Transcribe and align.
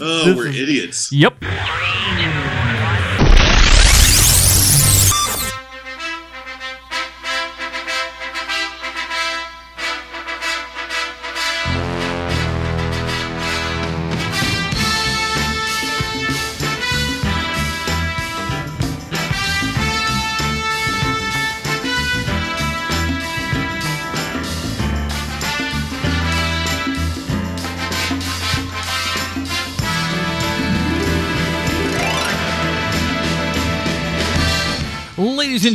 Oh, 0.00 0.34
we're 0.36 0.48
is- 0.48 0.58
idiots. 0.58 1.12
Yep. 1.12 1.34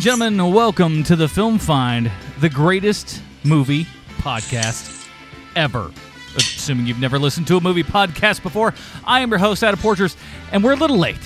Gentlemen, 0.06 0.54
welcome 0.54 1.02
to 1.02 1.16
the 1.16 1.28
Film 1.28 1.58
Find, 1.58 2.12
the 2.40 2.48
greatest 2.48 3.24
movie 3.44 3.88
podcast 4.20 5.10
ever. 5.56 5.92
Assuming 6.36 6.86
you've 6.86 7.00
never 7.00 7.18
listened 7.18 7.48
to 7.48 7.58
a 7.58 7.60
movie 7.60 7.82
podcast 7.82 8.44
before, 8.44 8.76
I 9.04 9.22
am 9.22 9.32
your 9.32 9.40
host, 9.40 9.64
Adam 9.64 9.80
Porters, 9.80 10.16
and 10.52 10.64
we're 10.64 10.74
a 10.74 10.76
little 10.76 11.00
late, 11.00 11.18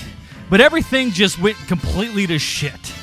but 0.49 0.61
everything 0.61 1.11
just 1.11 1.41
went 1.41 1.57
completely 1.67 2.25
to 2.27 2.39
shit. 2.39 2.93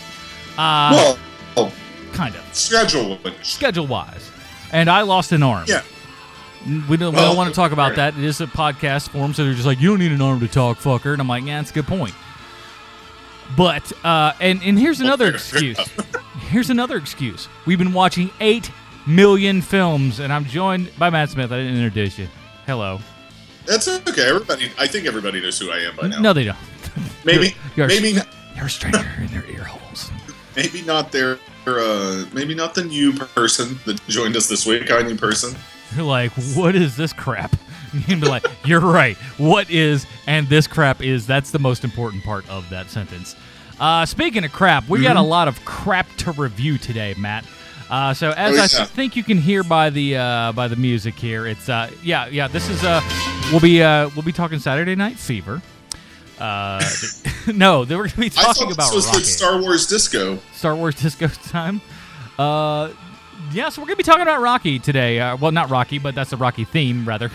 Uh, 0.57 0.93
well, 0.93 1.19
oh, 1.59 1.73
kind 2.15 2.35
of, 2.35 2.55
schedule 2.55 3.19
wise. 3.23 3.35
schedule 3.43 3.87
wise. 3.87 4.31
And 4.73 4.89
I 4.89 5.03
lost 5.03 5.33
an 5.33 5.43
arm. 5.43 5.67
Yeah. 5.69 5.83
We 6.89 6.97
don't, 6.97 7.13
we 7.13 7.21
don't 7.21 7.37
want 7.37 7.51
to 7.51 7.55
talk 7.55 7.73
about 7.73 7.97
that. 7.97 8.17
It 8.17 8.25
is 8.25 8.41
a 8.41 8.47
podcast 8.47 9.11
form, 9.11 9.35
so 9.35 9.45
they're 9.45 9.53
just 9.53 9.67
like, 9.67 9.79
you 9.79 9.91
don't 9.91 9.99
need 9.99 10.13
an 10.13 10.23
arm 10.23 10.41
to 10.41 10.49
talk, 10.49 10.79
fucker. 10.79 11.13
And 11.13 11.21
I'm 11.21 11.29
like, 11.29 11.45
yeah, 11.45 11.59
that's 11.59 11.71
a 11.71 11.75
good 11.75 11.87
point. 11.87 12.15
But 13.57 13.93
uh, 14.05 14.33
and 14.41 14.63
and 14.63 14.79
here's 14.79 15.01
another 15.01 15.29
excuse. 15.29 15.79
Here's 16.49 16.71
another 16.71 16.97
excuse. 16.97 17.49
We've 17.67 17.79
been 17.79 17.93
watching 17.93 18.31
eight 18.41 18.71
million 19.07 19.63
films, 19.63 20.21
and 20.21 20.33
I'm 20.33 20.45
joined 20.47 20.91
by 20.99 21.11
Matt 21.11 21.31
Smith. 21.31 21.53
I 21.53 21.59
didn't 21.59 21.77
introduce 21.77 22.19
you. 22.19 22.29
Hello. 22.67 22.99
That's 23.67 23.89
okay. 23.89 24.29
Everybody, 24.29 24.71
I 24.79 24.87
think 24.87 25.07
everybody 25.07 25.41
knows 25.41 25.59
who 25.59 25.71
I 25.71 25.79
am 25.79 25.97
by 25.97 26.07
now. 26.09 26.21
No, 26.21 26.33
they 26.33 26.45
don't. 26.45 26.57
maybe, 27.25 27.57
you're- 27.77 27.89
maybe, 27.89 28.19
You're 28.57 28.67
a 28.67 28.71
stranger 28.71 29.05
in 29.21 29.27
their 29.29 29.45
ear 29.47 29.65
holes. 29.65 30.11
maybe 30.55 30.83
not 30.83 31.11
their, 31.11 31.39
uh, 31.67 32.25
maybe 32.33 32.55
not 32.55 32.75
the 32.75 32.85
new 32.85 33.13
person 33.13 33.79
that 33.85 34.01
joined 34.07 34.37
us 34.37 34.49
this 34.49 34.67
week. 34.67 34.89
Our 34.91 35.03
new 35.03 35.17
person. 35.17 35.57
You're 35.97 36.05
like, 36.05 36.31
what 36.55 36.77
is 36.77 36.97
this 36.97 37.13
crap? 37.13 37.57
You'd 38.07 38.21
be 38.21 38.29
like, 38.29 38.47
you're 38.65 38.81
right. 38.81 39.17
What 39.39 39.71
is 39.71 40.07
and 40.27 40.49
this 40.49 40.67
crap 40.67 41.03
is? 41.03 41.27
That's 41.27 41.51
the 41.51 41.59
most 41.59 41.85
important 41.85 42.25
part 42.25 42.49
of 42.49 42.69
that 42.71 42.91
sentence. 42.91 43.37
Uh, 43.79 44.07
speaking 44.07 44.45
of 44.45 44.53
crap, 44.53 44.89
we 44.89 45.03
got 45.03 45.17
a 45.17 45.23
lot 45.23 45.49
of 45.49 45.63
crap 45.65 46.09
to 46.17 46.33
review 46.33 46.79
today, 46.79 47.15
Matt. 47.19 47.45
Uh, 47.91 48.13
so 48.15 48.33
as 48.33 48.75
Oh, 48.75 48.83
I 48.83 48.85
think 48.87 49.15
you 49.15 49.23
can 49.23 49.39
hear 49.39 49.63
by 49.63 49.91
the 49.91 50.17
uh, 50.17 50.53
by 50.53 50.67
the 50.67 50.77
music 50.77 51.15
here, 51.15 51.47
it's 51.47 51.69
uh, 51.69 51.91
yeah 52.03 52.27
yeah. 52.27 52.49
This 52.49 52.69
is 52.69 52.83
uh, 52.83 53.01
we'll 53.51 53.61
be 53.61 53.83
uh, 53.83 54.09
we'll 54.17 54.25
be 54.25 54.33
talking 54.33 54.59
Saturday 54.59 54.97
Night 54.97 55.17
Fever. 55.17 55.63
Uh, 56.39 56.83
no, 57.55 57.85
they 57.85 57.95
were 57.95 58.09
gonna 58.09 58.17
be 58.29 58.33
I 58.37 58.43
talking 58.43 58.73
about 58.73 58.93
this 58.93 59.13
was. 59.15 59.33
Star 59.33 59.61
Wars 59.61 59.87
disco. 59.87 60.39
Star 60.53 60.75
Wars 60.75 60.97
disco 60.97 61.29
time. 61.49 61.81
Uh, 62.39 62.91
yeah, 63.53 63.69
so 63.69 63.81
we're 63.81 63.87
gonna 63.87 63.97
be 63.97 64.03
talking 64.03 64.23
about 64.23 64.41
Rocky 64.41 64.79
today. 64.79 65.21
Uh, 65.21 65.37
well, 65.37 65.53
not 65.53 65.71
Rocky, 65.71 65.99
but 65.99 66.15
that's 66.15 66.33
a 66.33 66.37
Rocky 66.37 66.65
theme, 66.65 67.07
rather. 67.07 67.31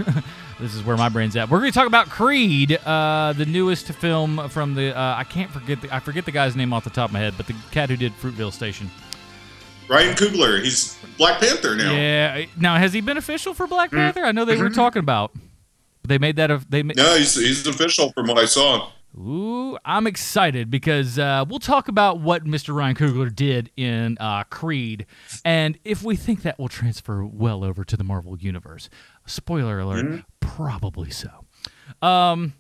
This 0.62 0.76
is 0.76 0.84
where 0.84 0.96
my 0.96 1.10
brain's 1.10 1.36
at. 1.36 1.50
We're 1.50 1.60
gonna 1.60 1.72
talk 1.72 1.88
about 1.88 2.08
Creed, 2.10 2.74
uh, 2.86 3.34
the 3.34 3.46
newest 3.48 3.88
film 3.88 4.48
from 4.50 4.76
the. 4.76 4.96
Uh, 4.98 5.16
I 5.18 5.24
can't 5.24 5.50
forget. 5.50 5.82
The, 5.82 5.94
I 5.94 6.00
forget 6.00 6.24
the 6.26 6.32
guy's 6.32 6.56
name 6.56 6.72
off 6.72 6.84
the 6.84 6.90
top 6.92 7.10
of 7.10 7.14
my 7.14 7.20
head, 7.20 7.34
but 7.36 7.48
the 7.48 7.56
cat 7.72 7.90
who 7.90 7.98
did 7.98 8.14
Fruitvale 8.14 8.54
Station. 8.54 8.90
Ryan 9.90 10.16
Coogler. 10.16 10.62
He's 10.64 10.98
Black 11.18 11.40
Panther 11.42 11.76
now. 11.76 11.92
Yeah. 11.94 12.46
Now, 12.58 12.78
has 12.78 12.94
he 12.94 13.02
been 13.02 13.18
official 13.18 13.54
for 13.54 13.66
Black 13.68 13.92
Panther? 13.92 14.24
I 14.24 14.32
know 14.32 14.46
they 14.46 14.56
were 14.56 14.66
Mm-hmm. 14.66 14.76
talking 14.76 15.00
about. 15.00 15.32
They 16.08 16.18
made 16.18 16.36
that. 16.38 16.52
A, 16.52 16.62
they. 16.70 16.84
ma- 16.84 16.94
No, 16.96 17.16
he's, 17.18 17.36
he's 17.36 17.66
official 17.68 18.12
from 18.14 18.28
what 18.28 18.38
I 18.38 18.46
saw. 18.46 18.90
Ooh, 19.18 19.78
I'm 19.84 20.08
excited 20.08 20.72
because 20.72 21.20
uh, 21.20 21.44
we'll 21.48 21.60
talk 21.60 21.90
about 21.90 22.22
what 22.22 22.46
Mr. 22.46 22.74
Ryan 22.74 22.96
Coogler 22.96 23.36
did 23.36 23.70
in 23.76 24.18
uh, 24.22 24.44
Creed, 24.46 25.06
and 25.44 25.78
if 25.84 26.02
we 26.02 26.16
think 26.16 26.44
that 26.44 26.58
will 26.58 26.70
transfer 26.70 27.26
well 27.26 27.66
over 27.66 27.84
to 27.84 27.98
the 27.98 28.06
Marvel 28.06 28.38
universe. 28.38 28.90
Spoiler 29.26 29.80
alert, 29.80 30.24
probably 30.56 31.10
so. 31.10 31.30
Um, 32.02 32.54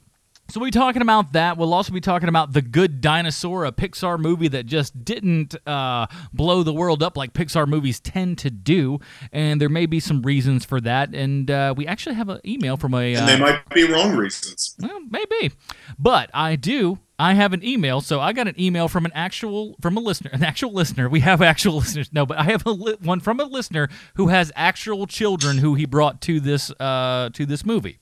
so 0.49 0.59
we'll 0.59 0.67
be 0.67 0.71
talking 0.71 1.01
about 1.01 1.33
that. 1.33 1.57
We'll 1.57 1.73
also 1.73 1.93
be 1.93 2.01
talking 2.01 2.27
about 2.27 2.53
The 2.53 2.61
Good 2.61 2.99
Dinosaur, 2.99 3.63
a 3.65 3.71
Pixar 3.71 4.19
movie 4.19 4.49
that 4.49 4.65
just 4.65 5.05
didn't 5.05 5.55
uh, 5.65 6.07
blow 6.33 6.63
the 6.63 6.73
world 6.73 7.01
up 7.01 7.15
like 7.15 7.33
Pixar 7.33 7.67
movies 7.67 7.99
tend 7.99 8.37
to 8.39 8.49
do, 8.49 8.99
and 9.31 9.61
there 9.61 9.69
may 9.69 9.85
be 9.85 9.99
some 9.99 10.21
reasons 10.21 10.65
for 10.65 10.81
that. 10.81 11.15
And 11.15 11.49
uh, 11.49 11.73
we 11.77 11.87
actually 11.87 12.15
have 12.15 12.27
an 12.29 12.41
email 12.45 12.75
from 12.75 12.93
a. 12.93 13.13
And 13.13 13.23
uh, 13.23 13.25
they 13.27 13.39
might 13.39 13.69
be 13.69 13.83
wrong 13.85 14.15
reasons. 14.15 14.75
well, 14.81 14.99
maybe, 15.09 15.53
but 15.97 16.29
I 16.33 16.55
do. 16.57 16.99
I 17.21 17.35
have 17.35 17.53
an 17.53 17.63
email, 17.63 18.01
so 18.01 18.19
I 18.19 18.33
got 18.33 18.47
an 18.47 18.59
email 18.59 18.87
from 18.87 19.05
an 19.05 19.11
actual 19.13 19.75
from 19.79 19.95
a 19.95 19.99
listener, 19.99 20.31
an 20.33 20.43
actual 20.43 20.73
listener. 20.73 21.07
We 21.07 21.19
have 21.19 21.39
actual 21.39 21.75
listeners, 21.77 22.09
no, 22.11 22.25
but 22.25 22.39
I 22.39 22.45
have 22.45 22.65
a 22.65 22.71
li- 22.71 22.97
one 22.99 23.19
from 23.19 23.39
a 23.39 23.43
listener 23.43 23.89
who 24.15 24.29
has 24.29 24.51
actual 24.55 25.05
children 25.05 25.59
who 25.59 25.75
he 25.75 25.85
brought 25.85 26.19
to 26.21 26.39
this 26.39 26.71
uh, 26.79 27.29
to 27.33 27.45
this 27.45 27.63
movie, 27.63 27.99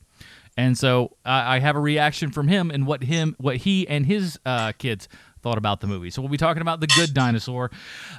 and 0.56 0.78
so 0.78 1.18
I, 1.22 1.56
I 1.56 1.58
have 1.58 1.76
a 1.76 1.80
reaction 1.80 2.30
from 2.30 2.48
him 2.48 2.70
and 2.70 2.86
what 2.86 3.04
him 3.04 3.36
what 3.38 3.56
he 3.58 3.86
and 3.86 4.06
his 4.06 4.38
uh, 4.46 4.72
kids 4.72 5.06
thought 5.42 5.58
about 5.58 5.80
the 5.80 5.86
movie. 5.86 6.10
So 6.10 6.22
we'll 6.22 6.30
be 6.30 6.36
talking 6.36 6.62
about 6.62 6.80
the 6.80 6.86
Good 6.86 7.14
Dinosaur. 7.14 7.70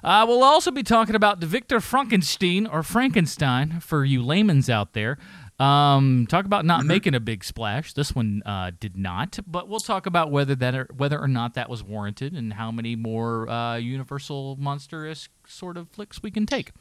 Uh, 0.04 0.26
we'll 0.28 0.44
also 0.44 0.72
be 0.72 0.84
talking 0.84 1.16
about 1.16 1.40
the 1.40 1.46
Victor 1.46 1.80
Frankenstein 1.80 2.68
or 2.68 2.84
Frankenstein 2.84 3.80
for 3.80 4.04
you 4.06 4.24
layman's 4.24 4.70
out 4.70 4.94
there. 4.94 5.18
Um, 5.62 6.26
talk 6.28 6.46
about 6.46 6.66
not 6.66 6.86
making 6.86 7.14
a 7.14 7.20
big 7.20 7.44
splash. 7.44 7.94
This 7.94 8.16
one 8.16 8.42
uh, 8.48 8.72
did 8.80 8.98
not, 8.98 9.38
but 9.46 9.70
we'll 9.70 9.80
talk 9.80 10.08
about 10.08 10.32
whether 10.32 10.56
that 10.56 10.74
or, 10.74 10.88
whether 10.98 11.20
or 11.20 11.28
not 11.28 11.54
that 11.54 11.70
was 11.70 11.84
warranted 11.84 12.34
and 12.34 12.54
how 12.54 12.72
many 12.72 12.96
more 12.96 13.48
uh, 13.48 13.76
Universal 13.76 14.58
monstrous 14.60 15.30
sort 15.46 15.78
of 15.78 15.88
flicks 15.90 16.24
we 16.24 16.32
can 16.32 16.48
take. 16.48 16.72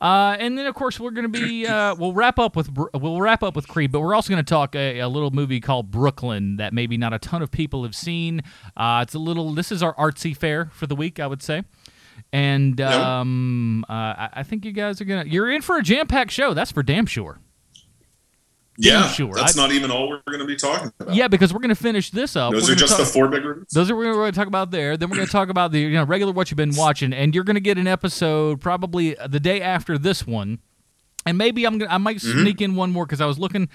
Uh, 0.00 0.34
and 0.38 0.56
then 0.56 0.64
of 0.66 0.74
course 0.74 0.98
we're 0.98 1.10
going 1.10 1.30
to 1.30 1.40
be 1.40 1.66
uh, 1.66 1.94
we'll 1.94 2.14
wrap 2.14 2.38
up 2.38 2.56
with 2.56 2.70
we'll 2.94 3.20
wrap 3.20 3.42
up 3.42 3.54
with 3.54 3.68
Creed, 3.68 3.92
but 3.92 4.00
we're 4.00 4.14
also 4.14 4.30
going 4.30 4.42
to 4.42 4.48
talk 4.48 4.74
a, 4.74 5.00
a 5.00 5.08
little 5.08 5.30
movie 5.30 5.60
called 5.60 5.90
Brooklyn 5.90 6.56
that 6.56 6.72
maybe 6.72 6.96
not 6.96 7.12
a 7.12 7.18
ton 7.18 7.42
of 7.42 7.50
people 7.50 7.82
have 7.82 7.94
seen. 7.94 8.42
Uh, 8.78 9.00
it's 9.02 9.14
a 9.14 9.18
little 9.18 9.52
this 9.52 9.70
is 9.70 9.82
our 9.82 9.94
artsy 9.94 10.34
fair 10.34 10.70
for 10.72 10.86
the 10.86 10.96
week, 10.96 11.20
I 11.20 11.26
would 11.26 11.42
say. 11.42 11.64
And 12.32 12.80
um, 12.80 13.84
uh, 13.90 13.92
I, 13.92 14.28
I 14.34 14.42
think 14.42 14.64
you 14.64 14.72
guys 14.72 15.02
are 15.02 15.04
gonna 15.04 15.24
you're 15.26 15.50
in 15.50 15.60
for 15.60 15.76
a 15.76 15.82
jam 15.82 16.06
packed 16.06 16.30
show. 16.30 16.54
That's 16.54 16.72
for 16.72 16.82
damn 16.82 17.04
sure. 17.04 17.40
Yeah, 18.78 19.08
sure. 19.08 19.32
that's 19.34 19.58
I- 19.58 19.62
not 19.62 19.72
even 19.72 19.90
all 19.90 20.08
we're 20.08 20.20
going 20.26 20.40
to 20.40 20.46
be 20.46 20.56
talking 20.56 20.92
about. 21.00 21.14
Yeah, 21.14 21.28
because 21.28 21.52
we're 21.52 21.60
going 21.60 21.68
to 21.70 21.74
finish 21.74 22.10
this 22.10 22.36
up. 22.36 22.52
Those 22.52 22.68
We're 22.68 22.72
are 22.72 22.76
just 22.76 22.96
talk- 22.96 23.06
the 23.06 23.12
four 23.12 23.28
big 23.28 23.44
reviews. 23.44 23.68
Those 23.72 23.90
are 23.90 23.96
what 23.96 24.06
we're 24.06 24.12
going 24.14 24.32
to 24.32 24.38
talk 24.38 24.48
about 24.48 24.70
there. 24.70 24.96
Then 24.96 25.08
we're 25.10 25.16
going 25.16 25.26
to 25.26 25.32
talk 25.32 25.48
about 25.48 25.72
the 25.72 25.80
you 25.80 25.90
know 25.90 26.04
regular 26.04 26.32
what 26.32 26.50
you've 26.50 26.56
been 26.56 26.74
watching, 26.76 27.12
and 27.12 27.34
you're 27.34 27.44
going 27.44 27.54
to 27.54 27.60
get 27.60 27.78
an 27.78 27.86
episode 27.86 28.60
probably 28.60 29.16
the 29.28 29.40
day 29.40 29.60
after 29.62 29.96
this 29.98 30.26
one, 30.26 30.58
and 31.24 31.38
maybe 31.38 31.64
I'm 31.64 31.78
gonna 31.78 31.92
I 31.92 31.98
might 31.98 32.16
Mm-hmm. 32.18 32.40
sneak 32.42 32.60
in 32.60 32.74
one 32.76 32.90
more 32.92 33.06
because 33.06 33.20
I 33.20 33.26
was 33.26 33.38
looking. 33.38 33.68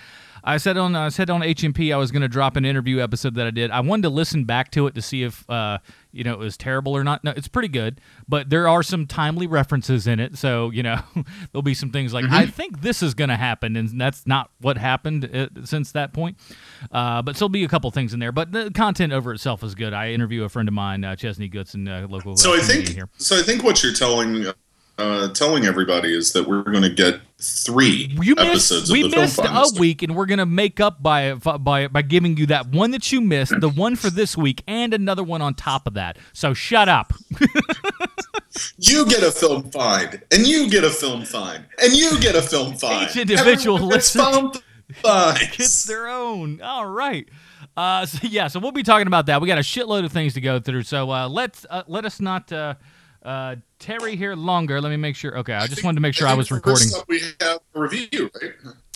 I 0.44 0.57
said 0.57 0.75
on 0.78 0.95
I 0.95 1.09
said 1.09 1.29
on 1.29 1.41
HMP 1.41 1.94
I 1.94 1.97
was 1.97 2.11
going 2.11 2.23
to 2.23 2.28
drop 2.28 2.56
an 2.56 2.66
interview 2.66 3.00
episode 3.00 3.35
that 3.35 3.45
I 3.45 3.51
did. 3.51 3.69
I 3.72 3.79
wanted 3.81 4.03
to 4.03 4.09
listen 4.09 4.44
back 4.45 4.72
to 4.72 4.88
it 4.88 4.95
to 4.95 5.01
see 5.01 5.22
if 5.23 5.47
uh, 5.50 5.78
you 6.11 6.23
know 6.23 6.33
it 6.33 6.39
was 6.39 6.57
terrible 6.57 6.95
or 6.95 7.03
not. 7.03 7.23
No, 7.23 7.33
it's 7.35 7.47
pretty 7.47 7.67
good, 7.67 7.99
but 8.27 8.49
there 8.49 8.67
are 8.67 8.83
some 8.83 9.05
timely 9.05 9.47
references 9.47 10.07
in 10.07 10.19
it. 10.19 10.38
So 10.38 10.69
you 10.69 10.83
know 10.83 10.99
there'll 11.51 11.61
be 11.61 11.73
some 11.73 11.91
things 11.91 12.13
like 12.13 12.22
Mm-hmm. 12.22 12.33
I 12.33 12.45
think 12.45 12.81
this 12.81 13.01
is 13.01 13.13
going 13.13 13.29
to 13.29 13.35
happen, 13.35 13.75
and 13.75 13.99
that's 13.99 14.27
not 14.27 14.51
what 14.59 14.78
happened 14.78 15.29
uh, 15.35 15.47
since 15.66 15.91
that 15.93 16.13
point. 16.13 16.37
Uh, 16.91 17.22
but 17.22 17.35
still 17.35 17.49
be 17.49 17.63
a 17.63 17.67
couple 17.67 17.90
things 17.91 18.13
in 18.13 18.19
there. 18.19 18.31
But 18.31 18.52
the 18.52 18.72
content 18.72 19.11
over 19.11 19.34
itself 19.34 19.63
is 19.63 19.75
good. 19.75 19.93
I 19.93 20.11
interview 20.11 20.43
a 20.43 20.49
friend 20.49 20.67
of 20.69 20.73
mine, 20.73 21.03
uh, 21.03 21.16
Chesney 21.16 21.47
Goodson, 21.47 21.87
uh, 21.87 22.08
local. 22.09 22.37
So 22.37 22.53
uh, 22.53 22.58
I 22.58 22.59
think 22.59 22.90
here. 22.90 23.09
so. 23.17 23.37
I 23.37 23.41
think 23.41 23.63
what 23.63 23.84
you're 23.84 23.93
telling 23.93 24.46
uh, 25.01 25.33
telling 25.33 25.65
everybody 25.65 26.15
is 26.15 26.33
that 26.33 26.47
we're 26.47 26.63
going 26.63 26.83
to 26.83 26.89
get 26.89 27.21
three 27.41 28.15
You 28.21 28.35
episodes 28.37 28.91
missed. 28.91 28.91
We 28.91 29.01
the 29.03 29.09
missed 29.09 29.35
film 29.41 29.55
a 29.55 29.79
week, 29.79 30.03
and 30.03 30.15
we're 30.15 30.27
gonna 30.27 30.45
make 30.45 30.79
up 30.79 31.01
by 31.01 31.33
by 31.33 31.87
by 31.87 32.01
giving 32.03 32.37
you 32.37 32.45
that 32.47 32.67
one 32.67 32.91
that 32.91 33.11
you 33.11 33.19
missed, 33.19 33.59
the 33.59 33.69
one 33.69 33.95
for 33.95 34.09
this 34.09 34.37
week, 34.37 34.63
and 34.67 34.93
another 34.93 35.23
one 35.23 35.41
on 35.41 35.55
top 35.55 35.87
of 35.87 35.95
that. 35.95 36.17
So 36.33 36.53
shut 36.53 36.87
up. 36.87 37.13
You 38.77 39.05
get 39.05 39.23
a 39.23 39.31
film 39.31 39.71
find, 39.71 40.21
and 40.29 40.45
you 40.45 40.69
get 40.69 40.83
a 40.83 40.89
film 40.89 41.23
find, 41.23 41.65
and 41.81 41.93
you 41.93 42.19
get 42.19 42.35
a 42.35 42.41
film 42.41 42.75
find. 42.75 43.09
Each 43.09 43.15
individual 43.15 43.77
Everyone 43.77 43.95
gets 43.95 44.11
film 44.11 44.51
finds. 45.01 45.47
Gets 45.57 45.85
their 45.85 46.09
own. 46.09 46.61
All 46.61 46.85
right. 46.85 47.29
Uh, 47.77 48.05
so 48.05 48.27
yeah, 48.27 48.49
so 48.49 48.59
we'll 48.59 48.73
be 48.73 48.83
talking 48.83 49.07
about 49.07 49.27
that. 49.27 49.41
We 49.41 49.47
got 49.47 49.57
a 49.57 49.61
shitload 49.61 50.03
of 50.03 50.11
things 50.11 50.33
to 50.33 50.41
go 50.41 50.59
through. 50.59 50.83
So 50.83 51.09
uh, 51.09 51.29
let's 51.29 51.65
uh, 51.69 51.83
let 51.87 52.03
us 52.03 52.19
not 52.19 52.51
uh, 53.23 53.56
tarry 53.79 54.16
here 54.16 54.35
longer. 54.35 54.82
Let 54.82 54.90
me 54.90 54.97
make 54.97 55.16
sure. 55.16 55.38
Okay, 55.40 55.53
I 55.53 55.68
just 55.68 55.84
wanted 55.84 55.96
to 55.96 56.02
make 56.02 56.14
sure 56.16 56.28
I 56.28 56.34
was 56.34 56.52
recording. 56.52 56.88
We 57.08 57.22
have 57.41 57.59
a 57.76 57.79
review, 57.79 58.29
right? 58.41 58.52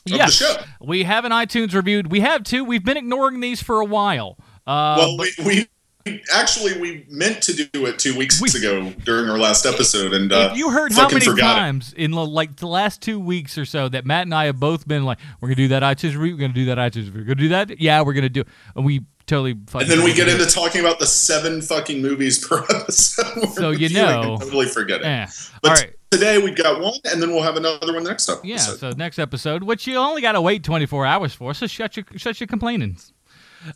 yes, 0.06 0.40
the 0.40 0.46
show. 0.46 0.62
we 0.82 1.04
have 1.04 1.26
an 1.26 1.32
iTunes 1.32 1.74
reviewed. 1.74 2.12
We 2.12 2.20
have 2.22 2.44
two. 2.44 2.64
We've 2.64 2.84
been 2.86 2.98
ignoring 2.98 3.40
these 3.40 3.62
for 3.62 3.82
a 3.82 3.86
while. 3.86 4.38
Uh, 4.68 4.96
Well, 4.98 5.18
we, 5.18 5.32
we 5.46 6.22
actually 6.34 6.80
we 6.80 7.06
meant 7.10 7.42
to 7.42 7.54
do 7.54 7.86
it 7.88 7.98
two 7.98 8.16
weeks 8.18 8.40
We- 8.42 8.50
ago 8.60 8.92
during 9.04 9.28
our 9.30 9.40
last 9.40 9.66
episode, 9.66 10.14
and 10.14 10.32
uh, 10.32 10.54
you 10.56 10.70
heard 10.70 10.92
how 10.92 11.08
many 11.10 11.26
forgot 11.26 11.58
it. 11.58 11.60
times 11.60 11.94
in 11.98 12.12
like 12.12 12.58
the 12.58 12.68
last 12.68 13.02
two 13.02 13.20
weeks 13.20 13.58
or 13.58 13.66
so 13.66 13.90
that 13.90 14.06
Matt 14.06 14.24
and 14.24 14.34
I 14.34 14.46
have 14.46 14.60
both 14.60 14.88
been 14.88 15.04
like, 15.04 15.18
we're 15.42 15.48
gonna 15.50 15.56
do 15.56 15.68
that 15.70 15.82
iTunes 15.82 16.16
review, 16.16 16.36
we're 16.36 16.42
gonna 16.42 16.54
do 16.54 16.66
that 16.66 16.78
iTunes 16.78 17.06
review, 17.08 17.22
we're 17.22 17.26
gonna 17.26 17.36
do 17.36 17.50
that, 17.50 17.80
yeah, 17.82 18.02
we're 18.04 18.14
gonna 18.14 18.30
do, 18.30 18.44
and 18.76 18.86
we 18.86 19.02
totally. 19.28 19.56
Fucking. 19.68 19.90
And 19.90 20.00
then 20.00 20.06
we 20.06 20.14
get 20.14 20.28
into 20.28 20.46
talking 20.46 20.82
about 20.82 21.00
the 21.00 21.06
seven 21.06 21.62
fucking 21.62 22.02
movies 22.02 22.46
per 22.46 22.60
episode. 22.70 23.50
So 23.54 23.72
you 23.72 23.90
know. 23.90 24.38
totally 24.40 24.68
forget 24.68 25.02
it. 25.02 25.06
Yeah. 25.06 25.30
But 25.62 25.70
All 25.70 25.76
right. 25.76 25.94
today 26.12 26.38
we've 26.38 26.56
got 26.56 26.82
one, 26.82 26.94
and 27.06 27.22
then 27.22 27.32
we'll 27.32 27.44
have 27.44 27.58
another 27.58 27.94
one 27.94 28.04
next 28.04 28.30
episode. 28.30 28.48
Yeah. 28.48 28.58
So 28.58 28.92
next 28.92 29.20
episode, 29.20 29.64
which 29.64 29.88
you 29.88 29.98
only 29.98 30.22
got 30.22 30.34
to 30.34 30.42
wait 30.42 30.64
24 30.64 31.06
hours 31.06 31.34
for, 31.34 31.54
so 31.54 31.68
shut 31.68 31.98
your 31.98 32.06
shut 32.16 32.40
your 32.40 32.48
complaining. 32.48 32.98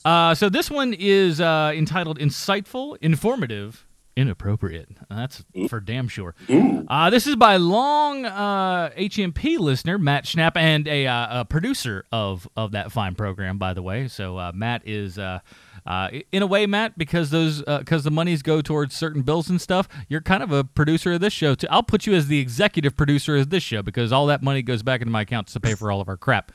Uh, 0.06 0.36
so 0.36 0.50
this 0.50 0.69
one 0.69 0.94
is 0.94 1.42
uh, 1.42 1.72
entitled 1.75 2.19
"Insightful, 2.19 2.98
Informative, 3.01 3.86
Inappropriate." 4.19 4.89
That's 5.10 5.44
for 5.68 5.80
damn 5.80 6.07
sure. 6.07 6.36
Uh, 6.50 7.10
this 7.10 7.25
is 7.27 7.36
by 7.36 7.57
long 7.57 8.25
uh, 8.25 8.89
HMP 8.98 9.57
listener 9.57 9.98
Matt 9.98 10.25
Schnapp 10.25 10.56
and 10.56 10.88
a, 10.88 11.07
uh, 11.07 11.42
a 11.42 11.45
producer 11.45 12.06
of 12.12 12.48
of 12.57 12.71
that 12.71 12.92
fine 12.92 13.16
program, 13.16 13.57
by 13.57 13.74
the 13.74 13.81
way. 13.81 14.07
So 14.07 14.38
uh, 14.38 14.51
Matt 14.54 14.88
is. 14.88 15.18
Uh, 15.18 15.39
uh, 15.86 16.10
in 16.31 16.44
a 16.44 16.45
way, 16.45 16.66
Matt, 16.68 16.98
because 16.98 17.30
those 17.30 17.63
because 17.63 18.04
the 18.04 18.12
monies 18.12 18.44
go 18.44 18.62
towards 18.62 18.94
certain 18.94 19.21
bills 19.21 19.50
and 19.50 19.60
stuff, 19.60 19.88
you're 20.07 20.22
kind 20.22 20.44
of 20.44 20.51
a 20.51 20.63
producer 20.63 21.13
of 21.13 21.22
this 21.22 21.33
show 21.33 21.56
too. 21.56 21.68
I'll 21.69 21.83
put 21.83 22.06
you 22.06 22.13
as 22.13 22.27
the 22.27 22.39
executive 22.39 22.95
producer 22.95 23.38
of 23.38 23.50
this 23.50 23.63
show 23.63 23.81
because 23.81 24.12
all 24.12 24.27
that 24.27 24.44
money 24.44 24.62
goes 24.62 24.83
back 24.83 25.01
into 25.01 25.12
my 25.12 25.22
accounts 25.22 25.54
to 25.54 25.60
pay 25.60 25.75
for 25.75 25.92
all 25.92 26.01
of 26.01 26.10
our 26.10 26.18
crap. 26.18 26.51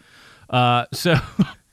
Uh, 0.51 0.85
so, 0.93 1.17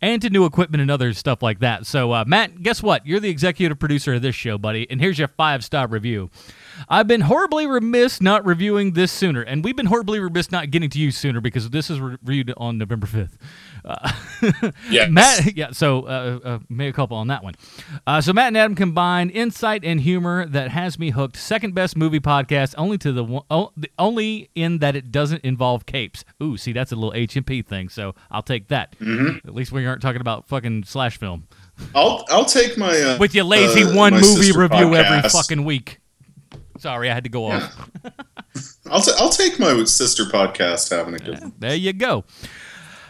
and 0.00 0.20
to 0.22 0.30
new 0.30 0.44
equipment 0.44 0.80
and 0.80 0.90
other 0.90 1.12
stuff 1.12 1.42
like 1.42 1.60
that. 1.60 1.86
So, 1.86 2.12
uh, 2.12 2.24
Matt, 2.26 2.62
guess 2.62 2.82
what? 2.82 3.06
You're 3.06 3.20
the 3.20 3.30
executive 3.30 3.78
producer 3.78 4.14
of 4.14 4.22
this 4.22 4.34
show, 4.34 4.58
buddy. 4.58 4.86
And 4.90 5.00
here's 5.00 5.18
your 5.18 5.28
five 5.28 5.64
star 5.64 5.86
review. 5.86 6.30
I've 6.88 7.06
been 7.06 7.22
horribly 7.22 7.66
remiss 7.66 8.20
not 8.20 8.44
reviewing 8.44 8.92
this 8.92 9.12
sooner, 9.12 9.42
and 9.42 9.64
we've 9.64 9.76
been 9.76 9.86
horribly 9.86 10.18
remiss 10.18 10.50
not 10.50 10.70
getting 10.70 10.90
to 10.90 10.98
you 10.98 11.10
sooner 11.10 11.40
because 11.40 11.70
this 11.70 11.90
is 11.90 12.00
reviewed 12.00 12.52
on 12.56 12.78
November 12.78 13.06
5th. 13.06 13.36
Uh, 13.84 14.12
Yes. 14.90 15.10
Matt, 15.10 15.56
yeah, 15.56 15.70
so 15.72 16.02
uh, 16.06 16.58
uh, 16.78 16.92
couple 16.92 17.16
on 17.16 17.28
that 17.28 17.42
one. 17.42 17.54
Uh, 18.06 18.20
so 18.20 18.32
Matt 18.32 18.48
and 18.48 18.56
Adam 18.58 18.74
combine 18.74 19.30
insight 19.30 19.84
and 19.84 20.00
humor 20.00 20.46
that 20.46 20.70
has 20.70 20.98
me 20.98 21.10
hooked. 21.10 21.36
Second 21.36 21.74
best 21.74 21.96
movie 21.96 22.20
podcast, 22.20 22.74
only 22.78 22.98
to 22.98 23.12
the 23.12 23.24
one, 23.24 23.44
oh, 23.50 23.72
the- 23.76 23.90
only 23.98 24.50
in 24.54 24.78
that 24.78 24.96
it 24.96 25.10
doesn't 25.12 25.42
involve 25.44 25.86
capes. 25.86 26.24
Ooh, 26.42 26.56
see, 26.56 26.72
that's 26.72 26.92
a 26.92 26.96
little 26.96 27.12
HMP 27.12 27.64
thing. 27.64 27.88
So 27.88 28.14
I'll 28.30 28.42
take 28.42 28.68
that. 28.68 28.98
Mm-hmm. 28.98 29.46
At 29.48 29.54
least 29.54 29.72
we 29.72 29.84
aren't 29.86 30.02
talking 30.02 30.20
about 30.20 30.48
fucking 30.48 30.84
slash 30.84 31.18
film 31.18 31.46
I'll 31.94 32.24
I'll 32.28 32.44
take 32.44 32.78
my 32.78 32.96
uh, 33.00 33.18
with 33.18 33.34
your 33.34 33.44
lazy 33.44 33.82
uh, 33.84 33.94
one 33.96 34.14
movie 34.14 34.52
review 34.52 34.94
every 34.94 35.28
fucking 35.28 35.64
week. 35.64 35.98
Sorry, 36.78 37.10
I 37.10 37.14
had 37.14 37.24
to 37.24 37.30
go 37.30 37.48
Yeah. 37.48 37.56
off. 37.56 37.90
I'll 38.90 39.00
t- 39.00 39.12
I'll 39.18 39.28
take 39.30 39.58
my 39.58 39.82
sister 39.84 40.24
podcast 40.24 40.90
having 40.94 41.14
a 41.14 41.18
good 41.18 41.40
one. 41.40 41.52
There 41.58 41.74
you 41.74 41.92
go. 41.92 42.24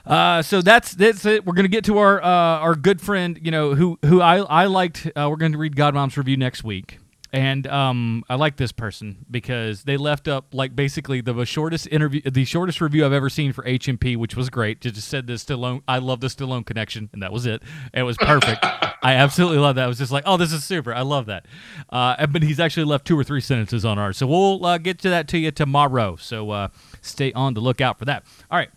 Uh, 0.06 0.42
so 0.42 0.60
that's 0.60 0.92
that's 0.92 1.24
it. 1.24 1.46
We're 1.46 1.54
gonna 1.54 1.68
get 1.68 1.84
to 1.84 1.98
our 1.98 2.22
uh, 2.22 2.26
our 2.26 2.74
good 2.74 3.00
friend, 3.00 3.38
you 3.42 3.50
know, 3.50 3.74
who 3.74 3.98
who 4.04 4.20
I 4.20 4.36
I 4.38 4.66
liked. 4.66 5.06
Uh, 5.16 5.28
we're 5.30 5.36
gonna 5.36 5.58
read 5.58 5.76
Godmom's 5.76 6.16
review 6.18 6.36
next 6.36 6.62
week, 6.62 6.98
and 7.32 7.66
um, 7.66 8.22
I 8.28 8.34
like 8.34 8.56
this 8.56 8.70
person 8.70 9.24
because 9.30 9.84
they 9.84 9.96
left 9.96 10.28
up 10.28 10.52
like 10.52 10.76
basically 10.76 11.22
the 11.22 11.44
shortest 11.46 11.88
interview, 11.90 12.20
the 12.20 12.44
shortest 12.44 12.82
review 12.82 13.06
I've 13.06 13.14
ever 13.14 13.30
seen 13.30 13.52
for 13.54 13.64
HMP, 13.64 14.16
which 14.16 14.36
was 14.36 14.50
great. 14.50 14.82
Just 14.82 15.08
said 15.08 15.26
the 15.26 15.32
Stallone, 15.34 15.82
I 15.88 15.98
love 15.98 16.20
the 16.20 16.28
Stallone 16.28 16.66
connection, 16.66 17.08
and 17.14 17.22
that 17.22 17.32
was 17.32 17.46
it. 17.46 17.62
It 17.94 18.02
was 18.02 18.18
perfect. 18.18 18.62
I 19.02 19.14
absolutely 19.14 19.58
love 19.58 19.76
that. 19.76 19.84
I 19.84 19.88
was 19.88 19.98
just 19.98 20.12
like, 20.12 20.24
oh, 20.26 20.36
this 20.36 20.52
is 20.52 20.64
super. 20.64 20.94
I 20.94 21.02
love 21.02 21.26
that. 21.26 21.46
Uh, 21.90 22.26
but 22.26 22.42
he's 22.42 22.60
actually 22.60 22.84
left 22.84 23.06
two 23.06 23.18
or 23.18 23.24
three 23.24 23.40
sentences 23.40 23.84
on 23.84 23.98
ours, 23.98 24.18
so 24.18 24.26
we'll 24.26 24.64
uh, 24.66 24.76
get 24.78 24.98
to 25.00 25.08
that 25.10 25.28
to 25.28 25.38
you 25.38 25.50
tomorrow. 25.50 26.16
So 26.16 26.50
uh, 26.50 26.68
stay 27.00 27.32
on 27.32 27.54
the 27.54 27.60
lookout 27.60 27.98
for 27.98 28.04
that. 28.04 28.24
All 28.50 28.58
right. 28.58 28.70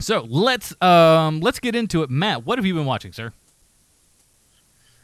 So 0.00 0.26
let's 0.28 0.80
um 0.82 1.40
let's 1.40 1.60
get 1.60 1.74
into 1.74 2.02
it. 2.02 2.10
Matt, 2.10 2.44
what 2.44 2.58
have 2.58 2.66
you 2.66 2.74
been 2.74 2.84
watching, 2.86 3.12
sir? 3.12 3.32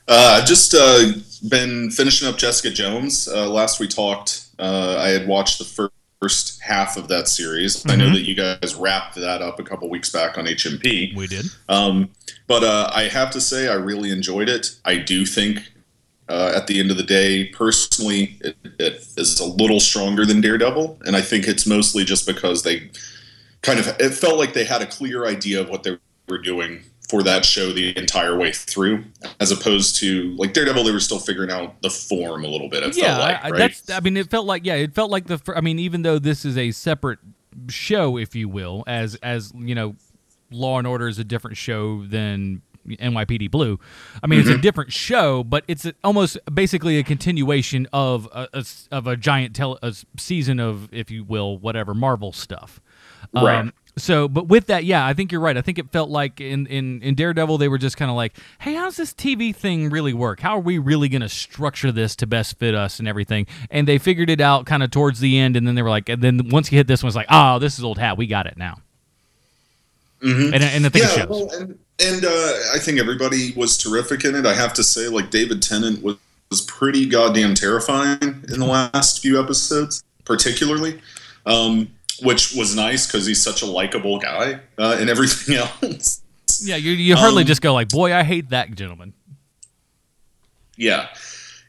Uh, 0.09 0.39
I've 0.41 0.47
just 0.47 0.75
uh, 0.75 1.13
been 1.49 1.91
finishing 1.91 2.27
up 2.27 2.37
Jessica 2.37 2.71
Jones. 2.75 3.29
Uh, 3.29 3.49
last 3.49 3.79
we 3.79 3.87
talked, 3.87 4.47
uh, 4.59 4.97
I 4.99 5.09
had 5.11 5.29
watched 5.29 5.59
the 5.59 5.65
fir- 5.65 5.91
first 6.21 6.61
half 6.63 6.97
of 6.97 7.07
that 7.09 7.29
series. 7.29 7.87
I 7.89 7.95
know 7.95 8.09
Mhm. 8.09 8.15
that 8.15 8.23
you 8.23 8.35
guys 8.35 8.75
wrapped 8.75 9.15
that 9.15 9.41
up 9.41 9.61
a 9.61 9.63
couple 9.63 9.89
weeks 9.89 10.11
back 10.11 10.37
on 10.37 10.47
HMP. 10.49 11.15
We 11.15 11.29
did. 11.29 11.47
Um, 11.69 12.11
but 12.49 12.65
uh, 12.65 12.91
I 12.93 13.05
have 13.05 13.31
to 13.31 13.41
say, 13.41 13.69
I 13.69 13.75
really 13.75 14.11
enjoyed 14.11 14.49
it. 14.49 14.73
I 14.85 14.97
do 14.97 15.25
think, 15.25 15.63
uh, 16.29 16.53
at 16.57 16.67
the 16.67 16.81
end 16.81 16.91
of 16.91 16.97
the 16.97 17.05
day, 17.05 17.45
personally, 17.47 18.37
it, 18.41 18.57
it 18.81 19.07
is 19.17 19.39
a 19.39 19.47
little 19.47 19.79
stronger 19.79 20.27
than 20.27 20.41
Daredevil, 20.41 20.99
and 21.07 21.15
I 21.15 21.21
think 21.21 21.47
it's 21.47 21.67
mostly 21.69 22.05
just 22.05 22.27
because 22.27 22.65
they 22.65 22.91
kind 23.62 23.79
of 23.79 23.89
it 24.01 24.11
felt 24.11 24.39
like 24.39 24.53
they 24.55 24.65
had 24.65 24.83
a 24.83 24.87
clear 24.87 25.27
idea 25.27 25.61
of 25.61 25.69
what 25.69 25.83
they 25.83 25.99
were 26.29 26.39
doing 26.39 26.83
for 27.11 27.25
that 27.25 27.45
show 27.45 27.73
the 27.73 27.97
entire 27.99 28.39
way 28.39 28.53
through, 28.53 29.05
as 29.41 29.51
opposed 29.51 29.97
to 29.97 30.35
like 30.37 30.53
Daredevil, 30.53 30.85
they 30.85 30.93
were 30.93 31.01
still 31.01 31.19
figuring 31.19 31.51
out 31.51 31.83
the 31.83 31.91
form 31.91 32.45
a 32.45 32.49
little 32.49 32.69
bit. 32.69 32.85
It 32.85 32.97
yeah, 32.97 33.17
felt 33.17 33.21
like, 33.21 33.37
I, 33.37 33.39
I- 33.39 33.51
right? 33.51 33.59
that's. 33.59 33.91
I 33.91 34.01
mean, 34.01 34.17
it 34.17 34.31
felt 34.31 34.47
like 34.47 34.65
yeah, 34.65 34.75
it 34.75 34.95
felt 34.95 35.11
like 35.11 35.27
the. 35.27 35.41
I 35.55 35.61
mean, 35.61 35.79
even 35.79 36.03
though 36.03 36.19
this 36.19 36.45
is 36.45 36.57
a 36.57 36.71
separate 36.71 37.19
show, 37.69 38.17
if 38.17 38.35
you 38.35 38.49
will, 38.49 38.85
as 38.87 39.17
as 39.17 39.53
you 39.57 39.75
know, 39.75 39.97
Law 40.51 40.79
and 40.79 40.87
Order 40.87 41.09
is 41.09 41.19
a 41.19 41.25
different 41.25 41.56
show 41.56 42.05
than 42.06 42.63
NYPD 42.87 43.51
Blue. 43.51 43.79
I 44.23 44.27
mean, 44.27 44.41
it's 44.41 44.49
a 44.49 44.53
mm-hmm. 44.53 44.63
different 44.63 44.93
show, 44.93 45.45
but 45.45 45.65
it's 45.69 45.87
almost 46.03 46.39
basically 46.53 46.99
a 46.99 47.03
continuation 47.03 47.89
of 47.93 48.29
a, 48.33 48.49
a 48.53 48.65
of 48.93 49.06
a 49.06 49.17
giant 49.17 49.55
tele, 49.55 49.79
a 49.83 49.95
season 50.17 50.61
of, 50.61 50.93
if 50.93 51.11
you 51.11 51.25
will, 51.25 51.59
whatever 51.59 51.95
Marvel 51.95 52.33
stuff. 52.33 52.81
Um, 53.34 53.44
Right. 53.44 53.72
So, 53.96 54.28
but 54.28 54.46
with 54.46 54.69
that, 54.69 54.84
yeah, 54.84 55.05
I 55.05 55.14
think 55.14 55.31
you're 55.32 55.40
right. 55.40 55.56
I 55.56 55.62
think 55.62 55.78
it 55.78 55.90
felt 55.90 56.11
like 56.11 56.40
in 56.40 56.67
in, 56.69 57.02
in 57.02 57.14
Daredevil 57.17 57.58
they 57.58 57.69
were 57.69 57.76
just 57.76 57.96
kind 57.96 58.11
of 58.11 58.17
like, 58.17 58.37
"Hey, 58.61 58.75
how's 58.75 58.96
this 58.96 59.12
TV 59.12 59.55
thing 59.55 59.90
really 59.90 60.14
work? 60.14 60.40
How 60.40 60.56
are 60.56 60.61
we 60.61 60.78
really 60.78 61.08
going 61.08 61.22
to 61.22 61.28
structure 61.28 61.93
this 61.93 62.17
to 62.17 62.26
best 62.26 62.58
fit 62.58 62.75
us 62.75 62.99
and 62.99 63.08
everything?" 63.08 63.46
And 63.69 63.87
they 63.88 63.99
figured 63.99 64.31
it 64.31 64.40
out 64.40 64.64
kind 64.64 64.82
of 64.82 64.90
towards 64.90 65.20
the 65.20 65.38
end, 65.38 65.56
and 65.56 65.67
then 65.67 65.75
they 65.75 65.82
were 65.82 65.90
like, 65.90 66.08
and 66.08 66.22
then 66.22 66.49
once 66.50 66.70
you 66.70 66.78
hit 66.78 66.87
this 66.87 67.02
one, 67.02 67.08
it's 67.08 67.17
like, 67.17 67.26
"Oh, 67.31 67.58
this 67.58 67.78
is 67.78 67.84
old 67.84 67.99
hat. 67.99 68.17
We 68.17 68.26
got 68.26 68.46
it 68.46 68.56
now." 68.56 68.78
Mhm. 70.22 70.52
And 70.55 70.62
and 70.62 70.87
I 70.87 70.88
think 70.88 71.05
it 71.05 71.08
yeah, 71.08 71.08
shows. 71.08 71.28
well, 71.28 71.50
and 71.58 71.79
and 71.98 72.24
uh, 72.24 72.53
I 72.74 72.79
think 72.79 72.98
everybody 72.98 73.53
was 73.56 73.77
terrific 73.77 74.24
in 74.24 74.34
it. 74.34 74.46
I 74.46 74.55
have 74.55 74.72
to 74.74 74.84
say, 74.84 75.08
like 75.08 75.31
David 75.31 75.62
Tennant 75.62 76.03
was, 76.03 76.17
was 76.50 76.60
pretty 76.62 77.06
goddamn 77.06 77.55
terrifying 77.55 78.19
in 78.22 78.60
the 78.60 78.67
last 78.67 79.20
few 79.20 79.41
episodes, 79.43 80.03
particularly, 80.24 81.00
um, 81.46 81.89
which 82.22 82.55
was 82.55 82.74
nice 82.74 83.06
because 83.06 83.27
he's 83.27 83.43
such 83.43 83.62
a 83.62 83.67
likable 83.67 84.19
guy 84.19 84.60
uh, 84.79 84.96
and 84.98 85.10
everything 85.10 85.56
else. 85.82 86.22
yeah, 86.62 86.77
you 86.77 86.93
you 86.93 87.17
hardly 87.17 87.43
um, 87.43 87.46
just 87.46 87.62
go 87.62 87.72
like, 87.72 87.89
"Boy, 87.89 88.15
I 88.15 88.22
hate 88.22 88.50
that 88.50 88.74
gentleman." 88.74 89.15
Yeah, 90.77 91.08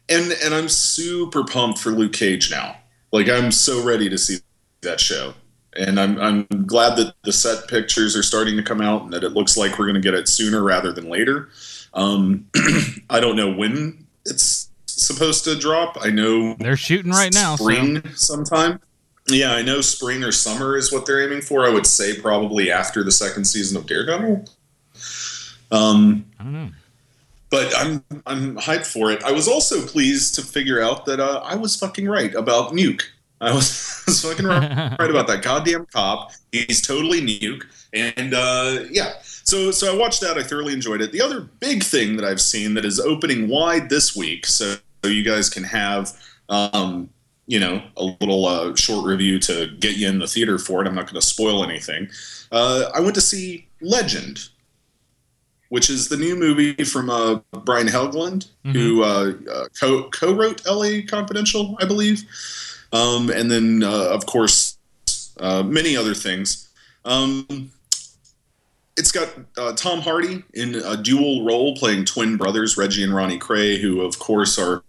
and 0.10 0.32
and 0.44 0.54
I'm 0.54 0.70
super 0.70 1.44
pumped 1.44 1.80
for 1.80 1.92
Luke 1.92 2.14
Cage 2.14 2.52
now. 2.52 2.78
Like 3.12 3.28
I'm 3.28 3.52
so 3.52 3.84
ready 3.84 4.10
to 4.10 4.18
see 4.18 4.38
that 4.82 5.00
show, 5.00 5.34
and 5.76 6.00
I'm 6.00 6.20
I'm 6.20 6.48
glad 6.66 6.98
that 6.98 7.14
the 7.24 7.34
set 7.34 7.68
pictures 7.68 8.16
are 8.16 8.24
starting 8.24 8.56
to 8.58 8.64
come 8.64 8.82
out 8.82 9.04
and 9.04 9.14
that 9.14 9.24
it 9.24 9.34
looks 9.34 9.58
like 9.58 9.78
we're 9.78 9.86
going 9.86 9.96
to 9.96 10.02
get 10.02 10.14
it 10.14 10.28
sooner 10.28 10.64
rather 10.64 10.92
than 10.92 11.10
later. 11.10 11.50
Um, 11.94 12.48
I 13.10 13.20
don't 13.20 13.36
know 13.36 13.52
when 13.52 14.08
it's 14.26 14.70
supposed 14.86 15.44
to 15.46 15.58
drop. 15.58 15.98
I 16.02 16.10
know 16.10 16.56
They're 16.56 16.78
shooting 16.78 17.12
right 17.12 17.34
now. 17.34 17.56
So. 17.56 17.64
spring 17.64 18.04
sometime. 18.16 18.80
Yeah, 19.28 19.54
I 19.54 19.62
know 19.62 19.82
spring 19.82 20.24
or 20.24 20.32
summer 20.32 20.76
is 20.76 20.92
what 20.92 21.06
they're 21.06 21.24
aiming 21.24 21.42
for. 21.42 21.66
I 21.66 21.70
would 21.70 21.86
say 21.86 22.20
probably 22.20 22.72
after 22.72 23.04
the 23.04 23.12
second 23.12 23.46
season 23.46 23.78
of 23.78 23.86
Daredevil. 23.86 24.46
Um, 25.72 26.26
I 26.40 26.44
don't 26.44 26.54
know. 26.54 26.70
but 27.50 27.74
I'm 27.78 28.04
I'm 28.26 28.56
hyped 28.58 28.86
for 28.86 29.12
it. 29.12 29.24
I 29.24 29.32
was 29.32 29.48
also 29.48 29.86
pleased 29.86 30.36
to 30.36 30.42
figure 30.42 30.82
out 30.82 31.06
that 31.06 31.20
uh, 31.20 31.42
I 31.44 31.56
was 31.56 31.76
fucking 31.76 32.08
right 32.08 32.34
about 32.36 32.74
Nuke. 32.74 33.04
I 33.40 33.54
was, 33.54 34.04
was 34.08 34.22
fucking 34.22 34.46
right, 34.46 35.00
right 35.00 35.10
about 35.10 35.28
that 35.28 35.42
goddamn 35.44 35.88
cop. 35.88 36.32
He's 36.52 36.82
totally 36.82 37.22
Nuke, 37.22 37.64
and 37.94 38.34
uh, 38.34 38.86
yeah. 38.92 39.14
So 39.22 39.72
so 39.72 39.94
I 39.94 39.98
watched 39.98 40.22
that. 40.22 40.38
I 40.38 40.44
thoroughly 40.44 40.74
enjoyed 40.74 41.02
it. 41.02 41.12
The 41.12 41.22
other 41.22 41.42
big 41.60 41.84
thing 41.84 42.18
that 42.18 42.26
I've 42.26 42.42
seen 42.42 42.74
that 42.74 42.86
is 42.86 43.00
opening 43.00 43.48
wide 43.48 43.90
this 43.90 44.16
week, 44.16 44.46
so 44.46 44.76
you 45.04 45.24
guys 45.24 45.50
can 45.50 45.64
have. 45.64 46.18
Um, 46.50 47.10
you 47.48 47.60
know, 47.60 47.82
a 47.98 48.04
little 48.22 48.46
uh, 48.46 48.76
short 48.76 49.06
review 49.06 49.40
to 49.40 49.68
get 49.80 49.98
you 49.98 50.08
in 50.08 50.20
the 50.20 50.28
theater 50.28 50.58
for 50.58 50.82
it. 50.82 50.88
I'm 50.88 50.96
not 50.96 51.06
going 51.06 51.20
to 51.20 51.26
spoil 51.26 51.64
anything. 51.64 52.10
Uh, 52.52 52.90
I 52.94 53.00
went 53.00 53.16
to 53.16 53.22
see 53.22 53.68
Legend, 53.82 54.50
which 55.70 55.90
is 55.90 56.10
the 56.10 56.18
new 56.18 56.36
movie 56.36 56.74
from 56.84 57.10
uh, 57.10 57.40
Brian 57.64 57.88
Helgeland, 57.88 58.48
who 58.64 59.04
uh, 59.04 59.34
uh, 59.52 59.66
co- 59.80 60.10
co-wrote 60.10 60.66
L.A. 60.66 61.02
Confidential, 61.02 61.78
I 61.82 61.86
believe, 61.86 62.24
um, 62.94 63.30
and 63.30 63.50
then 63.50 63.84
uh, 63.84 64.10
of 64.10 64.26
course 64.26 64.78
uh, 65.40 65.64
many 65.64 65.96
other 65.96 66.14
things. 66.14 66.70
Um, 67.06 67.72
it's 68.98 69.12
got 69.12 69.30
uh, 69.58 69.74
Tom 69.74 70.02
Hardy 70.02 70.44
in 70.54 70.76
a 70.76 70.98
dual 70.98 71.46
role 71.46 71.76
playing 71.76 72.06
twin 72.06 72.38
brothers, 72.38 72.78
Reggie 72.78 73.04
and 73.04 73.16
Ronnie 73.16 73.40
Kray, 73.40 73.80
who, 73.80 74.02
of 74.02 74.20
course, 74.20 74.60
are 74.60 74.84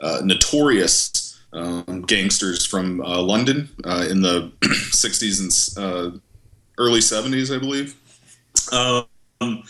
uh, 0.00 0.20
notorious 0.24 1.21
um, 1.52 2.02
gangsters 2.02 2.64
from 2.64 3.00
uh, 3.00 3.20
London 3.20 3.68
uh, 3.84 4.06
in 4.08 4.22
the 4.22 4.52
60s 4.62 5.76
and 5.76 5.84
uh, 5.84 6.18
early 6.78 7.00
70s, 7.00 7.54
I 7.54 7.58
believe. 7.58 7.96
Um, 8.72 9.64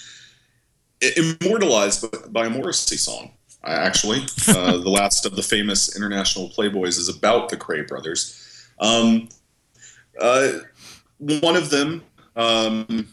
immortalized 1.17 2.33
by 2.33 2.47
a 2.47 2.51
Morrissey 2.51 2.97
song, 2.97 3.33
actually. 3.65 4.27
Uh, 4.49 4.77
the 4.77 4.91
last 4.91 5.25
of 5.25 5.37
the 5.37 5.43
famous 5.43 5.97
international 5.97 6.51
Playboys 6.51 6.99
is 6.99 7.09
about 7.09 7.49
the 7.49 7.57
Kray 7.57 7.87
brothers. 7.87 8.67
Um, 8.81 9.29
one 11.19 11.57
of 11.57 11.71
them 11.71 12.03
um, 12.37 13.09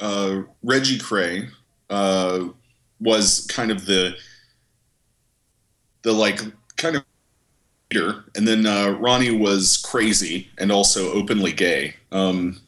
uh, 0.00 0.42
Reggie 0.62 0.98
Kray, 0.98 1.48
uh, 1.90 2.48
was 3.00 3.46
kind 3.50 3.70
of 3.70 3.84
the 3.86 4.16
the 6.02 6.12
like 6.12 6.40
kind 6.76 6.96
of 6.96 7.04
and 8.34 8.46
then 8.46 8.66
uh, 8.66 8.90
Ronnie 9.00 9.36
was 9.36 9.76
crazy 9.78 10.48
and 10.58 10.70
also 10.70 11.12
openly 11.12 11.52
gay. 11.52 11.94
Um, 12.12 12.60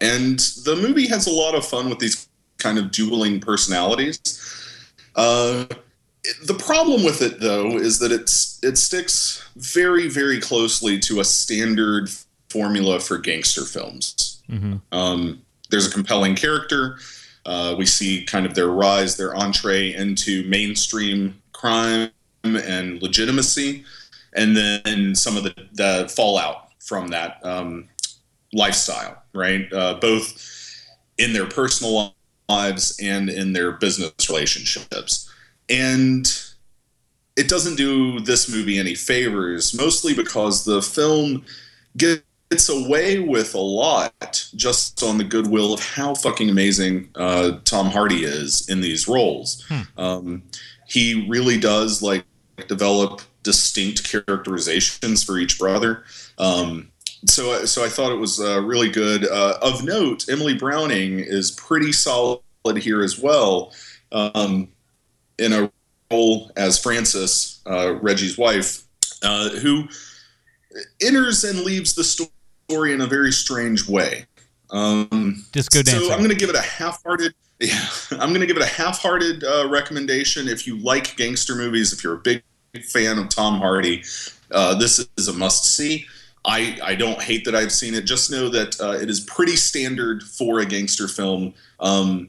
and 0.00 0.38
the 0.64 0.76
movie 0.76 1.06
has 1.08 1.26
a 1.26 1.30
lot 1.30 1.54
of 1.54 1.66
fun 1.66 1.88
with 1.88 1.98
these 1.98 2.28
kind 2.58 2.78
of 2.78 2.90
dueling 2.90 3.40
personalities. 3.40 4.42
Uh, 5.14 5.64
the 6.44 6.54
problem 6.54 7.04
with 7.04 7.22
it, 7.22 7.40
though, 7.40 7.76
is 7.76 7.98
that 8.00 8.12
it's 8.12 8.58
it 8.62 8.76
sticks 8.76 9.48
very, 9.56 10.08
very 10.08 10.40
closely 10.40 10.98
to 11.00 11.20
a 11.20 11.24
standard 11.24 12.10
formula 12.48 13.00
for 13.00 13.18
gangster 13.18 13.64
films. 13.64 14.42
Mm-hmm. 14.50 14.76
Um, 14.92 15.42
there's 15.70 15.86
a 15.86 15.90
compelling 15.90 16.34
character. 16.34 16.98
Uh, 17.44 17.74
we 17.78 17.86
see 17.86 18.24
kind 18.24 18.44
of 18.44 18.54
their 18.54 18.68
rise, 18.68 19.16
their 19.16 19.34
entree 19.36 19.94
into 19.94 20.42
mainstream 20.48 21.40
crime 21.52 22.10
and 22.44 23.00
legitimacy, 23.02 23.84
and 24.36 24.56
then 24.56 25.14
some 25.14 25.36
of 25.36 25.42
the, 25.42 25.54
the 25.72 26.12
fallout 26.14 26.68
from 26.80 27.08
that 27.08 27.44
um, 27.44 27.88
lifestyle, 28.52 29.22
right? 29.34 29.72
Uh, 29.72 29.94
both 29.94 30.52
in 31.18 31.32
their 31.32 31.46
personal 31.46 32.14
lives 32.48 32.96
and 33.02 33.28
in 33.28 33.52
their 33.52 33.72
business 33.72 34.12
relationships. 34.28 35.30
And 35.68 36.26
it 37.36 37.48
doesn't 37.48 37.76
do 37.76 38.20
this 38.20 38.48
movie 38.48 38.78
any 38.78 38.94
favors, 38.94 39.74
mostly 39.74 40.14
because 40.14 40.64
the 40.64 40.80
film 40.80 41.44
gets 41.96 42.68
away 42.68 43.18
with 43.18 43.54
a 43.54 43.60
lot 43.60 44.48
just 44.54 45.02
on 45.02 45.18
the 45.18 45.24
goodwill 45.24 45.74
of 45.74 45.80
how 45.80 46.14
fucking 46.14 46.48
amazing 46.48 47.08
uh, 47.16 47.58
Tom 47.64 47.86
Hardy 47.86 48.24
is 48.24 48.68
in 48.68 48.80
these 48.80 49.08
roles. 49.08 49.64
Hmm. 49.68 50.00
Um, 50.00 50.42
he 50.86 51.26
really 51.28 51.58
does 51.58 52.00
like 52.00 52.24
develop 52.68 53.22
distinct 53.46 54.02
characterizations 54.04 55.22
for 55.22 55.38
each 55.38 55.56
brother. 55.56 56.04
Um, 56.36 56.90
so, 57.24 57.64
so 57.64 57.84
I 57.84 57.88
thought 57.88 58.10
it 58.10 58.18
was 58.18 58.40
uh, 58.40 58.60
really 58.60 58.90
good. 58.90 59.26
Uh, 59.26 59.56
of 59.62 59.84
note, 59.84 60.28
Emily 60.28 60.54
Browning 60.54 61.20
is 61.20 61.52
pretty 61.52 61.92
solid 61.92 62.40
here 62.76 63.02
as 63.02 63.18
well, 63.20 63.72
um, 64.10 64.68
in 65.38 65.52
a 65.52 65.70
role 66.10 66.50
as 66.56 66.76
Frances, 66.78 67.62
uh, 67.66 67.94
Reggie's 68.02 68.36
wife, 68.36 68.82
uh, 69.22 69.50
who 69.50 69.84
enters 71.00 71.44
and 71.44 71.60
leaves 71.60 71.94
the 71.94 72.04
story 72.04 72.92
in 72.92 73.00
a 73.00 73.06
very 73.06 73.30
strange 73.30 73.88
way. 73.88 74.26
Um, 74.70 75.44
Disco 75.52 75.82
dancing. 75.82 76.08
So 76.08 76.12
I'm 76.12 76.18
going 76.18 76.30
to 76.30 76.36
give 76.36 76.50
it 76.50 76.56
a 76.56 76.60
half-hearted. 76.60 77.32
Yeah, 77.58 77.88
I'm 78.10 78.28
going 78.28 78.42
to 78.42 78.46
give 78.46 78.58
it 78.58 78.62
a 78.62 78.66
half-hearted 78.66 79.42
uh, 79.42 79.66
recommendation. 79.70 80.46
If 80.46 80.66
you 80.66 80.76
like 80.76 81.16
gangster 81.16 81.54
movies, 81.54 81.90
if 81.90 82.04
you're 82.04 82.16
a 82.16 82.18
big 82.18 82.42
fan 82.74 83.18
of 83.18 83.28
Tom 83.28 83.58
Hardy, 83.58 84.04
uh, 84.50 84.74
this 84.74 85.06
is 85.16 85.28
a 85.28 85.32
must-see. 85.32 86.06
I, 86.44 86.78
I 86.82 86.94
don't 86.94 87.20
hate 87.20 87.44
that 87.46 87.54
I've 87.56 87.72
seen 87.72 87.94
it. 87.94 88.02
Just 88.02 88.30
know 88.30 88.48
that 88.50 88.80
uh, 88.80 88.92
it 88.92 89.10
is 89.10 89.20
pretty 89.20 89.56
standard 89.56 90.22
for 90.22 90.60
a 90.60 90.66
gangster 90.66 91.08
film. 91.08 91.54
Um, 91.80 92.28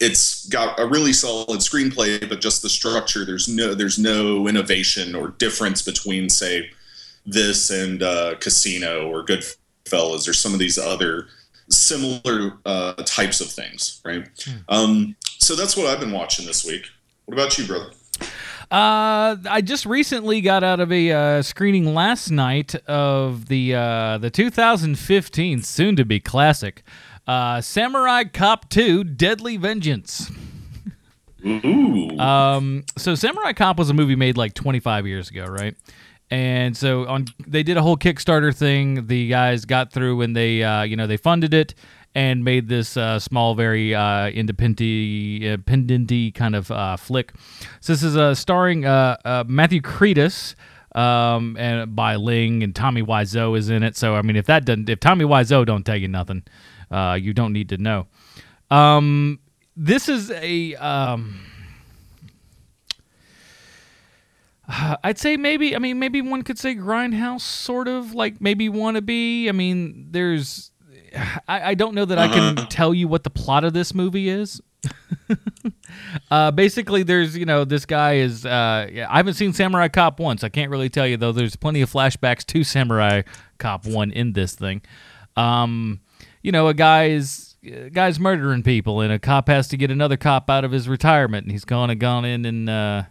it's 0.00 0.46
got 0.48 0.78
a 0.78 0.86
really 0.86 1.12
solid 1.12 1.60
screenplay, 1.60 2.28
but 2.28 2.40
just 2.40 2.62
the 2.62 2.68
structure. 2.68 3.24
There's 3.24 3.48
no 3.48 3.74
there's 3.74 3.98
no 3.98 4.46
innovation 4.46 5.14
or 5.14 5.28
difference 5.28 5.82
between 5.82 6.28
say 6.28 6.70
this 7.26 7.70
and 7.70 8.02
uh, 8.02 8.36
Casino 8.38 9.08
or 9.08 9.24
Goodfellas 9.24 10.28
or 10.28 10.34
some 10.34 10.52
of 10.52 10.58
these 10.58 10.78
other 10.78 11.28
similar 11.70 12.58
uh, 12.64 12.94
types 13.04 13.40
of 13.40 13.48
things, 13.48 14.00
right? 14.04 14.28
Hmm. 14.44 14.56
Um, 14.68 15.16
so 15.38 15.56
that's 15.56 15.76
what 15.76 15.86
I've 15.86 16.00
been 16.00 16.12
watching 16.12 16.46
this 16.46 16.64
week. 16.64 16.86
What 17.24 17.34
about 17.34 17.58
you, 17.58 17.66
brother? 17.66 17.90
Uh, 18.70 19.36
I 19.48 19.62
just 19.62 19.86
recently 19.86 20.42
got 20.42 20.62
out 20.62 20.78
of 20.78 20.92
a 20.92 21.10
uh, 21.10 21.42
screening 21.42 21.94
last 21.94 22.30
night 22.30 22.74
of 22.86 23.46
the 23.46 23.74
uh, 23.74 24.18
the 24.18 24.30
2015 24.30 25.62
soon-to-be 25.62 26.20
classic, 26.20 26.82
uh, 27.26 27.62
Samurai 27.62 28.24
Cop 28.24 28.68
2: 28.68 29.04
Deadly 29.04 29.56
Vengeance. 29.56 30.30
Ooh. 31.46 32.18
Um, 32.18 32.84
so 32.98 33.14
Samurai 33.14 33.54
Cop 33.54 33.78
was 33.78 33.88
a 33.88 33.94
movie 33.94 34.16
made 34.16 34.36
like 34.36 34.52
25 34.52 35.06
years 35.06 35.30
ago, 35.30 35.46
right? 35.46 35.74
and 36.30 36.76
so 36.76 37.06
on 37.06 37.26
they 37.46 37.62
did 37.62 37.76
a 37.76 37.82
whole 37.82 37.96
kickstarter 37.96 38.54
thing 38.54 39.06
the 39.06 39.28
guys 39.28 39.64
got 39.64 39.92
through 39.92 40.20
and 40.20 40.36
they 40.36 40.62
uh, 40.62 40.82
you 40.82 40.96
know 40.96 41.06
they 41.06 41.16
funded 41.16 41.54
it 41.54 41.74
and 42.18 42.42
made 42.42 42.68
this 42.68 42.96
uh, 42.96 43.20
small 43.20 43.54
very 43.54 43.94
uh, 43.94 44.28
independent 44.30 46.10
kind 46.34 46.56
of 46.56 46.68
uh, 46.72 46.96
flick 46.96 47.32
so 47.80 47.92
this 47.92 48.02
is 48.02 48.16
uh, 48.16 48.34
starring 48.34 48.84
uh, 48.84 49.16
uh, 49.24 49.44
matthew 49.46 49.80
Karedas, 49.80 50.56
um, 50.96 51.56
and 51.56 51.94
Bai 51.94 52.16
Ling 52.16 52.64
and 52.64 52.74
tommy 52.74 53.02
wiseau 53.02 53.56
is 53.56 53.70
in 53.70 53.84
it 53.84 53.96
so 53.96 54.16
i 54.16 54.22
mean 54.22 54.34
if 54.34 54.46
that 54.46 54.64
doesn't 54.64 54.88
if 54.88 54.98
tommy 54.98 55.24
wiseau 55.24 55.64
don't 55.64 55.84
tell 55.84 55.96
you 55.96 56.08
nothing 56.08 56.42
you 57.20 57.32
don't 57.32 57.52
need 57.52 57.68
to 57.68 57.78
know 57.78 58.08
um, 58.70 59.38
this 59.76 60.08
is 60.08 60.32
a 60.32 60.74
um, 60.74 61.38
I'd 65.04 65.18
say 65.18 65.36
maybe. 65.36 65.74
I 65.74 65.78
mean, 65.78 65.98
maybe 65.98 66.20
one 66.20 66.42
could 66.42 66.58
say 66.58 66.74
grindhouse, 66.74 67.40
sort 67.40 67.88
of 67.88 68.14
like 68.14 68.40
maybe 68.40 68.68
wannabe. 68.68 69.48
I 69.48 69.52
mean, 69.52 70.08
there's. 70.10 70.70
I, 71.48 71.70
I 71.70 71.74
don't 71.74 71.94
know 71.94 72.04
that 72.04 72.18
uh-huh. 72.18 72.30
I 72.30 72.34
can 72.34 72.58
uh-huh. 72.58 72.66
tell 72.68 72.94
you 72.94 73.08
what 73.08 73.24
the 73.24 73.30
plot 73.30 73.64
of 73.64 73.72
this 73.72 73.94
movie 73.94 74.28
is. 74.28 74.60
uh, 76.30 76.50
basically, 76.52 77.02
there's 77.02 77.36
you 77.36 77.44
know 77.44 77.64
this 77.64 77.84
guy 77.84 78.14
is. 78.14 78.46
Uh, 78.46 78.88
I 79.08 79.16
haven't 79.16 79.34
seen 79.34 79.52
Samurai 79.52 79.88
Cop 79.88 80.20
once. 80.20 80.44
I 80.44 80.48
can't 80.48 80.70
really 80.70 80.88
tell 80.88 81.06
you 81.06 81.16
though. 81.16 81.32
There's 81.32 81.56
plenty 81.56 81.80
of 81.80 81.90
flashbacks 81.90 82.44
to 82.46 82.64
Samurai 82.64 83.22
Cop 83.58 83.86
one 83.86 84.10
in 84.12 84.32
this 84.32 84.54
thing. 84.54 84.82
Um, 85.36 86.00
you 86.42 86.52
know, 86.52 86.68
a 86.68 86.74
guy 86.74 87.06
is 87.06 87.56
a 87.64 87.90
guy's 87.90 88.20
murdering 88.20 88.62
people, 88.62 89.00
and 89.00 89.12
a 89.12 89.18
cop 89.18 89.48
has 89.48 89.68
to 89.68 89.76
get 89.76 89.90
another 89.90 90.16
cop 90.16 90.48
out 90.48 90.64
of 90.64 90.70
his 90.70 90.88
retirement, 90.88 91.44
and 91.44 91.52
he's 91.52 91.64
gone 91.64 91.90
and 91.90 92.00
gone 92.00 92.24
in 92.24 92.44
and. 92.44 92.70
Uh, 92.70 93.02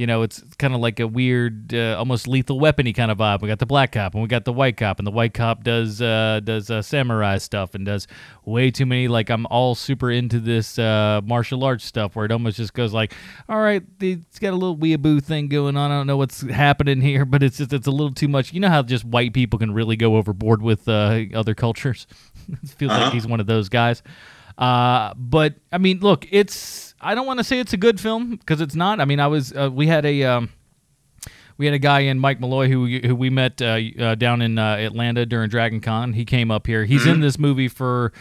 you 0.00 0.06
know, 0.06 0.22
it's 0.22 0.42
kind 0.58 0.72
of 0.72 0.80
like 0.80 0.98
a 0.98 1.06
weird, 1.06 1.74
uh, 1.74 1.94
almost 1.98 2.26
lethal 2.26 2.58
weapony 2.58 2.94
kind 2.94 3.10
of 3.10 3.18
vibe. 3.18 3.42
We 3.42 3.48
got 3.48 3.58
the 3.58 3.66
black 3.66 3.92
cop 3.92 4.14
and 4.14 4.22
we 4.22 4.28
got 4.28 4.46
the 4.46 4.52
white 4.52 4.78
cop, 4.78 4.98
and 4.98 5.06
the 5.06 5.10
white 5.10 5.34
cop 5.34 5.62
does 5.62 6.00
uh, 6.00 6.40
does 6.42 6.70
uh, 6.70 6.80
samurai 6.80 7.36
stuff 7.36 7.74
and 7.74 7.84
does 7.84 8.06
way 8.46 8.70
too 8.70 8.86
many. 8.86 9.08
Like 9.08 9.28
I'm 9.28 9.44
all 9.48 9.74
super 9.74 10.10
into 10.10 10.40
this 10.40 10.78
uh, 10.78 11.20
martial 11.22 11.62
arts 11.64 11.84
stuff 11.84 12.16
where 12.16 12.24
it 12.24 12.32
almost 12.32 12.56
just 12.56 12.72
goes 12.72 12.94
like, 12.94 13.12
all 13.46 13.60
right, 13.60 13.82
it's 14.00 14.38
got 14.38 14.54
a 14.54 14.56
little 14.56 14.78
weeaboo 14.78 15.22
thing 15.22 15.48
going 15.48 15.76
on. 15.76 15.90
I 15.90 15.98
don't 15.98 16.06
know 16.06 16.16
what's 16.16 16.40
happening 16.48 17.02
here, 17.02 17.26
but 17.26 17.42
it's 17.42 17.58
just 17.58 17.74
it's 17.74 17.86
a 17.86 17.90
little 17.90 18.14
too 18.14 18.28
much. 18.28 18.54
You 18.54 18.60
know 18.60 18.70
how 18.70 18.82
just 18.82 19.04
white 19.04 19.34
people 19.34 19.58
can 19.58 19.74
really 19.74 19.96
go 19.96 20.16
overboard 20.16 20.62
with 20.62 20.88
uh, 20.88 21.24
other 21.34 21.54
cultures. 21.54 22.06
it 22.48 22.70
feels 22.70 22.90
uh-huh. 22.90 23.04
like 23.04 23.12
he's 23.12 23.26
one 23.26 23.40
of 23.40 23.46
those 23.46 23.68
guys. 23.68 24.02
Uh, 24.56 25.12
but 25.14 25.56
I 25.70 25.76
mean, 25.76 26.00
look, 26.00 26.26
it's 26.30 26.89
I 27.00 27.14
don't 27.14 27.26
want 27.26 27.38
to 27.38 27.44
say 27.44 27.58
it's 27.58 27.72
a 27.72 27.78
good 27.78 28.00
film 28.00 28.36
because 28.36 28.60
it's 28.60 28.74
not. 28.74 29.00
I 29.00 29.04
mean, 29.04 29.20
I 29.20 29.26
was 29.26 29.52
uh, 29.52 29.70
we 29.72 29.86
had 29.86 30.04
a 30.04 30.24
um, 30.24 30.50
we 31.56 31.66
had 31.66 31.74
a 31.74 31.78
guy 31.78 32.00
in 32.00 32.18
Mike 32.18 32.40
Malloy 32.40 32.68
who 32.68 32.86
who 32.86 33.14
we 33.14 33.30
met 33.30 33.60
uh, 33.62 33.78
uh, 33.98 34.14
down 34.14 34.42
in 34.42 34.58
uh, 34.58 34.76
Atlanta 34.76 35.26
during 35.26 35.48
Dragon 35.48 35.80
Con. 35.80 36.12
He 36.12 36.24
came 36.24 36.50
up 36.50 36.66
here. 36.66 36.84
He's 36.84 37.02
mm-hmm. 37.02 37.10
in 37.10 37.20
this 37.20 37.38
movie 37.38 37.68
for 37.68 38.12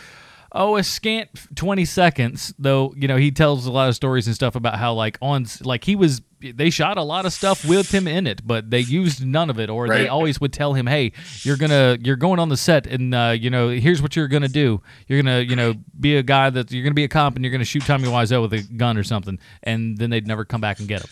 oh 0.52 0.78
a 0.78 0.84
scant 0.84 1.30
20 1.56 1.86
seconds 1.86 2.56
though 2.58 2.92
you 2.98 3.08
know 3.08 3.18
he 3.18 3.30
tells 3.30 3.68
a 3.68 3.72
lot 3.72 3.88
of 3.88 3.94
stories 3.94 4.26
and 4.26 4.36
stuff 4.36 4.56
about 4.56 4.80
how 4.80 4.92
like 4.92 5.16
on 5.22 5.46
like 5.62 5.84
he 5.84 5.96
was 5.96 6.24
they 6.42 6.70
shot 6.70 6.98
a 6.98 7.04
lot 7.04 7.26
of 7.26 7.34
stuff 7.34 7.66
with 7.66 7.94
him 7.94 8.08
in 8.08 8.28
it 8.28 8.46
but 8.46 8.70
they 8.70 8.80
used 8.80 9.26
none 9.26 9.50
of 9.50 9.60
it 9.60 9.70
or 9.70 9.86
right. 9.86 9.98
they 9.98 10.08
always 10.08 10.40
would 10.40 10.54
tell 10.54 10.74
him 10.74 10.88
hey 10.88 11.12
you're 11.44 11.58
gonna 11.58 11.98
you're 12.02 12.16
going 12.16 12.40
on 12.40 12.50
the 12.50 12.58
set 12.58 12.88
and 12.88 13.14
uh, 13.14 13.36
you 13.38 13.50
know 13.50 13.70
here's 13.70 14.02
what 14.02 14.16
you're 14.16 14.28
gonna 14.28 14.48
do. 14.48 14.82
You're 15.08 15.22
gonna 15.22 15.40
you 15.40 15.56
know 15.56 15.76
be 16.00 16.18
a 16.18 16.24
guy 16.24 16.50
that 16.50 16.72
you're 16.72 16.84
gonna 16.84 16.94
be 16.94 17.04
a 17.04 17.10
cop 17.10 17.36
and 17.36 17.44
you're 17.44 17.52
gonna 17.52 17.66
shoot 17.66 17.84
tommy 17.84 18.08
wiseau 18.08 18.42
with 18.42 18.54
a 18.54 18.62
gun 18.62 18.98
or 18.98 19.04
something 19.04 19.40
and 19.64 19.98
then 19.98 20.10
they'd 20.10 20.28
never 20.28 20.46
come 20.46 20.62
back 20.62 20.80
and 20.80 20.88
get 20.88 21.02
him. 21.02 21.10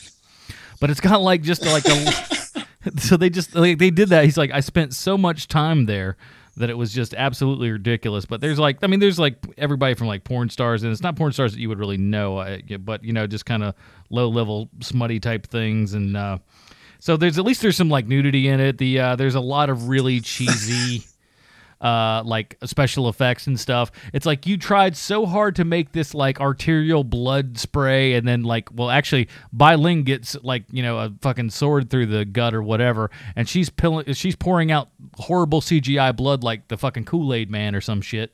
But 0.80 0.90
it's 0.90 1.02
kind 1.02 1.16
of 1.16 1.22
like 1.22 1.42
just 1.42 1.66
like 1.66 1.86
a 1.86 2.98
so 2.98 3.18
they 3.18 3.30
just 3.30 3.56
like 3.56 3.78
they 3.78 3.90
did 3.90 4.10
that. 4.10 4.26
He's 4.26 4.38
like 4.38 4.52
i 4.52 4.60
spent 4.60 4.94
so 4.94 5.18
much 5.18 5.48
time 5.48 5.86
there 5.86 6.18
that 6.58 6.70
it 6.70 6.78
was 6.78 6.94
just 6.94 7.14
absolutely 7.14 7.72
ridiculous. 7.72 8.26
But 8.26 8.42
there's 8.42 8.60
like, 8.60 8.78
I 8.84 8.88
mean, 8.88 9.00
there's 9.00 9.20
like 9.20 9.38
everybody 9.58 9.94
from 9.94 10.08
like 10.08 10.24
porn 10.24 10.50
stars, 10.50 10.84
and 10.84 10.92
it's 10.92 11.02
not 11.02 11.16
porn 11.16 11.32
stars 11.32 11.54
that 11.54 11.60
you 11.60 11.70
would 11.70 11.80
really 11.80 11.98
know, 11.98 12.38
uh, 12.38 12.58
but 12.80 13.04
you 13.04 13.14
know, 13.14 13.28
just 13.28 13.46
kind 13.46 13.64
of 13.64 13.74
low 14.10 14.28
level 14.30 14.70
smutty 14.82 15.20
type 15.20 15.48
things, 15.48 15.94
and 15.94 16.16
uh, 16.18 16.38
so 17.00 17.18
there's 17.18 17.38
at 17.38 17.46
least 17.46 17.62
there's 17.62 17.78
some 17.78 17.90
like 17.90 18.08
nudity 18.08 18.48
in 18.48 18.60
it. 18.60 18.78
The 18.78 19.00
uh, 19.00 19.16
there's 19.16 19.36
a 19.36 19.42
lot 19.42 19.70
of 19.70 19.88
really 19.88 20.20
cheesy. 20.20 21.06
Uh, 21.82 22.24
like 22.26 22.58
special 22.64 23.10
effects 23.10 23.48
and 23.48 23.60
stuff. 23.60 23.92
It's 24.14 24.26
like 24.26 24.48
you 24.48 24.58
tried 24.58 24.96
so 24.96 25.26
hard 25.26 25.56
to 25.58 25.66
make 25.66 25.92
this 25.92 26.14
like 26.14 26.40
arterial 26.40 27.04
blood 27.04 27.58
spray, 27.58 28.14
and 28.14 28.28
then 28.28 28.44
like, 28.44 28.70
well, 28.74 28.90
actually, 28.90 29.28
Bai 29.54 29.76
Ling 29.76 30.04
gets 30.04 30.36
like 30.44 30.64
you 30.72 30.84
know 30.84 30.98
a 30.98 31.14
fucking 31.22 31.50
sword 31.52 31.90
through 31.90 32.08
the 32.08 32.26
gut 32.26 32.54
or 32.54 32.64
whatever, 32.64 33.12
and 33.36 33.48
she's 33.48 33.70
pilling, 33.70 34.12
she's 34.14 34.36
pouring 34.36 34.72
out 34.72 34.90
horrible 35.16 35.62
CGI 35.62 36.16
blood 36.16 36.44
like 36.44 36.68
the 36.68 36.78
fucking 36.78 37.06
Kool 37.06 37.34
Aid 37.34 37.50
Man 37.50 37.76
or 37.76 37.82
some 37.82 38.02
shit. 38.02 38.34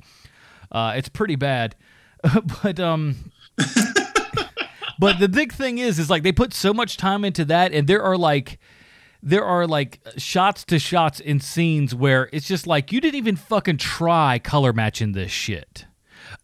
Uh, 0.71 0.93
it's 0.95 1.09
pretty 1.09 1.35
bad, 1.35 1.75
but 2.63 2.79
um. 2.79 3.31
but 4.99 5.19
the 5.19 5.29
big 5.29 5.53
thing 5.53 5.77
is, 5.77 5.99
is 5.99 6.09
like 6.09 6.23
they 6.23 6.31
put 6.31 6.53
so 6.53 6.73
much 6.73 6.97
time 6.97 7.23
into 7.23 7.45
that, 7.45 7.71
and 7.71 7.87
there 7.87 8.01
are 8.01 8.17
like 8.17 8.59
there 9.23 9.45
are 9.45 9.65
like 9.65 10.01
shots 10.17 10.65
to 10.65 10.77
shots 10.77 11.19
in 11.21 11.39
scenes 11.39 11.95
where 11.95 12.29
it's 12.33 12.47
just 12.47 12.67
like 12.67 12.91
you 12.91 12.99
didn't 12.99 13.15
even 13.15 13.37
fucking 13.37 13.77
try 13.77 14.37
color 14.37 14.73
matching 14.73 15.13
this 15.13 15.31
shit. 15.31 15.85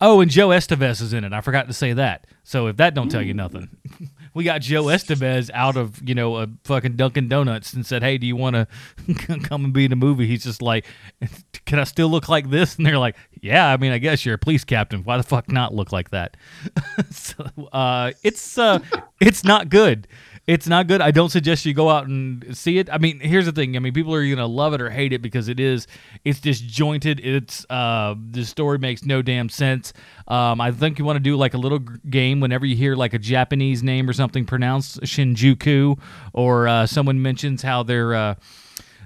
Oh, 0.02 0.22
and 0.22 0.32
Joe 0.32 0.50
Estevez 0.50 1.02
is 1.02 1.12
in 1.12 1.26
it. 1.26 1.34
I 1.34 1.42
forgot 1.42 1.68
to 1.68 1.74
say 1.74 1.94
that. 1.94 2.26
So 2.44 2.68
if 2.68 2.78
that 2.78 2.94
don't 2.94 3.10
tell 3.10 3.22
you 3.22 3.34
nothing, 3.34 3.70
we 4.34 4.46
got 4.46 4.62
Joe 4.62 4.86
Estevez 4.86 5.50
out 5.54 5.76
of 5.76 6.08
you 6.08 6.16
know 6.16 6.38
a 6.38 6.48
fucking 6.64 6.96
Dunkin' 6.96 7.28
Donuts 7.28 7.74
and 7.74 7.86
said, 7.86 8.02
"Hey, 8.02 8.18
do 8.18 8.26
you 8.26 8.38
want 8.38 8.56
to 8.56 8.68
come 9.44 9.66
and 9.66 9.74
be 9.74 9.86
in 9.86 9.92
a 9.92 9.98
movie?" 9.98 10.26
He's 10.26 10.44
just 10.44 10.62
like, 10.62 10.86
"Can 11.66 11.80
I 11.80 11.84
still 11.84 12.08
look 12.08 12.30
like 12.30 12.50
this?" 12.50 12.78
And 12.78 12.86
they're 12.86 12.98
like, 12.98 13.18
"Yeah, 13.42 13.68
I 13.68 13.76
mean, 13.76 13.92
I 13.92 13.98
guess 13.98 14.26
you're 14.26 14.36
a 14.36 14.40
police 14.40 14.64
captain. 14.64 15.04
Why 15.04 15.18
the 15.18 15.24
fuck 15.24 15.52
not 15.52 15.74
look 15.74 15.92
like 15.92 16.12
that?" 16.12 16.38
so 17.12 17.46
uh, 17.74 18.14
it's 18.24 18.58
uh, 18.58 18.80
it's 19.20 19.44
not 19.44 19.68
good 19.70 20.08
it's 20.50 20.68
not 20.68 20.88
good. 20.88 21.00
I 21.00 21.12
don't 21.12 21.30
suggest 21.30 21.64
you 21.68 21.76
go 21.76 21.92
out 21.92 22.08
and 22.08 22.58
see 22.58 22.80
it. 22.80 22.90
I 22.92 22.98
mean, 22.98 23.20
here's 23.20 23.46
the 23.46 23.52
thing. 23.52 23.76
I 23.76 23.80
mean, 23.80 23.94
people 23.94 24.16
are 24.16 24.28
gonna 24.28 24.48
love 24.48 24.74
it 24.74 24.82
or 24.82 24.90
hate 24.90 25.14
it 25.14 25.22
because 25.22 25.48
it 25.48 25.60
is. 25.60 25.86
It's 26.26 26.40
disjointed. 26.40 27.20
It's 27.20 27.68
uh, 27.70 28.16
the 28.32 28.44
story 28.44 28.80
makes 28.80 29.06
no 29.06 29.22
damn 29.22 29.48
sense. 29.48 29.94
Um, 30.28 30.60
I 30.60 30.72
think 30.72 30.98
you 30.98 31.06
want 31.06 31.18
to 31.18 31.22
do 31.22 31.36
like 31.36 31.54
a 31.54 31.60
little 31.60 31.78
game 31.78 32.40
whenever 32.40 32.66
you 32.66 32.76
hear 32.76 32.96
like 32.96 33.14
a 33.14 33.20
Japanese 33.20 33.84
name 33.84 34.10
or 34.10 34.14
something 34.14 34.44
pronounced 34.44 35.02
Shinjuku, 35.02 36.00
or 36.34 36.68
uh, 36.68 36.88
someone 36.88 37.22
mentions 37.22 37.62
how 37.62 37.84
they're. 37.84 38.16
Uh, 38.16 38.36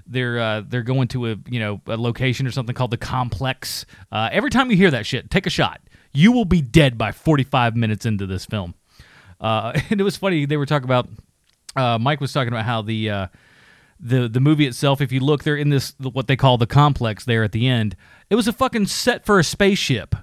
they're 0.06 0.38
uh, 0.38 0.62
they're 0.66 0.82
going 0.82 1.08
to 1.08 1.30
a 1.30 1.36
you 1.48 1.60
know 1.60 1.80
a 1.86 1.96
location 1.96 2.46
or 2.46 2.52
something 2.52 2.74
called 2.74 2.90
the 2.90 2.98
complex. 2.98 3.84
Uh, 4.10 4.30
every 4.32 4.50
time 4.50 4.70
you 4.70 4.78
hear 4.78 4.90
that 4.90 5.04
shit, 5.04 5.30
take 5.30 5.46
a 5.46 5.50
shot. 5.50 5.80
You 6.12 6.32
will 6.32 6.44
be 6.44 6.62
dead 6.62 6.96
by 6.96 7.12
45 7.12 7.74
minutes 7.74 8.06
into 8.06 8.24
this 8.26 8.46
film. 8.46 8.74
Uh, 9.40 9.78
and 9.90 10.00
it 10.00 10.04
was 10.04 10.16
funny. 10.16 10.46
They 10.46 10.56
were 10.56 10.66
talking 10.66 10.84
about 10.84 11.08
uh, 11.76 11.98
Mike 11.98 12.20
was 12.20 12.32
talking 12.32 12.48
about 12.48 12.64
how 12.64 12.82
the 12.82 13.10
uh, 13.10 13.26
the 14.00 14.28
the 14.28 14.40
movie 14.40 14.66
itself, 14.66 15.00
if 15.00 15.12
you 15.12 15.20
look, 15.20 15.44
they're 15.44 15.56
in 15.56 15.70
this 15.70 15.94
what 15.98 16.26
they 16.26 16.36
call 16.36 16.58
the 16.58 16.66
complex 16.66 17.24
there 17.24 17.42
at 17.42 17.52
the 17.52 17.66
end. 17.68 17.96
It 18.30 18.34
was 18.36 18.48
a 18.48 18.52
fucking 18.52 18.86
set 18.86 19.24
for 19.24 19.38
a 19.38 19.44
spaceship. 19.44 20.14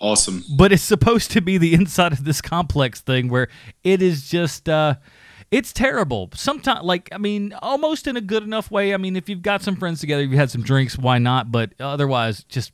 Awesome. 0.00 0.44
But 0.56 0.72
it's 0.72 0.82
supposed 0.82 1.30
to 1.32 1.40
be 1.40 1.56
the 1.56 1.72
inside 1.74 2.12
of 2.12 2.24
this 2.24 2.42
complex 2.42 3.00
thing 3.00 3.28
where 3.28 3.48
it 3.84 4.02
is 4.02 4.28
just 4.28 4.68
uh 4.68 4.96
it's 5.50 5.72
terrible. 5.72 6.30
Sometimes 6.34 6.82
like 6.82 7.08
I 7.12 7.18
mean, 7.18 7.54
almost 7.62 8.06
in 8.06 8.16
a 8.16 8.20
good 8.20 8.42
enough 8.42 8.70
way. 8.70 8.92
I 8.92 8.96
mean, 8.96 9.16
if 9.16 9.28
you've 9.28 9.42
got 9.42 9.62
some 9.62 9.76
friends 9.76 10.00
together, 10.00 10.22
you've 10.22 10.32
had 10.32 10.50
some 10.50 10.62
drinks, 10.62 10.98
why 10.98 11.18
not? 11.18 11.52
But 11.52 11.72
otherwise 11.78 12.44
just 12.44 12.72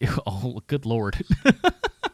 oh 0.26 0.60
good 0.66 0.84
lord. 0.84 1.24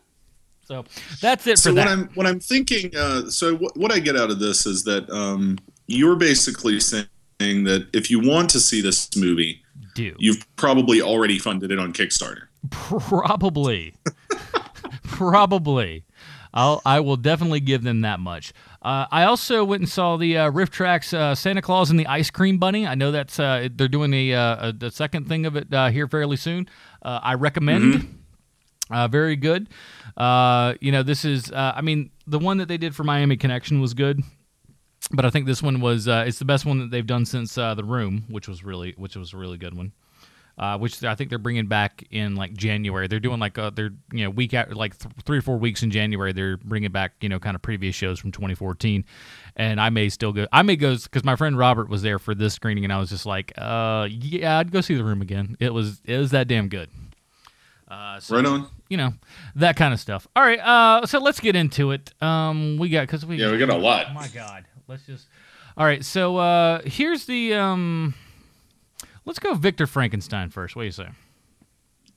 So 0.68 0.84
that's 1.22 1.46
it 1.46 1.58
so 1.58 1.70
what 1.70 1.76
that. 1.76 1.88
I'm 1.88 2.10
what 2.14 2.26
I'm 2.26 2.40
thinking. 2.40 2.94
Uh, 2.94 3.30
so 3.30 3.56
what, 3.56 3.74
what 3.74 3.90
I 3.90 4.00
get 4.00 4.16
out 4.16 4.30
of 4.30 4.38
this 4.38 4.66
is 4.66 4.84
that 4.84 5.08
um, 5.08 5.56
you're 5.86 6.14
basically 6.14 6.78
saying 6.78 7.06
that 7.40 7.88
if 7.94 8.10
you 8.10 8.20
want 8.20 8.50
to 8.50 8.60
see 8.60 8.82
this 8.82 9.16
movie, 9.16 9.62
Do 9.94 10.14
you've 10.18 10.44
probably 10.56 11.00
already 11.00 11.38
funded 11.38 11.72
it 11.72 11.78
on 11.78 11.94
Kickstarter. 11.94 12.48
probably, 12.70 13.94
probably. 15.04 16.04
I'll 16.52 16.82
I 16.84 17.00
will 17.00 17.16
definitely 17.16 17.60
give 17.60 17.82
them 17.82 18.02
that 18.02 18.20
much. 18.20 18.52
Uh, 18.82 19.06
I 19.10 19.24
also 19.24 19.64
went 19.64 19.80
and 19.80 19.88
saw 19.88 20.18
the 20.18 20.36
uh, 20.36 20.50
RiffTrax 20.50 21.14
uh, 21.14 21.34
Santa 21.34 21.62
Claus 21.62 21.88
and 21.88 21.98
the 21.98 22.06
Ice 22.06 22.28
Cream 22.30 22.58
Bunny. 22.58 22.86
I 22.86 22.94
know 22.94 23.10
that's 23.10 23.40
uh, 23.40 23.70
they're 23.74 23.88
doing 23.88 24.12
a, 24.12 24.34
uh, 24.34 24.72
the 24.76 24.90
second 24.90 25.28
thing 25.28 25.46
of 25.46 25.56
it 25.56 25.72
uh, 25.72 25.88
here 25.88 26.06
fairly 26.08 26.36
soon. 26.36 26.68
Uh, 27.00 27.20
I 27.22 27.34
recommend. 27.34 28.18
Uh, 28.90 29.08
very 29.08 29.36
good. 29.36 29.68
Uh, 30.16 30.74
you 30.80 30.92
know, 30.92 31.02
this 31.02 31.24
is. 31.24 31.50
Uh, 31.52 31.72
I 31.76 31.82
mean, 31.82 32.10
the 32.26 32.38
one 32.38 32.58
that 32.58 32.68
they 32.68 32.78
did 32.78 32.94
for 32.94 33.04
Miami 33.04 33.36
Connection 33.36 33.80
was 33.80 33.94
good, 33.94 34.22
but 35.12 35.24
I 35.24 35.30
think 35.30 35.46
this 35.46 35.62
one 35.62 35.80
was. 35.80 36.08
Uh, 36.08 36.24
it's 36.26 36.38
the 36.38 36.44
best 36.44 36.64
one 36.66 36.78
that 36.78 36.90
they've 36.90 37.06
done 37.06 37.24
since 37.24 37.56
uh, 37.58 37.74
The 37.74 37.84
Room, 37.84 38.24
which 38.28 38.48
was 38.48 38.64
really, 38.64 38.94
which 38.96 39.16
was 39.16 39.32
a 39.32 39.36
really 39.36 39.58
good 39.58 39.76
one. 39.76 39.92
Uh, 40.58 40.76
which 40.76 41.04
I 41.04 41.14
think 41.14 41.30
they're 41.30 41.38
bringing 41.38 41.68
back 41.68 42.02
in 42.10 42.34
like 42.34 42.52
January. 42.52 43.06
They're 43.06 43.20
doing 43.20 43.38
like 43.38 43.56
uh, 43.58 43.70
they're 43.70 43.92
you 44.12 44.24
know 44.24 44.30
week 44.30 44.54
out 44.54 44.72
like 44.74 44.98
th- 44.98 45.14
three 45.24 45.38
or 45.38 45.42
four 45.42 45.56
weeks 45.56 45.84
in 45.84 45.92
January. 45.92 46.32
They're 46.32 46.56
bringing 46.56 46.90
back 46.90 47.12
you 47.20 47.28
know 47.28 47.38
kind 47.38 47.54
of 47.54 47.62
previous 47.62 47.94
shows 47.94 48.18
from 48.18 48.32
2014, 48.32 49.04
and 49.54 49.80
I 49.80 49.90
may 49.90 50.08
still 50.08 50.32
go. 50.32 50.48
I 50.50 50.62
may 50.62 50.74
go 50.74 50.96
because 50.96 51.22
my 51.22 51.36
friend 51.36 51.56
Robert 51.56 51.88
was 51.88 52.02
there 52.02 52.18
for 52.18 52.34
this 52.34 52.54
screening, 52.54 52.82
and 52.82 52.92
I 52.92 52.98
was 52.98 53.10
just 53.10 53.24
like, 53.24 53.52
uh, 53.56 54.08
yeah, 54.10 54.58
I'd 54.58 54.72
go 54.72 54.80
see 54.80 54.96
The 54.96 55.04
Room 55.04 55.22
again. 55.22 55.56
It 55.60 55.72
was 55.72 56.00
it 56.04 56.18
was 56.18 56.32
that 56.32 56.48
damn 56.48 56.68
good. 56.68 56.90
Uh, 57.86 58.18
so, 58.18 58.34
Right 58.34 58.44
on. 58.44 58.66
You 58.88 58.96
know 58.96 59.14
that 59.56 59.76
kind 59.76 59.92
of 59.92 60.00
stuff. 60.00 60.26
All 60.34 60.42
right, 60.42 60.60
uh, 60.60 61.06
so 61.06 61.18
let's 61.18 61.40
get 61.40 61.54
into 61.56 61.90
it. 61.90 62.12
Um, 62.22 62.78
we 62.78 62.88
got 62.88 63.02
because 63.02 63.26
we 63.26 63.36
Yeah, 63.36 63.50
we 63.50 63.58
got 63.58 63.70
a 63.70 63.76
lot. 63.76 64.06
Oh 64.10 64.14
my 64.14 64.28
God, 64.28 64.64
let's 64.86 65.04
just. 65.04 65.26
All 65.76 65.84
right, 65.86 66.04
so 66.04 66.38
uh, 66.38 66.80
here's 66.84 67.26
the 67.26 67.54
um. 67.54 68.14
Let's 69.24 69.38
go 69.38 69.54
Victor 69.54 69.86
Frankenstein 69.86 70.48
first. 70.48 70.74
What 70.74 70.82
do 70.82 70.86
you 70.86 70.92
say? 70.92 71.08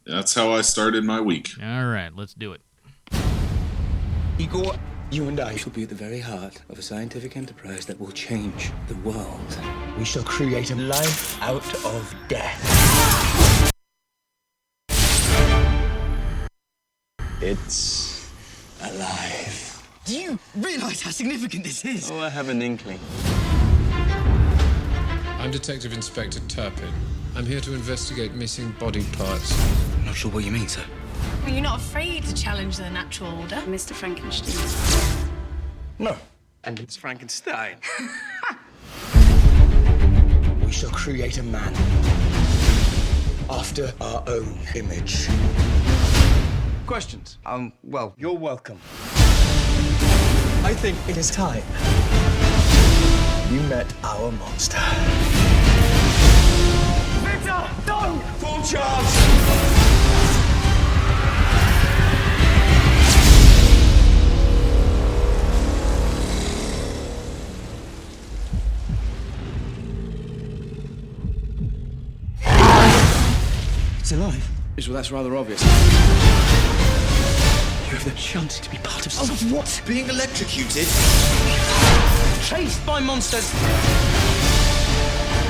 That's 0.05 0.34
how 0.34 0.51
I 0.53 0.62
started 0.62 1.03
my 1.03 1.21
week. 1.21 1.51
All 1.62 1.86
right, 1.86 2.15
let's 2.15 2.34
do 2.34 2.53
it. 2.53 2.62
Igor, 4.39 4.75
you 5.12 5.27
and 5.27 5.39
I 5.39 5.57
shall 5.57 5.73
be 5.73 5.84
at 5.84 5.89
the 5.89 5.95
very 5.95 6.19
heart 6.19 6.62
of 6.69 6.79
a 6.79 6.81
scientific 6.81 7.38
enterprise 7.38 7.86
that 7.86 7.99
will 7.99 8.12
change 8.12 8.71
the 8.88 8.95
world. 8.95 9.60
We 9.97 10.05
shall 10.05 10.23
create 10.23 10.71
a 10.71 10.75
life 10.75 11.39
out 11.41 11.86
of 11.86 12.15
death. 12.27 13.30
It's 17.43 18.32
Alive. 18.84 19.88
Do 20.06 20.15
you 20.15 20.38
realize 20.56 21.01
how 21.01 21.10
significant 21.10 21.63
this 21.63 21.84
is? 21.84 22.12
Oh, 22.12 22.19
I 22.19 22.30
have 22.30 22.49
an 22.49 22.62
inkling. 22.62 22.99
I'm 25.39 25.49
Detective 25.49 25.91
Inspector 25.91 26.39
Turpin. 26.41 26.93
I'm 27.36 27.47
here 27.47 27.60
to 27.62 27.73
investigate 27.73 28.34
missing 28.34 28.75
body 28.80 29.04
parts. 29.13 29.60
I'm 29.97 30.06
not 30.06 30.15
sure 30.15 30.30
what 30.30 30.43
you 30.43 30.51
mean, 30.51 30.67
sir. 30.67 30.84
Are 31.43 31.49
you 31.49 31.62
not 31.62 31.80
afraid 31.80 32.25
to 32.25 32.36
challenge 32.36 32.77
the 32.77 32.88
natural 32.91 33.34
order, 33.39 33.56
Mr. 33.65 33.93
Frankenstein? 33.93 35.32
No. 35.97 36.15
And 36.63 36.80
it's 36.80 36.95
Frankenstein. 36.95 37.77
We 40.63 40.71
shall 40.77 40.91
create 40.91 41.38
a 41.38 41.43
man 41.43 41.73
after 43.49 43.91
our 43.99 44.23
own 44.27 44.58
image. 44.73 45.27
Questions? 46.91 47.38
Um, 47.45 47.71
well, 47.84 48.13
You're 48.17 48.38
welcome. 48.38 48.77
I 50.65 50.73
think 50.73 50.97
it 51.08 51.15
is 51.15 51.32
time 51.32 51.63
you 53.49 53.62
met 53.69 53.93
our 54.04 54.30
monster. 54.34 54.77
Victor, 57.23 57.69
no! 57.88 58.19
Full 58.39 58.62
charge! 58.63 59.06
It's 74.01 74.12
alive. 74.12 74.49
yes, 74.75 74.88
well, 74.89 74.95
that's 74.95 75.10
rather 75.10 75.38
obvious. 75.38 76.50
You 77.91 77.97
have 77.97 78.06
the 78.06 78.17
chance 78.17 78.58
to 78.62 78.69
be 78.69 78.77
part 78.77 79.06
of 79.06 79.12
something. 79.12 79.51
what? 79.51 79.82
Being 79.86 80.08
electrocuted? 80.08 80.88
Chased 82.41 82.86
by 82.86 83.01
monsters 83.01 83.54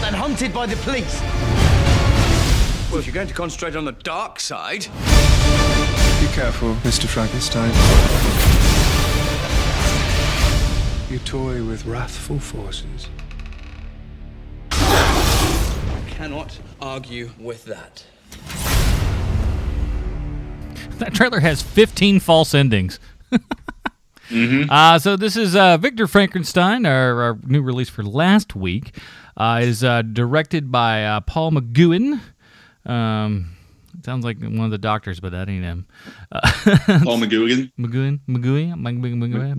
and 0.03 0.15
hunted 0.15 0.51
by 0.51 0.65
the 0.65 0.75
police. 0.77 1.21
Well, 2.89 2.97
if 2.97 3.05
you're 3.05 3.13
going 3.13 3.27
to 3.27 3.33
concentrate 3.35 3.75
on 3.75 3.85
the 3.85 3.91
dark 3.91 4.39
side, 4.39 4.87
Be 6.19 6.27
careful, 6.33 6.73
Mr. 6.81 7.05
Frankenstein. 7.05 7.69
You 11.11 11.19
toy 11.19 11.63
with 11.63 11.85
wrathful 11.85 12.39
forces. 12.39 13.07
I 14.71 16.01
cannot 16.07 16.57
argue 16.81 17.29
with 17.37 17.65
that. 17.65 18.03
That 20.99 21.13
trailer 21.13 21.39
has 21.39 21.61
15 21.61 22.19
false 22.19 22.53
endings. 22.53 22.99
uh, 24.69 24.99
so 24.99 25.15
this 25.15 25.35
is 25.35 25.55
uh, 25.55 25.77
Victor 25.77 26.07
Frankenstein, 26.07 26.85
our, 26.85 27.21
our 27.21 27.37
new 27.45 27.61
release 27.61 27.89
for 27.89 28.03
last 28.03 28.55
week. 28.55 28.95
Uh, 29.37 29.61
is 29.63 29.83
uh, 29.83 30.01
directed 30.01 30.71
by 30.71 31.05
uh, 31.05 31.21
Paul 31.21 31.51
McGowan. 31.51 32.19
Um, 32.85 33.55
sounds 34.05 34.25
like 34.25 34.39
one 34.39 34.59
of 34.59 34.71
the 34.71 34.77
doctors, 34.77 35.19
but 35.19 35.31
that 35.31 35.47
ain't 35.49 35.63
him. 35.63 35.87
Paul 36.31 37.17
McGuigan. 37.17 37.71
McGowan, 37.79 38.19
McGowan, 38.27 38.75
McGowan, 38.75 39.55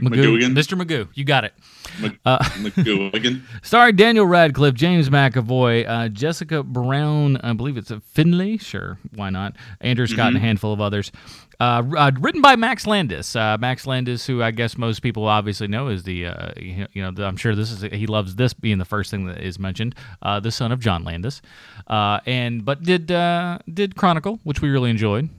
McGoo- 0.00 0.38
McGoo, 0.38 0.54
Mr. 0.54 0.80
Magoo. 0.80 1.08
You 1.14 1.24
got 1.24 1.44
it. 1.44 1.54
Mc- 2.00 2.18
Uh, 2.26 2.38
McGuigan. 2.38 3.40
Starring 3.62 3.96
Daniel 3.96 4.26
Radcliffe, 4.26 4.74
James 4.74 5.08
McAvoy, 5.08 5.88
uh, 5.88 6.08
Jessica 6.08 6.62
Brown, 6.62 7.38
I 7.38 7.52
believe 7.54 7.76
it's 7.78 7.90
a 7.90 8.00
Findlay. 8.00 8.58
Sure, 8.58 8.98
why 9.14 9.30
not? 9.30 9.56
Andrew 9.80 10.06
Scott 10.06 10.28
and 10.28 10.36
a 10.36 10.40
handful 10.40 10.72
of 10.74 10.80
others. 10.82 11.10
Uh, 11.58 11.82
uh, 11.96 12.10
written 12.20 12.42
by 12.42 12.54
Max 12.56 12.86
Landis. 12.86 13.34
Uh, 13.34 13.56
Max 13.58 13.86
Landis, 13.86 14.26
who 14.26 14.42
I 14.42 14.50
guess 14.50 14.76
most 14.76 15.00
people 15.00 15.24
obviously 15.26 15.68
know 15.68 15.88
is 15.88 16.02
the, 16.02 16.26
uh, 16.26 16.50
you 16.58 16.86
know, 16.96 17.10
the, 17.10 17.24
I'm 17.24 17.38
sure 17.38 17.54
this 17.54 17.70
is 17.72 17.80
he 17.80 18.06
loves 18.06 18.34
this 18.34 18.52
being 18.52 18.76
the 18.76 18.84
first 18.84 19.10
thing 19.10 19.24
that 19.28 19.38
is 19.40 19.58
mentioned. 19.58 19.94
Uh, 20.20 20.38
the 20.40 20.50
son 20.50 20.70
of 20.72 20.80
John 20.80 21.02
Landis, 21.04 21.40
uh, 21.86 22.20
and 22.26 22.62
but 22.62 22.82
did 22.82 23.10
uh, 23.10 23.60
did 23.72 23.96
Chronicle, 23.96 24.40
which 24.44 24.60
we 24.60 24.68
really 24.68 24.90
enjoyed, 24.90 25.30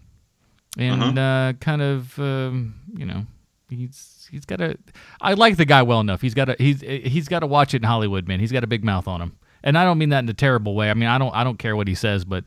and 0.79 1.19
uh 1.19 1.53
kind 1.59 1.83
of 1.83 2.17
um, 2.17 2.73
you 2.95 3.05
know 3.05 3.27
he's 3.69 4.27
he's 4.31 4.45
got 4.45 4.61
a 4.61 4.77
I 5.21 5.33
like 5.33 5.57
the 5.57 5.65
guy 5.65 5.83
well 5.83 5.99
enough. 5.99 6.21
He's 6.21 6.33
got 6.33 6.49
a 6.49 6.55
he's 6.57 6.81
he's 6.81 7.27
got 7.27 7.39
to 7.39 7.47
watch 7.47 7.73
it 7.73 7.77
in 7.77 7.83
Hollywood, 7.83 8.27
man. 8.27 8.39
He's 8.39 8.51
got 8.51 8.63
a 8.63 8.67
big 8.67 8.83
mouth 8.83 9.07
on 9.07 9.21
him, 9.21 9.37
and 9.63 9.77
I 9.77 9.83
don't 9.83 9.97
mean 9.97 10.09
that 10.09 10.19
in 10.19 10.29
a 10.29 10.33
terrible 10.33 10.75
way. 10.75 10.89
I 10.89 10.93
mean 10.93 11.09
I 11.09 11.17
don't 11.17 11.33
I 11.35 11.43
don't 11.43 11.57
care 11.57 11.75
what 11.75 11.87
he 11.87 11.95
says, 11.95 12.25
but 12.25 12.45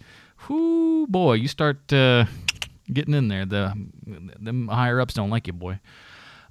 whoo 0.48 1.06
boy, 1.06 1.34
you 1.34 1.48
start 1.48 1.92
uh, 1.92 2.24
getting 2.92 3.14
in 3.14 3.28
there. 3.28 3.46
The 3.46 3.74
them 4.38 4.68
higher 4.68 5.00
ups 5.00 5.14
don't 5.14 5.30
like 5.30 5.46
you, 5.46 5.52
boy. 5.52 5.80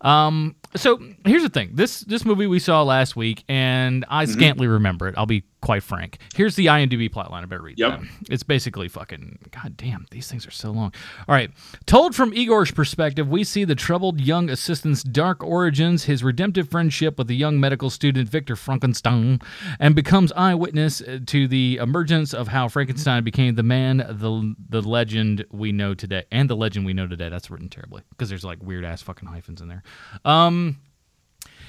Um, 0.01 0.55
so 0.75 1.01
here's 1.25 1.43
the 1.43 1.49
thing. 1.49 1.71
This 1.73 2.01
this 2.01 2.25
movie 2.25 2.47
we 2.47 2.60
saw 2.60 2.84
last 2.84 3.15
week, 3.15 3.43
and 3.49 4.05
I 4.10 4.25
scantily 4.25 4.67
remember 4.67 5.08
it. 5.10 5.15
I'll 5.17 5.25
be 5.25 5.43
quite 5.61 5.83
frank. 5.83 6.17
Here's 6.35 6.55
the 6.55 6.67
IMDb 6.67 7.09
plotline. 7.09 7.43
I 7.43 7.45
better 7.45 7.61
read 7.61 7.77
Yep. 7.79 7.99
that. 7.99 8.07
It's 8.29 8.43
basically 8.43 8.87
fucking. 8.87 9.39
God 9.51 9.75
damn, 9.75 10.05
these 10.11 10.29
things 10.29 10.47
are 10.47 10.51
so 10.51 10.71
long. 10.71 10.93
All 11.27 11.35
right. 11.35 11.51
Told 11.85 12.15
from 12.15 12.33
Igor's 12.33 12.71
perspective, 12.71 13.27
we 13.27 13.43
see 13.43 13.65
the 13.65 13.75
troubled 13.75 14.21
young 14.21 14.49
assistant's 14.49 15.03
dark 15.03 15.43
origins, 15.43 16.05
his 16.05 16.23
redemptive 16.23 16.69
friendship 16.69 17.17
with 17.17 17.27
the 17.27 17.35
young 17.35 17.59
medical 17.59 17.89
student 17.89 18.29
Victor 18.29 18.55
Frankenstein, 18.55 19.41
and 19.79 19.95
becomes 19.95 20.31
eyewitness 20.31 21.01
uh, 21.01 21.19
to 21.25 21.47
the 21.47 21.77
emergence 21.81 22.33
of 22.33 22.47
how 22.47 22.67
Frankenstein 22.67 23.23
became 23.23 23.55
the 23.55 23.63
man, 23.63 23.97
the 23.97 24.55
the 24.69 24.81
legend 24.81 25.45
we 25.51 25.71
know 25.71 25.93
today, 25.93 26.23
and 26.31 26.49
the 26.49 26.55
legend 26.55 26.85
we 26.85 26.93
know 26.93 27.07
today. 27.07 27.27
That's 27.29 27.49
written 27.51 27.69
terribly 27.69 28.03
because 28.11 28.29
there's 28.29 28.45
like 28.45 28.63
weird 28.63 28.85
ass 28.85 29.01
fucking 29.01 29.27
hyphens 29.27 29.61
in 29.61 29.67
there. 29.67 29.83
Um. 30.23 30.77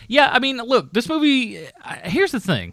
Yeah, 0.09 0.29
I 0.33 0.41
mean, 0.41 0.57
look, 0.57 0.93
this 0.93 1.09
movie. 1.09 1.67
Uh, 1.85 1.95
here's 2.05 2.33
the 2.33 2.41
thing. 2.41 2.73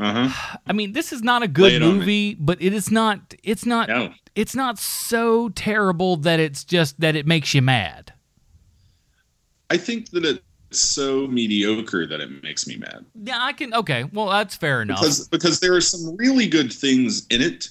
Uh-huh. 0.00 0.56
I 0.66 0.72
mean, 0.72 0.92
this 0.92 1.12
is 1.12 1.22
not 1.22 1.42
a 1.42 1.48
good 1.48 1.72
it 1.74 1.82
on 1.82 1.92
me. 1.92 1.98
movie, 1.98 2.34
but 2.40 2.60
it 2.62 2.72
is 2.72 2.90
not. 2.90 3.34
It's 3.42 3.66
not. 3.66 3.88
No. 3.88 4.12
It's 4.34 4.54
not 4.54 4.78
so 4.78 5.50
terrible 5.50 6.16
that 6.18 6.40
it's 6.40 6.64
just 6.64 6.98
that 7.00 7.16
it 7.16 7.26
makes 7.26 7.52
you 7.54 7.60
mad. 7.62 8.12
I 9.68 9.76
think 9.76 10.10
that 10.10 10.24
it's 10.24 10.78
so 10.78 11.26
mediocre 11.26 12.06
that 12.06 12.20
it 12.20 12.42
makes 12.42 12.66
me 12.66 12.76
mad. 12.76 13.04
Yeah, 13.22 13.38
I 13.40 13.52
can. 13.52 13.74
Okay, 13.74 14.04
well, 14.04 14.28
that's 14.28 14.56
fair 14.56 14.82
enough. 14.82 15.00
because 15.00 15.28
because 15.28 15.60
there 15.60 15.74
are 15.74 15.80
some 15.80 16.16
really 16.16 16.46
good 16.46 16.72
things 16.72 17.26
in 17.30 17.42
it. 17.42 17.68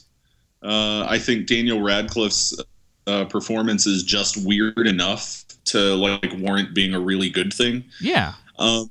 Uh, 0.62 1.06
I 1.10 1.18
think 1.18 1.48
Daniel 1.48 1.82
Radcliffe's 1.82 2.62
uh, 3.08 3.26
performance 3.26 3.88
is 3.88 4.04
just 4.04 4.46
weird 4.46 4.86
enough 4.88 5.46
to 5.66 5.96
like 5.96 6.32
warrant 6.38 6.76
being 6.76 6.94
a 6.94 7.00
really 7.00 7.30
good 7.30 7.54
thing. 7.54 7.84
yeah, 8.02 8.34
Um, 8.60 8.90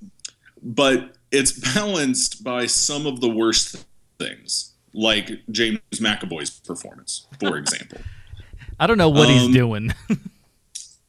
but 0.63 1.15
it's 1.31 1.53
balanced 1.75 2.43
by 2.45 2.67
some 2.67 3.07
of 3.07 3.21
the 3.21 3.29
worst 3.29 3.85
things, 4.19 4.73
like 4.93 5.31
James 5.51 5.79
McAvoy's 5.95 6.51
performance, 6.61 7.27
for 7.41 7.57
example. 7.63 8.01
I 8.81 8.87
don't 8.87 8.99
know 8.99 9.09
what 9.09 9.29
he's 9.29 9.45
Um, 9.45 9.53
doing. 9.53 9.95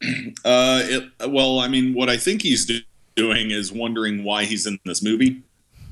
Uh, 0.45 0.79
it, 0.86 1.29
well, 1.29 1.60
I 1.60 1.67
mean, 1.67 1.93
what 1.93 2.08
I 2.10 2.15
think 2.15 2.41
he's 2.41 2.65
do- 2.65 2.79
doing 3.15 3.51
is 3.51 3.69
wondering 3.73 4.23
why 4.23 4.45
he's 4.45 4.65
in 4.65 4.79
this 4.86 5.03
movie. 5.03 5.41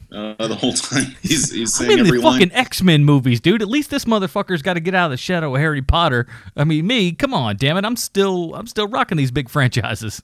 Uh, 0.10 0.48
the 0.48 0.56
whole 0.56 0.72
time 0.72 1.14
he's 1.22 1.52
he's 1.52 1.82
I'm 1.82 1.92
in 1.92 2.00
every 2.00 2.20
the 2.20 2.24
fucking 2.24 2.54
X 2.54 2.82
Men 2.82 3.04
movies, 3.04 3.42
dude. 3.42 3.62
At 3.62 3.68
least 3.68 3.90
this 3.90 4.06
motherfucker's 4.06 4.62
got 4.62 4.76
to 4.76 4.80
get 4.80 4.96
out 4.96 5.08
of 5.08 5.12
the 5.12 5.18
shadow 5.18 5.54
of 5.54 5.60
Harry 5.60 5.82
Potter. 5.82 6.26
I 6.56 6.64
mean, 6.64 6.88
me, 6.88 7.12
come 7.12 7.34
on, 7.34 7.58
damn 7.58 7.76
it. 7.76 7.84
I'm 7.84 7.98
still, 7.98 8.56
I'm 8.56 8.68
still 8.68 8.88
rocking 8.88 9.18
these 9.18 9.32
big 9.32 9.50
franchises. 9.50 10.24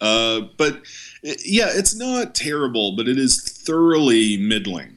Uh, 0.00 0.42
but 0.56 0.76
uh, 0.76 1.32
yeah, 1.44 1.68
it's 1.70 1.94
not 1.96 2.34
terrible, 2.34 2.92
but 2.96 3.08
it 3.08 3.18
is 3.18 3.40
thoroughly 3.42 4.36
middling. 4.36 4.96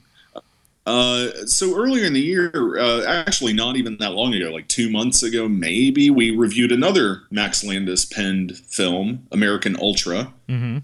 Uh, 0.85 1.29
so 1.45 1.75
earlier 1.77 2.05
in 2.05 2.13
the 2.13 2.19
year, 2.19 2.51
uh, 2.79 3.03
actually 3.05 3.53
not 3.53 3.75
even 3.77 3.97
that 3.97 4.11
long 4.13 4.33
ago, 4.33 4.51
like 4.51 4.67
two 4.67 4.89
months 4.89 5.21
ago, 5.21 5.47
maybe 5.47 6.09
we 6.09 6.31
reviewed 6.35 6.71
another 6.71 7.21
Max 7.29 7.63
Landis 7.63 8.03
penned 8.05 8.57
film, 8.57 9.27
American 9.31 9.75
Ultra, 9.79 10.33
Mm-hmm. 10.49 10.79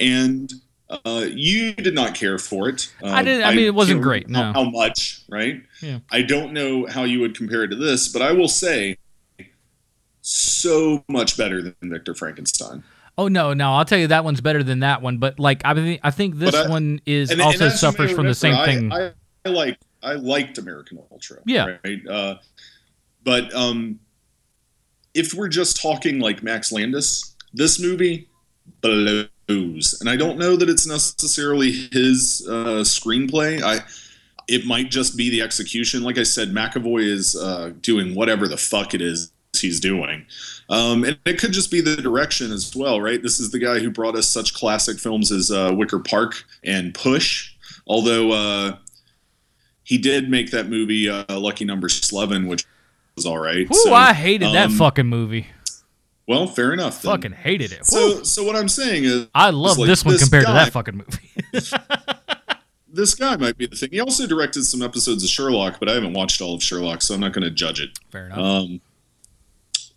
and 0.00 0.52
uh, 1.04 1.26
you 1.30 1.74
did 1.74 1.94
not 1.94 2.14
care 2.14 2.38
for 2.38 2.70
it. 2.70 2.90
Uh, 3.02 3.08
I 3.08 3.22
didn't- 3.22 3.44
I 3.46 3.54
mean, 3.54 3.66
it 3.66 3.74
wasn't 3.74 4.00
great, 4.00 4.28
no. 4.30 4.42
How, 4.42 4.52
how 4.54 4.64
much? 4.70 5.20
Right? 5.28 5.62
Yeah. 5.82 5.98
I 6.10 6.22
don't 6.22 6.54
know 6.54 6.86
how 6.86 7.04
you 7.04 7.20
would 7.20 7.36
compare 7.36 7.62
it 7.64 7.68
to 7.68 7.76
this, 7.76 8.08
but 8.08 8.22
I 8.22 8.32
will 8.32 8.48
say, 8.48 8.96
so 10.20 11.04
much 11.08 11.36
better 11.36 11.62
than 11.62 11.74
Victor 11.82 12.14
Frankenstein. 12.14 12.82
Oh 13.18 13.26
no, 13.28 13.52
no, 13.52 13.74
I'll 13.74 13.84
tell 13.84 13.98
you 13.98 14.06
that 14.06 14.24
one's 14.24 14.40
better 14.40 14.62
than 14.62 14.78
that 14.80 15.02
one. 15.02 15.18
But 15.18 15.38
like, 15.40 15.60
I 15.64 15.74
mean, 15.74 15.98
I 16.02 16.10
think 16.12 16.36
this 16.36 16.54
I- 16.54 16.68
one 16.68 17.00
is 17.04 17.30
And- 17.30 17.40
also 17.42 17.64
and 17.64 17.72
as 17.72 17.82
you 17.82 17.88
may 17.88 17.92
suffers 17.92 18.12
from 18.12 18.26
the 18.26 18.34
same 18.34 18.52
remember, 18.52 18.72
thing. 18.72 18.92
I, 18.92 19.06
I, 19.08 19.12
I 19.44 19.48
like 19.50 19.78
I 20.02 20.12
liked 20.14 20.58
American 20.58 21.00
Ultra. 21.10 21.38
Yeah. 21.44 21.76
Right. 21.84 22.06
Uh, 22.08 22.36
but 23.24 23.52
um, 23.54 23.98
if 25.14 25.34
we're 25.34 25.48
just 25.48 25.82
talking 25.82 26.20
like 26.20 26.42
Max 26.44 26.70
Landis, 26.70 27.34
this 27.52 27.80
movie 27.80 28.28
blows, 28.80 29.98
and 30.00 30.08
I 30.08 30.16
don't 30.16 30.38
know 30.38 30.56
that 30.56 30.68
it's 30.68 30.86
necessarily 30.86 31.72
his 31.72 32.46
uh, 32.48 32.82
screenplay. 32.84 33.60
I 33.62 33.80
it 34.46 34.64
might 34.64 34.90
just 34.90 35.16
be 35.16 35.28
the 35.28 35.42
execution. 35.42 36.02
Like 36.02 36.16
I 36.16 36.22
said, 36.22 36.52
McAvoy 36.54 37.04
is 37.04 37.36
uh, 37.36 37.72
doing 37.82 38.14
whatever 38.14 38.48
the 38.48 38.56
fuck 38.56 38.94
it 38.94 39.02
is 39.02 39.32
he's 39.60 39.80
doing. 39.80 40.26
Um, 40.70 41.04
and 41.04 41.18
it 41.24 41.38
could 41.38 41.52
just 41.52 41.70
be 41.70 41.80
the 41.80 41.96
direction 41.96 42.52
as 42.52 42.74
well, 42.74 43.00
right? 43.00 43.22
This 43.22 43.40
is 43.40 43.50
the 43.50 43.58
guy 43.58 43.78
who 43.78 43.90
brought 43.90 44.16
us 44.16 44.28
such 44.28 44.54
classic 44.54 44.98
films 44.98 45.32
as 45.32 45.50
uh, 45.50 45.72
Wicker 45.74 45.98
Park 45.98 46.44
and 46.64 46.94
Push. 46.94 47.54
Although 47.86 48.32
uh, 48.32 48.76
he 49.82 49.98
did 49.98 50.28
make 50.28 50.50
that 50.50 50.68
movie 50.68 51.08
uh, 51.08 51.24
Lucky 51.38 51.64
Number 51.64 51.88
Slevin, 51.88 52.46
which 52.46 52.66
was 53.16 53.26
all 53.26 53.38
right. 53.38 53.66
Ooh, 53.70 53.74
So, 53.74 53.94
I 53.94 54.12
hated 54.12 54.52
that 54.54 54.66
um, 54.66 54.72
fucking 54.72 55.06
movie. 55.06 55.46
Well, 56.26 56.46
fair 56.46 56.74
enough. 56.74 57.00
then. 57.00 57.12
Fucking 57.12 57.32
hated 57.32 57.72
it. 57.72 57.86
So, 57.86 58.18
Woo. 58.18 58.24
so 58.24 58.44
what 58.44 58.54
I'm 58.54 58.68
saying 58.68 59.04
is, 59.04 59.28
I 59.34 59.48
love 59.48 59.78
like, 59.78 59.86
this 59.86 60.04
one 60.04 60.12
this 60.14 60.22
compared 60.22 60.44
to 60.44 60.52
that 60.52 60.72
fucking 60.72 60.96
movie. 60.96 61.30
this 62.92 63.14
guy 63.14 63.36
might 63.36 63.56
be 63.56 63.66
the 63.66 63.76
thing. 63.76 63.90
He 63.90 64.00
also 64.00 64.26
directed 64.26 64.64
some 64.64 64.82
episodes 64.82 65.24
of 65.24 65.30
Sherlock, 65.30 65.78
but 65.80 65.88
I 65.88 65.94
haven't 65.94 66.12
watched 66.12 66.42
all 66.42 66.54
of 66.54 66.62
Sherlock, 66.62 67.00
so 67.00 67.14
I'm 67.14 67.20
not 67.20 67.32
going 67.32 67.44
to 67.44 67.50
judge 67.50 67.80
it. 67.80 67.98
Fair 68.10 68.26
enough. 68.26 68.38
Um, 68.38 68.80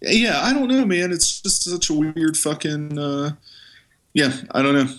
yeah, 0.01 0.41
I 0.41 0.53
don't 0.53 0.67
know, 0.67 0.85
man. 0.85 1.11
It's 1.11 1.41
just 1.41 1.63
such 1.63 1.89
a 1.89 1.93
weird 1.93 2.37
fucking. 2.37 2.97
Uh, 2.97 3.31
yeah, 4.13 4.33
I 4.51 4.61
don't 4.61 4.73
know. 4.73 4.93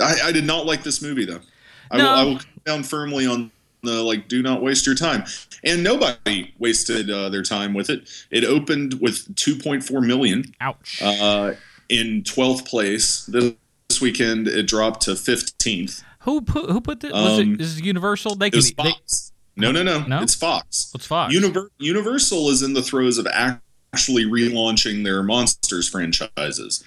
I, 0.00 0.28
I 0.28 0.32
did 0.32 0.44
not 0.44 0.66
like 0.66 0.82
this 0.82 1.02
movie 1.02 1.24
though. 1.24 1.40
I, 1.90 1.96
will, 1.96 2.06
I 2.06 2.22
will 2.24 2.38
come 2.38 2.60
down 2.64 2.82
firmly 2.82 3.26
on 3.26 3.50
the 3.82 4.02
like, 4.02 4.28
do 4.28 4.42
not 4.42 4.62
waste 4.62 4.86
your 4.86 4.94
time. 4.94 5.24
And 5.64 5.82
nobody 5.82 6.54
wasted 6.58 7.10
uh, 7.10 7.28
their 7.28 7.42
time 7.42 7.74
with 7.74 7.88
it. 7.90 8.08
It 8.30 8.44
opened 8.44 9.00
with 9.00 9.34
2.4 9.36 10.06
million 10.06 10.54
Ouch. 10.60 11.00
uh, 11.02 11.52
in 11.88 12.22
12th 12.22 12.66
place. 12.66 13.24
This, 13.26 13.54
this 13.88 14.00
weekend 14.00 14.48
it 14.48 14.66
dropped 14.66 15.02
to 15.02 15.12
15th. 15.12 16.02
who 16.20 16.40
put 16.42 16.70
who 16.70 16.80
put 16.80 17.00
this? 17.00 17.12
Was 17.12 17.38
um, 17.38 17.56
it 17.58 17.84
Universal? 17.84 18.36
They 18.36 18.48
It 18.48 18.52
can 18.52 18.60
they, 18.62 18.90
Fox. 18.90 19.32
no, 19.56 19.70
no, 19.70 19.82
no, 19.82 20.04
No? 20.06 20.22
It's 20.22 20.34
Fox. 20.34 20.90
It's 20.94 21.06
Fox? 21.06 21.34
Univer- 21.34 21.68
Universal 21.78 22.50
is 22.50 22.62
in 22.62 22.74
the 22.74 22.82
throes 22.82 23.18
of 23.18 23.26
actually 23.96 24.26
relaunching 24.26 25.04
their 25.04 25.22
monsters 25.22 25.88
franchises. 25.88 26.84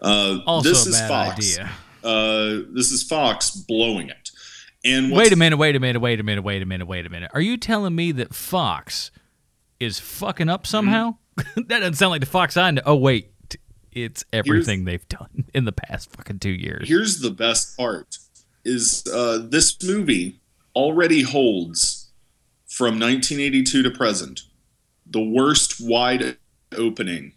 Uh, 0.00 0.38
also 0.46 0.70
this 0.70 0.86
is 0.86 0.98
Fox. 1.02 1.58
Uh, 2.02 2.62
this 2.70 2.90
is 2.90 3.02
Fox 3.02 3.50
blowing 3.50 4.08
it. 4.08 4.30
And 4.82 5.12
Wait 5.12 5.32
a 5.32 5.36
minute, 5.36 5.58
wait 5.58 5.76
a 5.76 5.80
minute, 5.80 6.00
wait 6.00 6.18
a 6.18 6.22
minute, 6.22 6.42
wait 6.42 6.62
a 6.62 6.66
minute, 6.66 6.86
wait 6.86 7.04
a 7.04 7.10
minute. 7.10 7.30
Are 7.34 7.42
you 7.42 7.58
telling 7.58 7.94
me 7.94 8.10
that 8.12 8.34
Fox 8.34 9.10
is 9.78 10.00
fucking 10.00 10.48
up 10.48 10.66
somehow? 10.66 11.16
that 11.56 11.68
doesn't 11.68 11.94
sound 11.94 12.12
like 12.12 12.20
the 12.20 12.26
Fox 12.26 12.56
I 12.56 12.70
know. 12.70 12.80
Oh 12.86 12.96
wait, 12.96 13.32
it's 13.92 14.24
everything 14.32 14.86
they've 14.86 15.06
done 15.08 15.44
in 15.54 15.66
the 15.66 15.72
past 15.72 16.10
fucking 16.16 16.38
two 16.38 16.50
years. 16.50 16.88
Here's 16.88 17.20
the 17.20 17.30
best 17.30 17.76
part: 17.76 18.16
is 18.64 19.04
uh, 19.12 19.46
this 19.46 19.76
movie 19.82 20.40
already 20.74 21.20
holds 21.20 22.10
from 22.66 22.98
1982 22.98 23.82
to 23.82 23.90
present 23.90 24.42
the 25.06 25.22
worst 25.22 25.76
wide 25.80 26.36
opening 26.76 27.32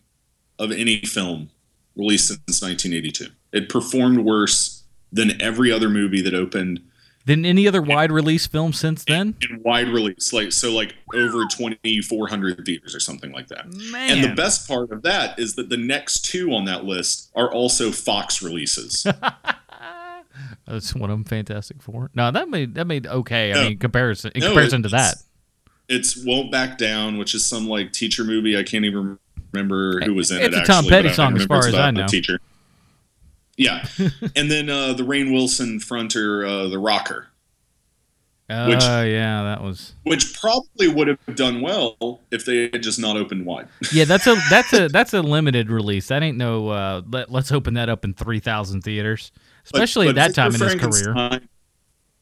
of 0.58 0.71
any 0.71 1.02
film 1.02 1.49
released 1.95 2.28
since 2.28 2.62
1982. 2.62 3.28
It 3.52 3.69
performed 3.69 4.19
worse 4.19 4.84
than 5.12 5.41
every 5.41 5.71
other 5.71 5.89
movie 5.89 6.21
that 6.21 6.34
opened 6.36 6.82
Than 7.25 7.45
any 7.45 7.67
other 7.67 7.82
wide 7.82 8.12
release 8.12 8.45
film 8.47 8.73
since 8.73 9.04
then? 9.06 9.36
in 9.49 9.62
wide 9.63 9.88
release, 9.89 10.32
like 10.34 10.52
so, 10.52 10.71
like 10.71 10.95
over 11.13 11.45
2,400 11.47 12.65
theaters 12.65 12.93
or 12.95 12.99
something 12.99 13.32
like 13.32 13.47
that. 13.47 13.67
Man. 13.91 14.12
And 14.12 14.23
the 14.23 14.36
best 14.36 14.67
part 14.67 14.91
of 14.91 15.02
that 15.04 15.38
is 15.39 15.56
that 15.56 15.69
the 15.69 15.78
next 15.78 16.25
two 16.25 16.52
on 16.54 16.65
that 16.65 16.86
list 16.86 17.32
are 17.36 17.52
also 17.52 17.91
Fox 17.91 18.41
releases. 18.41 19.06
That's 20.67 20.93
one 20.95 21.10
of 21.10 21.15
them 21.17 21.23
Fantastic 21.23 21.82
Four. 21.82 22.12
No, 22.13 22.32
that 22.32 22.49
made 22.49 22.75
that 22.75 22.86
made 22.86 23.08
okay. 23.08 23.52
I 23.54 23.69
mean, 23.69 23.78
comparison 23.80 24.32
in 24.36 24.41
No, 24.41 24.47
comparison 24.47 24.84
to 24.84 24.89
that. 24.89 25.15
it's 25.88 26.23
Won't 26.23 26.52
Back 26.52 26.78
Down, 26.78 27.17
which 27.17 27.34
is 27.34 27.43
some 27.45 27.67
like 27.67 27.91
teacher 27.91 28.23
movie. 28.23 28.56
I 28.58 28.63
can't 28.63 28.86
even 28.86 29.17
remember 29.51 29.99
who 30.01 30.13
was 30.13 30.31
in 30.31 30.41
It's 30.41 30.55
it. 30.55 30.63
a 30.63 30.65
Tom 30.65 30.77
actually, 30.85 30.89
Petty 30.89 31.09
song 31.13 31.38
as 31.38 31.45
far 31.45 31.67
as 31.67 31.75
I 31.75 31.91
know. 31.91 32.07
Teacher. 32.07 32.39
Yeah, 33.57 33.85
and 34.35 34.49
then 34.49 34.69
uh, 34.69 34.93
the 34.93 35.03
Rainn 35.03 35.33
Wilson 35.33 35.79
fronter, 35.79 36.45
uh, 36.47 36.67
the 36.69 36.79
Rocker, 36.79 37.27
Oh 38.51 38.67
Which- 38.69 38.81
yeah, 38.83 39.43
that 39.43 39.62
was 39.62 39.93
which 40.03 40.33
probably 40.39 40.88
would 40.88 41.07
have 41.07 41.35
done 41.35 41.62
well 41.62 42.21
if 42.31 42.45
they 42.45 42.63
had 42.63 42.81
just 42.81 42.99
not 42.99 43.15
opened 43.15 43.45
wide. 43.45 43.67
yeah. 43.93 44.05
That's 44.05 44.25
a 44.25 44.35
that's 44.49 44.73
a 44.73 44.88
that's 44.91 45.13
a 45.13 45.21
limited 45.21 45.69
release. 45.69 46.07
That 46.07 46.23
ain't 46.23 46.38
no. 46.38 46.69
Uh, 46.69 47.01
let, 47.12 47.31
let's 47.31 47.51
open 47.51 47.75
that 47.75 47.89
up 47.89 48.03
in 48.03 48.15
three 48.15 48.39
thousand 48.39 48.81
theaters, 48.81 49.31
especially 49.65 50.07
but 50.07 50.17
at 50.17 50.33
that 50.33 50.35
time 50.35 50.55
in 50.55 50.62
his 50.62 50.75
career. 50.75 51.41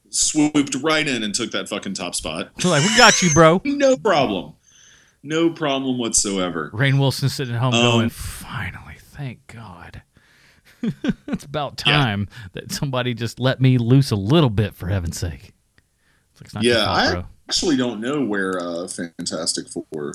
Swooped 0.10 0.76
right 0.76 1.08
in 1.08 1.24
and 1.24 1.34
took 1.34 1.52
that 1.52 1.70
fucking 1.70 1.94
top 1.94 2.16
spot. 2.16 2.50
So 2.60 2.70
like, 2.70 2.82
we 2.84 2.96
got 2.98 3.22
you, 3.22 3.34
bro. 3.34 3.62
No 3.64 3.96
problem. 3.98 4.54
No 5.24 5.50
problem 5.50 5.98
whatsoever. 5.98 6.70
Rainn 6.74 7.00
Wilson 7.00 7.30
sitting 7.30 7.56
at 7.56 7.60
home 7.62 7.74
Um, 7.74 7.82
going, 7.82 8.10
finally, 8.10 8.96
thank 9.00 9.46
God. 9.48 10.02
it's 11.28 11.44
about 11.44 11.82
Yeah. 11.86 11.94
time 11.96 12.28
that 12.54 12.72
somebody 12.72 13.14
just 13.14 13.40
let 13.40 13.60
me 13.60 13.78
loose 13.78 14.12
a 14.12 14.16
little 14.16 14.50
bit, 14.52 14.76
for 14.76 14.88
heaven's 14.88 15.20
sake. 15.20 15.54
It's, 16.34 16.42
like, 16.42 16.46
it's 16.46 16.54
not 16.54 16.64
Yeah, 16.64 16.86
fault, 16.86 16.98
I 16.98 17.12
bro. 17.14 17.26
actually 17.50 17.78
don't 17.78 18.00
know 18.00 18.24
where 18.24 18.60
uh, 18.62 18.88
Fantastic 18.88 19.68
Four 19.70 20.14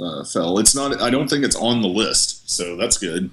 uh, 0.00 0.24
fell. 0.24 0.58
It's 0.58 0.74
not. 0.74 1.00
I 1.00 1.10
don't 1.10 1.28
think 1.28 1.44
it's 1.44 1.56
on 1.56 1.82
the 1.82 1.88
list, 1.88 2.50
so 2.50 2.76
that's 2.76 2.96
good. 2.98 3.30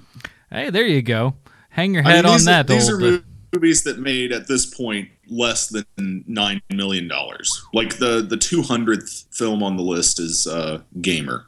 Hey, 0.50 0.68
there 0.70 0.86
you 0.86 1.00
go. 1.02 1.34
Hang 1.70 1.94
your 1.94 2.06
I 2.06 2.10
head 2.10 2.24
mean, 2.24 2.32
on 2.32 2.36
these 2.38 2.44
that. 2.44 2.66
These 2.66 2.90
old, 2.90 3.02
are 3.02 3.22
movies 3.52 3.82
that 3.84 3.98
made 3.98 4.32
at 4.32 4.48
this 4.48 4.66
point 4.66 5.08
less 5.28 5.68
than 5.68 6.24
nine 6.26 6.60
million 6.72 7.08
dollars. 7.08 7.64
Like 7.72 7.98
the 7.98 8.22
the 8.22 8.36
two 8.36 8.62
hundredth 8.62 9.26
film 9.30 9.62
on 9.62 9.76
the 9.76 9.82
list 9.82 10.20
is 10.20 10.46
uh, 10.46 10.82
Gamer. 11.00 11.46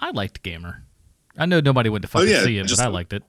I 0.00 0.10
liked 0.10 0.42
Gamer. 0.42 0.84
I 1.38 1.46
know 1.46 1.60
nobody 1.60 1.88
went 1.88 2.02
to 2.02 2.08
fucking 2.08 2.28
Oh, 2.28 2.30
yeah, 2.30 2.44
see 2.44 2.58
it, 2.58 2.68
but 2.68 2.80
I 2.80 2.88
liked 2.88 3.12
it. 3.12 3.22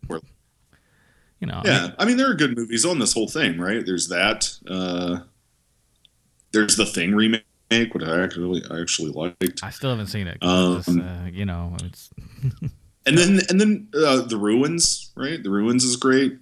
You 1.40 1.48
know, 1.48 1.62
I 1.64 1.68
Yeah, 1.68 1.82
mean, 1.84 1.96
I 2.00 2.06
mean 2.06 2.18
there 2.18 2.30
are 2.30 2.36
good 2.36 2.56
movies 2.58 2.86
on 2.86 3.00
this 3.00 3.14
whole 3.14 3.28
thing, 3.28 3.60
right? 3.60 3.86
There's 3.86 4.08
that. 4.10 4.50
Uh, 4.68 5.20
there's 6.52 6.76
the 6.76 6.86
Thing 6.86 7.16
remake, 7.16 7.44
which 7.94 8.04
I 8.04 8.24
actually 8.24 8.64
I 8.70 8.80
actually 8.82 9.12
liked. 9.12 9.64
I 9.64 9.70
still 9.72 9.90
haven't 9.90 10.08
seen 10.08 10.28
it. 10.28 10.38
Um, 10.42 10.84
uh, 10.88 11.28
you 11.32 11.46
know, 11.46 11.76
it's 11.84 12.10
And 13.06 13.18
then 13.18 13.40
and 13.50 13.60
then 13.60 13.88
uh, 13.94 14.22
the 14.22 14.38
ruins, 14.38 15.12
right? 15.16 15.42
The 15.42 15.50
ruins 15.50 15.84
is 15.84 15.96
great, 15.96 16.38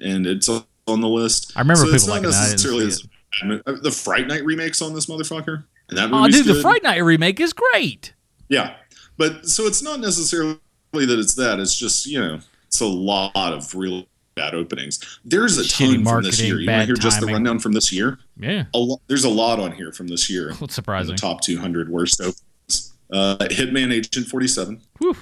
and 0.00 0.26
it's 0.26 0.48
on 0.48 1.00
the 1.00 1.08
list. 1.08 1.52
I 1.56 1.60
remember 1.60 1.86
So 1.86 1.92
people 1.92 2.22
not 2.22 2.22
that. 2.32 3.62
Uh, 3.66 3.72
the 3.82 3.90
Fright 3.90 4.26
Night 4.26 4.44
remakes 4.44 4.80
on 4.80 4.94
this 4.94 5.06
motherfucker, 5.06 5.64
and 5.88 5.98
that 5.98 6.10
oh, 6.12 6.26
dude, 6.28 6.46
the. 6.46 6.60
Fright 6.62 6.82
Night 6.82 6.98
remake 6.98 7.38
is 7.40 7.52
great. 7.52 8.14
Yeah, 8.48 8.76
but 9.18 9.46
so 9.46 9.66
it's 9.66 9.82
not 9.82 10.00
necessarily 10.00 10.58
that 10.92 11.18
it's 11.18 11.34
that. 11.34 11.60
It's 11.60 11.76
just 11.76 12.06
you 12.06 12.20
know, 12.20 12.38
it's 12.66 12.80
a 12.80 12.86
lot 12.86 13.32
of 13.34 13.74
real 13.74 14.06
bad 14.36 14.54
openings. 14.54 15.20
There's 15.24 15.58
a 15.58 15.62
Shitty 15.62 15.96
ton 15.96 16.04
from 16.04 16.22
this 16.22 16.40
year. 16.40 16.60
You 16.60 16.70
want 16.70 16.82
to 16.82 16.86
hear 16.86 16.94
just 16.94 17.20
the 17.20 17.26
rundown 17.26 17.58
from 17.58 17.72
this 17.72 17.92
year? 17.92 18.18
Yeah, 18.38 18.64
A 18.74 18.78
lo- 18.78 19.00
there's 19.08 19.24
a 19.24 19.30
lot 19.30 19.58
on 19.58 19.72
here 19.72 19.92
from 19.92 20.08
this 20.08 20.30
year. 20.30 20.50
what's 20.58 20.62
in 20.62 20.68
surprising? 20.70 21.14
The 21.14 21.20
top 21.20 21.40
200 21.40 21.88
worst 21.88 22.20
opens. 22.20 22.92
Uh, 23.12 23.36
Hitman 23.40 23.92
Agent 23.92 24.26
47. 24.26 24.82
Whew. 24.98 25.16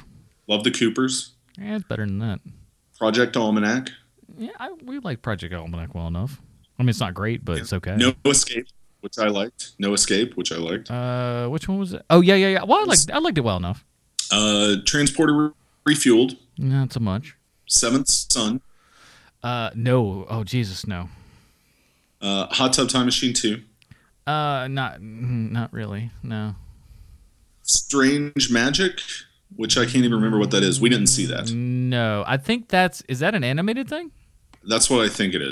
Love 0.48 0.64
the 0.64 0.70
Coopers. 0.70 1.32
Yeah, 1.58 1.76
it's 1.76 1.84
better 1.84 2.04
than 2.04 2.18
that. 2.18 2.40
Project 2.98 3.36
Almanac. 3.36 3.90
Yeah, 4.36 4.50
I, 4.58 4.72
we 4.84 4.98
like 4.98 5.22
Project 5.22 5.54
Almanac 5.54 5.94
well 5.94 6.06
enough. 6.06 6.40
I 6.78 6.82
mean, 6.82 6.88
it's 6.88 7.00
not 7.00 7.14
great, 7.14 7.44
but 7.44 7.58
it's 7.58 7.72
okay. 7.72 7.96
No 7.96 8.14
Escape, 8.24 8.66
which 9.00 9.18
I 9.18 9.28
liked. 9.28 9.72
No 9.78 9.94
Escape, 9.94 10.36
which 10.36 10.52
I 10.52 10.56
liked. 10.56 10.90
Uh, 10.90 11.48
which 11.48 11.68
one 11.68 11.78
was 11.78 11.92
it? 11.92 12.04
Oh 12.10 12.20
yeah, 12.20 12.34
yeah, 12.34 12.48
yeah. 12.48 12.64
Well, 12.64 12.80
I 12.80 12.84
liked 12.84 13.10
I 13.12 13.18
liked 13.18 13.38
it 13.38 13.42
well 13.42 13.56
enough. 13.56 13.84
Uh, 14.30 14.76
Transporter 14.84 15.52
Refueled. 15.86 16.36
Not 16.58 16.92
so 16.92 17.00
much. 17.00 17.36
Seventh 17.66 18.08
Son. 18.08 18.60
Uh, 19.42 19.70
no. 19.74 20.26
Oh 20.28 20.44
Jesus, 20.44 20.86
no. 20.86 21.08
Uh, 22.20 22.46
Hot 22.54 22.72
Tub 22.72 22.88
Time 22.88 23.04
Machine 23.04 23.34
2. 23.34 23.60
Uh, 24.26 24.66
not 24.68 25.00
mm, 25.00 25.50
not 25.50 25.72
really. 25.72 26.10
No. 26.22 26.54
Strange 27.62 28.50
Magic, 28.50 29.00
which 29.56 29.76
I 29.76 29.84
can't 29.84 29.96
even 30.04 30.14
remember 30.14 30.38
what 30.38 30.50
that 30.52 30.62
is. 30.62 30.80
We 30.80 30.88
didn't 30.88 31.08
see 31.08 31.26
that. 31.26 31.50
No, 31.52 32.24
I 32.26 32.36
think 32.36 32.68
that's 32.68 33.02
is 33.02 33.20
that 33.20 33.34
an 33.34 33.44
animated 33.44 33.88
thing? 33.88 34.10
That's 34.66 34.88
what 34.88 35.04
I 35.04 35.08
think 35.08 35.34
it 35.34 35.42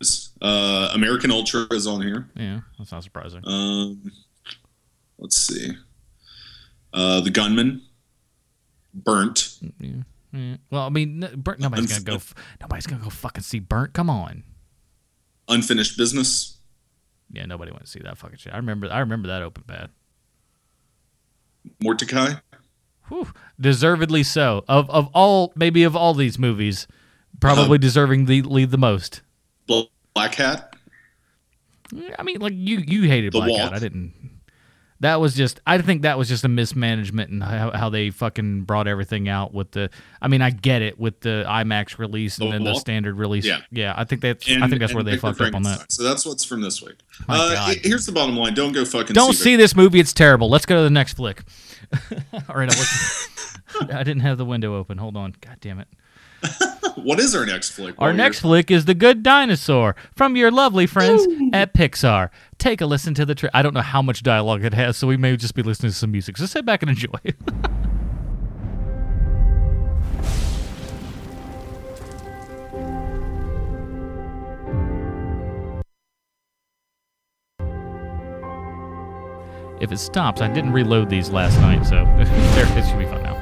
is. 0.00 0.30
Uh, 0.40 0.90
American 0.94 1.30
Ultra 1.30 1.66
is 1.72 1.86
on 1.86 2.02
here. 2.02 2.28
Yeah, 2.36 2.60
that's 2.78 2.92
not 2.92 3.02
surprising. 3.02 3.42
Um, 3.44 4.12
let's 5.18 5.38
see. 5.40 5.72
Uh, 6.92 7.20
the 7.20 7.30
Gunman. 7.30 7.82
Burnt. 8.94 9.58
Yeah. 9.78 10.56
Well, 10.70 10.82
I 10.82 10.88
mean, 10.88 11.20
Burnt, 11.36 11.60
nobody's 11.60 11.98
gonna 11.98 12.18
go. 12.18 12.24
Nobody's 12.60 12.86
gonna 12.86 13.02
go 13.02 13.10
fucking 13.10 13.42
see 13.42 13.60
Burnt. 13.60 13.92
Come 13.92 14.10
on. 14.10 14.44
Unfinished 15.48 15.96
Business. 15.96 16.58
Yeah, 17.30 17.46
nobody 17.46 17.70
went 17.70 17.84
to 17.84 17.90
see 17.90 18.00
that 18.00 18.18
fucking 18.18 18.38
shit. 18.38 18.52
I 18.52 18.56
remember. 18.56 18.90
I 18.90 19.00
remember 19.00 19.28
that 19.28 19.42
open 19.42 19.64
bad. 19.66 19.90
Mortdecai. 21.82 22.40
Whew. 23.08 23.28
Deservedly 23.60 24.22
so. 24.22 24.64
Of 24.68 24.88
of 24.90 25.08
all 25.14 25.52
maybe 25.56 25.82
of 25.84 25.96
all 25.96 26.14
these 26.14 26.38
movies, 26.38 26.86
probably 27.40 27.76
Uh, 27.76 27.78
deserving 27.78 28.26
the 28.26 28.42
lead 28.42 28.70
the 28.70 28.78
most. 28.78 29.22
Black 30.14 30.34
Hat. 30.34 30.74
I 32.18 32.22
mean, 32.22 32.40
like 32.40 32.54
you 32.56 32.78
you 32.78 33.02
hated 33.02 33.32
The 33.32 33.38
Black 33.38 33.50
Walk. 33.50 33.60
Cat. 33.60 33.72
I 33.74 33.78
didn't. 33.78 34.12
That 35.00 35.20
was 35.20 35.34
just. 35.34 35.60
I 35.66 35.78
think 35.78 36.02
that 36.02 36.18
was 36.18 36.28
just 36.28 36.44
a 36.44 36.48
mismanagement 36.48 37.30
and 37.30 37.42
how, 37.42 37.70
how 37.70 37.88
they 37.88 38.10
fucking 38.10 38.62
brought 38.62 38.88
everything 38.88 39.28
out 39.28 39.54
with 39.54 39.70
the. 39.70 39.90
I 40.20 40.28
mean, 40.28 40.42
I 40.42 40.50
get 40.50 40.82
it 40.82 40.98
with 40.98 41.20
the 41.20 41.44
IMAX 41.46 41.98
release 41.98 42.38
and 42.38 42.48
The 42.48 42.52
then 42.52 42.64
the 42.64 42.74
standard 42.74 43.16
release. 43.16 43.44
Yeah. 43.44 43.60
yeah. 43.70 43.94
I 43.96 44.04
think 44.04 44.22
that's. 44.22 44.48
I 44.48 44.68
think 44.68 44.80
that's 44.80 44.94
where 44.94 45.04
they 45.04 45.16
fucked 45.16 45.40
up 45.40 45.54
on 45.54 45.62
that. 45.62 45.92
So 45.92 46.02
that's 46.02 46.26
what's 46.26 46.44
from 46.44 46.62
this 46.62 46.82
week. 46.82 46.96
Uh. 47.28 47.74
Here's 47.82 48.06
the 48.06 48.12
bottom 48.12 48.36
line. 48.36 48.54
Don't 48.54 48.72
go 48.72 48.84
fucking 48.84 49.14
Don't 49.14 49.34
see 49.34 49.48
see 49.48 49.56
this 49.56 49.74
movie. 49.76 50.00
It's 50.00 50.12
terrible. 50.12 50.50
Let's 50.50 50.66
go 50.66 50.76
to 50.76 50.82
the 50.82 50.90
next 50.90 51.14
flick. 51.14 51.42
All 52.48 52.56
right. 52.56 52.70
I, 52.70 53.84
I 53.98 54.02
didn't 54.02 54.20
have 54.20 54.38
the 54.38 54.44
window 54.44 54.76
open. 54.76 54.98
Hold 54.98 55.16
on. 55.16 55.34
God 55.40 55.56
damn 55.60 55.80
it. 55.80 55.88
What 57.02 57.20
is 57.20 57.34
our 57.34 57.46
next 57.46 57.70
flick? 57.70 57.94
Our 57.98 58.12
next 58.12 58.40
flick 58.40 58.70
is 58.70 58.84
The 58.84 58.94
Good 58.94 59.22
Dinosaur 59.22 59.94
from 60.14 60.36
your 60.36 60.50
lovely 60.50 60.86
friends 60.86 61.26
at 61.52 61.74
Pixar. 61.74 62.30
Take 62.58 62.80
a 62.80 62.86
listen 62.86 63.14
to 63.14 63.24
the. 63.24 63.34
Tra- 63.34 63.50
I 63.54 63.62
don't 63.62 63.74
know 63.74 63.80
how 63.82 64.02
much 64.02 64.22
dialogue 64.22 64.64
it 64.64 64.74
has, 64.74 64.96
so 64.96 65.06
we 65.06 65.16
may 65.16 65.36
just 65.36 65.54
be 65.54 65.62
listening 65.62 65.92
to 65.92 65.96
some 65.96 66.10
music. 66.10 66.36
So 66.36 66.46
sit 66.46 66.64
back 66.64 66.82
and 66.82 66.90
enjoy. 66.90 67.08
if 79.80 79.92
it 79.92 79.98
stops, 79.98 80.40
I 80.40 80.48
didn't 80.48 80.72
reload 80.72 81.08
these 81.08 81.30
last 81.30 81.58
night, 81.60 81.84
so 81.84 82.04
there 82.54 82.78
it 82.78 82.88
should 82.88 82.98
be 82.98 83.06
fun 83.06 83.22
now. 83.22 83.37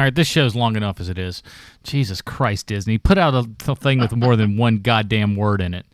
All 0.00 0.04
right, 0.04 0.14
this 0.14 0.28
show's 0.28 0.56
long 0.56 0.76
enough 0.76 0.98
as 0.98 1.10
it 1.10 1.18
is. 1.18 1.42
Jesus 1.84 2.22
Christ, 2.22 2.68
Disney. 2.68 2.96
Put 2.96 3.18
out 3.18 3.34
a 3.34 3.46
th- 3.58 3.76
thing 3.76 3.98
with 3.98 4.16
more 4.16 4.34
than 4.34 4.56
one 4.56 4.78
goddamn 4.78 5.36
word 5.36 5.60
in 5.60 5.74
it. 5.74 5.84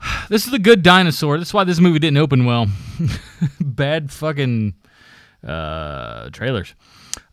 This 0.28 0.44
is 0.44 0.52
the 0.52 0.60
good 0.60 0.84
dinosaur. 0.84 1.36
That's 1.36 1.52
why 1.52 1.64
this 1.64 1.80
movie 1.80 1.98
didn't 1.98 2.18
open 2.18 2.44
well. 2.44 2.68
Bad 3.60 4.12
fucking 4.12 4.74
uh, 5.44 6.30
trailers. 6.30 6.76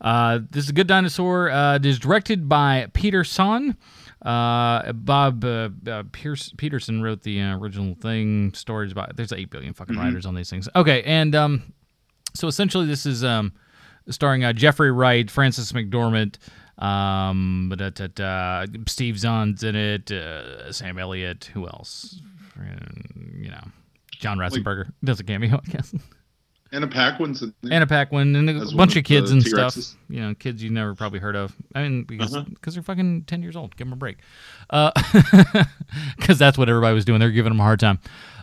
Uh, 0.02 0.40
this 0.50 0.63
is 0.63 0.72
a 0.72 0.74
good 0.74 0.88
dinosaur. 0.88 1.52
Uh, 1.52 1.76
it 1.76 1.86
is 1.86 2.00
directed 2.00 2.50
by 2.50 2.88
Peter 2.94 3.24
Sohn. 3.24 3.78
Uh, 4.24 4.92
Bob 4.94 5.46
uh, 5.46 5.70
uh, 5.88 6.04
Pierce, 6.12 6.52
Peterson 6.58 7.04
wrote 7.04 7.22
the 7.22 7.40
uh, 7.40 7.56
original 7.56 7.94
thing. 7.94 8.52
Stories 8.56 8.92
about 8.92 9.16
there's 9.16 9.32
eight 9.32 9.52
billion 9.52 9.76
fucking 9.76 9.96
writers 9.96 10.26
on 10.26 10.34
these 10.34 10.50
things. 10.50 10.68
Okay, 10.76 11.04
and 11.04 11.36
um, 11.36 11.72
so 12.34 12.48
essentially 12.48 12.88
this 12.88 13.06
is 13.06 13.24
um, 13.24 13.54
starring 14.10 14.43
uh, 14.43 14.54
Jeffrey 14.54 14.91
Wright, 14.91 15.30
Frances 15.30 15.72
McDormand, 15.72 16.38
um, 16.84 17.74
da, 17.76 17.89
da, 17.89 18.08
da, 18.08 18.65
Steve 18.88 19.17
Zahn's 19.20 19.63
in 19.63 19.76
it, 19.76 20.12
uh, 20.12 20.72
Sam 20.72 20.98
Elliott. 21.00 21.46
Who 21.54 21.65
else? 21.67 22.22
You 23.39 23.50
know, 23.52 23.63
John 24.12 24.38
Ratzenberger 24.38 24.91
does 25.04 25.20
a 25.20 25.24
cameo, 25.24 25.60
I 25.65 25.70
guess. 25.72 25.93
Anna 26.74 26.88
Paquin's 26.88 27.41
in 27.43 27.54
there. 27.62 27.72
Anna 27.74 27.88
Paquin 27.88 28.36
and 28.36 28.50
a 28.50 28.54
As 28.56 28.74
bunch 28.74 28.98
of 28.98 29.06
kids 29.06 29.32
and 29.32 29.41
T-Rexes. 29.43 29.72
stuff. 29.72 29.98
You 30.10 30.20
know, 30.22 30.34
kids 30.36 30.62
you 30.62 30.70
never 30.70 30.96
probably 30.96 31.20
heard 31.20 31.36
of. 31.38 31.56
I 31.74 31.84
mean, 31.84 32.04
because 32.04 32.36
Uh-huh. 32.36 32.46
because 32.50 32.74
they're 32.74 32.84
fucking 32.84 33.24
ten 33.24 33.41
years 33.41 33.56
old. 33.56 33.76
Give 33.78 33.88
them 33.88 33.93
a 33.93 33.96
break. 33.96 34.17
Because 36.17 36.38
that's 36.38 36.58
what 36.58 36.67
everybody 36.67 36.93
was 36.93 37.06
doing. 37.06 37.20
They're 37.20 37.32
giving 37.32 37.52
them 37.52 37.60
a 37.60 37.63
hard 37.63 37.80
time. 37.80 38.00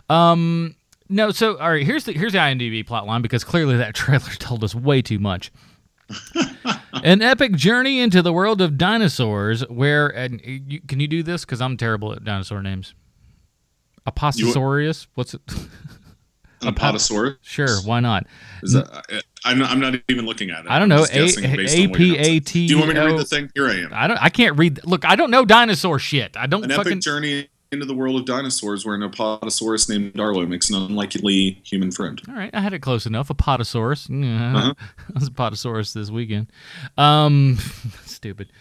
Um, 0.09 0.75
no, 1.09 1.31
so 1.31 1.57
all 1.57 1.71
right. 1.71 1.85
Here's 1.85 2.05
the 2.05 2.13
here's 2.13 2.33
the 2.33 2.39
IMDb 2.39 2.85
plot 2.85 3.05
line 3.05 3.21
because 3.21 3.43
clearly 3.43 3.77
that 3.77 3.93
trailer 3.95 4.29
told 4.39 4.63
us 4.63 4.73
way 4.73 5.01
too 5.01 5.19
much. 5.19 5.51
An 7.03 7.21
epic 7.21 7.53
journey 7.53 7.99
into 7.99 8.21
the 8.21 8.31
world 8.31 8.61
of 8.61 8.77
dinosaurs. 8.77 9.61
Where 9.67 10.07
and 10.07 10.41
you, 10.43 10.81
can 10.81 10.99
you 10.99 11.07
do 11.07 11.23
this? 11.23 11.45
Because 11.45 11.61
I'm 11.61 11.77
terrible 11.77 12.13
at 12.13 12.23
dinosaur 12.23 12.61
names. 12.61 12.93
Apatosaurus. 14.07 15.07
What's 15.15 15.33
it? 15.33 15.41
Apatosaurus. 16.61 17.37
Sure, 17.41 17.81
why 17.83 17.99
not? 17.99 18.25
Is 18.63 18.73
that, 18.73 19.23
I'm, 19.43 19.59
not, 19.59 19.69
I'm 19.71 19.79
not 19.79 19.95
even 20.09 20.25
looking 20.25 20.49
at 20.49 20.65
it. 20.65 20.71
I 20.71 20.79
don't 20.79 20.89
know. 20.89 21.03
A- 21.03 21.07
based 21.07 21.37
on 21.37 21.43
what 21.43 21.49
you're 21.49 21.57
gonna 21.57 21.69
say. 21.69 21.87
APATO. 21.87 22.51
Do 22.51 22.59
you 22.61 22.77
want 22.77 22.89
me 22.89 22.95
to 22.95 23.05
read 23.05 23.17
the 23.17 23.25
thing? 23.25 23.51
Here 23.53 23.67
I 23.67 23.75
am. 23.75 23.89
I 23.93 24.07
don't. 24.07 24.17
I 24.17 24.29
can't 24.29 24.57
read. 24.57 24.83
Look, 24.85 25.05
I 25.05 25.15
don't 25.15 25.31
know 25.31 25.45
dinosaur 25.45 25.99
shit. 25.99 26.35
I 26.37 26.47
don't 26.47 26.63
An 26.63 26.71
fucking. 26.71 26.93
epic 26.93 27.01
journey 27.03 27.49
into 27.75 27.85
the 27.85 27.93
world 27.93 28.19
of 28.19 28.25
dinosaurs 28.25 28.85
where 28.85 28.95
an 28.95 29.01
Apatosaurus 29.01 29.87
named 29.89 30.19
Arlo 30.19 30.45
makes 30.47 30.69
an 30.69 30.75
unlikely 30.75 31.61
human 31.63 31.91
friend. 31.91 32.19
All 32.27 32.33
right, 32.35 32.49
I 32.53 32.59
had 32.61 32.73
it 32.73 32.79
close 32.79 33.05
enough. 33.05 33.27
Apatosaurus. 33.27 34.09
Yeah, 34.09 34.55
Uh-huh. 34.57 34.73
I 35.15 35.19
was 35.19 35.29
Apatosaurus 35.29 35.93
this 35.93 36.09
weekend. 36.09 36.51
Um, 36.97 37.57
stupid. 38.05 38.51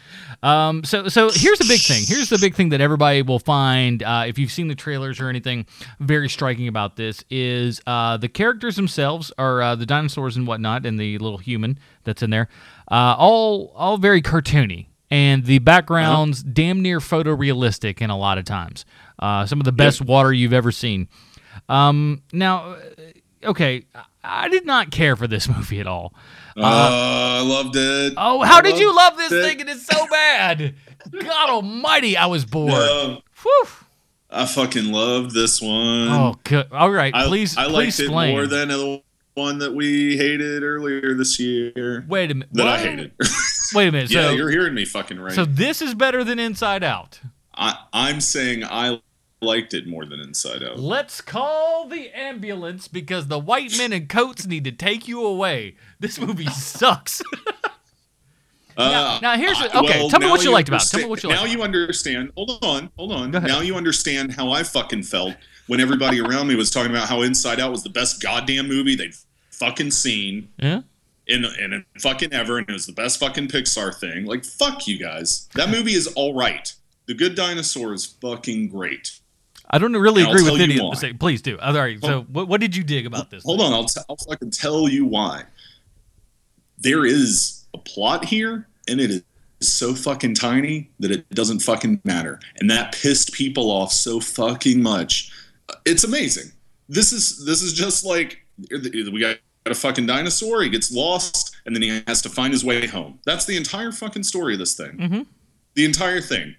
Um, 0.42 0.85
so 0.85 1.09
so 1.09 1.31
here's 1.33 1.59
the 1.59 1.64
big 1.66 1.81
thing. 1.81 2.03
Here's 2.07 2.29
the 2.29 2.38
big 2.38 2.55
thing 2.55 2.68
that 2.70 2.81
everybody 2.81 3.22
will 3.22 3.38
find 3.38 4.03
uh, 4.03 4.24
if 4.27 4.38
you've 4.38 4.50
seen 4.53 4.68
the 4.68 4.74
trailers 4.74 5.20
or 5.20 5.29
anything 5.29 5.66
very 6.00 6.29
striking 6.29 6.68
about 6.68 6.96
this 6.96 7.24
is 7.31 7.81
uh, 7.87 8.16
the 8.16 8.29
characters 8.29 8.77
themselves 8.77 9.33
are 9.38 9.62
uh, 9.62 9.74
the 9.77 9.87
dinosaurs 9.87 10.37
and 10.37 10.46
whatnot, 10.46 10.85
and 10.85 10.98
the 11.00 11.16
little 11.18 11.38
human 11.38 11.79
that's 12.03 12.22
in 12.22 12.31
there, 12.31 12.48
uh, 12.90 13.14
all 13.16 13.72
all 13.77 13.96
very 13.96 14.20
cartoony. 14.20 14.87
And 15.11 15.45
the 15.45 15.59
backgrounds 15.61 16.43
damn 16.43 16.83
near 16.83 16.99
photorealistic 16.99 18.01
in 18.01 18.11
a 18.11 18.17
lot 18.19 18.38
of 18.38 18.45
times. 18.45 18.85
Uh, 19.19 19.47
some 19.47 19.61
of 19.61 19.64
the 19.64 19.73
best 19.73 20.01
water 20.03 20.33
you've 20.33 20.53
ever 20.53 20.73
seen. 20.73 21.09
Um, 21.69 22.23
now, 22.33 22.73
uh, 22.73 22.79
okay, 23.45 23.85
I 24.25 24.49
did 24.49 24.67
not 24.67 24.90
care 24.90 25.14
for 25.14 25.27
this 25.29 25.49
movie 25.57 25.81
at 25.81 25.87
all. 25.87 26.14
Uh, 26.57 26.62
I 26.62 27.43
loved 27.43 27.77
it. 27.77 28.14
Oh, 28.17 28.43
how 28.43 28.61
did 28.61 28.79
you 28.79 28.95
love 28.95 29.17
this 29.17 29.33
it. 29.33 29.43
thing? 29.59 29.69
It's 29.69 29.87
so 29.87 30.07
bad. 30.11 30.75
God 31.12 31.51
Almighty, 31.51 32.17
I 32.17 32.27
was 32.27 32.45
bored. 32.45 32.71
No, 32.73 33.21
Whew. 33.43 33.67
I 34.31 34.47
fucking 34.47 34.90
loved 34.90 35.33
this 35.33 35.61
one. 35.61 36.09
Oh, 36.09 36.35
good. 36.43 36.67
All 36.73 36.90
right, 36.90 37.14
I, 37.14 37.27
please, 37.27 37.57
I 37.57 37.67
please 37.67 37.73
liked 37.73 38.01
it 38.01 38.03
explain. 38.05 38.33
more 38.35 38.47
than 38.47 38.69
the 38.69 39.03
one 39.35 39.59
that 39.59 39.75
we 39.75 40.17
hated 40.17 40.62
earlier 40.62 41.14
this 41.14 41.38
year. 41.38 42.05
Wait 42.09 42.31
a 42.31 42.35
minute. 42.35 42.49
That 42.53 42.67
I 42.67 42.79
hated. 42.79 43.12
Wait 43.72 43.88
a 43.88 43.92
minute. 43.92 44.11
yeah, 44.11 44.29
so, 44.29 44.31
you're 44.33 44.50
hearing 44.50 44.74
me 44.74 44.85
fucking 44.85 45.20
right. 45.20 45.33
so 45.33 45.44
this 45.44 45.81
is 45.81 45.94
better 45.94 46.24
than 46.24 46.38
Inside 46.38 46.83
Out. 46.83 47.20
I, 47.55 47.79
I'm 47.92 48.20
saying 48.20 48.64
I 48.64 49.00
liked 49.40 49.74
it 49.74 49.87
more 49.87 50.05
than 50.05 50.20
Inside 50.20 50.62
Out. 50.62 50.79
Let's 50.79 51.20
call 51.20 51.87
the 51.87 52.11
ambulance 52.11 52.88
because 52.88 53.29
the 53.29 53.38
white 53.38 53.77
men 53.79 53.92
in 53.92 54.07
coats 54.09 54.46
need 54.46 54.64
to 54.64 54.72
take 54.72 55.07
you 55.07 55.24
away. 55.24 55.77
This 56.00 56.18
movie 56.18 56.46
sucks. 56.46 57.22
Uh, 58.77 59.18
now 59.22 59.37
here's 59.37 59.57
the- 59.59 59.66
okay, 59.79 60.00
well, 60.00 60.11
tell 60.11 60.18
me 60.18 60.27
what 60.27 60.42
you 60.42 60.50
liked 60.50 60.68
about 60.68 60.85
it. 60.85 60.88
Tell 60.88 61.00
me 61.00 61.07
what 61.07 61.22
you 61.22 61.29
liked. 61.29 61.42
Now 61.42 61.46
you 61.46 61.62
understand. 61.62 62.33
Hold 62.37 62.59
on, 62.64 62.90
hold 62.98 63.12
on. 63.12 63.31
Now 63.31 63.61
you 63.61 63.77
understand 63.77 64.33
how 64.33 64.50
I 64.50 64.64
fucking 64.64 65.05
felt 65.05 65.37
when 65.68 65.81
everybody 65.81 66.20
around 66.20 66.48
me 66.48 66.57
was 66.57 66.70
talking 66.70 66.90
about 66.90 67.09
how 67.09 67.22
Inside 67.22 67.61
Out 67.61 67.70
was 67.70 67.85
the 67.85 67.90
best 67.90 68.20
goddamn 68.20 68.66
movie 68.68 68.96
they'd 68.96 69.14
fucking 69.50 69.92
seen 69.92 70.48
yeah. 70.59 70.81
In 71.27 71.45
in 71.45 71.85
fucking 72.01 72.33
ever, 72.33 72.59
and 72.59 72.69
it 72.69 72.73
was 72.73 72.87
the 72.87 72.93
best 72.93 73.19
fucking 73.21 73.49
Pixar 73.49 73.95
thing. 73.95 74.27
Like 74.27 74.45
fuck 74.45 74.87
you 74.87 74.99
guys. 74.99 75.49
That 75.55 75.71
movie 75.71 75.95
is 75.95 76.07
all 76.15 76.35
right. 76.35 76.73
The 77.07 77.15
Good 77.15 77.35
Dinosaur 77.35 77.93
is 77.93 78.07
fucking 78.07 78.69
great. 78.69 79.21
I 79.71 79.79
don't 79.79 79.93
really 79.93 80.23
And 80.23 80.31
agree 80.31 80.51
with 80.51 80.61
any 80.61 80.79
of 80.79 81.01
the. 81.01 81.15
Please 81.19 81.43
do. 81.43 81.59
All 81.59 81.75
right. 81.75 82.01
So, 82.03 82.23
what, 82.31 82.49
what 82.49 82.61
did 82.61 82.77
you 82.77 82.85
dig 82.85 83.07
about 83.07 83.31
this? 83.31 83.43
Hold 83.45 83.59
thing? 83.59 83.67
on, 83.67 83.73
I'll, 83.73 83.85
t- 83.85 84.01
I'll 84.09 84.17
fucking 84.17 84.51
tell 84.51 84.89
you 84.89 85.05
why. 85.05 85.45
There 86.79 87.05
is 87.05 87.65
a 87.73 87.79
plot 87.79 88.25
here, 88.25 88.69
and 88.89 89.01
it 89.01 89.11
is 89.11 89.23
so 89.61 89.95
fucking 89.95 90.35
tiny 90.35 90.91
that 91.01 91.11
it 91.11 91.29
doesn't 91.31 91.61
fucking 91.61 92.03
matter. 92.05 92.41
And 92.61 92.71
that 92.71 92.95
pissed 92.95 93.33
people 93.33 93.71
off 93.71 93.93
so 93.93 94.21
fucking 94.21 94.83
much. 94.83 95.33
Uh, 95.68 95.75
it's 95.87 96.05
amazing. 96.05 96.53
This 96.89 97.12
is 97.12 97.45
this 97.45 97.62
is 97.62 97.72
just 97.72 98.05
like 98.05 98.45
we 98.61 99.20
got 99.20 99.39
a 99.67 99.75
fucking 99.75 100.07
dinosaur. 100.07 100.62
He 100.62 100.69
gets 100.69 100.93
lost, 100.93 101.57
and 101.67 101.75
then 101.75 101.83
he 101.83 102.03
has 102.07 102.21
to 102.23 102.29
find 102.29 102.53
his 102.53 102.65
way 102.65 102.87
home. 102.87 103.19
That's 103.25 103.45
the 103.47 103.57
entire 103.57 103.93
fucking 103.93 104.23
story 104.25 104.55
of 104.55 104.59
this 104.59 104.75
thing. 104.75 104.99
Mhm. 104.99 105.27
The 105.75 105.85
entire 105.85 106.21
thing. 106.21 106.55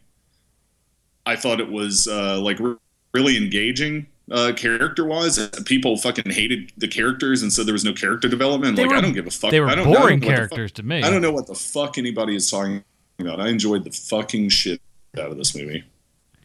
I 1.25 1.35
thought 1.35 1.59
it 1.59 1.69
was 1.69 2.07
uh, 2.07 2.39
like 2.41 2.59
re- 2.59 2.75
really 3.13 3.37
engaging 3.37 4.07
uh, 4.31 4.53
character 4.55 5.05
wise. 5.05 5.37
People 5.65 5.97
fucking 5.97 6.31
hated 6.31 6.71
the 6.77 6.87
characters, 6.87 7.41
and 7.43 7.51
so 7.53 7.63
there 7.63 7.73
was 7.73 7.85
no 7.85 7.93
character 7.93 8.27
development. 8.27 8.75
They 8.75 8.83
like 8.83 8.91
were- 8.91 8.97
I 8.97 9.01
don't 9.01 9.13
give 9.13 9.27
a 9.27 9.31
fuck. 9.31 9.51
They 9.51 9.59
were 9.59 9.67
I 9.67 9.75
don't, 9.75 9.87
I 9.87 9.91
don't 9.91 10.01
boring 10.01 10.19
know 10.19 10.27
what 10.27 10.31
the 10.31 10.35
characters 10.37 10.71
to 10.73 10.83
me. 10.83 11.03
I 11.03 11.09
don't 11.09 11.21
know 11.21 11.31
what 11.31 11.47
the 11.47 11.55
fuck 11.55 11.97
anybody 11.97 12.35
is 12.35 12.49
talking 12.49 12.83
about. 13.19 13.39
I 13.39 13.47
enjoyed 13.49 13.83
the 13.83 13.91
fucking 13.91 14.49
shit 14.49 14.81
out 15.19 15.31
of 15.31 15.37
this 15.37 15.55
movie. 15.55 15.83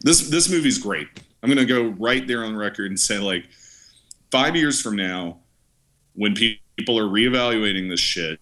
This 0.02 0.28
this 0.30 0.48
movie's 0.50 0.78
great. 0.78 1.08
I'm 1.42 1.48
gonna 1.48 1.64
go 1.66 1.88
right 1.98 2.26
there 2.26 2.44
on 2.44 2.54
record 2.56 2.90
and 2.90 3.00
say 3.00 3.18
like 3.18 3.46
five 4.30 4.54
years 4.56 4.80
from 4.80 4.96
now, 4.96 5.38
when 6.14 6.34
people 6.34 6.98
are 6.98 7.08
reevaluating 7.08 7.88
this 7.88 8.00
shit, 8.00 8.40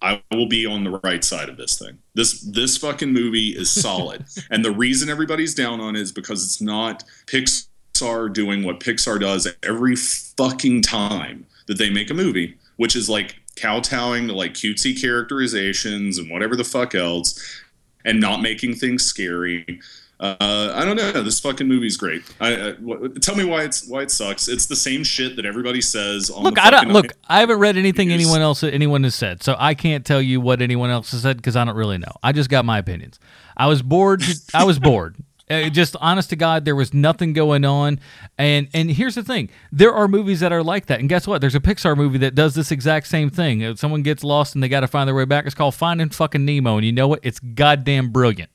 I 0.00 0.22
will 0.30 0.46
be 0.46 0.64
on 0.64 0.84
the 0.84 1.00
right 1.02 1.24
side 1.24 1.48
of 1.48 1.56
this 1.56 1.78
thing. 1.78 1.98
This 2.14 2.40
this 2.40 2.76
fucking 2.76 3.12
movie 3.12 3.48
is 3.48 3.70
solid, 3.70 4.24
and 4.50 4.64
the 4.64 4.70
reason 4.70 5.08
everybody's 5.08 5.54
down 5.54 5.80
on 5.80 5.96
it 5.96 6.02
is 6.02 6.12
because 6.12 6.44
it's 6.44 6.60
not 6.60 7.04
Pixar 7.26 8.32
doing 8.32 8.62
what 8.62 8.80
Pixar 8.80 9.20
does 9.20 9.48
every 9.62 9.96
fucking 9.96 10.82
time 10.82 11.46
that 11.66 11.78
they 11.78 11.90
make 11.90 12.10
a 12.10 12.14
movie, 12.14 12.56
which 12.76 12.94
is 12.94 13.08
like 13.08 13.36
kowtowing 13.56 14.28
to 14.28 14.34
like 14.34 14.54
cutesy 14.54 15.00
characterizations 15.00 16.18
and 16.18 16.30
whatever 16.30 16.54
the 16.54 16.64
fuck 16.64 16.94
else, 16.94 17.60
and 18.04 18.20
not 18.20 18.40
making 18.40 18.74
things 18.74 19.04
scary. 19.04 19.80
Uh, 20.20 20.72
I 20.74 20.84
don't 20.84 20.96
know. 20.96 21.12
This 21.22 21.38
fucking 21.38 21.68
movie's 21.68 21.96
great. 21.96 22.22
I, 22.40 22.70
I, 22.70 22.74
tell 23.20 23.36
me 23.36 23.44
why 23.44 23.62
it's 23.62 23.86
why 23.86 24.02
it 24.02 24.10
sucks. 24.10 24.48
It's 24.48 24.66
the 24.66 24.74
same 24.74 25.04
shit 25.04 25.36
that 25.36 25.46
everybody 25.46 25.80
says. 25.80 26.28
On 26.28 26.42
Look, 26.42 26.56
the 26.56 26.64
I 26.64 26.70
don't 26.70 26.88
look. 26.88 27.12
I 27.28 27.38
haven't 27.40 27.60
read 27.60 27.76
anything 27.76 28.10
anyone 28.10 28.40
else 28.40 28.64
anyone 28.64 29.04
has 29.04 29.14
said, 29.14 29.44
so 29.44 29.54
I 29.58 29.74
can't 29.74 30.04
tell 30.04 30.20
you 30.20 30.40
what 30.40 30.60
anyone 30.60 30.90
else 30.90 31.12
has 31.12 31.22
said 31.22 31.36
because 31.36 31.54
I 31.54 31.64
don't 31.64 31.76
really 31.76 31.98
know. 31.98 32.12
I 32.22 32.32
just 32.32 32.50
got 32.50 32.64
my 32.64 32.78
opinions. 32.78 33.20
I 33.56 33.66
was 33.68 33.80
bored. 33.80 34.22
I 34.52 34.64
was 34.64 34.78
bored. 34.78 35.16
Uh, 35.50 35.70
just 35.70 35.96
honest 36.00 36.28
to 36.28 36.36
God, 36.36 36.66
there 36.66 36.76
was 36.76 36.92
nothing 36.92 37.32
going 37.32 37.64
on. 37.64 38.00
And 38.36 38.68
and 38.74 38.90
here's 38.90 39.14
the 39.14 39.22
thing: 39.22 39.48
there 39.72 39.94
are 39.94 40.06
movies 40.06 40.40
that 40.40 40.52
are 40.52 40.62
like 40.62 40.86
that. 40.86 41.00
And 41.00 41.08
guess 41.08 41.26
what? 41.26 41.40
There's 41.40 41.54
a 41.54 41.60
Pixar 41.60 41.96
movie 41.96 42.18
that 42.18 42.34
does 42.34 42.54
this 42.54 42.70
exact 42.70 43.06
same 43.06 43.30
thing. 43.30 43.62
If 43.62 43.78
someone 43.78 44.02
gets 44.02 44.22
lost 44.22 44.54
and 44.54 44.62
they 44.62 44.68
got 44.68 44.80
to 44.80 44.86
find 44.86 45.08
their 45.08 45.14
way 45.14 45.24
back, 45.24 45.46
it's 45.46 45.54
called 45.54 45.74
Finding 45.74 46.10
Fucking 46.10 46.44
Nemo. 46.44 46.76
And 46.76 46.84
you 46.84 46.92
know 46.92 47.08
what? 47.08 47.20
It's 47.22 47.40
goddamn 47.40 48.10
brilliant. 48.10 48.50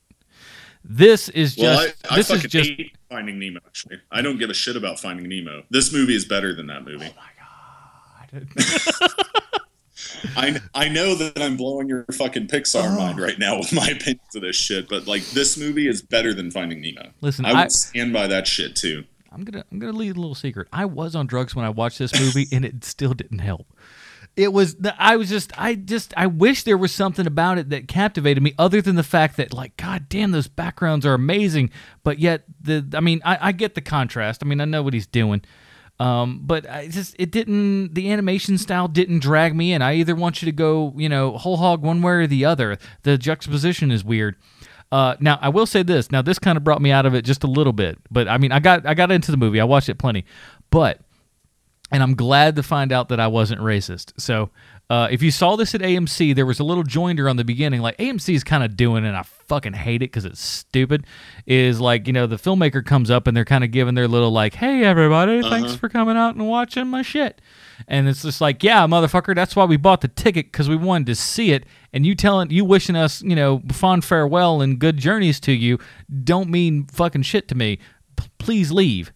This 0.84 1.30
is 1.30 1.58
Well, 1.58 1.86
just. 1.86 1.96
I, 2.10 2.14
I 2.14 2.18
this 2.18 2.30
is 2.30 2.44
just. 2.44 2.70
hate 2.72 2.92
Finding 3.10 3.40
Nemo. 3.40 3.60
Actually, 3.66 4.00
I 4.12 4.22
don't 4.22 4.38
give 4.38 4.50
a 4.50 4.54
shit 4.54 4.76
about 4.76 5.00
Finding 5.00 5.28
Nemo. 5.30 5.64
This 5.70 5.94
movie 5.94 6.16
is 6.16 6.26
better 6.26 6.54
than 6.54 6.68
that 6.68 6.82
oh 6.82 6.86
movie. 6.86 7.06
Oh 7.10 8.32
my 8.32 8.42
god. 8.42 8.48
I 10.36 10.60
I 10.74 10.90
know 10.90 11.16
that 11.16 11.42
I'm 11.42 11.56
blowing 11.58 11.88
your 11.88 12.06
fucking 12.12 12.48
Pixar 12.48 12.84
Oh. 12.86 12.98
mind 12.98 13.20
right 13.20 13.38
now 13.38 13.58
with 13.60 13.72
my 13.74 13.88
opinions 13.88 14.36
of 14.36 14.42
this 14.42 14.56
shit, 14.56 14.90
but 14.90 15.08
like 15.08 15.24
this 15.28 15.58
movie 15.58 15.88
is 15.88 16.02
better 16.02 16.34
than 16.34 16.50
Finding 16.52 16.82
Nemo. 16.82 17.12
Listen, 17.22 17.46
I 17.46 17.50
would 17.54 17.58
I- 17.60 17.68
stand 17.68 18.12
by 18.14 18.28
that 18.28 18.48
shit 18.48 18.76
too. 18.76 19.04
I'm 19.32 19.44
gonna 19.44 19.64
I'm 19.72 19.80
gonna 19.80 19.94
leave 19.94 20.16
a 20.16 20.20
little 20.20 20.36
secret. 20.36 20.68
I 20.72 20.86
was 20.86 21.16
on 21.16 21.26
drugs 21.28 21.56
when 21.56 21.66
I 21.66 21.70
watched 21.70 21.98
this 22.00 22.14
movie, 22.20 22.48
and 22.52 22.64
it 22.64 22.84
still 22.84 23.14
didn't 23.14 23.40
help. 23.40 23.66
It 24.36 24.52
was 24.52 24.76
the- 24.76 24.96
i 25.02 25.16
was 25.16 25.30
just 25.30 25.52
i 25.60 25.76
just 25.76 26.14
i 26.18 26.26
wish 26.28 26.64
there 26.64 26.78
was 26.78 26.92
something 26.92 27.28
about 27.28 27.58
it 27.58 27.70
that 27.70 27.88
captivated 27.88 28.42
me 28.42 28.54
other 28.58 28.82
than 28.82 28.96
the 28.96 29.04
fact 29.04 29.38
that 29.38 29.54
like 29.54 29.76
god 29.78 30.08
damn 30.10 30.32
those 30.32 30.48
backgrounds 30.48 31.06
are 31.06 31.14
amazing 31.14 31.70
but 32.04 32.20
yet 32.20 32.44
the 32.62 32.86
i 32.94 33.00
mean 33.00 33.22
i, 33.24 33.50
I 33.50 33.52
get 33.52 33.76
the 33.76 33.82
contrast 33.82 34.44
i 34.44 34.48
mean 34.48 34.60
i 34.62 34.66
know 34.66 34.84
what 34.84 34.94
he's 34.94 35.08
doing 35.08 35.44
um, 36.00 36.42
but 36.44 36.68
I 36.68 36.88
just 36.88 37.16
it 37.20 37.30
didn't 37.32 37.94
the 37.94 38.12
animation 38.12 38.58
style 38.58 38.88
didn't 38.88 39.20
drag 39.20 39.56
me 39.56 39.74
in. 39.74 39.84
I 39.84 39.94
either 39.94 40.16
want 40.16 40.42
you 40.42 40.48
to 40.48 40.52
go, 40.52 40.92
you 40.98 41.08
know, 41.08 41.38
whole 41.38 41.58
hog 41.58 41.84
one 41.84 42.02
way 42.02 42.14
or 42.14 42.28
the 42.28 42.46
other. 42.46 42.80
The 43.04 43.16
juxtaposition 43.18 43.92
is 43.92 44.04
weird. 44.04 44.36
Uh, 44.92 45.16
now 45.20 45.38
I 45.40 45.50
will 45.50 45.68
say 45.68 45.84
this. 45.84 46.12
Now 46.12 46.24
this 46.24 46.40
kind 46.40 46.58
of 46.58 46.64
brought 46.64 46.82
me 46.82 46.92
out 46.92 47.06
of 47.06 47.14
it 47.14 47.24
just 47.24 47.44
a 47.44 47.48
little 47.48 47.74
bit. 47.74 48.00
But 48.10 48.28
I 48.28 48.40
mean, 48.40 48.52
I 48.52 48.60
got 48.60 48.88
I 48.88 48.96
got 48.96 49.12
into 49.12 49.30
the 49.30 49.38
movie. 49.38 49.62
I 49.62 49.66
watched 49.66 49.88
it 49.88 50.00
plenty. 50.00 50.26
But 50.72 51.00
and 51.94 52.02
I'm 52.02 52.16
glad 52.16 52.56
to 52.56 52.64
find 52.64 52.92
out 52.92 53.10
that 53.10 53.20
I 53.20 53.28
wasn't 53.28 53.62
racist. 53.62 54.14
So, 54.18 54.50
uh, 54.90 55.08
if 55.10 55.22
you 55.22 55.32
saw 55.32 55.56
this 55.56 55.74
at 55.74 55.82
AMC, 55.82 56.36
there 56.36 56.46
was 56.46 56.60
a 56.60 56.64
little 56.64 56.84
joinder 56.84 57.30
on 57.30 57.38
the 57.38 57.46
beginning, 57.46 57.82
like 57.82 57.98
AMC 57.98 58.34
is 58.36 58.44
kind 58.44 58.64
of 58.64 58.76
doing, 58.76 59.06
and 59.06 59.16
I 59.16 59.24
fucking 59.24 59.74
hate 59.74 59.98
it 60.02 60.12
because 60.12 60.26
it's 60.26 60.42
stupid. 60.42 61.06
Is 61.46 61.80
like 61.80 62.08
you 62.08 62.14
know 62.14 62.28
the 62.28 62.36
filmmaker 62.36 62.86
comes 62.86 63.10
up 63.10 63.26
and 63.28 63.38
they're 63.38 63.46
kind 63.46 63.64
of 63.64 63.72
giving 63.72 63.96
their 63.96 64.08
little 64.08 64.32
like, 64.32 64.56
"Hey 64.56 64.84
everybody, 64.84 65.42
thanks 65.42 65.76
for 65.76 65.88
coming 65.88 66.18
out 66.18 66.36
and 66.36 66.48
watching 66.48 66.88
my 66.88 67.02
shit," 67.02 67.42
and 67.88 68.10
it's 68.10 68.24
just 68.24 68.42
like, 68.42 68.64
"Yeah, 68.64 68.86
motherfucker, 68.88 69.34
that's 69.36 69.56
why 69.56 69.66
we 69.66 69.78
bought 69.78 70.02
the 70.02 70.10
ticket 70.10 70.48
because 70.52 70.68
we 70.68 70.76
wanted 70.76 71.08
to 71.08 71.16
see 71.16 71.52
it." 71.52 71.66
And 71.94 72.06
you 72.06 72.14
telling 72.16 72.50
you 72.50 72.66
wishing 72.66 72.96
us, 72.96 73.22
you 73.22 73.36
know, 73.36 73.62
fond 73.72 74.04
farewell 74.04 74.62
and 74.62 74.80
good 74.80 74.98
journeys 74.98 75.40
to 75.42 75.52
you, 75.54 75.78
don't 76.24 76.50
mean 76.50 76.86
fucking 76.88 77.22
shit 77.22 77.48
to 77.50 77.56
me. 77.56 77.78
P- 78.18 78.28
please 78.38 78.72
leave. 78.72 79.14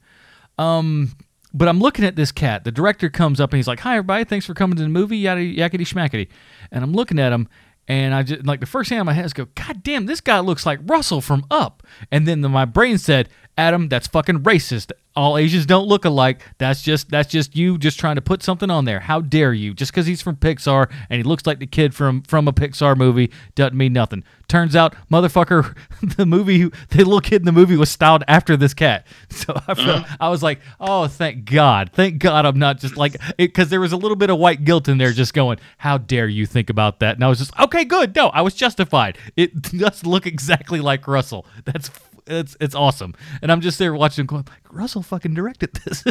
Um, 0.57 1.11
but 1.53 1.67
I'm 1.67 1.79
looking 1.79 2.05
at 2.05 2.15
this 2.15 2.31
cat. 2.31 2.63
The 2.63 2.71
director 2.71 3.09
comes 3.09 3.39
up 3.39 3.51
and 3.51 3.57
he's 3.57 3.67
like, 3.67 3.79
"Hi, 3.81 3.93
everybody. 3.93 4.23
Thanks 4.23 4.45
for 4.45 4.53
coming 4.53 4.77
to 4.77 4.83
the 4.83 4.89
movie. 4.89 5.17
Yada 5.17 5.41
yakety 5.41 5.81
schmackety." 5.81 6.27
And 6.71 6.83
I'm 6.83 6.93
looking 6.93 7.19
at 7.19 7.31
him, 7.31 7.47
and 7.87 8.13
I 8.13 8.23
just 8.23 8.45
like 8.45 8.59
the 8.59 8.65
first 8.65 8.89
thing 8.89 8.99
on 8.99 9.05
my 9.05 9.13
head 9.13 9.25
is 9.25 9.33
go, 9.33 9.47
"God 9.55 9.83
damn, 9.83 10.05
this 10.05 10.21
guy 10.21 10.39
looks 10.39 10.65
like 10.65 10.79
Russell 10.83 11.21
from 11.21 11.45
Up." 11.49 11.83
And 12.11 12.27
then 12.27 12.41
the, 12.41 12.49
my 12.49 12.65
brain 12.65 12.97
said, 12.97 13.29
"Adam, 13.57 13.89
that's 13.89 14.07
fucking 14.07 14.43
racist. 14.43 14.91
All 15.17 15.37
Asians 15.37 15.65
don't 15.65 15.87
look 15.87 16.05
alike. 16.05 16.41
That's 16.59 16.83
just 16.83 17.09
that's 17.09 17.29
just 17.29 17.55
you 17.55 17.77
just 17.77 17.99
trying 17.99 18.15
to 18.15 18.21
put 18.21 18.43
something 18.43 18.69
on 18.69 18.85
there. 18.85 18.99
How 18.99 19.19
dare 19.19 19.51
you? 19.51 19.73
Just 19.73 19.91
because 19.91 20.05
he's 20.05 20.21
from 20.21 20.35
Pixar 20.35 20.91
and 21.09 21.17
he 21.17 21.23
looks 21.23 21.47
like 21.47 21.57
the 21.57 21.65
kid 21.67 21.95
from 21.95 22.21
from 22.21 22.47
a 22.47 22.53
Pixar 22.53 22.95
movie 22.95 23.31
doesn't 23.55 23.75
mean 23.75 23.93
nothing." 23.93 24.23
Turns 24.47 24.77
out, 24.77 24.95
motherfucker, 25.11 25.75
the 26.17 26.25
movie, 26.25 26.69
the 26.89 26.97
little 26.97 27.19
kid 27.19 27.41
in 27.41 27.45
the 27.45 27.51
movie 27.51 27.75
was 27.75 27.89
styled 27.89 28.23
after 28.27 28.55
this 28.55 28.73
cat. 28.73 29.05
So 29.29 29.53
I, 29.55 29.73
felt, 29.75 29.79
uh-huh. 29.79 30.17
I 30.19 30.29
was 30.29 30.41
like, 30.41 30.59
oh, 30.79 31.07
thank 31.07 31.45
God. 31.45 31.91
Thank 31.93 32.17
God 32.19 32.45
I'm 32.45 32.57
not 32.57 32.79
just 32.79 32.97
like, 32.97 33.17
because 33.37 33.69
there 33.69 33.79
was 33.79 33.91
a 33.91 33.97
little 33.97 34.15
bit 34.15 34.29
of 34.29 34.39
white 34.39 34.63
guilt 34.63 34.87
in 34.87 34.97
there 34.97 35.11
just 35.11 35.33
going, 35.33 35.59
how 35.77 35.97
dare 35.97 36.27
you 36.27 36.45
think 36.45 36.69
about 36.69 36.99
that? 36.99 37.15
And 37.15 37.23
I 37.23 37.27
was 37.27 37.37
just, 37.37 37.57
okay, 37.59 37.85
good. 37.85 38.15
No, 38.15 38.27
I 38.29 38.41
was 38.41 38.55
justified. 38.55 39.17
It 39.35 39.61
does 39.61 40.05
look 40.05 40.25
exactly 40.25 40.81
like 40.81 41.07
Russell. 41.07 41.45
That's, 41.65 41.91
it's, 42.27 42.57
it's 42.59 42.75
awesome. 42.75 43.13
And 43.41 43.51
I'm 43.51 43.61
just 43.61 43.79
there 43.79 43.93
watching 43.93 44.25
going, 44.25 44.45
like, 44.47 44.73
Russell 44.73 45.01
fucking 45.01 45.33
directed 45.33 45.73
this. 45.73 46.03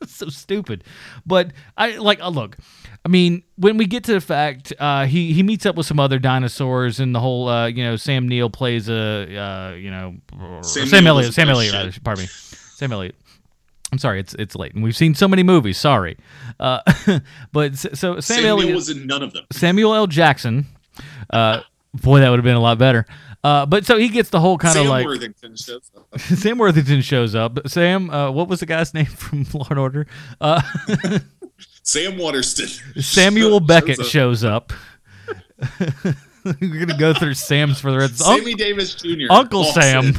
It's 0.00 0.14
so 0.16 0.28
stupid. 0.28 0.84
But 1.26 1.52
I 1.76 1.96
like 1.96 2.20
uh, 2.20 2.28
look. 2.28 2.56
I 3.04 3.08
mean, 3.08 3.42
when 3.56 3.76
we 3.76 3.86
get 3.86 4.04
to 4.04 4.12
the 4.12 4.20
fact, 4.20 4.72
uh, 4.78 5.06
he 5.06 5.32
he 5.32 5.42
meets 5.42 5.66
up 5.66 5.76
with 5.76 5.86
some 5.86 6.00
other 6.00 6.18
dinosaurs, 6.18 7.00
and 7.00 7.14
the 7.14 7.20
whole 7.20 7.48
uh, 7.48 7.66
you 7.66 7.84
know 7.84 7.96
Sam 7.96 8.28
Neill 8.28 8.50
plays 8.50 8.88
a 8.88 9.36
uh, 9.36 9.74
you 9.74 9.90
know 9.90 10.16
Sam 10.62 10.86
Sam, 10.86 11.06
Elliott. 11.06 11.34
Sam 11.34 11.48
Elliott, 11.48 11.72
rather. 11.72 11.92
Pardon 12.02 12.24
me. 12.24 12.28
Sam 12.28 12.92
Elliott. 12.92 13.16
I'm 13.90 13.98
sorry, 13.98 14.20
it's 14.20 14.34
it's 14.34 14.54
late, 14.54 14.74
and 14.74 14.84
we've 14.84 14.96
seen 14.96 15.14
so 15.14 15.26
many 15.26 15.42
movies. 15.42 15.78
Sorry, 15.78 16.18
uh, 16.60 16.80
but 17.52 17.76
so 17.76 17.94
Sam, 17.94 18.20
Sam 18.20 18.44
Elliott 18.44 18.74
was 18.74 18.90
in 18.90 19.06
none 19.06 19.22
of 19.22 19.32
them. 19.32 19.46
Samuel 19.50 19.94
L. 19.94 20.06
Jackson. 20.06 20.66
Uh, 21.30 21.60
boy, 21.94 22.20
that 22.20 22.28
would 22.28 22.38
have 22.38 22.44
been 22.44 22.56
a 22.56 22.60
lot 22.60 22.76
better. 22.78 23.06
Uh, 23.44 23.64
but 23.66 23.86
so 23.86 23.96
he 23.98 24.08
gets 24.08 24.30
the 24.30 24.40
whole 24.40 24.58
kind 24.58 24.76
of 24.78 24.86
like 24.86 25.06
Worthington 25.06 25.54
shows 25.56 25.90
up. 25.96 26.20
Sam 26.20 26.58
Worthington 26.58 27.00
shows 27.02 27.34
up. 27.34 27.58
Sam, 27.68 28.10
uh, 28.10 28.30
what 28.30 28.48
was 28.48 28.60
the 28.60 28.66
guy's 28.66 28.92
name 28.94 29.06
from 29.06 29.46
Law 29.54 29.66
and 29.70 29.78
Order? 29.78 30.06
Uh, 30.40 30.60
Sam 31.82 32.18
Waterston. 32.18 32.68
Samuel 33.00 33.58
shows 33.60 33.66
Beckett 33.66 34.00
up. 34.00 34.06
shows 34.06 34.44
up. 34.44 34.72
We're 36.44 36.86
gonna 36.86 36.98
go 36.98 37.12
through 37.14 37.34
Sam's 37.34 37.80
for 37.80 37.90
the 37.90 37.98
rest. 37.98 38.18
Sammy 38.18 38.54
Davis 38.54 38.94
Jr. 38.94 39.26
Uncle 39.30 39.64
Sam. 39.64 40.12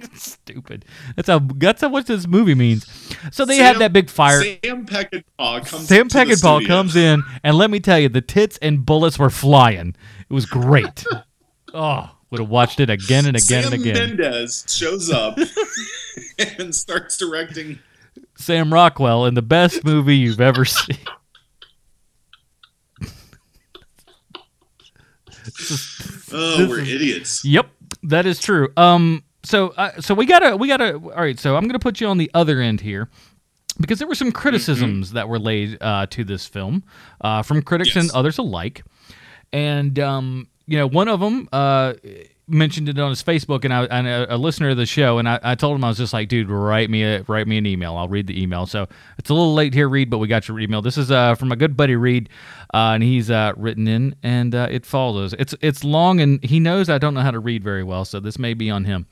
Stupid. 0.14 0.84
That's 1.16 1.28
how. 1.28 1.38
That's 1.38 1.80
how 1.80 1.88
much 1.88 2.06
this 2.06 2.26
movie 2.26 2.54
means. 2.54 2.86
So 3.32 3.44
they 3.44 3.56
had 3.56 3.72
Sam- 3.74 3.78
that 3.80 3.92
big 3.92 4.08
fire. 4.10 4.42
Sam 4.42 4.86
Peckinpah 4.86 5.66
comes. 5.66 5.88
Sam 5.88 6.08
Peckinpah 6.08 6.66
comes 6.66 6.96
in, 6.96 7.22
and 7.44 7.56
let 7.56 7.70
me 7.70 7.80
tell 7.80 7.98
you, 7.98 8.08
the 8.08 8.20
tits 8.20 8.58
and 8.62 8.84
bullets 8.84 9.18
were 9.18 9.30
flying. 9.30 9.94
It 10.28 10.32
was 10.32 10.46
great. 10.46 11.04
oh, 11.74 12.10
would 12.30 12.40
have 12.40 12.48
watched 12.48 12.80
it 12.80 12.90
again 12.90 13.26
and 13.26 13.36
again 13.36 13.62
Sam 13.64 13.72
and 13.72 13.82
again. 13.82 14.16
Mendes 14.16 14.64
shows 14.68 15.10
up 15.10 15.38
and 16.58 16.74
starts 16.74 17.16
directing. 17.16 17.78
Sam 18.36 18.72
Rockwell 18.72 19.26
in 19.26 19.34
the 19.34 19.42
best 19.42 19.84
movie 19.84 20.16
you've 20.16 20.40
ever 20.40 20.64
seen. 20.64 20.96
Oh, 26.32 26.56
This 26.58 26.68
we're 26.68 26.80
is- 26.80 26.88
idiots. 26.92 27.44
Yep, 27.44 27.66
that 28.04 28.26
is 28.26 28.38
true. 28.40 28.68
Um, 28.76 29.24
so 29.42 29.68
uh, 29.76 30.00
so 30.00 30.14
we 30.14 30.26
gotta 30.26 30.56
we 30.56 30.68
gotta. 30.68 30.94
All 30.94 31.22
right, 31.22 31.38
so 31.38 31.56
I'm 31.56 31.66
gonna 31.66 31.78
put 31.78 32.00
you 32.00 32.06
on 32.08 32.18
the 32.18 32.30
other 32.34 32.60
end 32.60 32.80
here. 32.80 33.08
Because 33.80 33.98
there 33.98 34.08
were 34.08 34.14
some 34.14 34.32
criticisms 34.32 35.12
that 35.12 35.28
were 35.28 35.38
laid 35.38 35.78
uh, 35.80 36.04
to 36.10 36.22
this 36.22 36.44
film 36.46 36.82
uh, 37.22 37.42
from 37.42 37.62
critics 37.62 37.96
and 37.96 38.10
others 38.10 38.36
alike, 38.36 38.82
and 39.52 39.98
um, 39.98 40.48
you 40.66 40.76
know 40.76 40.86
one 40.86 41.08
of 41.08 41.20
them 41.20 41.48
uh, 41.50 41.94
mentioned 42.50 42.88
it 42.88 42.98
on 42.98 43.10
his 43.10 43.22
Facebook, 43.22 43.64
and 43.64 43.72
I 43.72 43.84
and 43.84 44.06
a, 44.06 44.34
a 44.34 44.36
listener 44.36 44.70
of 44.70 44.76
the 44.76 44.86
show, 44.86 45.18
and 45.18 45.28
I, 45.28 45.38
I 45.42 45.54
told 45.54 45.76
him 45.76 45.84
I 45.84 45.88
was 45.88 45.98
just 45.98 46.12
like, 46.12 46.28
dude, 46.28 46.48
write 46.48 46.90
me 46.90 47.02
a, 47.02 47.22
write 47.22 47.46
me 47.46 47.58
an 47.58 47.66
email. 47.66 47.96
I'll 47.96 48.08
read 48.08 48.26
the 48.26 48.40
email. 48.40 48.66
So 48.66 48.88
it's 49.18 49.30
a 49.30 49.34
little 49.34 49.54
late 49.54 49.74
here, 49.74 49.88
Reed, 49.88 50.10
but 50.10 50.18
we 50.18 50.28
got 50.28 50.48
your 50.48 50.58
email. 50.60 50.82
This 50.82 50.98
is 50.98 51.10
uh, 51.10 51.34
from 51.34 51.48
my 51.48 51.56
good 51.56 51.76
buddy 51.76 51.96
Reed, 51.96 52.28
uh, 52.74 52.92
and 52.94 53.02
he's 53.02 53.30
uh, 53.30 53.52
written 53.56 53.88
in, 53.88 54.14
and 54.22 54.54
uh, 54.54 54.68
it 54.70 54.84
follows. 54.84 55.34
It's 55.38 55.54
it's 55.60 55.84
long, 55.84 56.20
and 56.20 56.42
he 56.44 56.60
knows 56.60 56.88
I 56.88 56.98
don't 56.98 57.14
know 57.14 57.22
how 57.22 57.30
to 57.30 57.40
read 57.40 57.64
very 57.64 57.84
well, 57.84 58.04
so 58.04 58.20
this 58.20 58.38
may 58.38 58.54
be 58.54 58.70
on 58.70 58.84
him. 58.84 59.06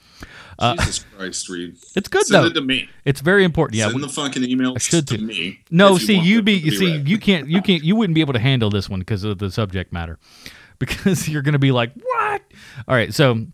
Jesus 0.61 1.05
Christ, 1.17 1.49
Reed. 1.49 1.77
It's 1.95 2.09
good 2.09 2.27
Send 2.27 2.45
though. 2.45 2.49
it 2.49 2.55
to 2.55 2.61
me. 2.61 2.89
It's 3.05 3.21
very 3.21 3.45
important. 3.45 3.79
Yeah. 3.79 3.91
Send 3.91 4.03
the 4.03 4.09
fucking 4.09 4.45
email 4.45 4.75
I 4.75 4.79
should 4.79 5.07
to 5.09 5.19
me. 5.19 5.61
No, 5.71 5.93
you 5.93 5.99
see, 6.01 6.19
you'd 6.19 6.45
be 6.45 6.55
you 6.55 6.73
see, 6.73 6.97
read. 6.97 7.09
you 7.09 7.19
can't 7.19 7.49
you 7.49 7.63
can't 7.63 7.85
you 7.85 7.95
wouldn't 7.95 8.15
be 8.15 8.21
able 8.21 8.33
to 8.33 8.41
handle 8.41 8.71
this 8.71 8.89
one 8.89 9.01
because 9.01 9.23
of 9.25 9.39
the 9.39 9.51
subject 9.51 9.93
matter. 9.93 10.19
Because 10.89 11.29
you're 11.29 11.43
gonna 11.43 11.59
be 11.59 11.73
like, 11.73 11.93
what? 11.95 12.43
All 12.87 12.95
right, 12.95 13.13
so 13.13 13.47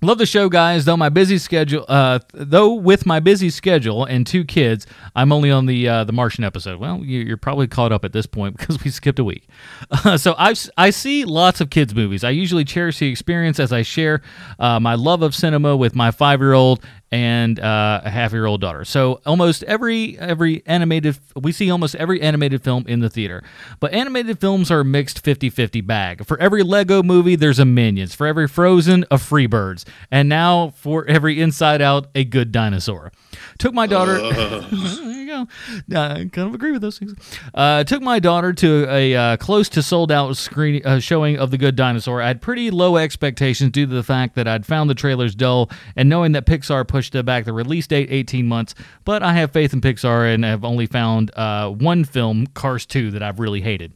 love 0.00 0.18
the 0.18 0.26
show, 0.26 0.48
guys. 0.48 0.84
Though 0.84 0.96
my 0.96 1.10
busy 1.10 1.38
schedule, 1.38 1.84
uh, 1.88 2.18
though 2.34 2.74
with 2.74 3.06
my 3.06 3.20
busy 3.20 3.50
schedule 3.50 4.04
and 4.04 4.26
two 4.26 4.44
kids, 4.44 4.84
I'm 5.14 5.30
only 5.30 5.50
on 5.52 5.66
the 5.66 5.88
uh, 5.88 6.02
the 6.04 6.12
Martian 6.12 6.42
episode. 6.42 6.80
Well, 6.80 6.98
you- 7.04 7.20
you're 7.20 7.36
probably 7.36 7.68
caught 7.68 7.92
up 7.92 8.04
at 8.04 8.12
this 8.12 8.26
point 8.26 8.56
because 8.58 8.82
we 8.82 8.90
skipped 8.90 9.20
a 9.20 9.24
week. 9.24 9.46
Uh, 9.90 10.16
so 10.24 10.34
I 10.36 10.54
I 10.76 10.90
see 10.90 11.24
lots 11.24 11.60
of 11.60 11.70
kids 11.70 11.94
movies. 11.94 12.24
I 12.24 12.30
usually 12.30 12.64
cherish 12.64 12.98
the 12.98 13.08
experience 13.08 13.60
as 13.60 13.72
I 13.72 13.82
share 13.82 14.20
uh, 14.58 14.80
my 14.80 14.96
love 14.96 15.22
of 15.22 15.34
cinema 15.36 15.76
with 15.76 15.94
my 15.94 16.10
five 16.10 16.40
year 16.40 16.52
old 16.52 16.84
and 17.12 17.60
uh, 17.60 18.00
a 18.02 18.10
half 18.10 18.32
year 18.32 18.46
old 18.46 18.62
daughter. 18.62 18.84
So 18.86 19.20
almost 19.26 19.62
every 19.64 20.18
every 20.18 20.62
animated 20.66 21.18
we 21.36 21.52
see 21.52 21.70
almost 21.70 21.94
every 21.96 22.22
animated 22.22 22.62
film 22.64 22.86
in 22.88 23.00
the 23.00 23.10
theater. 23.10 23.44
But 23.78 23.92
animated 23.92 24.40
films 24.40 24.70
are 24.70 24.80
a 24.80 24.84
mixed 24.84 25.22
50-50 25.22 25.86
bag. 25.86 26.24
For 26.24 26.40
every 26.40 26.62
Lego 26.62 27.02
movie 27.02 27.36
there's 27.36 27.58
a 27.58 27.66
Minions. 27.66 28.14
For 28.14 28.26
every 28.26 28.48
Frozen 28.48 29.04
a 29.10 29.16
Freebirds. 29.16 29.84
And 30.10 30.28
now 30.28 30.70
for 30.70 31.06
every 31.06 31.40
Inside 31.40 31.82
Out 31.82 32.06
a 32.14 32.24
good 32.24 32.50
dinosaur. 32.50 33.12
Took 33.58 33.74
my 33.74 33.86
daughter 33.86 34.18
there 34.32 34.70
you 34.70 35.26
go. 35.26 35.46
Uh, 35.94 36.00
I 36.00 36.28
kind 36.32 36.48
of 36.48 36.54
agree 36.54 36.72
with 36.72 36.80
those 36.80 36.98
things. 36.98 37.14
Uh, 37.52 37.84
took 37.84 38.00
my 38.00 38.18
daughter 38.18 38.54
to 38.54 38.86
a 38.88 39.14
uh, 39.14 39.36
close 39.36 39.68
to 39.70 39.82
sold 39.82 40.10
out 40.10 40.36
screen 40.36 40.80
uh, 40.84 40.98
showing 40.98 41.38
of 41.38 41.50
The 41.50 41.58
Good 41.58 41.76
Dinosaur. 41.76 42.22
I 42.22 42.28
had 42.28 42.40
pretty 42.40 42.70
low 42.70 42.96
expectations 42.96 43.72
due 43.72 43.86
to 43.86 43.94
the 43.94 44.02
fact 44.02 44.34
that 44.36 44.48
I'd 44.48 44.64
found 44.64 44.88
the 44.88 44.94
trailers 44.94 45.34
dull 45.34 45.70
and 45.94 46.08
knowing 46.08 46.32
that 46.32 46.46
Pixar 46.46 46.86
pushed 46.86 47.01
back 47.10 47.44
the 47.44 47.52
release 47.52 47.86
date 47.86 48.08
18 48.10 48.46
months. 48.46 48.74
But 49.04 49.22
I 49.22 49.32
have 49.34 49.52
faith 49.52 49.72
in 49.72 49.80
Pixar 49.80 50.32
and 50.32 50.44
have 50.44 50.64
only 50.64 50.86
found 50.86 51.30
uh, 51.36 51.70
one 51.70 52.04
film, 52.04 52.46
Cars 52.48 52.86
2, 52.86 53.12
that 53.12 53.22
I've 53.22 53.40
really 53.40 53.60
hated 53.60 53.92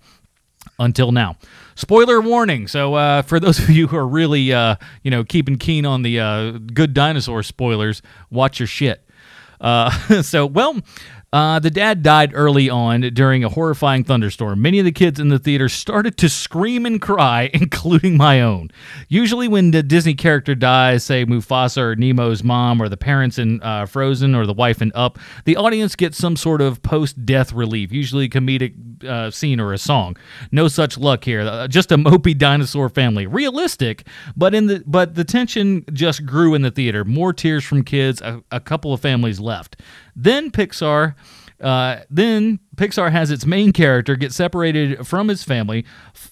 until 0.78 1.12
now. 1.12 1.36
Spoiler 1.74 2.20
warning. 2.20 2.68
So 2.68 2.94
uh, 2.94 3.22
for 3.22 3.40
those 3.40 3.58
of 3.58 3.70
you 3.70 3.86
who 3.86 3.96
are 3.96 4.06
really, 4.06 4.52
uh, 4.52 4.76
you 5.02 5.10
know, 5.10 5.24
keeping 5.24 5.56
keen 5.56 5.86
on 5.86 6.02
the 6.02 6.20
uh, 6.20 6.50
good 6.52 6.94
dinosaur 6.94 7.42
spoilers, 7.42 8.02
watch 8.30 8.58
your 8.60 8.66
shit. 8.66 9.02
Uh, 9.60 9.90
so 10.22 10.46
well. 10.46 10.80
Uh, 11.32 11.58
the 11.58 11.70
dad 11.70 12.02
died 12.02 12.30
early 12.34 12.70
on 12.70 13.00
during 13.00 13.42
a 13.42 13.48
horrifying 13.48 14.04
thunderstorm. 14.04 14.62
Many 14.62 14.78
of 14.78 14.84
the 14.84 14.92
kids 14.92 15.18
in 15.18 15.28
the 15.28 15.38
theater 15.38 15.68
started 15.68 16.16
to 16.18 16.28
scream 16.28 16.86
and 16.86 17.02
cry, 17.02 17.50
including 17.54 18.16
my 18.16 18.40
own. 18.40 18.70
Usually, 19.08 19.48
when 19.48 19.72
the 19.72 19.82
Disney 19.82 20.14
character 20.14 20.54
dies, 20.54 21.04
say 21.04 21.26
Mufasa 21.26 21.78
or 21.78 21.96
Nemo's 21.96 22.44
mom, 22.44 22.80
or 22.80 22.88
the 22.88 22.96
parents 22.96 23.38
in 23.38 23.60
uh, 23.62 23.86
Frozen, 23.86 24.34
or 24.34 24.46
the 24.46 24.52
wife 24.52 24.80
in 24.80 24.92
Up, 24.94 25.18
the 25.44 25.56
audience 25.56 25.96
gets 25.96 26.16
some 26.16 26.36
sort 26.36 26.60
of 26.60 26.82
post 26.82 27.26
death 27.26 27.52
relief, 27.52 27.92
usually 27.92 28.28
comedic 28.28 28.74
uh, 29.06 29.30
scene 29.30 29.60
or 29.60 29.72
a 29.72 29.78
song. 29.78 30.16
No 30.52 30.68
such 30.68 30.96
luck 30.98 31.24
here. 31.24 31.40
Uh, 31.40 31.68
just 31.68 31.92
a 31.92 31.96
mopey 31.96 32.36
dinosaur 32.36 32.88
family. 32.88 33.26
Realistic, 33.26 34.06
but 34.36 34.54
in 34.54 34.66
the 34.66 34.82
but 34.86 35.14
the 35.14 35.24
tension 35.24 35.84
just 35.92 36.24
grew 36.24 36.54
in 36.54 36.62
the 36.62 36.70
theater. 36.70 37.04
More 37.04 37.32
tears 37.32 37.64
from 37.64 37.82
kids. 37.82 38.20
A, 38.20 38.42
a 38.50 38.60
couple 38.60 38.92
of 38.92 39.00
families 39.00 39.40
left. 39.40 39.80
Then 40.14 40.50
Pixar. 40.50 41.14
Uh, 41.58 42.00
then 42.10 42.60
Pixar 42.76 43.10
has 43.10 43.30
its 43.30 43.46
main 43.46 43.72
character 43.72 44.16
get 44.16 44.32
separated 44.32 45.06
from 45.06 45.28
his 45.28 45.42
family, 45.42 45.84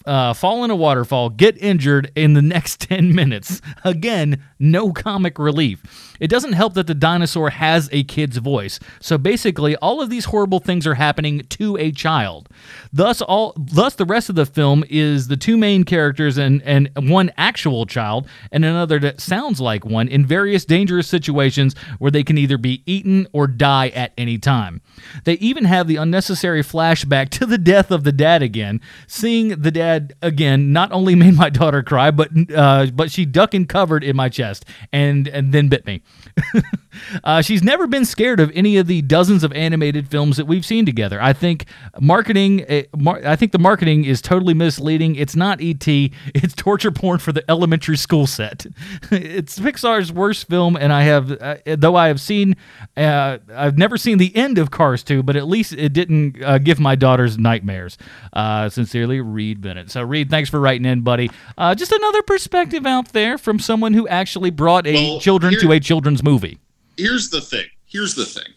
uh, 0.07 0.35
fall 0.35 0.65
in 0.65 0.71
a 0.71 0.77
waterfall, 0.77 1.31
get 1.31 1.57
injured 1.59 2.13
in 2.15 2.35
the 2.35 2.43
next 2.55 2.81
10 2.83 3.15
minutes. 3.15 3.61
Again, 3.85 4.43
no 4.59 4.93
comic 4.93 5.39
relief. 5.39 5.83
It 6.21 6.29
doesn't 6.29 6.53
help 6.53 6.75
that 6.75 6.87
the 6.87 6.95
dinosaur 6.95 7.51
has 7.51 7.89
a 7.93 8.05
kid's 8.05 8.37
voice. 8.37 8.79
So 9.01 9.19
basically, 9.19 9.77
all 9.77 10.01
of 10.01 10.11
these 10.11 10.27
horrible 10.27 10.61
things 10.61 10.87
are 10.87 10.95
happening 10.95 11.41
to 11.51 11.77
a 11.77 11.91
child. 11.91 12.49
Thus, 12.93 13.21
all 13.21 13.55
thus 13.57 13.97
the 13.97 14.05
rest 14.05 14.29
of 14.29 14.37
the 14.37 14.47
film 14.47 14.85
is 14.89 15.29
the 15.29 15.37
two 15.37 15.57
main 15.57 15.85
characters 15.85 16.39
and 16.39 16.63
and 16.63 16.91
one 16.97 17.33
actual 17.37 17.85
child 17.87 18.29
and 18.53 18.65
another 18.65 18.99
that 19.01 19.21
sounds 19.21 19.61
like 19.61 19.85
one 19.85 20.09
in 20.09 20.25
various 20.25 20.65
dangerous 20.65 21.09
situations 21.09 21.75
where 21.99 22.11
they 22.11 22.23
can 22.23 22.39
either 22.39 22.59
be 22.59 22.83
eaten 22.87 23.27
or 23.33 23.47
die 23.47 23.89
at 23.89 24.13
any 24.17 24.39
time. 24.39 24.81
They 25.25 25.35
even 25.35 25.65
have 25.65 25.89
the 25.89 25.97
unnecessary 25.97 26.34
flashback 26.63 27.29
to 27.31 27.47
the 27.47 27.59
death 27.59 27.91
of 27.91 28.05
the 28.05 28.13
dad 28.13 28.43
again. 28.43 28.81
Seeing 29.07 29.61
the 29.61 29.71
dad 29.71 30.15
again 30.23 30.73
not 30.73 30.93
only 30.93 31.15
made 31.25 31.35
my 31.35 31.51
daughter 31.51 31.83
cry, 31.83 32.11
but 32.11 32.31
uh, 32.55 32.87
but 32.87 33.11
she 33.11 33.25
duck 33.25 33.55
and 33.55 33.69
covered 33.69 34.05
in 34.05 34.17
my 34.17 34.29
chest 34.29 34.65
and 34.93 35.29
and 35.29 35.53
then 35.53 35.69
bit 35.69 35.87
me. 35.87 36.03
uh, 37.25 37.43
she's 37.43 37.63
never 37.63 37.87
been 37.87 38.05
scared 38.05 38.41
of 38.41 38.51
any 38.55 38.77
of 38.77 38.87
the 38.87 39.03
dozens 39.03 39.45
of 39.45 39.53
animated 39.53 40.09
films 40.09 40.37
that 40.37 40.47
we've 40.47 40.65
seen 40.65 40.87
together. 40.87 41.21
I 41.21 41.33
think 41.33 41.67
marketing, 42.01 42.65
uh, 42.69 42.83
mar- 42.97 43.21
I 43.25 43.37
think 43.37 43.53
the 43.53 43.59
marketing 43.59 44.05
is 44.05 44.21
totally 44.21 44.55
misleading. 44.55 45.17
It's 45.17 45.37
not 45.37 45.61
ET. 45.61 45.85
It's 46.35 46.55
torture 46.55 46.91
porn 46.91 47.19
for 47.19 47.33
the 47.33 47.49
elementary 47.51 47.97
school 47.97 48.27
set. 48.27 48.67
it's 49.11 49.59
Pixar's 49.59 50.13
worst 50.13 50.49
film, 50.49 50.77
and 50.77 50.93
I 50.93 51.03
have, 51.03 51.31
uh, 51.31 51.57
though 51.65 51.97
I 51.97 52.09
have 52.09 52.21
seen, 52.21 52.57
uh, 52.97 53.39
I've 53.55 53.79
never 53.79 53.97
seen 53.97 54.19
the 54.19 54.35
end 54.35 54.59
of 54.59 54.71
Cars 54.71 55.03
2, 55.03 55.23
but 55.23 55.37
at 55.37 55.47
least 55.47 55.73
it 55.73 55.93
didn't 55.93 56.43
uh, 56.43 56.59
give 56.59 56.81
my 56.81 56.97
daughters 56.97 57.39
nightmares. 57.39 57.99
Uh, 58.33 58.69
sincerely, 58.69 59.21
Reed 59.21 59.61
Bennett. 59.61 59.91
So, 59.91 60.03
Reed, 60.03 60.29
thanks 60.31 60.51
for 60.51 60.59
writing 60.61 60.87
in, 60.87 61.03
buddy. 61.03 61.31
just 61.77 61.93
another 61.93 62.23
perspective 62.23 62.85
out 62.87 63.13
there 63.13 63.39
from 63.39 63.59
someone 63.59 63.95
who 63.95 64.09
actually 64.09 64.51
brought 64.51 64.87
a 64.87 64.95
well, 64.95 65.21
children 65.21 65.59
to 65.61 65.73
a 65.73 65.81
children's 65.81 66.24
movie. 66.25 66.59
Here's 66.97 67.31
the 67.31 67.41
thing. 67.41 67.67
Here's 67.85 68.15
the 68.15 68.25
thing 68.25 68.53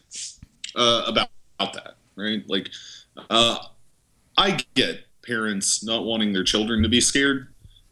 uh, 0.75 1.03
about, 1.05 1.29
about 1.59 1.73
that, 1.73 1.97
right? 2.15 2.43
Like, 2.47 2.69
uh, 3.29 3.57
I 4.37 4.57
get 4.75 5.05
parents 5.21 5.83
not 5.83 6.05
wanting 6.05 6.33
their 6.33 6.43
children 6.43 6.81
to 6.83 6.89
be 6.89 7.01
scared, 7.01 7.47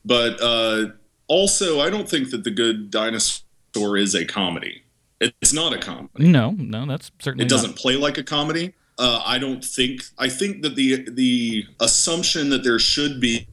but 0.06 0.42
uh, 0.42 0.88
also 1.28 1.82
I 1.82 1.90
don't 1.90 2.10
think 2.10 2.32
that 2.32 2.44
the 2.44 2.52
Good 2.52 2.90
Dinosaur 2.90 3.98
is 3.98 4.16
a 4.16 4.26
comedy. 4.26 4.84
It's 5.20 5.54
not 5.54 5.74
a 5.74 5.78
comedy. 5.78 6.28
No, 6.28 6.52
no, 6.52 6.86
that's 6.86 7.12
certainly. 7.20 7.44
Not 7.44 7.48
it 7.48 7.50
doesn't 7.50 7.72
not. 7.72 7.80
play 7.80 7.96
like 7.96 8.18
a 8.18 8.24
comedy. 8.24 8.74
Uh, 8.98 9.22
I 9.26 9.40
don't 9.40 9.64
think. 9.64 10.04
I 10.18 10.30
think 10.30 10.62
that 10.62 10.76
the 10.76 11.10
the 11.10 11.66
assumption 11.80 12.50
that 12.50 12.64
there 12.64 12.80
should 12.80 13.20
be 13.20 13.48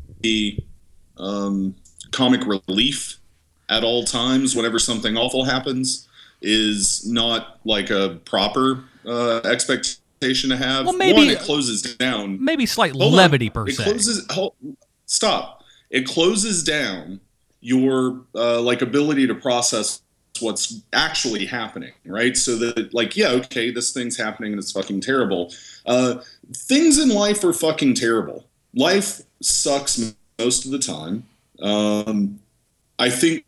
um, 1.19 1.75
comic 2.11 2.43
relief 2.47 3.19
at 3.69 3.85
all 3.85 4.05
times 4.05 4.55
whenever 4.55 4.79
something 4.79 5.17
awful 5.17 5.45
happens 5.45 6.09
is 6.43 7.09
not 7.11 7.61
like 7.65 7.91
a 7.91 8.21
proper 8.25 8.85
uh, 9.07 9.41
expectation 9.45 10.51
to 10.51 10.57
have. 10.57 10.87
Well, 10.87 10.97
maybe 10.97 11.19
One, 11.19 11.29
it 11.29 11.41
closes 11.41 11.83
down. 11.83 12.43
Maybe 12.43 12.67
slight 12.67 12.93
Hold 12.93 13.15
levity 13.15 13.49
on. 13.49 13.53
per 13.53 13.69
it 13.69 13.75
se. 13.75 13.85
Closes, 13.85 14.27
hold, 14.31 14.55
stop. 15.07 15.63
It 15.91 16.07
closes 16.07 16.63
down 16.63 17.21
your 17.61 18.21
uh, 18.35 18.61
like 18.61 18.83
ability 18.83 19.27
to 19.29 19.35
process 19.35 20.03
what's 20.41 20.81
actually 20.93 21.47
happening, 21.47 21.93
right? 22.05 22.37
So 22.37 22.57
that 22.57 22.93
like, 22.93 23.17
yeah, 23.17 23.29
okay, 23.29 23.71
this 23.71 23.93
thing's 23.93 24.17
happening 24.17 24.53
and 24.53 24.59
it's 24.59 24.73
fucking 24.73 25.01
terrible. 25.01 25.53
Uh, 25.87 26.17
things 26.57 26.99
in 26.99 27.11
life 27.11 27.45
are 27.45 27.53
fucking 27.53 27.95
terrible. 27.95 28.45
Life 28.75 29.23
sucks 29.41 30.15
most 30.39 30.65
of 30.65 30.73
the 30.73 30.79
time. 30.79 31.27
Um, 31.61 32.41
I 32.99 33.11
think 33.11 33.45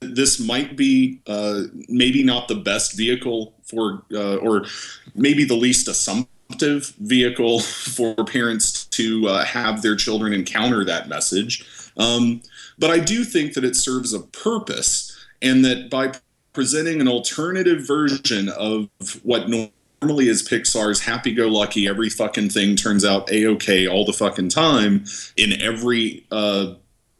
this 0.00 0.40
might 0.40 0.76
be 0.76 1.20
uh, 1.26 1.62
maybe 1.88 2.22
not 2.22 2.48
the 2.48 2.54
best 2.54 2.96
vehicle 2.96 3.54
for, 3.64 4.02
uh, 4.12 4.36
or 4.36 4.66
maybe 5.14 5.44
the 5.44 5.56
least 5.56 5.88
assumptive 5.88 6.94
vehicle 7.00 7.60
for 7.60 8.14
parents 8.24 8.84
to 8.86 9.28
uh, 9.28 9.44
have 9.44 9.82
their 9.82 9.96
children 9.96 10.32
encounter 10.32 10.84
that 10.84 11.08
message. 11.08 11.64
Um, 11.96 12.42
but 12.78 12.90
I 12.90 13.00
do 13.00 13.24
think 13.24 13.54
that 13.54 13.64
it 13.64 13.74
serves 13.74 14.12
a 14.14 14.20
purpose, 14.20 15.16
and 15.42 15.64
that 15.64 15.90
by 15.90 16.12
presenting 16.52 17.00
an 17.00 17.08
alternative 17.08 17.86
version 17.86 18.48
of 18.48 18.88
what 19.22 19.48
normally 19.48 20.28
is 20.28 20.48
Pixar's 20.48 21.00
happy 21.00 21.34
go 21.34 21.48
lucky, 21.48 21.88
every 21.88 22.08
fucking 22.08 22.50
thing 22.50 22.76
turns 22.76 23.04
out 23.04 23.30
a 23.30 23.46
okay 23.46 23.86
all 23.86 24.04
the 24.04 24.12
fucking 24.12 24.48
time 24.48 25.04
in 25.36 25.60
every 25.60 26.24
uh, 26.30 26.74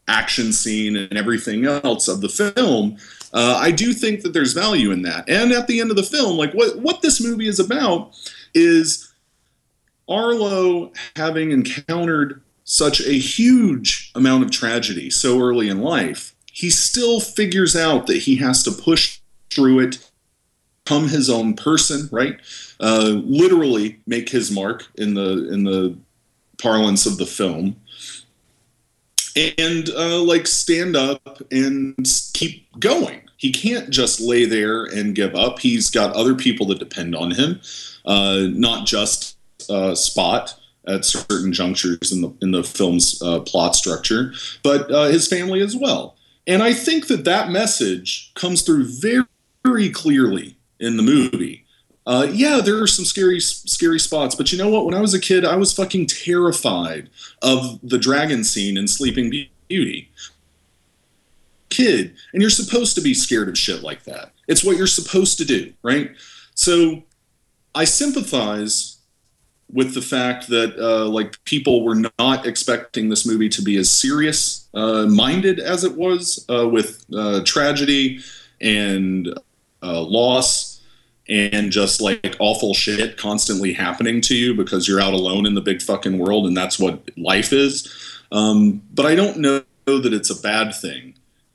action 0.08 0.52
scene 0.52 0.96
and 0.96 1.16
everything 1.16 1.64
else 1.64 2.08
of 2.08 2.20
the 2.20 2.28
film, 2.28 2.96
uh, 3.32 3.58
I 3.60 3.70
do 3.70 3.92
think 3.92 4.22
that 4.22 4.32
there's 4.32 4.52
value 4.52 4.90
in 4.90 5.02
that. 5.02 5.28
And 5.28 5.52
at 5.52 5.66
the 5.66 5.80
end 5.80 5.90
of 5.90 5.96
the 5.96 6.02
film, 6.02 6.36
like 6.36 6.52
what 6.52 6.78
what 6.78 7.02
this 7.02 7.20
movie 7.20 7.48
is 7.48 7.60
about 7.60 8.16
is 8.54 9.12
Arlo 10.08 10.92
having 11.16 11.52
encountered 11.52 12.40
such 12.64 13.00
a 13.00 13.12
huge 13.12 14.10
amount 14.14 14.44
of 14.44 14.50
tragedy 14.50 15.10
so 15.10 15.40
early 15.40 15.68
in 15.68 15.80
life, 15.80 16.34
he 16.52 16.70
still 16.70 17.20
figures 17.20 17.76
out 17.76 18.06
that 18.06 18.18
he 18.18 18.36
has 18.36 18.62
to 18.62 18.70
push 18.70 19.20
through 19.50 19.80
it, 19.80 20.10
become 20.84 21.08
his 21.08 21.30
own 21.30 21.54
person, 21.54 22.08
right? 22.10 22.38
Uh, 22.80 23.20
literally 23.24 23.98
make 24.06 24.28
his 24.28 24.50
mark 24.50 24.86
in 24.96 25.14
the 25.14 25.52
in 25.52 25.64
the 25.64 25.96
parlance 26.60 27.06
of 27.06 27.18
the 27.18 27.26
film 27.26 27.76
and 29.58 29.88
uh, 29.90 30.22
like 30.22 30.46
stand 30.46 30.96
up 30.96 31.40
and 31.50 31.94
keep 32.32 32.66
going. 32.78 33.22
He 33.36 33.52
can't 33.52 33.90
just 33.90 34.20
lay 34.20 34.44
there 34.44 34.84
and 34.84 35.14
give 35.14 35.34
up. 35.34 35.60
He's 35.60 35.90
got 35.90 36.14
other 36.16 36.34
people 36.34 36.66
that 36.66 36.78
depend 36.78 37.14
on 37.14 37.30
him, 37.30 37.60
uh, 38.04 38.46
not 38.50 38.86
just 38.86 39.36
uh, 39.70 39.94
Spot 39.94 40.54
at 40.86 41.04
certain 41.04 41.52
junctures 41.52 42.10
in 42.12 42.22
the 42.22 42.32
in 42.40 42.50
the 42.50 42.64
film's 42.64 43.20
uh, 43.22 43.40
plot 43.40 43.76
structure, 43.76 44.32
but 44.62 44.90
uh, 44.90 45.04
his 45.04 45.28
family 45.28 45.60
as 45.60 45.76
well. 45.76 46.16
And 46.46 46.62
I 46.62 46.72
think 46.72 47.08
that 47.08 47.24
that 47.24 47.50
message 47.50 48.32
comes 48.34 48.62
through 48.62 48.86
very, 48.86 49.24
very 49.64 49.90
clearly 49.90 50.56
in 50.80 50.96
the 50.96 51.02
movie. 51.02 51.64
Uh, 52.08 52.26
yeah, 52.32 52.62
there 52.64 52.82
are 52.82 52.86
some 52.86 53.04
scary, 53.04 53.38
scary 53.38 54.00
spots, 54.00 54.34
but 54.34 54.50
you 54.50 54.56
know 54.56 54.70
what? 54.70 54.86
When 54.86 54.94
I 54.94 55.00
was 55.02 55.12
a 55.12 55.20
kid, 55.20 55.44
I 55.44 55.56
was 55.56 55.74
fucking 55.74 56.06
terrified 56.06 57.10
of 57.42 57.78
the 57.82 57.98
dragon 57.98 58.44
scene 58.44 58.78
in 58.78 58.88
Sleeping 58.88 59.30
Beauty. 59.68 60.10
Kid, 61.68 62.14
and 62.32 62.40
you're 62.40 62.50
supposed 62.50 62.94
to 62.94 63.02
be 63.02 63.12
scared 63.12 63.50
of 63.50 63.58
shit 63.58 63.82
like 63.82 64.04
that. 64.04 64.32
It's 64.46 64.64
what 64.64 64.78
you're 64.78 64.86
supposed 64.86 65.36
to 65.36 65.44
do, 65.44 65.74
right? 65.82 66.12
So, 66.54 67.02
I 67.74 67.84
sympathize 67.84 68.96
with 69.70 69.92
the 69.92 70.00
fact 70.00 70.48
that 70.48 70.78
uh, 70.78 71.06
like 71.10 71.44
people 71.44 71.84
were 71.84 72.02
not 72.18 72.46
expecting 72.46 73.10
this 73.10 73.26
movie 73.26 73.50
to 73.50 73.60
be 73.60 73.76
as 73.76 73.90
serious 73.90 74.66
uh, 74.72 75.04
minded 75.04 75.60
as 75.60 75.84
it 75.84 75.94
was 75.94 76.46
uh, 76.48 76.66
with 76.66 77.04
uh, 77.14 77.42
tragedy 77.44 78.20
and 78.62 79.28
uh, 79.82 80.00
loss 80.00 80.67
and 81.28 81.70
just 81.70 82.00
like 82.00 82.36
awful 82.38 82.74
shit 82.74 83.16
constantly 83.16 83.72
happening 83.72 84.20
to 84.22 84.34
you 84.34 84.54
because 84.54 84.88
you're 84.88 85.00
out 85.00 85.12
alone 85.12 85.46
in 85.46 85.54
the 85.54 85.60
big 85.60 85.82
fucking 85.82 86.18
world 86.18 86.46
and 86.46 86.56
that's 86.56 86.78
what 86.78 87.08
life 87.18 87.52
is. 87.52 87.92
Um, 88.32 88.82
but 88.92 89.06
I 89.06 89.14
don't 89.14 89.38
know 89.38 89.62
that 89.86 90.12
it's 90.12 90.30
a 90.30 90.40
bad 90.40 90.74
thing. 90.74 91.14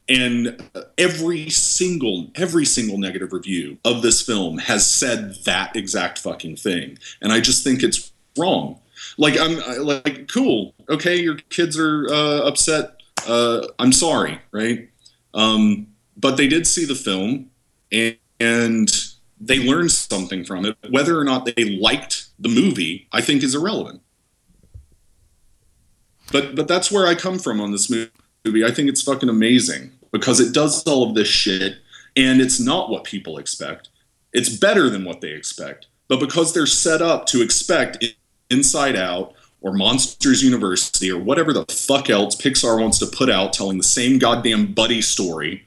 And 0.10 0.62
every 0.98 1.50
single 1.50 2.30
every 2.36 2.66
single 2.66 2.98
negative 2.98 3.32
review 3.32 3.78
of 3.86 4.02
this 4.02 4.22
film 4.22 4.58
has 4.58 4.86
said 4.90 5.36
that 5.46 5.76
exact 5.78 6.20
fucking 6.20 6.58
thing, 6.58 7.00
and 7.22 7.32
I 7.32 7.40
just 7.40 7.64
think 7.64 7.84
it's 7.84 8.12
wrong. 8.38 8.80
Like 9.18 9.40
I'm 9.40 9.58
like 9.86 10.28
cool, 10.28 10.74
okay, 10.90 11.16
your 11.16 11.36
kids 11.50 11.80
are 11.80 12.06
uh, 12.10 12.40
upset. 12.40 13.02
Uh, 13.26 13.66
I'm 13.80 13.94
sorry, 13.94 14.42
right? 14.52 14.90
Um, 15.34 15.88
but 16.18 16.36
they 16.36 16.48
did 16.48 16.68
see 16.68 16.84
the 16.84 16.96
film, 16.96 17.50
and, 17.90 18.18
and 18.42 18.92
they 19.46 19.60
learned 19.60 19.92
something 19.92 20.44
from 20.46 20.66
it. 20.66 20.78
Whether 20.90 21.20
or 21.20 21.24
not 21.24 21.46
they 21.46 21.78
liked 21.80 22.28
the 22.40 22.50
movie, 22.50 23.08
I 23.12 23.22
think 23.22 23.44
is 23.44 23.56
irrelevant. 23.56 24.02
But 26.32 26.56
but 26.56 26.68
that's 26.68 26.92
where 26.92 27.08
I 27.08 27.16
come 27.16 27.40
from 27.40 27.60
on 27.60 27.72
this 27.72 27.90
movie. 27.90 28.66
I 28.66 28.72
think 28.72 28.90
it's 28.90 29.02
fucking 29.02 29.30
amazing 29.30 29.92
because 30.12 30.40
it 30.40 30.54
does 30.54 30.84
all 30.84 31.08
of 31.08 31.16
this 31.16 31.28
shit 31.28 31.78
and 32.16 32.42
it's 32.42 32.60
not 32.60 32.90
what 32.90 33.04
people 33.04 33.38
expect. 33.38 33.90
It's 34.32 34.50
better 34.50 34.90
than 34.90 35.04
what 35.04 35.22
they 35.22 35.32
expect. 35.32 35.88
But 36.08 36.20
because 36.20 36.54
they're 36.54 36.66
set 36.66 37.02
up 37.02 37.26
to 37.28 37.42
expect 37.42 38.06
Inside 38.50 38.96
Out 38.96 39.34
or 39.62 39.74
Monsters 39.74 40.44
University 40.44 41.12
or 41.12 41.20
whatever 41.20 41.54
the 41.54 41.66
fuck 41.66 42.10
else 42.10 42.36
Pixar 42.36 42.80
wants 42.80 43.00
to 43.00 43.08
put 43.08 43.30
out 43.30 43.54
telling 43.54 43.78
the 43.78 43.84
same 43.84 44.20
goddamn 44.20 44.74
buddy 44.74 45.02
story, 45.02 45.66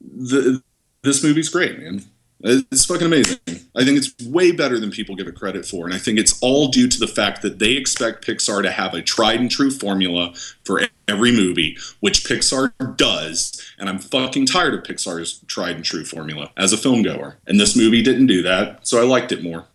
the, 0.00 0.62
this 1.02 1.22
movie's 1.22 1.48
great, 1.48 1.78
man. 1.78 2.02
It's 2.42 2.86
fucking 2.86 3.06
amazing. 3.06 3.38
I 3.76 3.84
think 3.84 3.98
it's 3.98 4.14
way 4.26 4.50
better 4.50 4.80
than 4.80 4.90
people 4.90 5.14
give 5.14 5.28
it 5.28 5.36
credit 5.36 5.66
for. 5.66 5.84
And 5.84 5.94
I 5.94 5.98
think 5.98 6.18
it's 6.18 6.38
all 6.40 6.68
due 6.68 6.88
to 6.88 6.98
the 6.98 7.06
fact 7.06 7.42
that 7.42 7.58
they 7.58 7.72
expect 7.72 8.26
Pixar 8.26 8.62
to 8.62 8.70
have 8.70 8.94
a 8.94 9.02
tried 9.02 9.40
and 9.40 9.50
true 9.50 9.70
formula 9.70 10.32
for 10.64 10.80
every 11.06 11.32
movie, 11.32 11.76
which 12.00 12.24
Pixar 12.24 12.96
does. 12.96 13.72
And 13.78 13.90
I'm 13.90 13.98
fucking 13.98 14.46
tired 14.46 14.72
of 14.72 14.84
Pixar's 14.84 15.40
tried 15.48 15.76
and 15.76 15.84
true 15.84 16.04
formula 16.04 16.50
as 16.56 16.72
a 16.72 16.78
film 16.78 17.02
goer. 17.02 17.36
And 17.46 17.60
this 17.60 17.76
movie 17.76 18.02
didn't 18.02 18.26
do 18.26 18.42
that, 18.42 18.86
so 18.86 18.98
I 18.98 19.04
liked 19.04 19.32
it 19.32 19.42
more. 19.42 19.66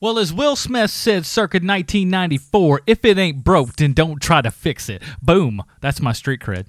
Well, 0.00 0.18
as 0.18 0.32
Will 0.32 0.56
Smith 0.56 0.90
said 0.90 1.26
circa 1.26 1.56
1994, 1.56 2.80
if 2.86 3.04
it 3.04 3.18
ain't 3.18 3.44
broke, 3.44 3.76
then 3.76 3.92
don't 3.92 4.18
try 4.18 4.40
to 4.40 4.50
fix 4.50 4.88
it. 4.88 5.02
Boom. 5.20 5.62
That's 5.82 6.00
my 6.00 6.12
street 6.14 6.40
cred. 6.40 6.68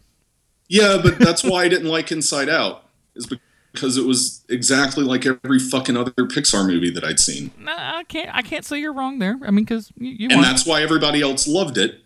Yeah, 0.68 1.00
but 1.02 1.18
that's 1.18 1.44
why 1.44 1.64
I 1.64 1.70
didn't 1.70 1.88
like 1.88 2.12
Inside 2.12 2.50
Out. 2.50 2.81
Is 3.16 3.28
because 3.72 3.98
it 3.98 4.06
was 4.06 4.44
exactly 4.50 5.04
like 5.04 5.26
every 5.26 5.60
fucking 5.60 5.96
other 5.98 6.12
Pixar 6.12 6.66
movie 6.68 6.92
that 6.92 7.04
I'd 7.04 7.20
seen. 7.20 7.52
No, 7.58 7.74
I 7.76 8.04
can't. 8.06 8.34
I 8.34 8.42
can't 8.42 8.66
say 8.66 8.80
you're 8.80 8.94
wrong 8.94 9.20
there. 9.20 9.38
I 9.46 9.52
mean, 9.52 9.66
because 9.66 9.92
you, 9.98 10.12
you 10.12 10.30
and 10.30 10.44
that's 10.44 10.66
why 10.66 10.82
everybody 10.82 11.22
else 11.22 11.48
loved 11.48 11.78
it, 11.78 12.02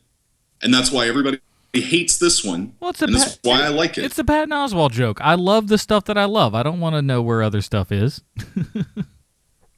and 0.61 0.73
that's 0.73 0.91
why 0.91 1.07
everybody 1.07 1.39
hates 1.73 2.17
this 2.17 2.43
one. 2.43 2.73
Well, 2.79 2.91
it's 2.91 3.01
a 3.01 3.05
and 3.05 3.15
that's 3.15 3.37
Pat- 3.37 3.39
why 3.43 3.63
I 3.63 3.69
like 3.69 3.97
it. 3.97 4.05
It's 4.05 4.15
the 4.15 4.23
Patton 4.23 4.51
Oswalt 4.51 4.91
joke. 4.91 5.19
I 5.21 5.35
love 5.35 5.67
the 5.67 5.77
stuff 5.77 6.05
that 6.05 6.17
I 6.17 6.25
love. 6.25 6.55
I 6.55 6.63
don't 6.63 6.79
want 6.79 6.95
to 6.95 7.01
know 7.01 7.21
where 7.21 7.43
other 7.43 7.61
stuff 7.61 7.91
is. 7.91 8.21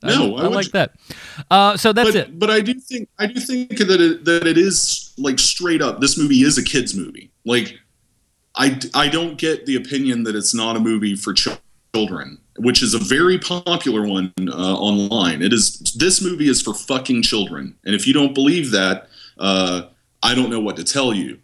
I, 0.03 0.09
No, 0.09 0.35
I, 0.35 0.43
I 0.43 0.47
like 0.47 0.71
that. 0.71 0.93
Uh, 1.49 1.75
so 1.75 1.91
that's 1.91 2.11
but, 2.11 2.15
it. 2.15 2.39
But 2.39 2.51
I 2.51 2.61
do 2.61 2.75
think 2.75 3.09
I 3.17 3.25
do 3.25 3.39
think 3.39 3.77
that 3.77 3.99
it, 3.99 4.25
that 4.25 4.45
it 4.45 4.57
is 4.57 5.13
like 5.17 5.39
straight 5.39 5.81
up. 5.81 6.01
This 6.01 6.17
movie 6.17 6.41
is 6.41 6.57
a 6.57 6.63
kids 6.63 6.95
movie. 6.95 7.31
Like 7.45 7.79
I 8.57 8.79
I 8.93 9.07
don't 9.07 9.37
get 9.37 9.65
the 9.65 9.75
opinion 9.75 10.23
that 10.23 10.35
it's 10.35 10.53
not 10.53 10.75
a 10.75 10.79
movie 10.79 11.15
for 11.15 11.33
children, 11.33 12.39
which 12.57 12.81
is 12.81 12.93
a 12.93 12.99
very 12.99 13.37
popular 13.37 14.05
one 14.05 14.33
uh, 14.39 14.75
online. 14.75 15.41
It 15.41 15.53
is. 15.53 15.79
This 15.95 16.21
movie 16.21 16.49
is 16.49 16.61
for 16.61 16.73
fucking 16.73 17.21
children, 17.21 17.75
and 17.85 17.95
if 17.95 18.07
you 18.07 18.13
don't 18.13 18.33
believe 18.33 18.71
that, 18.71 19.09
uh, 19.37 19.83
I 20.23 20.35
don't 20.35 20.49
know 20.49 20.59
what 20.59 20.75
to 20.77 20.83
tell 20.83 21.13
you. 21.13 21.39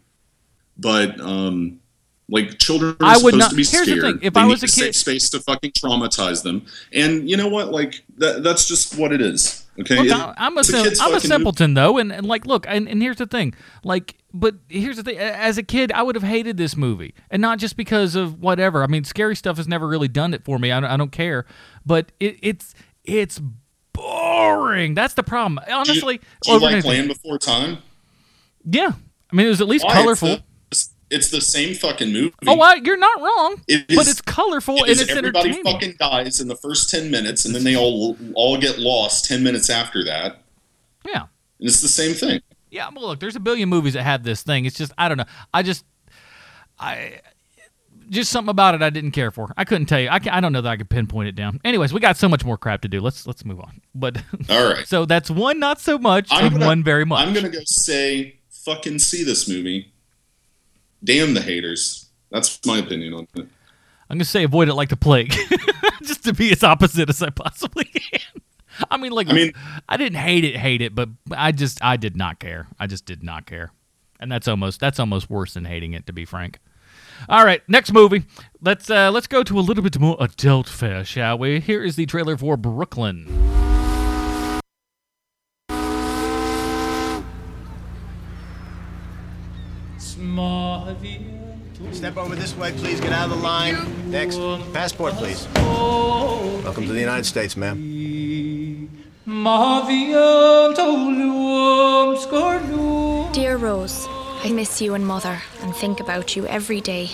But 0.76 1.20
um, 1.20 1.80
like 2.28 2.58
children 2.58 2.96
are 3.00 3.06
I 3.06 3.12
would 3.16 3.34
supposed 3.34 3.36
not- 3.38 3.50
to 3.50 3.56
be 3.56 3.64
here's 3.64 3.86
the 3.86 3.96
scared. 3.98 4.02
thing, 4.02 4.18
if 4.22 4.32
they 4.32 4.40
I 4.40 4.44
was 4.46 4.62
a 4.62 4.66
a 4.66 4.68
safe 4.68 4.96
space 4.96 5.28
to 5.30 5.40
fucking 5.40 5.72
traumatize 5.72 6.42
them, 6.42 6.64
and 6.92 7.28
you 7.28 7.36
know 7.36 7.48
what? 7.48 7.70
Like 7.70 8.02
that, 8.18 8.42
that's 8.42 8.66
just 8.66 8.96
what 8.98 9.12
it 9.12 9.20
is. 9.20 9.60
Okay, 9.80 9.96
Look, 9.96 10.06
It- 10.06 10.34
I'm 10.38 10.56
a 10.56 10.62
sim- 10.64 10.92
I'm 11.00 11.14
a 11.14 11.20
simpleton 11.20 11.74
though, 11.74 11.98
and, 11.98 12.12
and 12.12 12.24
like, 12.26 12.46
look, 12.46 12.64
and, 12.68 12.88
and 12.88 13.02
here's 13.02 13.16
the 13.16 13.26
thing, 13.26 13.54
like, 13.82 14.14
but 14.32 14.54
here's 14.68 14.96
the 14.96 15.02
thing. 15.02 15.18
As 15.18 15.58
a 15.58 15.62
kid, 15.64 15.90
I 15.92 16.02
would 16.02 16.14
have 16.14 16.22
hated 16.22 16.56
this 16.56 16.76
movie, 16.76 17.12
and 17.30 17.42
not 17.42 17.58
just 17.58 17.76
because 17.76 18.14
of 18.14 18.40
whatever. 18.40 18.84
I 18.84 18.86
mean, 18.86 19.02
scary 19.04 19.34
stuff 19.34 19.56
has 19.56 19.66
never 19.68 19.88
really 19.88 20.06
done 20.08 20.32
it 20.32 20.44
for 20.44 20.58
me. 20.60 20.70
I 20.70 20.78
don't, 20.80 20.90
I 20.90 20.96
don't 20.96 21.10
care, 21.12 21.44
but 21.84 22.12
it, 22.20 22.38
it's 22.40 22.72
it's 23.04 23.40
boring. 23.92 24.94
That's 24.94 25.14
the 25.14 25.22
problem. 25.24 25.58
Do 25.64 25.70
you- 25.72 25.76
Honestly, 25.78 26.20
do 26.42 26.52
you, 26.52 26.58
like. 26.60 26.84
Land 26.84 27.08
Before 27.08 27.38
Time? 27.38 27.78
yeah. 28.64 28.92
I 29.32 29.36
mean, 29.36 29.46
it 29.46 29.50
was 29.50 29.60
at 29.60 29.66
least 29.68 29.84
Why? 29.84 29.92
colorful. 29.94 30.38
It's 31.10 31.28
the, 31.30 31.40
same 31.40 31.74
fucking 31.74 32.12
movie. 32.12 32.34
Oh, 32.46 32.60
I, 32.60 32.74
you're 32.76 32.96
not 32.96 33.20
wrong. 33.20 33.62
It 33.68 33.86
but 33.88 34.08
it's 34.08 34.20
colorful 34.20 34.76
It 34.76 34.82
and 34.82 34.90
is 34.90 35.00
it's 35.02 35.10
everybody 35.12 35.62
fucking 35.62 35.94
dies 35.98 36.40
in 36.40 36.48
the 36.48 36.56
first 36.56 36.90
ten 36.90 37.10
minutes, 37.10 37.44
and 37.44 37.54
then 37.54 37.62
they 37.64 37.76
all 37.76 38.16
all 38.34 38.56
get 38.58 38.78
lost 38.78 39.24
ten 39.26 39.42
minutes 39.42 39.70
after 39.70 40.04
that. 40.04 40.42
yeah. 41.04 41.26
And 41.60 41.68
it's 41.68 41.80
the 41.82 41.88
same 41.88 42.14
thing. 42.14 42.40
Yeah, 42.70 42.88
well, 42.94 43.06
look, 43.08 43.20
there's 43.20 43.36
a 43.36 43.40
billion 43.40 43.68
movies 43.68 43.92
that 43.92 44.02
have 44.02 44.24
this 44.24 44.42
thing. 44.42 44.64
It's 44.64 44.76
just 44.76 44.92
I 44.98 45.08
don't 45.08 45.18
know. 45.18 45.24
I 45.52 45.62
just 45.62 45.84
I 46.78 47.20
just 48.10 48.30
something 48.30 48.50
about 48.50 48.74
it 48.74 48.82
I 48.82 48.90
didn't 48.90 49.12
care 49.12 49.30
for. 49.30 49.52
I 49.56 49.64
couldn't 49.64 49.86
tell 49.86 50.00
you. 50.00 50.08
I, 50.08 50.20
I 50.30 50.40
don't 50.40 50.52
know 50.52 50.60
that 50.60 50.68
I 50.70 50.76
could 50.76 50.90
pinpoint 50.90 51.28
it 51.28 51.34
down. 51.36 51.60
Anyways, 51.64 51.92
we 51.92 52.00
got 52.00 52.16
so 52.16 52.28
much 52.28 52.44
more 52.44 52.58
crap 52.58 52.82
to 52.82 52.88
do. 52.88 53.00
Let's 53.00 53.26
let's 53.26 53.44
move 53.44 53.60
on. 53.60 53.80
But 53.94 54.22
All 54.50 54.68
right. 54.72 54.86
so 54.88 55.04
that's 55.04 55.30
one 55.30 55.58
not 55.60 55.80
so 55.80 55.98
much 55.98 56.28
I'm 56.32 56.46
and 56.46 56.54
gonna- 56.54 56.66
one 56.66 56.82
very 56.84 57.04
much. 57.06 57.24
I'm 57.26 57.32
gonna 57.32 57.48
go 57.48 57.60
say 57.64 58.40
fucking 58.50 58.98
see 58.98 59.22
this 59.22 59.48
movie. 59.48 59.92
Damn 61.04 61.34
the 61.34 61.42
haters. 61.42 62.08
That's 62.30 62.64
my 62.66 62.78
opinion 62.78 63.14
on 63.14 63.28
it. 63.36 63.46
I'm 64.10 64.16
gonna 64.18 64.24
say 64.24 64.42
avoid 64.44 64.68
it 64.68 64.74
like 64.74 64.88
the 64.88 64.96
plague, 64.96 65.32
just 66.02 66.24
to 66.24 66.32
be 66.34 66.50
as 66.52 66.62
opposite 66.64 67.08
as 67.08 67.22
I 67.22 67.30
possibly 67.30 67.84
can. 67.84 68.20
I 68.90 68.96
mean, 68.96 69.12
like, 69.12 69.28
I 69.28 69.32
mean- 69.32 69.52
I 69.88 69.96
didn't 69.96 70.16
hate 70.18 70.44
it, 70.44 70.56
hate 70.56 70.82
it, 70.82 70.94
but 70.94 71.08
I 71.30 71.52
just, 71.52 71.82
I 71.82 71.96
did 71.96 72.16
not 72.16 72.38
care. 72.40 72.66
I 72.78 72.86
just 72.86 73.06
did 73.06 73.22
not 73.22 73.46
care, 73.46 73.70
and 74.20 74.30
that's 74.32 74.48
almost, 74.48 74.80
that's 74.80 74.98
almost 74.98 75.30
worse 75.30 75.54
than 75.54 75.64
hating 75.64 75.92
it, 75.92 76.06
to 76.06 76.12
be 76.12 76.24
frank. 76.24 76.58
All 77.28 77.44
right, 77.44 77.62
next 77.68 77.92
movie. 77.92 78.24
Let's, 78.60 78.90
uh, 78.90 79.10
let's 79.12 79.26
go 79.28 79.42
to 79.44 79.58
a 79.58 79.60
little 79.60 79.82
bit 79.84 79.98
more 79.98 80.16
adult 80.20 80.68
fare, 80.68 81.04
shall 81.04 81.38
we? 81.38 81.60
Here 81.60 81.82
is 81.82 81.96
the 81.96 82.06
trailer 82.06 82.36
for 82.36 82.56
Brooklyn. 82.56 83.63
Step 91.92 92.16
over 92.16 92.34
this 92.34 92.56
way, 92.56 92.72
please. 92.72 93.00
Get 93.00 93.12
out 93.12 93.30
of 93.30 93.36
the 93.36 93.42
line. 93.42 94.10
Next. 94.10 94.38
Passport, 94.72 95.14
please. 95.14 95.46
Welcome 95.54 96.86
to 96.86 96.92
the 96.92 97.00
United 97.00 97.24
States, 97.24 97.56
ma'am. 97.56 98.90
Dear 103.32 103.56
Rose, 103.56 104.06
I 104.42 104.50
miss 104.52 104.80
you 104.82 104.94
and 104.94 105.06
Mother 105.06 105.40
and 105.62 105.74
think 105.74 106.00
about 106.00 106.36
you 106.36 106.46
every 106.46 106.80
day. 106.80 107.10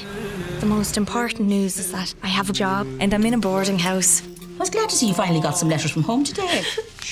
The 0.60 0.66
most 0.66 0.96
important 0.96 1.48
news 1.48 1.78
is 1.78 1.92
that 1.92 2.14
I 2.22 2.28
have 2.28 2.50
a 2.50 2.52
job 2.52 2.86
and 3.00 3.14
I'm 3.14 3.24
in 3.24 3.34
a 3.34 3.38
boarding 3.38 3.78
house. 3.78 4.22
I 4.56 4.58
was 4.58 4.70
glad 4.70 4.88
to 4.90 4.96
see 4.96 5.08
you 5.08 5.14
finally 5.14 5.40
got 5.40 5.56
some 5.56 5.68
letters 5.68 5.90
from 5.90 6.02
home 6.02 6.24
today. 6.24 6.62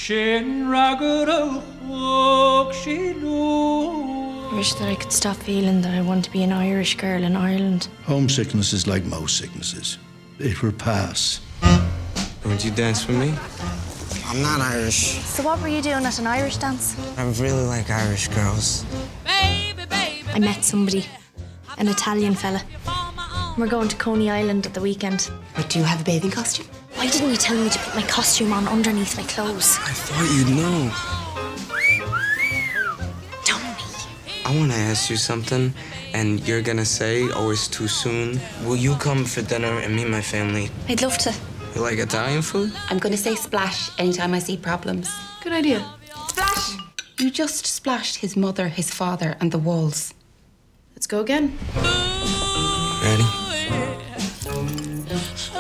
I 4.51 4.55
wish 4.55 4.73
that 4.75 4.89
I 4.89 4.95
could 4.95 5.13
stop 5.13 5.37
feeling 5.37 5.83
that 5.83 5.93
I 5.95 6.01
want 6.01 6.25
to 6.25 6.31
be 6.31 6.43
an 6.43 6.53
Irish 6.53 6.97
girl 6.97 7.23
in 7.23 7.37
Ireland. 7.37 7.89
Homesickness 8.05 8.73
is 8.73 8.87
like 8.87 9.05
most 9.05 9.37
sicknesses. 9.37 9.99
It 10.39 10.63
will 10.63 10.73
pass. 10.73 11.41
Would 12.47 12.65
you 12.65 12.71
dance 12.71 13.07
with 13.07 13.19
me? 13.19 13.35
I'm 14.25 14.41
not 14.41 14.61
Irish. 14.63 15.19
So, 15.21 15.43
what 15.43 15.61
were 15.61 15.69
you 15.69 15.83
doing 15.83 16.05
at 16.07 16.19
an 16.19 16.27
Irish 16.27 16.57
dance? 16.57 16.97
I 17.19 17.25
really 17.25 17.67
like 17.67 17.91
Irish 17.91 18.29
girls. 18.29 18.87
Baby, 19.25 19.85
baby, 19.85 20.25
I 20.33 20.39
met 20.39 20.65
somebody, 20.65 21.05
an 21.77 21.89
Italian 21.89 22.35
fella. 22.35 22.63
We're 23.59 23.67
going 23.67 23.89
to 23.89 23.97
Coney 23.97 24.31
Island 24.31 24.65
at 24.65 24.73
the 24.73 24.81
weekend. 24.81 25.31
But 25.57 25.69
do 25.69 25.79
you 25.79 25.85
have 25.85 26.01
a 26.01 26.05
bathing 26.05 26.31
costume? 26.31 26.67
Why 26.95 27.09
didn't 27.09 27.31
you 27.31 27.37
tell 27.37 27.57
me 27.57 27.69
to 27.69 27.79
put 27.79 27.95
my 27.95 28.03
costume 28.03 28.55
on 28.55 28.67
underneath 28.67 29.15
my 29.17 29.25
clothes? 29.25 29.79
I 29.83 29.93
thought 29.93 30.31
you'd 30.35 30.57
know. 30.57 30.91
I 34.49 34.57
want 34.57 34.73
to 34.73 34.79
ask 34.79 35.11
you 35.11 35.19
something, 35.19 35.75
and 36.15 36.41
you're 36.49 36.63
gonna 36.63 36.87
say, 36.87 37.29
oh, 37.35 37.51
it's 37.51 37.69
too 37.69 37.87
soon. 37.87 38.41
Will 38.65 38.77
you 38.77 38.95
come 38.97 39.27
for 39.27 39.43
dinner 39.43 39.79
and 39.81 39.95
meet 39.95 40.09
my 40.09 40.23
family? 40.23 40.71
I'd 40.89 41.03
love 41.03 41.19
to. 41.19 41.35
You 41.75 41.83
like 41.83 41.99
Italian 41.99 42.41
food? 42.41 42.73
I'm 42.89 42.99
going 42.99 43.13
to 43.13 43.19
say 43.19 43.35
splash 43.35 43.91
anytime 43.99 44.33
I 44.33 44.39
see 44.39 44.57
problems. 44.57 45.11
Good 45.43 45.53
idea. 45.53 45.85
Splash! 46.29 46.79
You 47.19 47.31
just 47.31 47.67
splashed 47.67 48.17
his 48.17 48.39
mother, 48.39 48.69
his 48.69 48.91
father, 48.91 49.37
and 49.39 49.53
the 49.53 49.59
walls. 49.59 50.15
Let's 50.95 51.07
go 51.07 51.21
again. 51.21 51.59
Ready? 53.05 53.27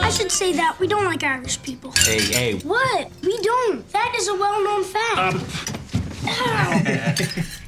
I 0.00 0.10
should 0.10 0.32
say 0.32 0.54
that 0.54 0.78
we 0.80 0.86
don't 0.86 1.04
like 1.04 1.22
Irish 1.22 1.60
people. 1.62 1.92
Hey, 1.92 2.20
hey. 2.20 2.58
What? 2.60 3.10
We 3.22 3.36
don't. 3.42 3.86
That 3.92 4.14
is 4.16 4.28
a 4.28 4.34
well 4.34 4.64
known 4.64 4.82
fact. 4.84 5.18
Um. 5.20 6.86
It 6.86 7.44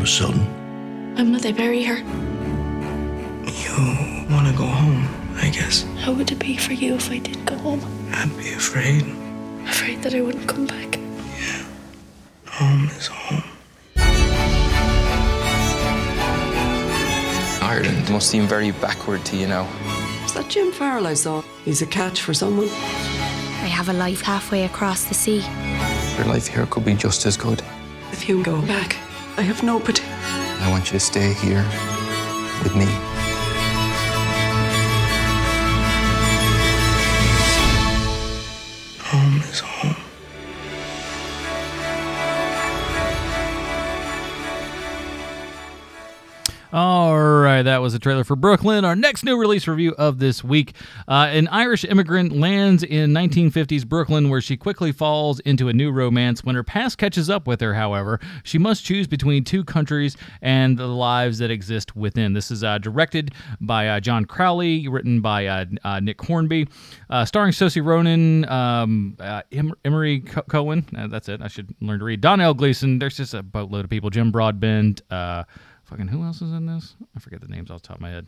was 0.00 0.10
sudden. 0.10 0.40
When 1.14 1.32
will 1.32 1.40
they 1.40 1.52
bury 1.52 1.82
her? 1.84 1.98
You 3.64 4.26
wanna 4.30 4.52
go 4.56 4.64
home, 4.64 5.06
I 5.36 5.50
guess. 5.50 5.84
How 5.98 6.12
would 6.12 6.30
it 6.32 6.38
be 6.38 6.56
for 6.56 6.72
you 6.72 6.94
if 6.94 7.10
I 7.10 7.18
did 7.18 7.44
go 7.44 7.56
home? 7.58 7.80
I'd 8.12 8.34
be 8.38 8.52
afraid. 8.52 9.04
Afraid 9.68 10.02
that 10.02 10.14
I 10.14 10.22
wouldn't 10.22 10.48
come 10.48 10.66
back. 10.66 10.98
Yeah. 11.38 11.64
Home 12.46 12.86
is 12.96 13.06
home. 13.08 13.44
Ireland 17.62 18.10
must 18.10 18.28
seem 18.30 18.46
very 18.46 18.72
backward 18.72 19.24
to 19.26 19.36
you 19.36 19.46
now. 19.46 19.68
Is 20.24 20.32
that 20.32 20.48
Jim 20.48 20.72
Farrell 20.72 21.06
I 21.06 21.14
saw? 21.14 21.42
He's 21.64 21.82
a 21.82 21.86
catch 21.86 22.22
for 22.22 22.32
someone. 22.34 22.68
I 22.68 23.68
have 23.68 23.88
a 23.90 23.92
life 23.92 24.22
halfway 24.22 24.64
across 24.64 25.04
the 25.04 25.14
sea. 25.14 25.44
Your 26.16 26.26
life 26.26 26.46
here 26.46 26.66
could 26.66 26.84
be 26.84 26.94
just 26.94 27.26
as 27.26 27.36
good. 27.36 27.62
If 28.12 28.28
you 28.28 28.42
go 28.42 28.60
back, 28.62 28.96
I 29.36 29.42
have 29.42 29.62
nobody. 29.62 30.02
I 30.60 30.68
want 30.70 30.86
you 30.86 30.98
to 30.98 31.04
stay 31.04 31.32
here 31.32 31.64
with 32.62 32.74
me. 32.76 33.09
That 47.70 47.82
was 47.82 47.94
a 47.94 48.00
trailer 48.00 48.24
for 48.24 48.34
Brooklyn. 48.34 48.84
Our 48.84 48.96
next 48.96 49.24
new 49.24 49.38
release 49.38 49.68
review 49.68 49.94
of 49.96 50.18
this 50.18 50.42
week. 50.42 50.74
Uh, 51.06 51.28
an 51.30 51.46
Irish 51.46 51.84
immigrant 51.84 52.32
lands 52.32 52.82
in 52.82 53.12
1950s 53.12 53.86
Brooklyn 53.86 54.28
where 54.28 54.40
she 54.40 54.56
quickly 54.56 54.90
falls 54.90 55.38
into 55.38 55.68
a 55.68 55.72
new 55.72 55.92
romance. 55.92 56.42
When 56.42 56.56
her 56.56 56.64
past 56.64 56.98
catches 56.98 57.30
up 57.30 57.46
with 57.46 57.60
her, 57.60 57.72
however, 57.74 58.18
she 58.42 58.58
must 58.58 58.84
choose 58.84 59.06
between 59.06 59.44
two 59.44 59.62
countries 59.62 60.16
and 60.42 60.76
the 60.76 60.88
lives 60.88 61.38
that 61.38 61.52
exist 61.52 61.94
within. 61.94 62.32
This 62.32 62.50
is 62.50 62.64
uh, 62.64 62.78
directed 62.78 63.34
by 63.60 63.86
uh, 63.86 64.00
John 64.00 64.24
Crowley, 64.24 64.88
written 64.88 65.20
by 65.20 65.46
uh, 65.46 65.66
uh, 65.84 66.00
Nick 66.00 66.20
Hornby, 66.20 66.66
starring 67.24 67.52
Saoirse 67.52 67.86
Ronan, 67.86 68.48
um, 68.48 69.16
em- 69.52 69.74
Emory 69.84 70.22
Co- 70.22 70.42
Cohen. 70.42 70.84
That's 70.90 71.28
it. 71.28 71.40
I 71.40 71.46
should 71.46 71.72
learn 71.80 72.00
to 72.00 72.04
read. 72.04 72.20
Domhnall 72.20 72.54
Gleeson. 72.54 72.98
There's 72.98 73.16
just 73.16 73.32
a 73.32 73.44
boatload 73.44 73.84
of 73.84 73.90
people. 73.90 74.10
Jim 74.10 74.32
Broadbent. 74.32 75.02
Uh, 75.08 75.44
fucking 75.90 76.08
who 76.08 76.22
else 76.22 76.40
is 76.40 76.52
in 76.52 76.66
this? 76.66 76.94
I 77.16 77.20
forget 77.20 77.40
the 77.40 77.48
names 77.48 77.70
off 77.70 77.82
the 77.82 77.88
top 77.88 77.96
of 77.96 78.02
my 78.02 78.10
head. 78.10 78.26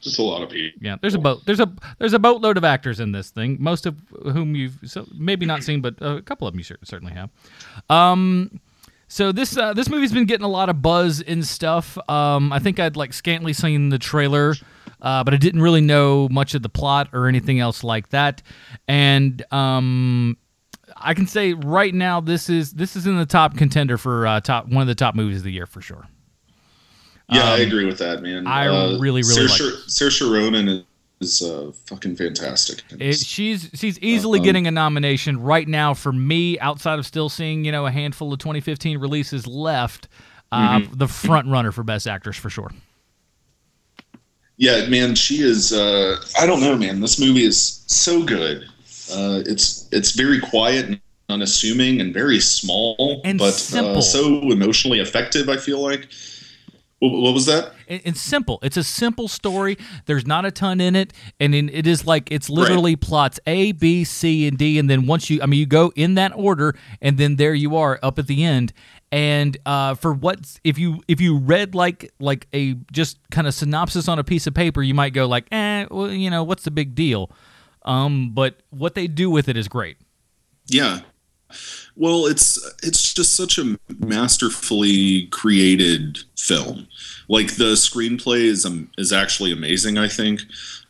Just 0.00 0.18
a 0.18 0.22
lot 0.22 0.42
of 0.42 0.50
people. 0.50 0.80
Yeah, 0.82 0.96
there's 1.00 1.14
a 1.14 1.18
boat. 1.18 1.42
There's 1.46 1.60
a 1.60 1.72
there's 1.98 2.12
a 2.12 2.18
boatload 2.18 2.56
of 2.56 2.64
actors 2.64 2.98
in 2.98 3.12
this 3.12 3.30
thing. 3.30 3.56
Most 3.60 3.86
of 3.86 3.96
whom 4.22 4.56
you've 4.56 4.76
so, 4.84 5.06
maybe 5.16 5.46
not 5.46 5.62
seen, 5.62 5.80
but 5.80 5.94
a 6.00 6.20
couple 6.22 6.48
of 6.48 6.54
them 6.54 6.58
you 6.58 6.64
certainly 6.82 7.12
have. 7.12 7.30
Um, 7.88 8.60
so 9.06 9.30
this 9.30 9.56
uh, 9.56 9.74
this 9.74 9.88
movie's 9.88 10.12
been 10.12 10.24
getting 10.24 10.44
a 10.44 10.48
lot 10.48 10.68
of 10.68 10.82
buzz 10.82 11.20
and 11.20 11.46
stuff. 11.46 11.96
Um, 12.08 12.52
I 12.52 12.58
think 12.58 12.80
I'd 12.80 12.96
like 12.96 13.12
scantily 13.12 13.52
seen 13.52 13.90
the 13.90 13.98
trailer, 13.98 14.54
uh, 15.00 15.22
but 15.22 15.34
I 15.34 15.36
didn't 15.36 15.62
really 15.62 15.82
know 15.82 16.28
much 16.30 16.54
of 16.54 16.62
the 16.62 16.68
plot 16.68 17.10
or 17.12 17.28
anything 17.28 17.60
else 17.60 17.84
like 17.84 18.08
that. 18.08 18.42
And 18.88 19.44
um, 19.52 20.36
I 20.96 21.14
can 21.14 21.28
say 21.28 21.52
right 21.52 21.94
now 21.94 22.20
this 22.20 22.48
is 22.48 22.72
this 22.72 22.96
is 22.96 23.06
in 23.06 23.16
the 23.18 23.26
top 23.26 23.56
contender 23.56 23.98
for 23.98 24.26
uh, 24.26 24.40
top 24.40 24.66
one 24.66 24.82
of 24.82 24.88
the 24.88 24.96
top 24.96 25.14
movies 25.14 25.38
of 25.38 25.44
the 25.44 25.52
year 25.52 25.66
for 25.66 25.80
sure. 25.80 26.08
Yeah, 27.28 27.44
I 27.44 27.54
Um, 27.62 27.66
agree 27.66 27.84
with 27.86 27.98
that, 27.98 28.22
man. 28.22 28.46
I 28.46 28.66
really, 28.66 28.98
really 28.98 29.22
Saoirse, 29.22 29.60
like 29.60 29.72
Saoirse 29.88 30.30
Ronan 30.32 30.84
is 31.20 31.40
uh, 31.42 31.70
fucking 31.86 32.16
fantastic. 32.16 32.82
It, 32.98 33.16
she's 33.16 33.70
she's 33.74 33.98
easily 34.00 34.40
Um, 34.40 34.44
getting 34.44 34.66
a 34.66 34.70
nomination 34.70 35.40
right 35.40 35.66
now 35.68 35.94
for 35.94 36.12
me. 36.12 36.58
Outside 36.58 36.98
of 36.98 37.06
still 37.06 37.28
seeing 37.28 37.64
you 37.64 37.72
know 37.72 37.86
a 37.86 37.90
handful 37.90 38.32
of 38.32 38.38
2015 38.40 38.98
releases 38.98 39.46
left, 39.46 40.08
uh, 40.50 40.78
Mhm. 40.80 40.98
the 40.98 41.08
front 41.08 41.46
runner 41.48 41.70
for 41.72 41.82
best 41.84 42.06
actress 42.08 42.36
for 42.36 42.50
sure. 42.50 42.70
Yeah, 44.58 44.86
man, 44.86 45.14
she 45.14 45.42
is. 45.42 45.72
Uh, 45.72 46.16
I 46.38 46.46
don't 46.46 46.60
know, 46.60 46.76
man. 46.76 47.00
This 47.00 47.18
movie 47.18 47.44
is 47.44 47.82
so 47.86 48.22
good. 48.22 48.64
Uh, 49.12 49.42
it's 49.46 49.88
it's 49.92 50.12
very 50.12 50.40
quiet 50.40 50.86
and 50.86 51.00
unassuming 51.28 52.00
and 52.00 52.12
very 52.12 52.40
small, 52.40 53.22
And 53.24 53.38
but. 53.38 53.54
Uh, 53.74 54.00
so 54.00 54.40
emotionally 54.50 55.00
effective. 55.00 55.48
I 55.48 55.56
feel 55.56 55.80
like. 55.80 56.08
What, 57.10 57.34
was 57.34 57.46
that? 57.46 57.72
It's 57.88 58.20
simple. 58.20 58.60
It's 58.62 58.76
a 58.76 58.84
simple 58.84 59.26
story. 59.26 59.76
There's 60.06 60.24
not 60.24 60.44
a 60.44 60.52
ton 60.52 60.80
in 60.80 60.94
it, 60.94 61.12
and 61.40 61.52
it 61.52 61.84
is 61.84 62.06
like 62.06 62.30
it's 62.30 62.48
literally 62.48 62.94
plots 62.94 63.40
A, 63.44 63.72
B, 63.72 64.04
C, 64.04 64.46
and 64.46 64.56
D, 64.56 64.78
and 64.78 64.88
then 64.88 65.06
once 65.06 65.28
you, 65.28 65.42
I 65.42 65.46
mean, 65.46 65.58
you 65.58 65.66
go 65.66 65.92
in 65.96 66.14
that 66.14 66.32
order, 66.36 66.76
and 67.00 67.18
then 67.18 67.34
there 67.36 67.54
you 67.54 67.76
are 67.76 67.98
up 68.04 68.20
at 68.20 68.28
the 68.28 68.44
end. 68.44 68.72
And 69.10 69.58
uh, 69.66 69.94
for 69.96 70.12
what 70.12 70.60
if 70.62 70.78
you 70.78 71.02
if 71.08 71.20
you 71.20 71.38
read 71.38 71.74
like 71.74 72.12
like 72.20 72.46
a 72.54 72.74
just 72.92 73.18
kind 73.32 73.48
of 73.48 73.54
synopsis 73.54 74.06
on 74.06 74.20
a 74.20 74.24
piece 74.24 74.46
of 74.46 74.54
paper, 74.54 74.80
you 74.80 74.94
might 74.94 75.12
go 75.12 75.26
like, 75.26 75.48
eh, 75.50 75.86
well, 75.90 76.08
you 76.08 76.30
know, 76.30 76.44
what's 76.44 76.62
the 76.62 76.70
big 76.70 76.94
deal? 76.94 77.32
Um, 77.84 78.30
but 78.32 78.62
what 78.70 78.94
they 78.94 79.08
do 79.08 79.28
with 79.28 79.48
it 79.48 79.56
is 79.56 79.66
great. 79.66 79.96
Yeah. 80.68 81.00
Well, 81.96 82.26
it's 82.26 82.58
it's 82.82 83.12
just 83.12 83.34
such 83.34 83.58
a 83.58 83.78
masterfully 83.98 85.26
created 85.26 86.18
film. 86.38 86.88
Like 87.28 87.56
the 87.56 87.72
screenplay 87.74 88.44
is 88.44 88.64
um, 88.64 88.90
is 88.98 89.12
actually 89.12 89.52
amazing. 89.52 89.98
I 89.98 90.08
think. 90.08 90.42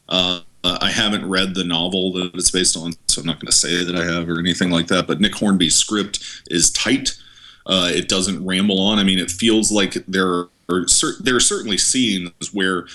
Uh, 0.08 0.40
I 0.64 0.90
haven't 0.92 1.28
read 1.28 1.54
the 1.56 1.64
novel 1.64 2.12
that 2.12 2.34
it's 2.34 2.50
based 2.52 2.76
on, 2.76 2.92
so 3.08 3.20
I'm 3.20 3.26
not 3.26 3.40
going 3.40 3.50
to 3.50 3.56
say 3.56 3.82
that 3.82 3.96
I 3.96 4.04
have 4.04 4.28
or 4.28 4.38
anything 4.38 4.70
like 4.70 4.86
that. 4.88 5.08
But 5.08 5.20
Nick 5.20 5.34
Hornby's 5.34 5.74
script 5.74 6.22
is 6.50 6.70
tight. 6.70 7.16
Uh, 7.66 7.90
it 7.92 8.08
doesn't 8.08 8.44
ramble 8.46 8.80
on. 8.80 9.00
I 9.00 9.04
mean, 9.04 9.18
it 9.18 9.28
feels 9.30 9.72
like 9.72 9.94
there 10.06 10.28
are 10.68 10.86
cer- 10.86 11.16
there 11.20 11.34
are 11.34 11.40
certainly 11.40 11.78
scenes 11.78 12.30
where 12.52 12.86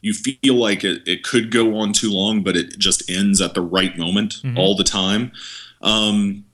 you 0.00 0.14
feel 0.14 0.54
like 0.54 0.82
it, 0.82 1.06
it 1.06 1.22
could 1.22 1.50
go 1.50 1.76
on 1.76 1.92
too 1.92 2.10
long, 2.10 2.42
but 2.42 2.56
it 2.56 2.78
just 2.78 3.10
ends 3.10 3.42
at 3.42 3.52
the 3.52 3.60
right 3.60 3.98
moment 3.98 4.36
Mhm. 4.42 4.56
all 4.56 4.74
the 4.74 4.84
time. 4.84 5.30
Um, 5.82 6.44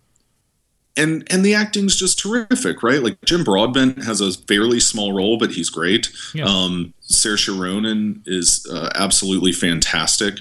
and 0.97 1.27
and 1.31 1.45
the 1.45 1.55
acting's 1.55 1.97
just 1.97 2.19
terrific, 2.19 2.83
right? 2.83 3.03
Like 3.03 3.21
Jim 3.25 3.45
Broadbent 3.45 4.03
has 4.05 4.21
a 4.21 4.33
fairly 4.33 4.81
small 4.81 5.13
role, 5.13 5.39
but 5.39 5.51
he's 5.51 5.71
great. 5.71 6.11
Yeah. 6.35 6.45
Um, 6.45 6.95
Saoirse 7.03 7.59
Ronan 7.59 8.23
is 8.27 8.67
uh, 8.73 8.91
absolutely 8.95 9.53
fantastic. 9.53 10.41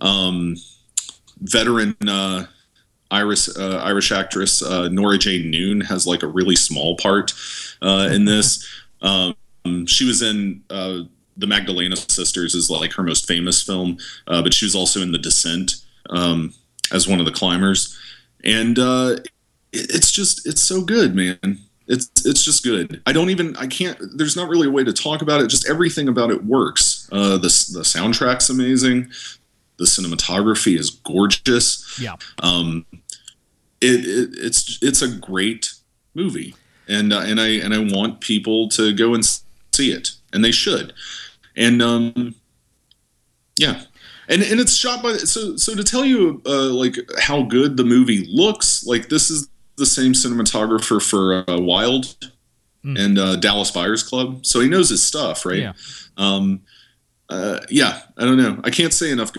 Um, 0.00 0.56
veteran 1.40 1.96
uh, 2.08 2.46
Irish 3.10 3.48
uh, 3.56 3.80
Irish 3.82 4.12
actress 4.12 4.62
uh, 4.62 4.88
Nora 4.88 5.18
Jane 5.18 5.50
Noone 5.50 5.80
has 5.82 6.06
like 6.06 6.22
a 6.22 6.28
really 6.28 6.56
small 6.56 6.96
part 6.96 7.32
uh, 7.82 8.08
in 8.12 8.24
this. 8.24 8.66
Um, 9.02 9.86
she 9.86 10.06
was 10.06 10.22
in 10.22 10.64
uh, 10.70 11.02
the 11.36 11.46
Magdalena 11.46 11.96
Sisters 11.96 12.54
is 12.54 12.70
like 12.70 12.94
her 12.94 13.02
most 13.02 13.28
famous 13.28 13.62
film, 13.62 13.98
uh, 14.26 14.42
but 14.42 14.54
she 14.54 14.64
was 14.64 14.74
also 14.74 15.00
in 15.02 15.12
The 15.12 15.18
Descent 15.18 15.76
um, 16.08 16.54
as 16.92 17.06
one 17.06 17.20
of 17.20 17.26
the 17.26 17.32
climbers, 17.32 17.96
and 18.42 18.78
uh, 18.78 19.16
it's 19.76 20.10
just 20.10 20.46
it's 20.46 20.62
so 20.62 20.82
good, 20.82 21.14
man. 21.14 21.58
It's 21.88 22.10
it's 22.26 22.44
just 22.44 22.64
good. 22.64 23.00
I 23.06 23.12
don't 23.12 23.30
even 23.30 23.56
I 23.56 23.66
can't. 23.66 23.98
There's 24.16 24.36
not 24.36 24.48
really 24.48 24.66
a 24.66 24.70
way 24.70 24.84
to 24.84 24.92
talk 24.92 25.22
about 25.22 25.40
it. 25.40 25.48
Just 25.48 25.68
everything 25.68 26.08
about 26.08 26.30
it 26.30 26.44
works. 26.44 27.08
Uh, 27.12 27.36
the 27.36 27.48
the 27.72 27.84
soundtrack's 27.84 28.50
amazing. 28.50 29.10
The 29.76 29.84
cinematography 29.84 30.78
is 30.78 30.90
gorgeous. 30.90 32.00
Yeah. 32.00 32.16
Um, 32.42 32.86
it, 33.80 34.04
it 34.04 34.30
it's 34.38 34.78
it's 34.82 35.02
a 35.02 35.08
great 35.08 35.74
movie, 36.14 36.54
and 36.88 37.12
uh, 37.12 37.20
and 37.20 37.40
I 37.40 37.48
and 37.48 37.72
I 37.72 37.78
want 37.78 38.20
people 38.20 38.68
to 38.70 38.92
go 38.92 39.14
and 39.14 39.24
see 39.24 39.92
it, 39.92 40.12
and 40.32 40.44
they 40.44 40.52
should. 40.52 40.92
And 41.56 41.80
um, 41.80 42.34
yeah, 43.56 43.82
and 44.28 44.42
and 44.42 44.58
it's 44.58 44.74
shot 44.74 45.02
by 45.02 45.12
so 45.18 45.56
so 45.56 45.74
to 45.74 45.84
tell 45.84 46.04
you 46.04 46.42
uh, 46.46 46.72
like 46.72 46.96
how 47.20 47.42
good 47.42 47.76
the 47.76 47.84
movie 47.84 48.26
looks. 48.28 48.84
Like 48.84 49.08
this 49.08 49.30
is 49.30 49.48
the 49.76 49.86
same 49.86 50.12
cinematographer 50.12 51.02
for 51.02 51.48
uh, 51.48 51.58
Wild 51.58 52.16
and 52.84 53.18
uh, 53.18 53.36
Dallas 53.36 53.70
Buyers 53.70 54.02
Club, 54.02 54.46
so 54.46 54.60
he 54.60 54.68
knows 54.68 54.88
his 54.88 55.02
stuff, 55.02 55.44
right? 55.44 55.58
Yeah. 55.58 55.72
Um, 56.16 56.62
uh, 57.28 57.60
yeah, 57.68 58.02
I 58.16 58.24
don't 58.24 58.36
know. 58.36 58.60
I 58.62 58.70
can't 58.70 58.92
say 58.92 59.10
enough 59.10 59.32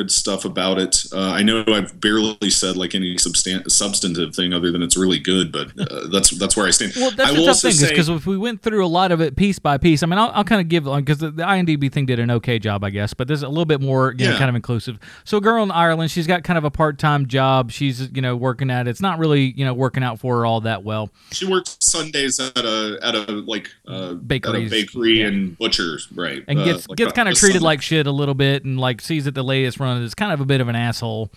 good 0.00 0.10
stuff 0.10 0.44
about 0.44 0.78
it. 0.78 1.04
Uh, 1.12 1.18
I 1.30 1.42
know 1.42 1.64
I've 1.68 2.00
barely 2.00 2.50
said 2.50 2.76
like 2.76 2.94
any 2.94 3.14
substan- 3.16 3.70
substantive 3.70 4.34
thing 4.34 4.52
other 4.52 4.72
than 4.72 4.82
it's 4.82 4.96
really 4.96 5.18
good, 5.18 5.52
but 5.52 5.68
uh, 5.78 6.06
that's 6.12 6.30
that's 6.30 6.56
where 6.56 6.66
I 6.66 6.70
stand. 6.70 6.92
Well, 6.96 7.10
that's 7.10 7.30
I 7.30 7.34
the 7.34 7.40
will 7.40 7.46
tough 7.46 7.60
thing, 7.60 7.70
is 7.70 7.80
say- 7.80 7.88
because 7.90 8.08
if 8.08 8.26
we 8.26 8.38
went 8.38 8.62
through 8.62 8.84
a 8.84 8.88
lot 8.88 9.12
of 9.12 9.20
it 9.20 9.36
piece 9.36 9.58
by 9.58 9.76
piece, 9.78 10.02
I 10.02 10.06
mean, 10.06 10.18
I'll, 10.18 10.30
I'll 10.34 10.44
kind 10.44 10.60
of 10.60 10.68
give 10.68 10.88
on 10.88 11.02
because 11.02 11.18
the, 11.18 11.30
the 11.30 11.42
IMDb 11.42 11.92
thing 11.92 12.06
did 12.06 12.18
an 12.18 12.30
okay 12.30 12.58
job, 12.58 12.82
I 12.84 12.90
guess, 12.90 13.12
but 13.14 13.28
there's 13.28 13.42
a 13.42 13.48
little 13.48 13.64
bit 13.64 13.80
more, 13.80 14.14
you 14.16 14.24
know, 14.26 14.32
Yeah. 14.32 14.38
kind 14.38 14.48
of 14.48 14.56
inclusive. 14.56 14.98
So, 15.24 15.36
a 15.36 15.40
girl 15.40 15.62
in 15.62 15.70
Ireland, 15.70 16.10
she's 16.10 16.26
got 16.26 16.42
kind 16.44 16.56
of 16.58 16.64
a 16.64 16.70
part 16.70 16.98
time 16.98 17.26
job. 17.26 17.70
She's, 17.70 18.10
you 18.12 18.22
know, 18.22 18.36
working 18.36 18.70
at 18.70 18.86
it. 18.86 18.90
It's 18.90 19.00
not 19.02 19.18
really, 19.18 19.52
you 19.56 19.64
know, 19.64 19.74
working 19.74 20.02
out 20.02 20.18
for 20.20 20.38
her 20.38 20.46
all 20.46 20.60
that 20.62 20.82
well. 20.84 21.10
She 21.32 21.46
works 21.46 21.76
Sundays 21.80 22.40
at 22.40 22.56
a 22.56 22.98
at 23.02 23.14
a 23.14 23.32
like 23.32 23.70
uh, 23.86 24.14
Bakeries, 24.14 24.72
at 24.72 24.78
a 24.78 24.82
bakery 24.82 25.22
and 25.22 25.56
butchers, 25.58 26.08
right? 26.14 26.42
and 26.48 26.58
Uh, 26.58 26.64
gets 26.64 26.88
like 26.88 26.96
gets 26.96 27.12
kind 27.12 27.28
of 27.28 27.34
treated 27.34 27.54
Sunday. 27.56 27.64
like 27.64 27.82
shit 27.82 28.06
a 28.06 28.12
little 28.12 28.34
bit, 28.34 28.64
and 28.64 28.78
like 28.80 29.00
sees 29.00 29.24
that 29.24 29.34
the 29.34 29.42
latest 29.44 29.78
run 29.80 29.89
is 29.98 30.14
kind 30.14 30.32
of 30.32 30.40
a 30.40 30.44
bit 30.44 30.60
of 30.60 30.68
an 30.68 30.76
asshole, 30.76 31.30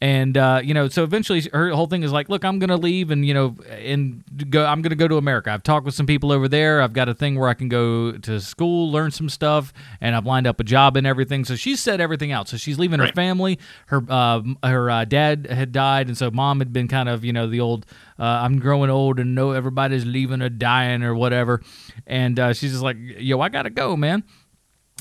and 0.00 0.36
uh, 0.36 0.60
you 0.62 0.74
know, 0.74 0.88
so 0.88 1.04
eventually 1.04 1.42
her 1.52 1.70
whole 1.70 1.86
thing 1.86 2.02
is 2.02 2.12
like, 2.12 2.28
look, 2.28 2.44
I'm 2.44 2.58
gonna 2.58 2.76
leave, 2.76 3.10
and 3.10 3.24
you 3.24 3.34
know, 3.34 3.56
and 3.70 4.22
go, 4.50 4.64
I'm 4.64 4.82
gonna 4.82 4.94
go 4.94 5.08
to 5.08 5.16
America. 5.16 5.50
I've 5.50 5.62
talked 5.62 5.86
with 5.86 5.94
some 5.94 6.06
people 6.06 6.32
over 6.32 6.48
there. 6.48 6.82
I've 6.82 6.92
got 6.92 7.08
a 7.08 7.14
thing 7.14 7.38
where 7.38 7.48
I 7.48 7.54
can 7.54 7.68
go 7.68 8.12
to 8.12 8.40
school, 8.40 8.90
learn 8.90 9.10
some 9.10 9.28
stuff, 9.28 9.72
and 10.00 10.14
I've 10.14 10.26
lined 10.26 10.46
up 10.46 10.60
a 10.60 10.64
job 10.64 10.96
and 10.96 11.06
everything. 11.06 11.44
So 11.44 11.56
she's 11.56 11.80
set 11.80 12.00
everything 12.00 12.32
out. 12.32 12.48
So 12.48 12.56
she's 12.56 12.78
leaving 12.78 13.00
her 13.00 13.12
family. 13.12 13.58
Her 13.86 14.02
uh, 14.08 14.42
her 14.62 14.90
uh, 14.90 15.04
dad 15.04 15.46
had 15.50 15.72
died, 15.72 16.08
and 16.08 16.16
so 16.16 16.30
mom 16.30 16.58
had 16.58 16.72
been 16.72 16.88
kind 16.88 17.08
of 17.08 17.24
you 17.24 17.32
know 17.32 17.46
the 17.46 17.60
old 17.60 17.86
uh, 18.18 18.24
I'm 18.24 18.58
growing 18.58 18.90
old 18.90 19.18
and 19.18 19.34
know 19.34 19.52
everybody's 19.52 20.04
leaving 20.04 20.42
or 20.42 20.48
dying 20.48 21.02
or 21.02 21.14
whatever, 21.14 21.62
and 22.06 22.38
uh, 22.38 22.52
she's 22.52 22.72
just 22.72 22.82
like, 22.82 22.96
yo, 22.98 23.40
I 23.40 23.48
gotta 23.48 23.70
go, 23.70 23.96
man. 23.96 24.24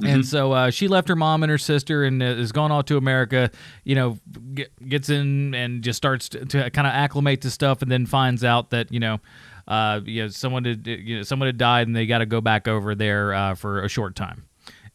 And 0.04 0.26
so 0.26 0.52
uh, 0.52 0.72
she 0.72 0.88
left 0.90 1.08
her 1.08 1.16
mom 1.16 1.42
and 1.44 1.50
her 1.50 1.58
sister 1.58 2.04
and 2.04 2.22
uh, 2.22 2.36
has 2.36 2.52
gone 2.52 2.72
off 2.72 2.86
to 2.86 2.98
America. 2.98 3.50
You 3.86 3.96
know, 3.96 4.18
get, 4.54 4.90
gets 4.90 5.10
in 5.10 5.56
and 5.56 5.82
just 5.84 5.98
starts 5.98 6.28
to, 6.30 6.46
to 6.46 6.70
kind 6.72 6.86
of 6.86 6.94
acclimate 6.94 7.42
to 7.42 7.50
stuff, 7.50 7.82
and 7.82 7.90
then 7.90 8.06
finds 8.06 8.44
out 8.44 8.72
that 8.72 8.92
you 8.92 9.00
know, 9.00 9.20
uh, 9.68 10.02
you 10.04 10.24
know, 10.24 10.28
someone 10.28 10.66
had 10.66 10.86
you 10.86 11.18
know 11.18 11.24
someone 11.24 11.48
had 11.48 11.58
died, 11.58 11.88
and 11.88 11.96
they 11.96 12.06
got 12.06 12.18
to 12.18 12.26
go 12.26 12.42
back 12.42 12.68
over 12.68 12.94
there 12.94 13.34
uh, 13.34 13.56
for 13.56 13.82
a 13.84 13.88
short 13.88 14.16
time. 14.16 14.46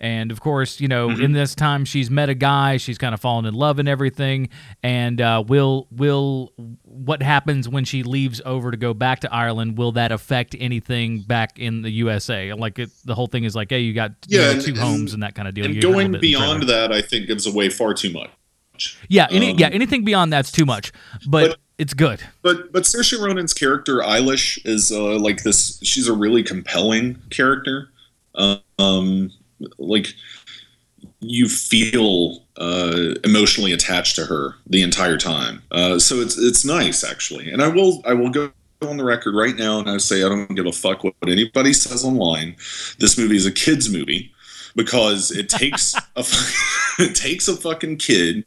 And 0.01 0.32
of 0.32 0.40
course, 0.40 0.80
you 0.80 0.88
know, 0.88 1.09
Mm-hmm. 1.09 1.22
in 1.22 1.32
this 1.32 1.55
time, 1.55 1.84
she's 1.84 2.11
met 2.11 2.28
a 2.30 2.34
guy. 2.34 2.78
She's 2.78 2.96
kind 2.98 3.12
of 3.14 3.20
fallen 3.20 3.44
in 3.44 3.53
love 3.55 3.78
and 3.78 3.88
everything. 3.88 4.48
And 4.82 5.20
uh, 5.20 5.44
will 5.46 5.86
will 5.90 6.53
what 6.84 7.22
happens 7.22 7.68
when 7.68 7.84
she 7.84 8.03
leaves 8.03 8.40
over 8.46 8.70
to 8.70 8.76
go 8.76 8.94
back 8.94 9.20
to 9.20 9.32
Ireland? 9.32 9.76
Will 9.76 9.92
that 9.92 10.11
affect 10.11 10.57
anything 10.59 11.20
back 11.22 11.59
in 11.59 11.82
the 11.82 11.90
USA? 11.90 12.53
Like 12.55 12.78
it, 12.78 12.90
the 13.05 13.14
whole 13.14 13.26
thing 13.26 13.44
is 13.44 13.55
like, 13.55 13.68
hey, 13.70 13.80
you 13.80 13.92
got 13.92 14.12
you 14.26 14.40
Yeah, 14.40 14.46
know, 14.46 14.53
and- 14.53 14.62
two 14.62 14.74
homes 14.74 15.12
and 15.12 15.22
that 15.22 15.34
kind 15.34 15.46
of 15.46 15.55
deal. 15.55 15.66
And 15.66 15.74
You 15.74 15.80
little 15.82 15.92
going 15.92 16.07
bit 16.12 16.16
in 16.16 16.20
the 16.22 16.32
beyond 16.32 16.62
that, 16.70 16.92
I 16.92 17.03
think 17.03 17.26
gives 17.26 17.46
away 17.46 17.68
far 17.68 17.92
too 17.92 18.11
much. 18.11 18.30
yeah, 19.09 19.26
any, 19.30 19.51
um, 19.51 19.59
yeah, 19.59 19.68
anything 19.68 20.05
beyond 20.05 20.32
that's 20.32 20.51
too 20.51 20.64
much. 20.64 20.92
But, 21.28 21.51
but- 21.51 21.59
it's 21.76 21.94
good. 21.94 22.20
But 22.42 22.72
but 22.72 22.82
Saoirse 22.82 23.18
Ronan's 23.22 23.55
character 23.55 23.98
Eilis 24.01 24.59
is 24.66 24.92
uh, 24.92 25.18
like 25.18 25.42
this. 25.44 25.78
She's 25.82 26.09
a 26.09 26.12
really 26.12 26.42
compelling 26.42 27.16
character. 27.30 27.88
Um, 28.78 29.30
like 29.79 30.15
you 31.21 31.49
feel 31.49 32.45
uh, 32.57 33.15
emotionally 33.25 33.73
attached 33.73 34.17
to 34.17 34.27
her 34.27 34.55
the 34.67 34.83
entire 34.83 35.19
time. 35.19 35.63
Uh, 35.71 35.99
so 35.99 36.17
it's 36.17 36.39
it's 36.39 36.65
nice 36.65 37.05
actually. 37.05 37.51
And 37.51 37.63
I 37.63 37.69
will 37.69 38.03
I 38.05 38.15
will 38.15 38.31
go 38.31 38.53
on 38.83 38.97
the 38.97 39.05
record 39.05 39.35
right 39.35 39.57
now 39.57 39.79
and 39.79 39.91
I 39.91 39.99
say 39.99 40.25
I 40.25 40.29
don't 40.29 40.55
give 40.55 40.67
a 40.67 40.73
fuck 40.73 41.05
what 41.05 41.15
anybody 41.27 41.73
says 41.73 42.05
online. 42.05 42.57
This 42.99 43.19
movie 43.19 43.37
is 43.37 43.47
a 43.47 43.53
kids 43.53 43.91
movie 43.91 44.33
because 44.75 45.31
it 45.31 45.49
takes 45.49 45.95
a 46.17 46.25
it 46.99 47.15
takes 47.15 47.49
a 47.49 47.57
fucking 47.57 47.99
kid 47.99 48.45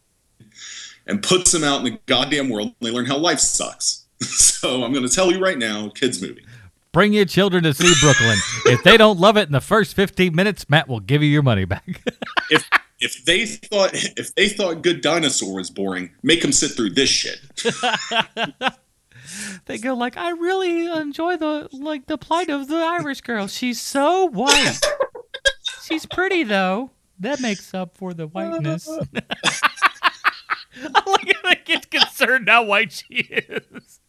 and 1.06 1.22
puts 1.22 1.52
them 1.52 1.64
out 1.64 1.80
in 1.80 1.86
the 1.86 2.00
goddamn 2.06 2.50
world 2.50 2.68
and 2.80 2.88
they 2.88 2.92
learn 2.92 3.06
how 3.06 3.18
life 3.18 3.40
sucks. 3.40 4.06
so 4.22 4.84
I'm 4.84 4.94
going 4.94 5.08
to 5.08 5.14
tell 5.14 5.32
you 5.32 5.40
right 5.40 5.58
now, 5.58 5.90
kids 5.90 6.22
movie. 6.22 6.46
Bring 6.94 7.12
your 7.12 7.26
children 7.26 7.64
to 7.64 7.74
see 7.74 7.92
Brooklyn. 8.00 8.38
if 8.68 8.84
they 8.84 8.98
don't 8.98 9.20
love 9.20 9.36
it 9.36 9.48
in 9.48 9.52
the 9.52 9.62
first 9.62 9.96
15 9.96 10.36
minutes, 10.36 10.70
Matt 10.70 10.88
will 10.88 11.00
give 11.00 11.24
you 11.24 11.30
your 11.30 11.44
money 11.44 11.66
back. 11.66 12.02
If 12.50 12.70
if 13.00 13.24
they 13.26 13.46
thought 13.46 13.92
if 13.94 14.36
they 14.36 14.50
thought 14.50 14.82
Good 14.82 15.02
Dinosaur 15.02 15.56
was 15.56 15.72
boring, 15.72 16.12
make 16.24 16.42
them 16.42 16.52
sit 16.52 16.72
through 16.72 16.92
this 16.92 17.10
shit. 17.10 17.40
they 19.66 19.78
go 19.78 19.94
like, 19.94 20.18
I 20.18 20.32
really 20.32 20.88
enjoy 20.88 21.38
the 21.38 21.70
like 21.72 22.06
the 22.06 22.18
plight 22.18 22.50
of 22.50 22.68
the 22.68 22.76
Irish 22.76 23.22
girl. 23.22 23.48
She's 23.48 23.82
so 23.82 24.26
white. 24.26 24.80
She's 25.84 26.06
pretty 26.06 26.44
though. 26.44 26.92
That 27.20 27.40
makes 27.40 27.74
up 27.74 27.98
for 27.98 28.14
the 28.14 28.28
whiteness. 28.28 28.88
I 28.90 28.98
like 30.84 31.34
how 31.34 31.50
they 31.50 31.62
get 31.64 31.90
concerned 31.90 32.50
how 32.50 32.66
white 32.66 32.92
she 32.92 33.16
is. 33.16 34.02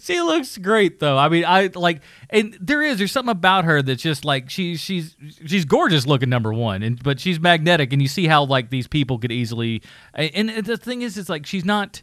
She 0.00 0.20
looks 0.20 0.58
great 0.58 1.00
though. 1.00 1.16
I 1.16 1.28
mean, 1.28 1.44
I 1.44 1.70
like, 1.74 2.02
and 2.30 2.56
there 2.60 2.82
is 2.82 2.98
there's 2.98 3.12
something 3.12 3.32
about 3.32 3.64
her 3.64 3.82
that's 3.82 4.02
just 4.02 4.24
like 4.24 4.50
she's 4.50 4.80
she's 4.80 5.16
she's 5.46 5.64
gorgeous 5.64 6.06
looking 6.06 6.28
number 6.28 6.52
one, 6.52 6.82
and 6.82 7.02
but 7.02 7.20
she's 7.20 7.40
magnetic, 7.40 7.92
and 7.92 8.02
you 8.02 8.08
see 8.08 8.26
how 8.26 8.44
like 8.44 8.70
these 8.70 8.86
people 8.86 9.18
could 9.18 9.32
easily. 9.32 9.82
And 10.14 10.50
the 10.50 10.76
thing 10.76 11.02
is, 11.02 11.16
it's 11.16 11.28
like 11.28 11.46
she's 11.46 11.64
not. 11.64 12.02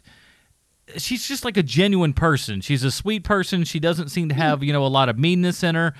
She's 0.96 1.26
just 1.26 1.44
like 1.44 1.56
a 1.56 1.64
genuine 1.64 2.12
person. 2.12 2.60
She's 2.60 2.84
a 2.84 2.92
sweet 2.92 3.24
person. 3.24 3.64
She 3.64 3.80
doesn't 3.80 4.08
seem 4.08 4.28
to 4.28 4.34
have 4.34 4.62
you 4.62 4.72
know 4.72 4.84
a 4.84 4.88
lot 4.88 5.08
of 5.08 5.18
meanness 5.18 5.62
in 5.62 5.74
her. 5.74 5.94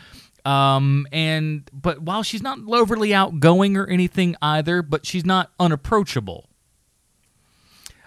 Um, 0.45 1.09
and 1.11 1.69
but 1.73 2.03
while 2.03 2.23
she's 2.23 2.43
not 2.43 2.59
overly 2.69 3.13
outgoing 3.13 3.77
or 3.77 3.87
anything 3.87 4.37
either, 4.41 4.81
but 4.83 5.05
she's 5.05 5.25
not 5.25 5.51
unapproachable. 5.59 6.49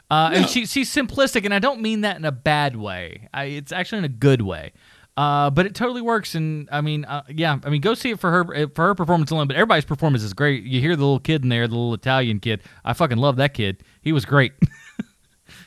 Uh, 0.09 0.31
And 0.33 0.49
she, 0.49 0.65
she's 0.65 0.89
simplistic, 0.93 1.45
and 1.45 1.53
I 1.53 1.59
don't 1.59 1.81
mean 1.81 2.01
that 2.01 2.17
in 2.17 2.25
a 2.25 2.31
bad 2.31 2.75
way. 2.75 3.27
I, 3.33 3.43
it's 3.45 3.71
actually 3.71 3.99
in 3.99 4.05
a 4.05 4.09
good 4.09 4.41
way. 4.41 4.73
Uh, 5.17 5.49
but 5.49 5.65
it 5.65 5.75
totally 5.75 6.01
works, 6.01 6.33
and 6.33 6.69
I 6.71 6.79
mean, 6.79 7.03
uh, 7.03 7.23
yeah, 7.27 7.59
I 7.65 7.69
mean, 7.69 7.81
go 7.81 7.93
see 7.93 8.11
it 8.11 8.19
for 8.21 8.31
her 8.31 8.67
for 8.69 8.85
her 8.85 8.95
performance 8.95 9.31
alone. 9.31 9.47
But 9.47 9.57
everybody's 9.57 9.83
performance 9.83 10.23
is 10.23 10.33
great. 10.33 10.63
You 10.63 10.79
hear 10.79 10.95
the 10.95 11.01
little 11.03 11.19
kid 11.19 11.43
in 11.43 11.49
there, 11.49 11.67
the 11.67 11.73
little 11.75 11.93
Italian 11.93 12.39
kid. 12.39 12.61
I 12.85 12.93
fucking 12.93 13.17
love 13.17 13.35
that 13.35 13.53
kid. 13.53 13.83
He 14.01 14.11
was 14.13 14.23
great. 14.25 14.53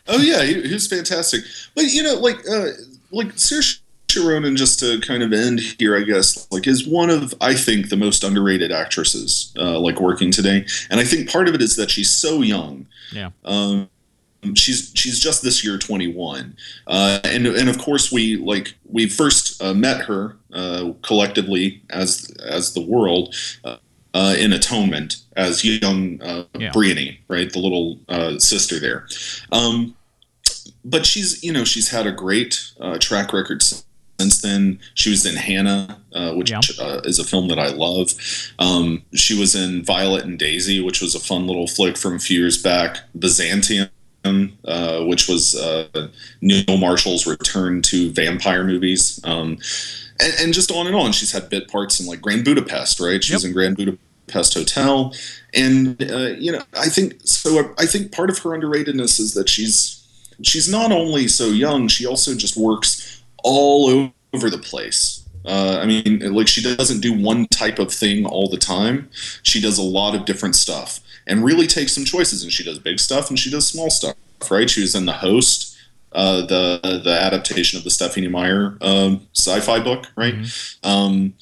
Oh 0.09 0.19
yeah, 0.19 0.43
he, 0.43 0.61
he 0.63 0.73
was 0.73 0.89
fantastic. 0.89 1.43
But 1.77 1.85
you 1.93 2.03
know, 2.03 2.15
like 2.15 2.39
uh, 2.49 2.69
like 3.13 3.29
Saoirse 3.37 3.79
Ronan, 4.17 4.57
just 4.57 4.81
to 4.81 5.01
kind 5.01 5.23
of 5.23 5.33
end 5.33 5.61
here, 5.79 5.97
I 5.97 6.03
guess, 6.03 6.49
like 6.51 6.67
is 6.67 6.87
one 6.89 7.09
of 7.09 7.33
I 7.41 7.55
think 7.55 7.89
the 7.89 7.97
most 7.97 8.25
underrated 8.25 8.73
actresses 8.73 9.53
uh, 9.57 9.79
like 9.79 10.01
working 10.01 10.33
today, 10.33 10.67
and 10.91 10.99
I 10.99 11.05
think 11.05 11.31
part 11.31 11.49
of 11.49 11.55
it 11.55 11.63
is 11.63 11.77
that 11.77 11.89
she's 11.91 12.11
so 12.11 12.43
young. 12.43 12.87
yeah. 13.13 13.31
Um, 13.45 13.89
she's 14.55 14.91
she's 14.95 15.21
just 15.21 15.43
this 15.43 15.65
year 15.65 15.79
21 15.79 16.57
uh, 16.89 17.21
and 17.25 17.47
and 17.47 17.69
of 17.69 17.79
course 17.79 18.11
we 18.11 18.37
like 18.39 18.75
we 18.91 19.09
first 19.09 19.63
uh, 19.63 19.73
met 19.73 20.01
her 20.05 20.37
uh, 20.53 20.93
collectively 21.03 21.81
as 21.91 22.31
as 22.45 22.75
the 22.75 22.81
world 22.81 23.35
uh, 23.65 23.77
uh, 24.15 24.35
in 24.39 24.53
atonement 24.53 25.17
as 25.37 25.65
young 25.65 26.21
uh, 26.23 26.45
Yeah. 26.59 26.71
Briony 26.73 27.21
right? 27.29 27.51
The 27.53 27.59
little 27.61 27.99
uh, 28.09 28.39
sister 28.39 28.79
there. 28.79 29.07
Um, 29.53 29.97
but 30.85 31.07
she's 31.07 31.43
you 31.43 31.53
know 31.53 31.65
she's 31.65 31.89
had 31.91 32.07
a 32.07 32.13
great 32.13 32.61
uh, 32.81 32.99
track 32.99 33.33
record 33.33 33.63
since 33.63 34.43
then. 34.43 34.79
She 34.95 35.09
was 35.11 35.25
in 35.25 35.37
Hanna 35.37 35.99
uh, 36.15 36.33
which 36.35 36.51
Yeah. 36.51 36.61
uh, 36.81 37.01
is 37.05 37.19
a 37.19 37.25
film 37.25 37.49
that 37.49 37.59
I 37.59 37.69
love. 37.69 38.11
Um, 38.59 39.03
she 39.15 39.39
was 39.39 39.55
in 39.55 39.83
Violet 39.85 40.25
and 40.25 40.39
Daisy 40.39 40.81
which 40.81 41.01
was 41.01 41.15
a 41.15 41.21
fun 41.21 41.47
little 41.47 41.67
flick 41.69 41.97
from 41.97 42.17
a 42.17 42.19
few 42.19 42.39
years 42.41 42.61
back. 42.61 42.99
Byzantium 43.19 43.89
uh, 44.25 45.05
which 45.05 45.29
was 45.29 45.55
uh, 45.55 46.09
Neil 46.41 46.77
Marshall's 46.79 47.27
return 47.27 47.83
to 47.83 48.11
vampire 48.13 48.65
movies, 48.65 49.21
um, 49.25 49.59
and, 50.21 50.35
and 50.41 50.55
just 50.55 50.71
on 50.71 50.87
and 50.87 50.97
on. 50.97 51.13
She's 51.13 51.33
had 51.33 51.49
bit 51.49 51.69
parts 51.69 52.01
in 52.01 52.07
like 52.07 52.21
Grand 52.21 52.45
Budapest, 52.45 53.01
right? 53.01 53.23
She's 53.23 53.43
Yep. 53.43 53.49
in 53.49 53.53
Grand 53.53 53.77
Budapest 53.77 54.55
Hotel, 54.55 55.15
and 55.55 56.01
uh, 56.11 56.35
you 56.39 56.53
know, 56.53 56.63
I 56.79 56.89
think 56.89 57.21
so. 57.25 57.75
I 57.79 57.87
think 57.87 58.13
part 58.13 58.31
of 58.31 58.39
her 58.39 58.51
underratedness 58.51 59.19
is 59.21 59.35
that 59.35 59.49
she's 59.49 60.07
she's 60.43 60.71
not 60.71 60.93
only 60.93 61.29
so 61.29 61.47
young, 61.47 61.89
she 61.89 62.07
also 62.07 62.35
just 62.35 62.57
works 62.57 63.23
all 63.43 64.11
over 64.33 64.51
the 64.51 64.59
place. 64.59 65.19
Uh, 65.45 65.81
I 65.83 65.87
mean, 65.87 66.33
like 66.33 66.47
she 66.47 66.63
doesn't 66.63 67.01
do 67.01 67.13
one 67.13 67.47
type 67.49 67.81
of 67.81 67.93
thing 67.93 68.25
all 68.25 68.49
the 68.49 68.57
time. 68.57 69.11
She 69.43 69.61
does 69.61 69.77
a 69.77 69.83
lot 69.83 70.15
of 70.15 70.25
different 70.25 70.55
stuff 70.55 71.01
and 71.33 71.43
really 71.43 71.67
takes 71.67 71.93
some 71.95 72.05
choices. 72.05 72.43
And 72.43 72.53
she 72.53 72.63
does 72.63 72.79
big 72.79 73.01
stuff 73.01 73.31
and 73.31 73.39
she 73.39 73.51
does 73.51 73.67
small 73.67 73.89
stuff. 73.91 74.15
Right? 74.51 74.69
She 74.69 74.81
was 74.83 74.95
in 74.95 75.07
the 75.07 75.13
host, 75.13 75.79
uh, 76.13 76.41
the 76.41 77.01
the 77.05 77.17
adaptation 77.29 77.79
of 77.79 77.85
the 77.85 77.91
Stephenie 77.91 78.29
Meyer 78.29 78.77
um, 78.81 79.27
sci-fi 79.35 79.79
book, 79.79 80.11
right? 80.17 80.35
Um, 80.83 81.35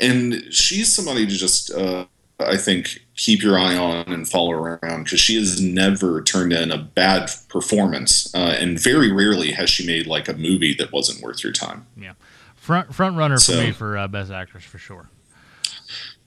and 0.00 0.44
she's 0.50 0.92
somebody 0.92 1.26
to 1.26 1.34
just, 1.34 1.74
uh, 1.74 2.06
I 2.38 2.56
think, 2.56 3.00
keep 3.16 3.42
your 3.42 3.58
eye 3.58 3.76
on 3.76 4.12
and 4.12 4.28
follow 4.28 4.52
around 4.52 5.04
because 5.04 5.18
she 5.18 5.34
has 5.34 5.60
never 5.60 6.22
turned 6.22 6.52
in 6.52 6.70
a 6.70 6.78
bad 6.78 7.28
performance, 7.48 8.32
uh, 8.34 8.54
and 8.60 8.78
very 8.78 9.10
rarely 9.12 9.50
has 9.50 9.68
she 9.68 9.84
made 9.84 10.06
like 10.06 10.28
a 10.28 10.34
movie 10.34 10.74
that 10.74 10.92
wasn't 10.92 11.20
worth 11.20 11.42
your 11.42 11.52
time. 11.52 11.84
Yeah, 11.96 12.12
front 12.54 12.94
front 12.94 13.16
runner 13.16 13.38
for 13.38 13.52
me 13.52 13.72
for 13.72 13.98
uh, 13.98 14.06
best 14.06 14.30
actress 14.30 14.62
for 14.62 14.78
sure. 14.78 15.08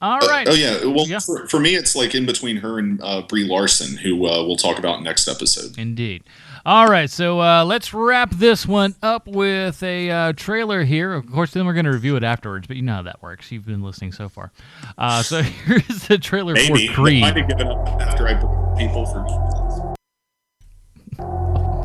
All 0.02 0.18
Uh, 0.18 0.44
oh 0.48 0.54
yeah. 0.54 0.84
Well, 0.84 1.06
Yeah. 1.06 1.20
For, 1.20 1.46
for 1.46 1.60
me, 1.60 1.76
it's 1.76 1.94
like 1.94 2.14
in 2.14 2.26
between 2.26 2.56
her 2.56 2.80
and 2.80 3.00
uh, 3.02 3.22
Brie 3.22 3.44
Larson, 3.44 3.96
who 3.96 4.26
uh, 4.26 4.44
we'll 4.44 4.56
talk 4.56 4.78
about 4.78 5.02
next 5.02 5.28
episode. 5.28 5.78
Indeed. 5.78 6.24
All 6.64 6.86
right, 6.86 7.10
so 7.10 7.40
uh, 7.40 7.64
let's 7.64 7.92
wrap 7.92 8.30
this 8.30 8.66
one 8.66 8.94
up 9.02 9.26
with 9.26 9.82
a 9.82 10.10
uh, 10.10 10.32
trailer 10.32 10.84
here. 10.84 11.12
Of 11.12 11.28
course, 11.28 11.50
then 11.52 11.66
we're 11.66 11.72
going 11.72 11.86
to 11.86 11.92
review 11.92 12.14
it 12.14 12.22
afterwards, 12.22 12.68
but 12.68 12.76
you 12.76 12.82
know 12.82 12.94
how 12.94 13.02
that 13.02 13.20
works. 13.20 13.50
You've 13.50 13.66
been 13.66 13.82
listening 13.82 14.12
so 14.12 14.28
far. 14.28 14.52
Uh, 14.96 15.24
so 15.24 15.42
here's 15.66 16.06
the 16.06 16.18
trailer 16.18 16.54
Maybe 16.54 16.86
for 16.86 16.94
Creed. 16.94 17.24
I 17.24 17.32
might 17.32 17.36
have 17.36 17.48
given 17.48 17.66
up 17.66 17.88
after 18.00 18.28
I 18.28 18.34
people 18.78 19.06
for. 19.06 19.94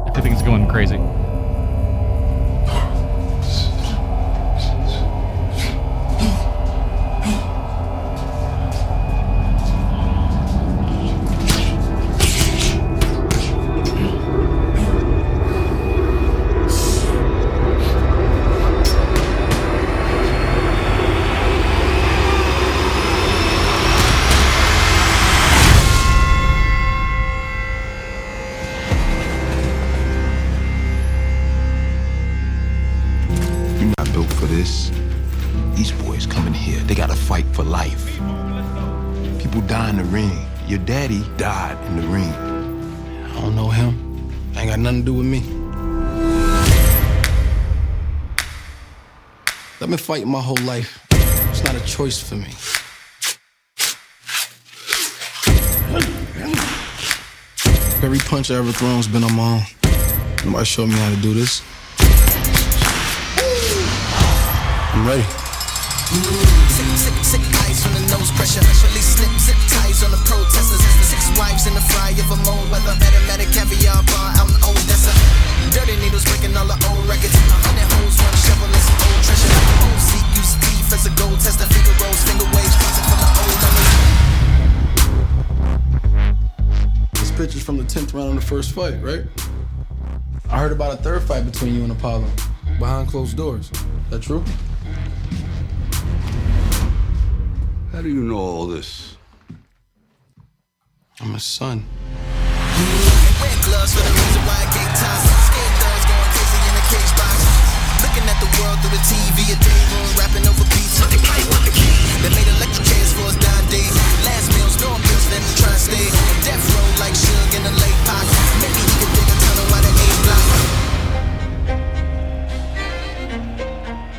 Everything's 0.15 0.43
going 0.43 0.67
crazy. 0.67 0.97
God 41.47 41.79
in 41.87 41.95
the 41.95 42.07
ring. 42.09 42.33
I 43.31 43.39
don't 43.39 43.55
know 43.55 43.69
him. 43.69 43.93
Ain't 44.57 44.69
got 44.69 44.79
nothing 44.79 44.99
to 44.99 45.05
do 45.05 45.13
with 45.13 45.25
me. 45.25 45.39
I've 49.79 49.87
been 49.87 49.97
fighting 49.97 50.27
my 50.27 50.41
whole 50.41 50.61
life. 50.73 51.07
It's 51.49 51.63
not 51.63 51.73
a 51.73 51.85
choice 51.85 52.19
for 52.21 52.35
me. 52.35 52.51
Every 58.03 58.19
punch 58.19 58.51
I 58.51 58.55
ever 58.55 58.73
thrown's 58.73 59.07
been 59.07 59.23
on 59.23 59.33
my 59.33 59.49
own. 59.53 59.61
Nobody 60.43 60.65
showed 60.65 60.89
me 60.89 60.95
how 60.95 61.11
to 61.15 61.21
do 61.21 61.33
this. 61.33 61.63
I'm 64.91 65.07
ready. 65.07 65.23
Sick, 66.75 66.89
sick, 67.05 67.17
sick 67.31 67.43
eyes 67.63 67.81
from 67.81 67.93
the 67.93 68.03
nose 68.11 68.31
pressure. 68.31 68.59
Zip 69.47 69.55
ties 69.69 70.03
on 70.03 70.11
the 70.11 70.17
protesters. 70.27 70.96
Six 71.27 71.39
wives 71.39 71.67
in 71.67 71.73
the 71.73 71.81
fry 71.81 72.11
of 72.11 72.31
a 72.31 72.37
mold 72.47 72.71
weather. 72.71 72.95
Automatic 73.03 73.51
caviar 73.51 74.01
bar 74.03 74.31
out 74.39 74.47
in 74.47 74.55
Odessa. 74.63 75.11
Dirty 75.75 75.99
needles 75.99 76.23
breaking 76.23 76.55
all 76.55 76.65
the 76.65 76.79
old 76.87 77.03
records. 77.03 77.35
Hundred 77.67 77.83
holes, 77.99 78.15
one 78.15 78.31
shovel, 78.39 78.71
and 78.71 78.79
some 78.87 78.95
old 78.95 79.21
treasure. 79.27 79.51
Old 79.83 79.99
seat 79.99 80.23
used 80.39 80.55
teeth 80.63 80.87
as 80.95 81.03
a 81.03 81.11
gold 81.19 81.39
tester. 81.43 81.67
Finger 81.67 81.91
rolls, 81.99 82.23
finger 82.23 82.47
waves, 82.55 82.75
dancing 82.79 83.03
from 83.11 83.19
the 83.19 83.27
old 83.43 83.59
numbers. 83.59 83.91
This 87.19 87.31
picture's 87.31 87.63
from 87.63 87.75
the 87.75 87.83
10th 87.83 88.13
round 88.13 88.29
of 88.29 88.35
the 88.35 88.47
first 88.47 88.71
fight, 88.71 88.95
right? 89.03 89.27
I 90.49 90.59
heard 90.59 90.71
about 90.71 90.93
a 90.93 90.97
third 91.03 91.23
fight 91.23 91.43
between 91.43 91.75
you 91.75 91.83
and 91.83 91.91
Apollo. 91.91 92.31
Behind 92.79 93.09
closed 93.09 93.35
doors. 93.35 93.69
That 94.11 94.21
true? 94.21 94.45
How 97.91 98.01
do 98.01 98.07
you 98.07 98.23
know 98.23 98.37
all 98.37 98.67
this? 98.67 99.06
I'm 101.37 101.41
son. 101.41 101.85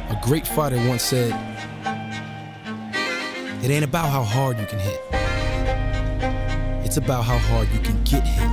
A 0.09 0.21
great 0.23 0.47
fighter 0.47 0.77
once 0.87 1.03
said, 1.03 1.33
It 3.65 3.71
ain't 3.71 3.83
about 3.83 4.09
how 4.09 4.23
hard 4.23 4.61
you 4.61 4.67
can 4.67 4.79
hit, 4.79 5.28
about 6.99 7.23
how 7.25 7.39
hard 7.39 7.69
you 7.73 7.79
can 7.81 8.03
get 8.05 8.25
hit 8.27 8.51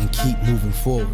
and 0.00 0.12
keep 0.12 0.36
moving 0.42 0.72
forward. 0.72 1.08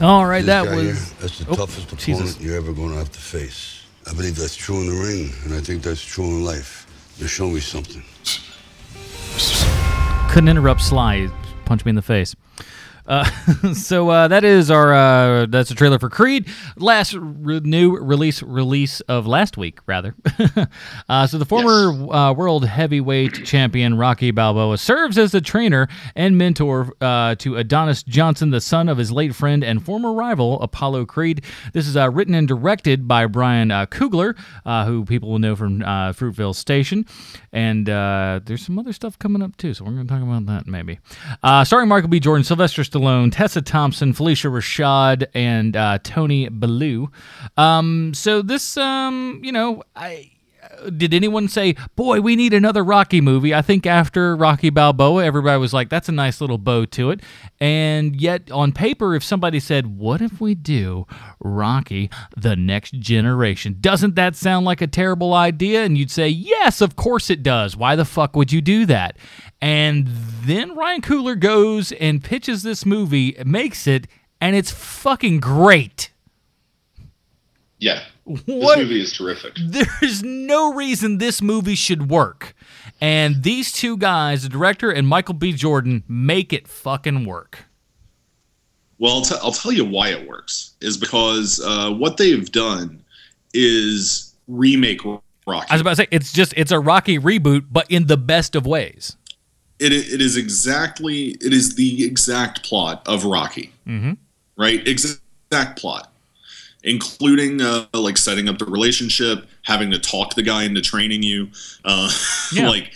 All 0.00 0.26
right, 0.26 0.44
This 0.44 0.46
that 0.46 0.64
was. 0.74 0.82
here, 0.84 0.94
that's 1.20 1.38
the 1.40 1.50
Oh, 1.50 1.54
toughest 1.56 1.86
opponent 1.92 2.00
Jesus. 2.00 2.40
you're 2.40 2.56
ever 2.56 2.72
going 2.72 2.90
to 2.90 2.96
have 2.98 3.10
to 3.10 3.18
face. 3.18 3.82
I 4.06 4.12
believe 4.12 4.36
that's 4.36 4.54
true 4.54 4.76
in 4.80 4.86
the 4.86 5.02
ring, 5.02 5.32
and 5.44 5.54
I 5.54 5.60
think 5.60 5.82
that's 5.82 6.02
true 6.04 6.24
in 6.24 6.44
life. 6.44 6.86
Now 7.20 7.26
show 7.26 7.48
me 7.48 7.58
something. 7.60 8.02
Couldn't 10.30 10.48
interrupt 10.48 10.82
Sly. 10.82 11.28
Punch 11.64 11.84
me 11.84 11.90
in 11.90 11.96
the 11.96 12.02
face. 12.02 12.34
Uh, 13.08 13.24
so 13.72 14.10
uh, 14.10 14.28
that 14.28 14.44
is 14.44 14.70
our 14.70 14.92
uh, 14.92 15.46
that's 15.46 15.70
a 15.70 15.74
trailer 15.74 15.98
for 15.98 16.10
Creed. 16.10 16.46
Last 16.76 17.14
re- 17.14 17.60
new 17.60 17.96
release 17.96 18.42
release 18.42 19.00
of 19.02 19.26
last 19.26 19.56
week 19.56 19.80
rather. 19.86 20.14
uh, 21.08 21.26
so 21.26 21.38
the 21.38 21.46
former 21.46 22.12
uh, 22.12 22.32
world 22.32 22.66
heavyweight 22.66 23.46
champion 23.46 23.96
Rocky 23.96 24.30
Balboa 24.30 24.76
serves 24.76 25.16
as 25.16 25.32
the 25.32 25.40
trainer 25.40 25.88
and 26.14 26.36
mentor 26.36 26.92
uh, 27.00 27.34
to 27.36 27.56
Adonis 27.56 28.02
Johnson, 28.02 28.50
the 28.50 28.60
son 28.60 28.88
of 28.88 28.98
his 28.98 29.10
late 29.10 29.34
friend 29.34 29.64
and 29.64 29.84
former 29.84 30.12
rival 30.12 30.60
Apollo 30.60 31.06
Creed. 31.06 31.42
This 31.72 31.88
is 31.88 31.96
uh, 31.96 32.10
written 32.10 32.34
and 32.34 32.46
directed 32.46 33.08
by 33.08 33.26
Brian 33.26 33.70
uh, 33.70 33.86
Coogler, 33.86 34.36
uh, 34.66 34.84
who 34.84 35.04
people 35.04 35.30
will 35.30 35.38
know 35.38 35.56
from 35.56 35.82
uh, 35.82 36.12
Fruitvale 36.12 36.54
Station, 36.54 37.06
and 37.52 37.88
uh, 37.88 38.40
there's 38.44 38.64
some 38.64 38.78
other 38.78 38.92
stuff 38.92 39.18
coming 39.18 39.40
up 39.40 39.56
too. 39.56 39.72
So 39.72 39.84
we're 39.84 39.92
going 39.92 40.06
to 40.06 40.12
talk 40.12 40.22
about 40.22 40.44
that 40.46 40.66
maybe. 40.66 40.98
Uh, 41.42 41.64
starring 41.64 41.88
Michael 41.88 42.10
B. 42.10 42.20
Jordan, 42.20 42.44
Sylvester 42.44 42.82
Stallone, 42.82 42.97
Tessa 43.30 43.62
Thompson, 43.62 44.12
Phylicia 44.12 44.50
Rashad, 44.50 45.26
and 45.34 45.76
uh, 45.76 45.98
Tony 46.02 46.48
Bellew. 46.48 47.10
Um, 47.56 48.12
so 48.14 48.42
this, 48.42 48.76
um, 48.76 49.40
you 49.42 49.52
know, 49.52 49.82
I 49.96 50.30
did 50.96 51.14
anyone 51.14 51.48
say, 51.48 51.74
"Boy, 51.96 52.20
we 52.20 52.36
need 52.36 52.52
another 52.52 52.84
Rocky 52.84 53.20
movie"? 53.20 53.54
I 53.54 53.62
think 53.62 53.86
after 53.86 54.36
Rocky 54.36 54.70
Balboa, 54.70 55.24
everybody 55.24 55.58
was 55.58 55.72
like, 55.72 55.88
"That's 55.88 56.08
a 56.08 56.12
nice 56.12 56.40
little 56.40 56.58
bow 56.58 56.84
to 56.86 57.10
it." 57.10 57.20
And 57.60 58.20
yet, 58.20 58.50
on 58.50 58.72
paper, 58.72 59.14
if 59.14 59.24
somebody 59.24 59.60
said, 59.60 59.98
"What 59.98 60.20
if 60.20 60.40
we 60.40 60.54
do 60.54 61.06
Rocky: 61.40 62.10
The 62.36 62.56
Next 62.56 62.94
Generation?" 62.94 63.76
Doesn't 63.80 64.14
that 64.14 64.36
sound 64.36 64.66
like 64.66 64.80
a 64.80 64.86
terrible 64.86 65.34
idea? 65.34 65.84
And 65.84 65.96
you'd 65.96 66.10
say, 66.10 66.28
"Yes, 66.28 66.80
of 66.80 66.96
course 66.96 67.30
it 67.30 67.42
does. 67.42 67.76
Why 67.76 67.96
the 67.96 68.04
fuck 68.04 68.36
would 68.36 68.52
you 68.52 68.60
do 68.60 68.86
that?" 68.86 69.16
And 69.60 70.08
then 70.44 70.76
Ryan 70.76 71.02
Coogler 71.02 71.38
goes 71.38 71.92
and 71.92 72.22
pitches 72.22 72.62
this 72.62 72.86
movie, 72.86 73.36
makes 73.44 73.86
it, 73.86 74.06
and 74.40 74.54
it's 74.54 74.70
fucking 74.70 75.40
great. 75.40 76.10
Yeah. 77.78 78.02
What? 78.28 78.46
This 78.46 78.76
movie 78.76 79.00
is 79.00 79.12
terrific. 79.12 79.54
There's 80.00 80.22
no 80.22 80.74
reason 80.74 81.18
this 81.18 81.40
movie 81.40 81.74
should 81.74 82.10
work. 82.10 82.54
And 83.00 83.42
these 83.42 83.72
two 83.72 83.96
guys, 83.96 84.42
the 84.42 84.48
director 84.48 84.90
and 84.90 85.06
Michael 85.08 85.34
B. 85.34 85.52
Jordan, 85.52 86.02
make 86.08 86.52
it 86.52 86.68
fucking 86.68 87.24
work. 87.24 87.64
Well, 88.98 89.14
I'll, 89.14 89.22
t- 89.22 89.36
I'll 89.42 89.52
tell 89.52 89.72
you 89.72 89.84
why 89.84 90.08
it 90.08 90.28
works. 90.28 90.74
Is 90.80 90.96
because 90.96 91.60
uh, 91.64 91.92
what 91.92 92.16
they've 92.16 92.50
done 92.50 93.02
is 93.54 94.34
remake 94.48 95.00
Rocky. 95.46 95.66
I 95.70 95.74
was 95.74 95.80
about 95.80 95.90
to 95.90 95.96
say 95.96 96.08
it's 96.10 96.32
just 96.32 96.52
it's 96.56 96.72
a 96.72 96.80
Rocky 96.80 97.18
reboot, 97.18 97.66
but 97.70 97.90
in 97.90 98.06
the 98.08 98.16
best 98.16 98.54
of 98.56 98.66
ways. 98.66 99.16
It, 99.78 99.92
it 99.92 100.20
is 100.20 100.36
exactly 100.36 101.36
it 101.40 101.52
is 101.52 101.76
the 101.76 102.04
exact 102.04 102.64
plot 102.64 103.06
of 103.06 103.24
Rocky, 103.24 103.72
Mm-hmm. 103.86 104.12
right? 104.56 104.86
Exact 104.86 105.78
plot, 105.78 106.12
including 106.88 107.60
uh, 107.60 107.86
like 107.92 108.16
setting 108.16 108.48
up 108.48 108.58
the 108.58 108.64
relationship, 108.64 109.46
having 109.62 109.90
to 109.90 109.98
talk 109.98 110.34
the 110.34 110.42
guy 110.42 110.64
into 110.64 110.80
training 110.80 111.22
you, 111.22 111.48
uh, 111.84 112.10
Yeah. 112.52 112.68
like 112.68 112.92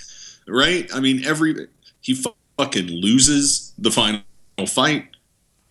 right. 0.49 0.89
I 0.95 1.01
mean, 1.01 1.25
every 1.25 1.69
he 2.01 2.15
fucking 2.59 2.87
loses 2.87 3.73
the 3.79 3.91
final 3.91 4.23
fight. 4.67 5.09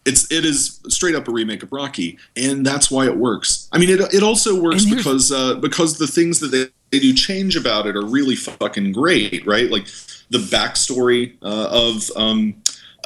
It's 0.06 0.32
it 0.32 0.46
is 0.46 0.80
straight 0.88 1.14
up 1.16 1.28
a 1.28 1.32
remake 1.32 1.62
of 1.64 1.72
Rocky, 1.72 2.18
and 2.36 2.66
that's 2.66 2.90
why 2.90 3.06
it 3.06 3.18
works. 3.18 3.68
I 3.72 3.78
mean, 3.78 3.90
it 3.90 4.00
it 4.14 4.24
also 4.24 4.60
works 4.60 4.86
because 4.86 5.32
uh, 5.32 5.56
because 5.56 5.98
the 5.98 6.08
things 6.08 6.40
that 6.40 6.48
they, 6.48 6.66
they 6.92 7.00
do 7.00 7.14
change 7.14 7.56
about 7.56 7.86
it 7.88 7.96
are 7.96 8.06
really 8.06 8.36
fucking 8.36 8.94
great, 8.94 9.46
right? 9.46 9.70
Like 9.70 9.86
the 10.30 10.40
backstory 10.40 11.36
uh, 11.44 11.68
of 11.72 12.10
um, 12.16 12.56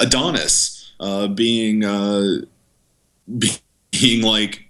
Adonis 0.00 0.92
uh, 1.00 1.26
being 1.28 1.84
uh, 1.84 2.42
be- 3.38 3.50
being 3.90 4.22
like 4.22 4.65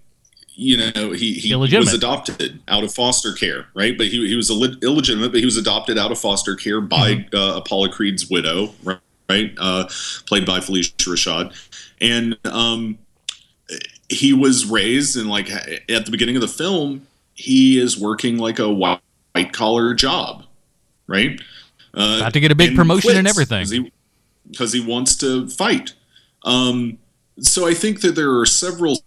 you 0.59 0.76
know 0.78 1.12
he, 1.12 1.34
he 1.34 1.54
was 1.54 1.92
adopted 1.94 2.61
out 2.68 2.82
of 2.82 2.92
foster 2.92 3.32
care, 3.34 3.66
right? 3.74 3.96
But 3.96 4.07
he 4.09 4.26
he 4.26 4.34
was 4.36 4.50
illi- 4.50 4.80
illegitimate, 4.82 5.30
but 5.30 5.40
he 5.40 5.44
was 5.44 5.57
adopted 5.59 5.98
out 5.98 6.11
of 6.11 6.18
foster 6.18 6.57
care 6.57 6.80
by 6.80 7.26
uh, 7.34 7.54
Apollo 7.57 7.88
Creed's 7.90 8.28
widow, 8.30 8.72
right? 8.82 8.98
right? 9.28 9.52
Uh, 9.59 9.86
played 10.26 10.46
by 10.46 10.61
Phylicia 10.61 10.94
Rashad, 10.96 11.54
and 12.00 12.36
um, 12.46 12.98
he 14.09 14.32
was 14.32 14.64
raised 14.66 15.16
and 15.16 15.28
like 15.28 15.50
at 15.50 16.04
the 16.07 16.11
beginning 16.11 16.36
of 16.36 16.42
the 16.42 16.48
film, 16.48 17.07
he 17.34 17.78
is 17.78 17.98
working 18.00 18.38
like 18.38 18.59
a 18.59 18.70
white 18.72 19.00
collar 19.52 19.92
job, 19.94 20.44
right? 21.07 21.38
Uh, 21.94 22.16
About 22.20 22.32
to 22.32 22.40
get 22.40 22.50
a 22.50 22.54
big 22.54 22.74
promotion 22.76 23.16
and 23.16 23.26
everything 23.28 23.61
everything. 23.61 23.82
'cause 23.82 23.90
he, 23.90 23.92
because 24.50 24.72
he 24.72 24.80
wants 24.80 25.16
to 25.16 25.48
fight. 25.48 25.92
Um, 26.44 26.98
so 27.40 27.66
I 27.66 27.74
think 27.74 28.00
that 28.02 28.14
there 28.14 28.38
are 28.38 28.46
several 28.46 29.02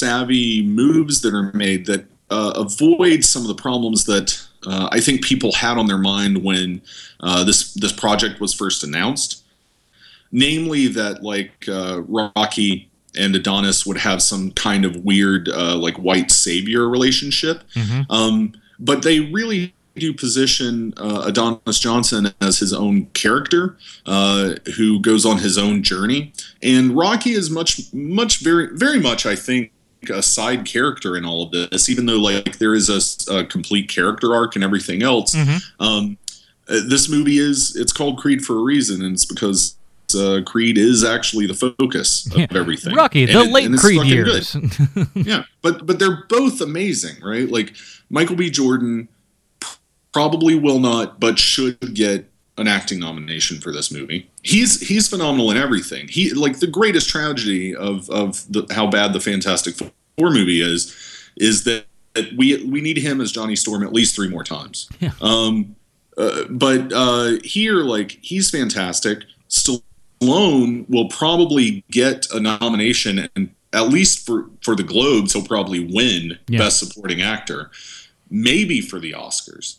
savvy 0.00 0.62
moves 0.62 1.20
that 1.20 1.34
are 1.34 1.52
made 1.52 1.86
that 1.86 2.06
uh, 2.30 2.52
avoid 2.56 3.24
some 3.24 3.42
of 3.42 3.48
the 3.48 3.60
problems 3.60 4.04
that 4.04 4.40
uh, 4.66 4.88
I 4.90 5.00
think 5.00 5.24
people 5.24 5.52
had 5.52 5.78
on 5.78 5.86
their 5.86 5.98
mind 5.98 6.42
when 6.44 6.82
uh, 7.20 7.44
this 7.44 7.74
this 7.74 7.92
project 7.92 8.40
was 8.40 8.54
first 8.54 8.84
announced. 8.84 9.44
Namely, 10.32 10.86
that 10.88 11.22
like 11.22 11.68
uh, 11.68 12.02
Rocky 12.02 12.88
and 13.18 13.34
Adonis 13.34 13.84
would 13.84 13.98
have 13.98 14.22
some 14.22 14.52
kind 14.52 14.84
of 14.84 15.04
weird 15.04 15.48
uh, 15.48 15.76
like 15.76 15.96
white 15.96 16.30
savior 16.30 16.88
relationship. 16.88 17.62
Um, 18.08 18.52
but 18.78 19.02
they 19.02 19.20
really 19.20 19.74
do 19.96 20.14
position 20.14 20.94
uh, 20.96 21.24
Adonis 21.26 21.78
Johnson 21.78 22.32
as 22.40 22.58
his 22.58 22.72
own 22.72 23.06
character 23.06 23.76
uh, 24.06 24.54
who 24.76 25.00
goes 25.00 25.26
on 25.26 25.38
his 25.38 25.58
own 25.58 25.82
journey. 25.82 26.32
And 26.62 26.96
Rocky 26.96 27.32
is 27.32 27.50
much, 27.50 27.92
much, 27.92 28.40
very, 28.40 28.68
very 28.72 29.00
much, 29.00 29.26
I 29.26 29.36
think, 29.36 29.72
a 30.08 30.22
side 30.22 30.64
character 30.64 31.16
in 31.16 31.24
all 31.24 31.42
of 31.42 31.50
this, 31.50 31.88
even 31.90 32.06
though 32.06 32.18
like 32.18 32.58
there 32.58 32.74
is 32.74 32.88
a, 32.88 33.34
a 33.34 33.44
complete 33.44 33.88
character 33.88 34.34
arc 34.34 34.54
and 34.54 34.64
everything 34.64 35.02
else. 35.02 35.36
Um, 35.78 36.16
uh, 36.68 36.80
this 36.88 37.08
movie 37.08 37.38
is 37.38 37.76
it's 37.76 37.92
called 37.92 38.18
Creed 38.18 38.42
for 38.42 38.56
a 38.56 38.62
reason, 38.62 39.02
and 39.04 39.12
it's 39.14 39.24
because 39.26 39.76
uh, 40.16 40.40
Creed 40.46 40.78
is 40.78 41.04
actually 41.04 41.46
the 41.46 41.54
focus 41.54 42.26
of 42.32 42.38
Yeah. 42.38 42.46
everything. 42.54 42.94
Rocky, 42.94 43.24
And 43.24 43.32
the 43.32 43.40
it- 43.42 43.50
late 43.52 43.70
Creed 43.78 44.04
years. 44.04 44.56
yeah, 45.14 45.44
but 45.62 45.84
but 45.86 45.98
they're 45.98 46.24
both 46.28 46.60
amazing, 46.60 47.16
right? 47.22 47.48
Like 47.48 47.74
Michael 48.08 48.36
B. 48.36 48.48
Jordan 48.50 49.08
probably 50.12 50.54
will 50.54 50.78
not, 50.80 51.20
but 51.20 51.38
should 51.38 51.94
get 51.94 52.29
an 52.60 52.68
acting 52.68 53.00
nomination 53.00 53.58
for 53.58 53.72
this 53.72 53.90
movie. 53.90 54.28
He's 54.42 54.86
he's 54.86 55.08
phenomenal 55.08 55.50
in 55.50 55.56
everything. 55.56 56.08
He 56.08 56.30
like 56.34 56.60
the 56.60 56.66
greatest 56.66 57.08
tragedy 57.08 57.74
of 57.74 58.08
of 58.10 58.44
the, 58.52 58.66
how 58.70 58.86
bad 58.86 59.14
the 59.14 59.20
Fantastic 59.20 59.74
Four 59.74 60.30
movie 60.30 60.60
is 60.60 60.94
is 61.36 61.64
that, 61.64 61.86
that 62.14 62.26
we 62.36 62.62
we 62.64 62.82
need 62.82 62.98
him 62.98 63.20
as 63.20 63.32
Johnny 63.32 63.56
Storm 63.56 63.82
at 63.82 63.92
least 63.94 64.14
three 64.14 64.28
more 64.28 64.44
times. 64.44 64.88
Yeah. 65.00 65.12
Um, 65.22 65.74
uh, 66.18 66.44
but 66.50 66.92
uh, 66.92 67.38
here, 67.42 67.76
like 67.76 68.18
he's 68.20 68.50
fantastic. 68.50 69.20
Stallone 69.48 70.88
will 70.90 71.08
probably 71.08 71.82
get 71.90 72.30
a 72.30 72.40
nomination, 72.40 73.26
and 73.34 73.54
at 73.72 73.88
least 73.88 74.26
for 74.26 74.50
for 74.62 74.76
the 74.76 74.82
Globes, 74.82 75.32
he'll 75.32 75.46
probably 75.46 75.90
win 75.92 76.38
Yeah. 76.46 76.58
Best 76.58 76.78
Supporting 76.78 77.22
Actor, 77.22 77.70
maybe 78.28 78.82
for 78.82 79.00
the 79.00 79.12
Oscars. 79.12 79.78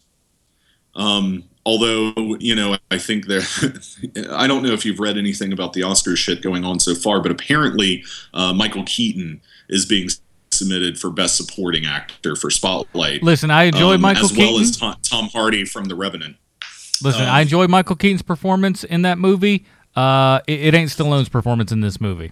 Um, 0.95 1.43
although 1.65 2.13
you 2.39 2.55
know, 2.55 2.77
I 2.89 2.97
think 2.97 3.27
there. 3.27 3.41
I 4.31 4.47
don't 4.47 4.63
know 4.63 4.73
if 4.73 4.85
you've 4.85 4.99
read 4.99 5.17
anything 5.17 5.53
about 5.53 5.73
the 5.73 5.83
Oscar 5.83 6.15
shit 6.15 6.41
going 6.41 6.63
on 6.65 6.79
so 6.79 6.95
far, 6.95 7.21
but 7.21 7.31
apparently 7.31 8.03
uh, 8.33 8.53
Michael 8.53 8.83
Keaton 8.85 9.41
is 9.69 9.85
being 9.85 10.09
submitted 10.51 10.99
for 10.99 11.09
Best 11.09 11.37
Supporting 11.37 11.85
Actor 11.85 12.35
for 12.35 12.49
Spotlight. 12.49 13.23
Listen, 13.23 13.49
I 13.51 13.63
enjoy 13.63 13.97
Michael 13.97 14.27
Keaton 14.29 14.43
as 14.43 14.51
well 14.51 14.59
as 14.59 14.77
Tom, 14.77 14.95
Tom 15.03 15.29
Hardy 15.29 15.65
from 15.65 15.85
The 15.85 15.95
Revenant. 15.95 16.35
Listen, 17.01 17.23
Um, 17.23 17.29
I 17.29 17.41
enjoy 17.41 17.67
Michael 17.67 17.95
Keaton's 17.95 18.21
performance 18.21 18.83
in 18.83 19.01
that 19.03 19.17
movie. 19.17 19.65
Uh, 19.95 20.39
it, 20.47 20.59
it 20.67 20.73
ain't 20.75 20.89
Stallone's 20.89 21.29
performance 21.29 21.71
in 21.71 21.81
this 21.81 21.99
movie. 22.01 22.31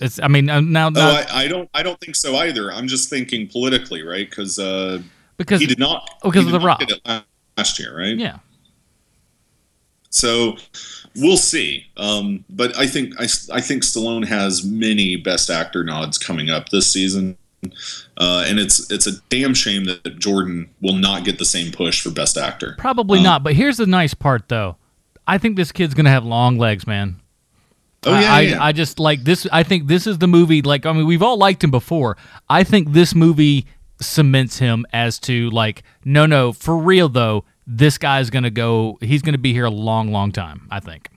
It's. 0.00 0.18
I 0.20 0.26
mean, 0.28 0.50
uh, 0.50 0.60
now, 0.60 0.88
Oh, 0.94 1.24
I, 1.30 1.44
I 1.44 1.48
don't. 1.48 1.68
I 1.74 1.82
don't 1.84 1.98
think 2.00 2.16
so 2.16 2.34
either. 2.36 2.72
I'm 2.72 2.88
just 2.88 3.08
thinking 3.08 3.46
politically, 3.46 4.02
right? 4.02 4.28
Because 4.28 4.58
uh, 4.58 5.00
Because- 5.36 5.60
he 5.60 5.66
did 5.66 5.78
not. 5.78 6.10
because 6.22 6.42
he 6.42 6.48
of 6.48 6.52
The 6.52 6.58
not 6.58 6.66
Rock. 6.66 6.80
get 6.80 6.90
it 6.90 7.00
la- 7.06 7.22
last 7.56 7.78
year, 7.78 7.96
right? 7.96 8.16
yeah. 8.16 8.38
So 10.14 10.56
we'll 11.16 11.36
see. 11.36 11.86
Um, 11.96 12.44
but 12.48 12.76
I 12.78 12.86
think 12.86 13.14
I, 13.20 13.24
I 13.52 13.60
think 13.60 13.82
Stallone 13.82 14.24
has 14.26 14.64
many 14.64 15.16
Best 15.16 15.50
Actor 15.50 15.82
nods 15.82 16.18
coming 16.18 16.50
up 16.50 16.68
this 16.68 16.86
season, 16.86 17.36
uh, 18.16 18.44
and 18.46 18.60
it's 18.60 18.90
it's 18.92 19.08
a 19.08 19.12
damn 19.28 19.54
shame 19.54 19.84
that 19.86 20.18
Jordan 20.20 20.70
will 20.80 20.94
not 20.94 21.24
get 21.24 21.38
the 21.40 21.44
same 21.44 21.72
push 21.72 22.00
for 22.00 22.10
Best 22.10 22.36
Actor. 22.38 22.76
Probably 22.78 23.18
Um, 23.18 23.24
not. 23.24 23.42
But 23.42 23.54
here's 23.54 23.76
the 23.76 23.86
nice 23.86 24.14
part, 24.14 24.48
though. 24.48 24.76
I 25.26 25.38
think 25.38 25.56
this 25.56 25.72
kid's 25.72 25.94
gonna 25.94 26.10
have 26.10 26.24
long 26.24 26.58
legs, 26.58 26.86
man. 26.86 27.16
Oh, 28.06 28.12
I- 28.12 28.20
yeah, 28.20 28.32
I, 28.34 28.40
yeah. 28.42 28.64
I 28.64 28.70
just 28.72 29.00
like 29.00 29.24
this. 29.24 29.48
I 29.50 29.64
think 29.64 29.88
this 29.88 30.06
is 30.06 30.18
the 30.18 30.28
movie. 30.28 30.62
Like, 30.62 30.86
I 30.86 30.92
mean, 30.92 31.06
we've 31.06 31.22
all 31.22 31.38
liked 31.38 31.64
him 31.64 31.72
before. 31.72 32.16
I 32.48 32.62
think 32.62 32.92
this 32.92 33.16
movie 33.16 33.66
cements 34.00 34.58
him 34.58 34.86
as 34.92 35.18
to 35.20 35.50
like, 35.50 35.82
no, 36.04 36.24
no, 36.26 36.52
for 36.52 36.76
real 36.78 37.08
though. 37.08 37.44
This 37.66 37.98
guy's 37.98 38.30
gonna 38.30 38.50
go. 38.50 38.98
He's 39.00 39.22
gonna 39.22 39.38
be 39.38 39.52
here 39.52 39.64
a 39.64 39.70
long, 39.70 40.12
long 40.12 40.32
time. 40.32 40.68
I 40.70 40.80
think. 40.80 41.08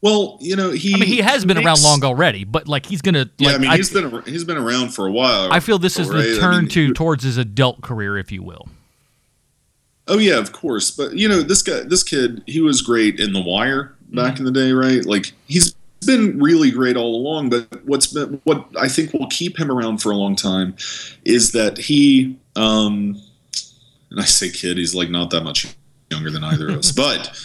Well, 0.00 0.36
you 0.40 0.54
know, 0.54 0.70
he. 0.70 0.94
I 0.94 0.98
mean, 0.98 1.08
he 1.08 1.18
has 1.18 1.44
been 1.46 1.56
around 1.56 1.82
long 1.82 2.04
already, 2.04 2.44
but 2.44 2.68
like, 2.68 2.84
he's 2.86 3.00
gonna. 3.00 3.30
Yeah, 3.38 3.48
like, 3.48 3.56
I 3.56 3.58
mean, 3.58 3.70
I, 3.70 3.76
he's 3.76 3.90
been 3.90 4.22
he's 4.24 4.44
been 4.44 4.58
around 4.58 4.90
for 4.90 5.06
a 5.06 5.10
while. 5.10 5.52
I 5.52 5.60
feel 5.60 5.78
this 5.78 5.98
is 5.98 6.08
right? 6.08 6.22
the 6.22 6.36
I 6.36 6.40
turn 6.40 6.64
mean, 6.64 6.68
to 6.68 6.92
towards 6.92 7.24
his 7.24 7.38
adult 7.38 7.80
career, 7.80 8.18
if 8.18 8.30
you 8.30 8.42
will. 8.42 8.68
Oh 10.06 10.18
yeah, 10.18 10.38
of 10.38 10.52
course. 10.52 10.90
But 10.90 11.16
you 11.16 11.28
know, 11.28 11.42
this 11.42 11.62
guy, 11.62 11.80
this 11.80 12.02
kid, 12.02 12.42
he 12.46 12.60
was 12.60 12.82
great 12.82 13.18
in 13.18 13.32
The 13.32 13.40
Wire 13.40 13.94
back 14.12 14.38
in 14.38 14.44
the 14.44 14.52
day, 14.52 14.72
right? 14.72 15.04
Like 15.04 15.32
he's 15.46 15.74
been 16.04 16.38
really 16.38 16.70
great 16.70 16.96
all 16.96 17.14
along. 17.16 17.50
But 17.50 17.84
what's 17.84 18.08
been 18.08 18.40
what 18.44 18.66
I 18.78 18.88
think 18.88 19.12
will 19.12 19.28
keep 19.28 19.58
him 19.58 19.70
around 19.70 19.98
for 19.98 20.10
a 20.10 20.16
long 20.16 20.36
time 20.36 20.76
is 21.24 21.52
that 21.52 21.78
he, 21.78 22.38
um, 22.56 23.20
and 24.14 24.22
I 24.22 24.26
say 24.26 24.48
kid, 24.48 24.78
he's 24.78 24.94
like 24.94 25.10
not 25.10 25.30
that 25.30 25.42
much 25.42 25.74
younger 26.08 26.30
than 26.30 26.44
either 26.44 26.68
of 26.68 26.78
us, 26.78 26.92
but. 26.96 27.36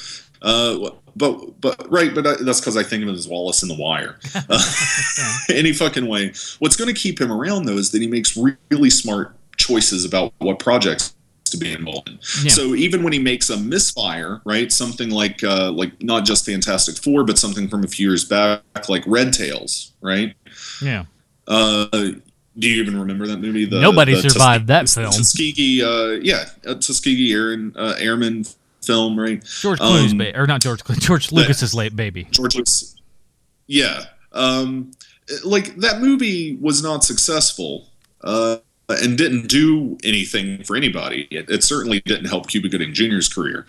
Uh, 0.41 0.91
but 1.17 1.59
but 1.59 1.91
right, 1.91 2.15
but 2.15 2.25
I, 2.25 2.35
that's 2.41 2.61
because 2.61 2.77
I 2.77 2.83
think 2.83 3.03
of 3.03 3.09
him 3.09 3.15
as 3.15 3.27
Wallace 3.27 3.61
in 3.61 3.67
The 3.67 3.75
Wire. 3.75 4.19
Uh, 4.49 4.61
any 5.49 5.73
fucking 5.73 6.07
way. 6.07 6.31
What's 6.59 6.77
going 6.77 6.93
to 6.93 6.97
keep 6.99 7.19
him 7.19 7.31
around 7.31 7.65
though 7.65 7.77
is 7.77 7.91
that 7.91 8.01
he 8.01 8.07
makes 8.07 8.37
really 8.71 8.89
smart 8.89 9.35
choices 9.57 10.05
about 10.05 10.33
what 10.37 10.59
projects 10.59 11.13
to 11.45 11.57
be 11.57 11.73
involved 11.73 12.07
in. 12.07 12.19
Yeah. 12.43 12.51
So 12.51 12.73
even 12.75 13.03
when 13.03 13.11
he 13.11 13.19
makes 13.19 13.49
a 13.49 13.57
misfire, 13.57 14.41
right, 14.45 14.71
something 14.71 15.09
like 15.09 15.43
uh, 15.43 15.71
like 15.71 16.01
not 16.01 16.23
just 16.23 16.45
Fantastic 16.45 17.03
Four, 17.03 17.25
but 17.25 17.37
something 17.37 17.67
from 17.67 17.83
a 17.83 17.87
few 17.87 18.07
years 18.07 18.23
back, 18.23 18.61
like 18.87 19.03
Red 19.07 19.33
Tails, 19.33 19.93
right? 20.01 20.33
Yeah. 20.81 21.03
Uh, 21.47 22.11
do 22.57 22.69
you 22.69 22.81
even 22.81 22.99
remember 22.99 23.27
that 23.27 23.37
movie? 23.37 23.65
The, 23.65 23.79
Nobody 23.79 24.15
the 24.15 24.29
survived 24.29 24.67
that 24.67 24.89
film. 24.89 25.11
Tuskegee, 25.11 25.83
uh, 25.83 26.19
yeah, 26.21 26.45
Tuskegee 26.63 27.31
Airman, 27.33 27.73
uh, 27.77 27.95
Airman 27.99 28.45
film, 28.83 29.19
right? 29.19 29.43
George 29.43 29.79
Clooney's 29.79 30.11
Um, 30.13 30.17
ba- 30.17 30.39
or 30.39 30.47
not 30.47 30.61
George 30.61 30.83
Clooney, 30.83 30.99
George 30.99 31.31
Lucas's 31.31 31.73
late 31.73 31.95
baby. 31.95 32.27
George 32.31 32.55
Lucas. 32.55 32.95
Yeah. 33.67 34.05
Um, 34.31 34.91
like 35.43 35.75
that 35.77 36.01
movie 36.01 36.57
was 36.59 36.81
not 36.81 37.03
successful 37.03 37.87
uh, 38.23 38.57
and 38.89 39.17
didn't 39.17 39.47
do 39.47 39.97
anything 40.03 40.63
for 40.63 40.75
anybody. 40.75 41.27
It, 41.29 41.49
it 41.49 41.63
certainly 41.63 42.01
didn't 42.01 42.25
help 42.25 42.47
Cuba 42.47 42.69
Gooding 42.69 42.93
Jr.'s 42.93 43.27
career. 43.29 43.67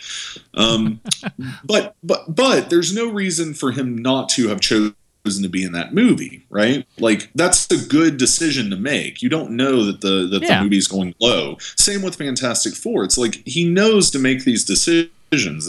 Um, 0.54 1.00
but 1.64 1.96
but 2.02 2.34
but 2.34 2.70
there's 2.70 2.94
no 2.94 3.10
reason 3.10 3.52
for 3.54 3.72
him 3.72 3.96
not 3.98 4.28
to 4.30 4.48
have 4.48 4.60
chosen 4.60 4.94
to 5.24 5.48
be 5.48 5.62
in 5.64 5.72
that 5.72 5.94
movie, 5.94 6.44
right? 6.50 6.86
Like 6.98 7.30
that's 7.34 7.70
a 7.70 7.76
good 7.88 8.16
decision 8.16 8.70
to 8.70 8.76
make. 8.76 9.22
You 9.22 9.28
don't 9.28 9.52
know 9.52 9.84
that 9.84 10.00
the 10.00 10.26
that 10.30 10.42
Yeah. 10.42 10.58
the 10.58 10.64
movie's 10.64 10.88
going 10.88 11.14
low. 11.20 11.56
Same 11.76 12.02
with 12.02 12.16
Fantastic 12.16 12.74
Four. 12.74 13.04
It's 13.04 13.18
like 13.18 13.46
he 13.46 13.64
knows 13.68 14.10
to 14.12 14.18
make 14.18 14.44
these 14.44 14.64
decisions. 14.64 15.10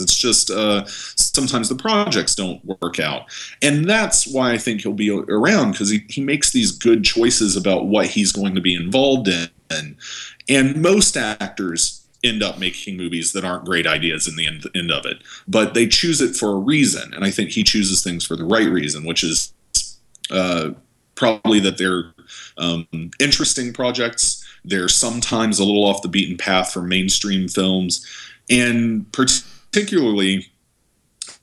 It's 0.00 0.16
just 0.16 0.50
uh, 0.50 0.84
sometimes 0.86 1.68
the 1.68 1.76
projects 1.76 2.34
don't 2.34 2.64
work 2.64 2.98
out, 2.98 3.26
and 3.62 3.88
that's 3.88 4.26
why 4.26 4.52
I 4.52 4.58
think 4.58 4.80
he'll 4.80 4.92
be 4.92 5.10
around 5.10 5.72
because 5.72 5.90
he, 5.90 6.04
he 6.08 6.20
makes 6.20 6.50
these 6.50 6.72
good 6.72 7.04
choices 7.04 7.54
about 7.56 7.86
what 7.86 8.06
he's 8.06 8.32
going 8.32 8.54
to 8.56 8.60
be 8.60 8.74
involved 8.74 9.28
in. 9.28 9.96
And 10.48 10.82
most 10.82 11.16
actors 11.16 12.01
end 12.24 12.42
up 12.42 12.58
making 12.58 12.96
movies 12.96 13.32
that 13.32 13.44
aren't 13.44 13.64
great 13.64 13.86
ideas 13.86 14.28
in 14.28 14.36
the 14.36 14.46
end, 14.46 14.64
end 14.74 14.90
of 14.90 15.04
it, 15.04 15.18
but 15.48 15.74
they 15.74 15.86
choose 15.86 16.20
it 16.20 16.36
for 16.36 16.50
a 16.50 16.58
reason. 16.58 17.12
And 17.14 17.24
I 17.24 17.30
think 17.30 17.50
he 17.50 17.62
chooses 17.62 18.02
things 18.02 18.24
for 18.24 18.36
the 18.36 18.44
right 18.44 18.68
reason, 18.68 19.04
which 19.04 19.24
is 19.24 19.52
uh, 20.30 20.70
probably 21.14 21.60
that 21.60 21.78
they're 21.78 22.12
um, 22.58 22.86
interesting 23.18 23.72
projects. 23.72 24.44
They're 24.64 24.88
sometimes 24.88 25.58
a 25.58 25.64
little 25.64 25.84
off 25.84 26.02
the 26.02 26.08
beaten 26.08 26.36
path 26.36 26.72
for 26.72 26.82
mainstream 26.82 27.48
films, 27.48 28.06
and 28.48 29.10
particularly 29.12 30.46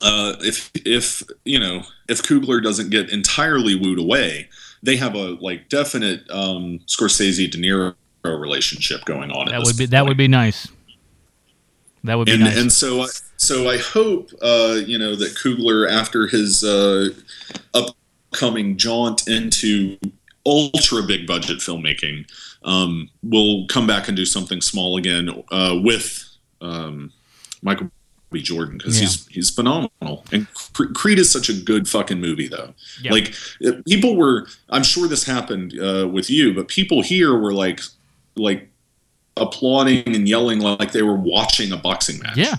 uh, 0.01 0.35
if 0.39 0.71
if 0.85 1.23
you 1.43 1.59
know 1.59 1.83
if 2.07 2.21
Coogler 2.21 2.63
doesn't 2.63 2.89
get 2.89 3.09
entirely 3.09 3.75
wooed 3.75 3.99
away, 3.99 4.47
they 4.81 4.95
have 4.95 5.15
a 5.15 5.37
like 5.41 5.69
definite 5.69 6.29
um, 6.29 6.79
Scorsese 6.87 7.51
De 7.51 7.57
Niro 7.57 7.95
relationship 8.23 9.05
going 9.05 9.31
on. 9.31 9.47
That 9.47 9.59
this 9.59 9.67
would 9.67 9.77
be 9.77 9.85
that 9.87 10.05
would 10.05 10.17
be 10.17 10.27
nice. 10.27 10.67
That 12.03 12.15
would 12.15 12.25
be 12.25 12.33
and 12.33 12.41
nice. 12.41 12.57
and 12.57 12.71
so 12.71 13.01
I, 13.01 13.07
so 13.37 13.69
I 13.69 13.77
hope 13.77 14.31
uh, 14.41 14.79
you 14.85 14.97
know 14.97 15.15
that 15.15 15.35
Coogler 15.35 15.89
after 15.89 16.27
his 16.27 16.63
uh, 16.63 17.09
upcoming 17.73 18.77
jaunt 18.77 19.27
into 19.27 19.97
ultra 20.45 21.03
big 21.03 21.27
budget 21.27 21.59
filmmaking 21.59 22.25
um, 22.63 23.09
will 23.23 23.67
come 23.67 23.85
back 23.87 24.07
and 24.07 24.15
do 24.17 24.25
something 24.25 24.61
small 24.61 24.97
again 24.97 25.29
uh, 25.51 25.77
with 25.81 26.25
um, 26.61 27.11
Michael 27.61 27.91
B. 28.31 28.41
Jordan 28.41 28.77
because 28.77 28.95
Yeah. 28.95 29.07
he's 29.07 29.27
he's 29.27 29.49
phenomenal 29.49 30.23
and 30.31 30.47
Creed 30.93 31.19
is 31.19 31.31
such 31.31 31.49
a 31.49 31.53
good 31.53 31.87
fucking 31.87 32.19
movie 32.19 32.47
though. 32.47 32.73
Yeah. 33.01 33.11
Like 33.11 33.33
people 33.87 34.15
were, 34.15 34.47
I'm 34.69 34.83
sure 34.83 35.07
this 35.07 35.23
happened 35.25 35.73
uh, 35.79 36.07
with 36.07 36.29
you, 36.29 36.53
but 36.53 36.67
people 36.67 37.01
here 37.01 37.37
were 37.37 37.53
like 37.53 37.81
like 38.39 38.69
applauding 39.37 40.15
and 40.15 40.27
yelling 40.27 40.59
like 40.59 40.91
they 40.91 41.01
were 41.01 41.15
watching 41.15 41.71
a 41.71 41.77
boxing 41.77 42.19
match. 42.19 42.37
Yeah, 42.37 42.55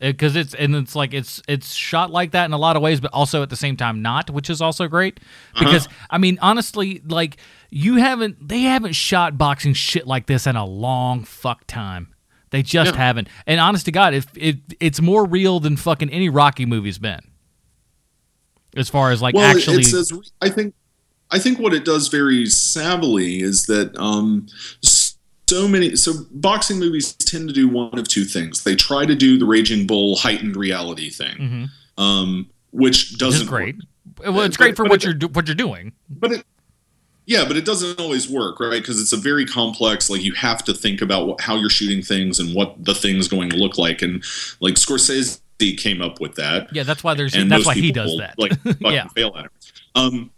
because 0.00 0.36
it's 0.36 0.54
and 0.54 0.74
it's 0.76 0.94
like 0.94 1.12
it's 1.14 1.42
it's 1.48 1.74
shot 1.74 2.10
like 2.10 2.32
that 2.32 2.44
in 2.46 2.52
a 2.52 2.58
lot 2.58 2.76
of 2.76 2.82
ways, 2.82 3.00
but 3.00 3.12
also 3.12 3.42
at 3.42 3.50
the 3.50 3.56
same 3.56 3.76
time 3.76 4.02
not, 4.02 4.30
which 4.30 4.48
is 4.50 4.60
also 4.60 4.88
great. 4.88 5.20
Uh-huh. 5.54 5.64
Because 5.64 5.88
I 6.10 6.18
mean, 6.18 6.38
honestly, 6.40 7.02
like 7.06 7.36
you 7.70 7.96
haven't 7.96 8.48
they 8.48 8.62
haven't 8.62 8.92
shot 8.94 9.36
boxing 9.38 9.74
shit 9.74 10.06
like 10.06 10.26
this 10.26 10.46
in 10.46 10.56
a 10.56 10.64
long 10.64 11.24
fuck 11.24 11.66
time. 11.66 12.08
They 12.50 12.62
just 12.62 12.92
Yeah. 12.92 12.98
haven't. 12.98 13.28
And 13.46 13.58
honest 13.60 13.86
to 13.86 13.92
God, 13.92 14.12
if 14.12 14.26
it, 14.36 14.58
it's 14.78 15.00
more 15.00 15.24
real 15.24 15.58
than 15.58 15.78
fucking 15.78 16.10
any 16.10 16.28
Rocky 16.28 16.66
movie's 16.66 16.98
been. 16.98 17.20
As 18.76 18.88
far 18.90 19.10
as 19.10 19.22
like 19.22 19.34
well, 19.34 19.50
it- 19.50 19.56
actually, 19.56 19.82
says 19.84 20.12
I 20.40 20.48
think 20.50 20.74
I 21.30 21.38
think 21.38 21.58
what 21.58 21.72
it 21.72 21.84
does 21.86 22.08
very 22.08 22.44
savvily 22.44 23.40
is 23.40 23.64
that 23.66 23.96
um, 23.98 24.46
so 25.48 25.68
many 25.68 25.96
so 25.96 26.12
boxing 26.30 26.78
movies 26.78 27.12
tend 27.12 27.48
to 27.48 27.54
do 27.54 27.68
one 27.68 27.98
of 27.98 28.08
two 28.08 28.24
things. 28.24 28.64
They 28.64 28.74
try 28.74 29.04
to 29.04 29.14
do 29.14 29.38
the 29.38 29.44
Raging 29.44 29.86
Bull 29.86 30.16
heightened 30.16 30.56
reality 30.56 31.10
thing, 31.10 31.70
Mhm. 31.98 32.02
um, 32.02 32.46
which 32.70 33.18
doesn't 33.18 33.46
great. 33.48 33.76
work. 33.76 33.84
Well, 34.34 34.40
it's 34.42 34.56
But- 34.56 34.62
great 34.64 34.76
for 34.76 34.84
but 34.84 34.90
what 34.90 35.02
it- 35.02 35.04
you're 35.04 35.14
do- 35.14 35.28
what 35.28 35.46
you're 35.46 35.54
doing. 35.54 35.92
but 36.08 36.32
it 36.32 36.46
Yeah, 37.24 37.44
but 37.46 37.56
it 37.56 37.64
doesn't 37.64 38.00
always 38.00 38.28
work, 38.28 38.58
right? 38.58 38.80
Because 38.82 39.00
it's 39.00 39.12
a 39.12 39.16
very 39.16 39.44
complex. 39.46 40.10
Like 40.10 40.22
you 40.22 40.32
have 40.32 40.64
to 40.64 40.74
think 40.74 41.00
about 41.00 41.26
what, 41.28 41.40
how 41.40 41.56
you're 41.56 41.70
shooting 41.70 42.02
things 42.02 42.40
and 42.40 42.52
what 42.54 42.84
the 42.84 42.94
thing's 42.94 43.28
going 43.28 43.48
to 43.50 43.56
look 43.56 43.78
like, 43.78 44.02
and 44.02 44.24
like 44.60 44.74
Scorsese 44.74 45.38
came 45.78 46.02
up 46.02 46.20
with 46.20 46.34
that. 46.34 46.68
Yeah, 46.74 46.82
that's 46.82 47.04
why 47.04 47.14
there's 47.14 47.34
and 47.34 47.48
that's 47.50 47.64
why 47.64 47.74
he 47.74 47.92
does 47.92 48.10
will, 48.10 48.18
that. 48.18 48.34
Like 48.38 48.60
fucking 48.62 48.92
Yeah. 48.92 49.06
fail 49.08 49.32
at 49.38 49.44
it. 49.44 49.50
Um, 49.94 50.30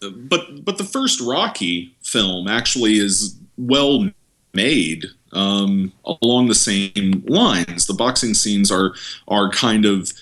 but 0.00 0.64
but 0.64 0.78
the 0.78 0.84
first 0.84 1.20
Rocky 1.20 1.94
film 2.02 2.48
actually 2.48 2.98
is 2.98 3.36
well 3.58 4.08
made 4.58 5.06
um, 5.32 5.92
along 6.04 6.48
the 6.48 6.54
same 6.54 7.24
lines. 7.26 7.86
The 7.86 7.94
boxing 7.94 8.34
scenes 8.34 8.70
are 8.70 8.94
are 9.26 9.50
kind 9.50 9.84
of 9.84 10.12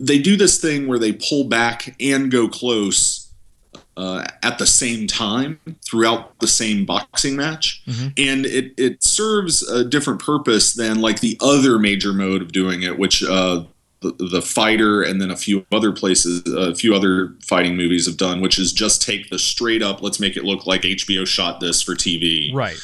they 0.00 0.18
do 0.18 0.36
this 0.36 0.60
thing 0.60 0.88
where 0.88 0.98
they 0.98 1.12
pull 1.12 1.44
back 1.44 1.94
and 2.00 2.30
go 2.30 2.48
close 2.48 3.30
uh, 3.96 4.24
at 4.42 4.58
the 4.58 4.66
same 4.66 5.06
time 5.06 5.60
throughout 5.84 6.38
the 6.40 6.48
same 6.48 6.84
boxing 6.84 7.36
match, 7.36 7.82
and 8.16 8.46
it 8.46 8.72
it 8.76 9.04
serves 9.04 9.62
a 9.68 9.84
different 9.84 10.20
purpose 10.20 10.74
than 10.74 11.00
like 11.00 11.20
the 11.20 11.36
other 11.40 11.78
major 11.78 12.12
mode 12.12 12.42
of 12.42 12.52
doing 12.52 12.82
it, 12.82 12.98
which. 12.98 13.22
Uh, 13.22 13.64
the, 14.04 14.28
the 14.32 14.42
fighter 14.42 15.00
and 15.02 15.18
then 15.18 15.30
a 15.30 15.36
few 15.36 15.64
other 15.72 15.90
places 15.90 16.42
a 16.46 16.74
few 16.74 16.94
other 16.94 17.34
fighting 17.42 17.74
movies 17.74 18.04
have 18.06 18.18
done 18.18 18.42
which 18.42 18.58
is 18.58 18.70
just 18.70 19.00
take 19.00 19.30
the 19.30 19.38
straight 19.38 19.80
up 19.80 20.02
let's 20.02 20.20
make 20.20 20.36
it 20.36 20.44
look 20.44 20.66
like 20.66 20.82
hbo 20.82 21.26
shot 21.26 21.58
this 21.58 21.80
for 21.80 21.94
tv 21.94 22.52
Right. 22.54 22.76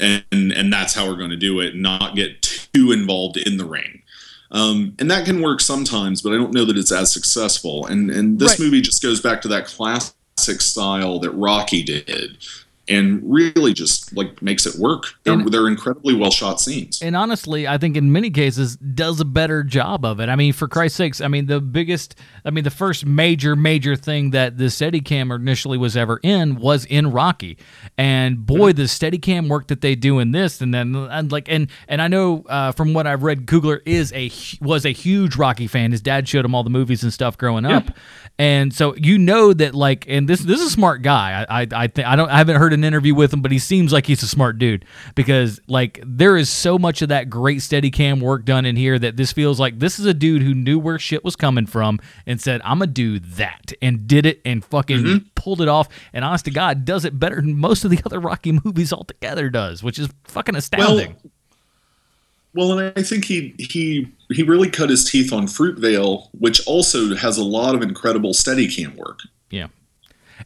And 0.00 0.24
and 0.52 0.72
that's 0.72 0.94
how 0.94 1.06
we're 1.08 1.16
going 1.16 1.30
to 1.30 1.36
do 1.36 1.60
it 1.60 1.74
not 1.74 2.14
get 2.14 2.42
too 2.42 2.92
involved 2.92 3.36
in 3.36 3.56
the 3.56 3.64
ring 3.64 4.02
um, 4.52 4.94
and 4.98 5.10
that 5.10 5.24
can 5.24 5.40
work 5.42 5.60
sometimes 5.60 6.22
but 6.22 6.32
i 6.32 6.36
don't 6.36 6.52
know 6.52 6.64
that 6.64 6.76
it's 6.78 6.92
as 6.92 7.12
successful 7.12 7.86
and 7.86 8.10
and 8.10 8.38
this 8.38 8.52
Right. 8.58 8.60
movie 8.66 8.80
just 8.80 9.02
goes 9.02 9.20
back 9.20 9.40
to 9.42 9.48
that 9.48 9.66
classic 9.66 10.60
style 10.60 11.18
that 11.20 11.30
rocky 11.32 11.82
did 11.82 12.36
and 12.88 13.20
really 13.24 13.72
just 13.72 14.16
like 14.16 14.40
makes 14.42 14.66
it 14.66 14.78
work 14.78 15.14
they're, 15.24 15.34
And- 15.34 15.52
they're 15.52 15.68
incredibly 15.68 16.14
well 16.14 16.30
shot 16.30 16.60
scenes 16.60 17.02
And 17.02 17.16
honestly, 17.16 17.66
I 17.66 17.78
think 17.78 17.96
in 17.96 18.12
many 18.12 18.30
cases 18.30 18.76
does 18.76 19.20
a 19.20 19.24
better 19.24 19.62
job 19.64 20.04
of 20.04 20.20
it. 20.20 20.28
I 20.28 20.36
mean, 20.36 20.52
for 20.52 20.68
Christ's 20.68 20.96
sakes, 20.96 21.20
I 21.20 21.28
mean 21.28 21.46
the 21.46 21.60
biggest, 21.60 22.14
I 22.44 22.50
mean 22.50 22.64
the 22.64 22.70
first 22.70 23.04
major 23.06 23.56
major 23.56 23.96
thing 23.96 24.30
that 24.30 24.58
the 24.58 24.64
Steadicam 24.64 25.34
initially 25.34 25.78
was 25.78 25.96
ever 25.96 26.20
in 26.22 26.56
was 26.56 26.84
in 26.84 27.10
Rocky, 27.10 27.58
and 27.98 28.44
boy, 28.46 28.72
the 28.72 28.84
Steadicam 28.84 29.48
work 29.48 29.68
that 29.68 29.80
they 29.80 29.94
do 29.94 30.18
in 30.18 30.30
this, 30.32 30.60
and 30.60 30.72
then 30.72 30.94
and 30.94 31.32
like 31.32 31.48
and 31.48 31.68
and 31.88 32.00
I 32.00 32.08
know 32.08 32.44
uh, 32.48 32.72
from 32.72 32.94
what 32.94 33.06
I've 33.06 33.22
read, 33.22 33.46
Coogler 33.46 33.80
is 33.84 34.12
a 34.12 34.30
was 34.64 34.84
a 34.84 34.90
huge 34.90 35.36
Rocky 35.36 35.66
fan. 35.66 35.92
His 35.92 36.00
dad 36.00 36.28
showed 36.28 36.44
him 36.44 36.54
all 36.54 36.62
the 36.62 36.70
movies 36.70 37.02
and 37.02 37.12
stuff 37.12 37.36
growing 37.38 37.64
up, 37.64 37.84
and 38.38 38.72
so 38.72 38.94
you 38.96 39.18
know 39.18 39.52
that 39.52 39.74
like, 39.74 40.04
and 40.08 40.28
this 40.28 40.40
this 40.40 40.60
is 40.60 40.68
a 40.68 40.70
smart 40.70 41.02
guy. 41.02 41.44
I 41.48 41.62
I 41.62 41.66
I, 41.72 41.86
think 41.88 42.06
I 42.06 42.16
don't 42.16 42.28
I 42.30 42.38
haven't 42.38 42.56
heard 42.56 42.72
an 42.76 42.84
interview 42.84 43.14
with 43.14 43.32
him, 43.32 43.42
but 43.42 43.50
he 43.50 43.58
seems 43.58 43.92
like 43.92 44.06
he's 44.06 44.22
a 44.22 44.28
smart 44.28 44.58
dude 44.58 44.84
because 45.14 45.60
like 45.66 46.00
there 46.04 46.36
is 46.36 46.48
so 46.48 46.78
much 46.78 47.02
of 47.02 47.08
that 47.08 47.28
great 47.28 47.58
Steadicam 47.58 48.20
work 48.20 48.44
done 48.44 48.64
in 48.64 48.76
here 48.76 48.98
that 48.98 49.16
this 49.16 49.32
feels 49.32 49.58
like 49.58 49.78
this 49.78 49.98
is 49.98 50.06
a 50.06 50.14
dude 50.14 50.42
who 50.42 50.54
knew 50.54 50.78
where 50.78 50.98
shit 50.98 51.24
was 51.24 51.36
coming 51.36 51.66
from 51.66 51.98
and 52.26 52.40
said 52.40 52.60
I'm 52.64 52.78
gonna 52.78 52.92
do 52.92 53.18
that 53.18 53.72
and 53.82 54.06
did 54.06 54.26
it 54.26 54.40
and 54.44 54.64
fucking 54.64 54.98
mm-hmm. 54.98 55.28
pulled 55.34 55.60
it 55.60 55.68
off. 55.68 55.88
And 56.12 56.24
honest 56.24 56.44
to 56.44 56.50
God, 56.50 56.84
does 56.84 57.04
it 57.04 57.18
better 57.18 57.36
than 57.36 57.58
most 57.58 57.84
of 57.84 57.90
the 57.90 58.00
other 58.06 58.20
Rocky 58.20 58.52
movies 58.64 58.92
altogether 58.92 59.50
does, 59.50 59.82
which 59.82 59.98
is 59.98 60.08
fucking 60.24 60.56
astounding. 60.56 61.16
Well, 62.54 62.78
and 62.78 62.92
I 62.96 63.02
think 63.02 63.26
he 63.26 63.54
he 63.58 64.08
he 64.30 64.42
really 64.42 64.70
cut 64.70 64.88
his 64.88 65.04
teeth 65.04 65.30
on 65.30 65.46
Fruitvale, 65.46 66.28
which 66.38 66.66
also 66.66 67.14
has 67.14 67.36
a 67.36 67.44
lot 67.44 67.74
of 67.74 67.82
incredible 67.82 68.32
Steadicam 68.32 68.96
work. 68.96 69.20
yeah. 69.50 69.68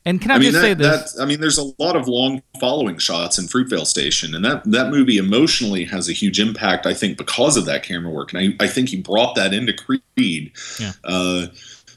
And 0.04 0.20
can 0.20 0.30
I, 0.30 0.34
I 0.34 0.38
mean, 0.38 0.50
just 0.52 0.62
that, 0.62 0.68
say 0.68 0.74
this? 0.74 1.12
that 1.14 1.22
I 1.22 1.26
mean, 1.26 1.40
there's 1.40 1.58
a 1.58 1.72
lot 1.78 1.96
of 1.96 2.06
long 2.08 2.42
following 2.60 2.98
shots 2.98 3.38
in 3.38 3.46
Fruitvale 3.46 3.86
Station, 3.86 4.34
and 4.34 4.44
that 4.44 4.62
that 4.70 4.90
movie 4.90 5.18
emotionally 5.18 5.84
has 5.84 6.08
a 6.08 6.12
huge 6.12 6.38
impact. 6.40 6.86
I 6.86 6.94
think 6.94 7.18
because 7.18 7.56
of 7.56 7.64
that 7.66 7.82
camera 7.82 8.10
work, 8.10 8.32
and 8.32 8.56
I, 8.60 8.64
I 8.64 8.68
think 8.68 8.88
he 8.90 9.00
brought 9.00 9.34
that 9.36 9.52
into 9.52 9.72
Creed, 9.72 10.52
Yeah. 10.78 10.92
uh, 11.04 11.46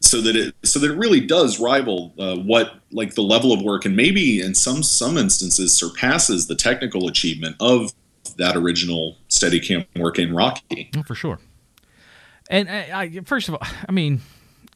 so 0.01 0.21
that 0.21 0.35
it 0.35 0.55
so 0.63 0.79
that 0.79 0.91
it 0.91 0.97
really 0.97 1.21
does 1.21 1.59
rival 1.59 2.13
uh, 2.19 2.35
what 2.37 2.75
like 2.91 3.13
the 3.15 3.21
level 3.23 3.53
of 3.53 3.61
work, 3.61 3.85
and 3.85 3.95
maybe 3.95 4.41
in 4.41 4.53
some 4.55 4.83
some 4.83 5.17
instances 5.17 5.71
surpasses 5.73 6.47
the 6.47 6.55
technical 6.55 7.07
achievement 7.07 7.55
of 7.59 7.93
that 8.37 8.55
original 8.57 9.17
Steadicam 9.29 9.85
work 9.95 10.17
in 10.17 10.33
Rocky. 10.35 10.89
Oh, 10.97 11.03
for 11.03 11.15
sure. 11.15 11.39
And 12.49 12.69
I, 12.69 13.01
I, 13.01 13.19
first 13.23 13.47
of 13.47 13.55
all, 13.55 13.61
I 13.87 13.91
mean, 13.91 14.21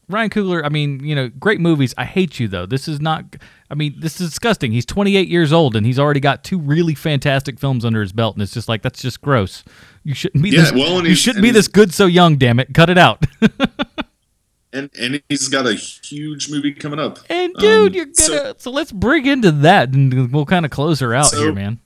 Ryan 0.10 0.30
Coogler. 0.30 0.64
I 0.64 0.70
mean, 0.70 1.04
you 1.04 1.14
know, 1.16 1.28
great 1.30 1.60
movies. 1.60 1.94
I 1.98 2.06
hate 2.06 2.40
you 2.40 2.48
though. 2.48 2.66
This 2.66 2.88
is 2.88 3.02
not. 3.02 3.36
I 3.70 3.76
mean, 3.76 3.96
this 4.00 4.22
is 4.22 4.30
disgusting. 4.30 4.72
He's 4.72 4.86
28 4.86 5.28
years 5.28 5.52
old 5.52 5.76
and 5.76 5.86
he's 5.86 6.00
already 6.00 6.22
got 6.22 6.44
two 6.46 6.58
really 6.60 6.96
fantastic 6.96 7.60
films 7.60 7.84
under 7.84 8.00
his 8.02 8.14
belt, 8.14 8.36
and 8.36 8.42
it's 8.44 8.54
just 8.54 8.70
like 8.70 8.82
that's 8.82 9.02
just 9.02 9.22
gross. 9.22 9.64
You 10.04 10.14
shouldn't 10.14 10.42
be 10.44 10.52
Yeah, 10.52 10.62
this. 10.62 10.72
well, 10.72 11.00
and 11.00 11.08
you 11.08 11.16
shouldn't 11.16 11.44
be 11.44 11.52
this 11.52 11.68
good 11.68 11.94
so 11.94 12.06
young. 12.06 12.38
Damn 12.38 12.60
it, 12.60 12.74
cut 12.74 12.90
it 12.90 12.98
out. 12.98 13.24
And 14.74 14.90
and 15.00 15.24
he's 15.30 15.48
got 15.48 15.66
a 15.66 15.74
huge 15.74 16.52
movie 16.52 16.74
coming 16.74 17.00
up. 17.00 17.20
and 17.30 17.54
dude, 17.56 17.88
Um, 17.92 17.94
you're 17.96 18.06
gonna. 18.06 18.54
So, 18.60 18.70
let's 18.70 18.92
bring 18.92 19.26
into 19.26 19.50
that, 19.52 19.94
and 19.94 20.32
we'll 20.32 20.46
kind 20.46 20.66
of 20.66 20.72
close 20.72 21.00
her 21.00 21.16
out 21.16 21.28
So- 21.28 21.40
here, 21.40 21.54
man. 21.54 21.80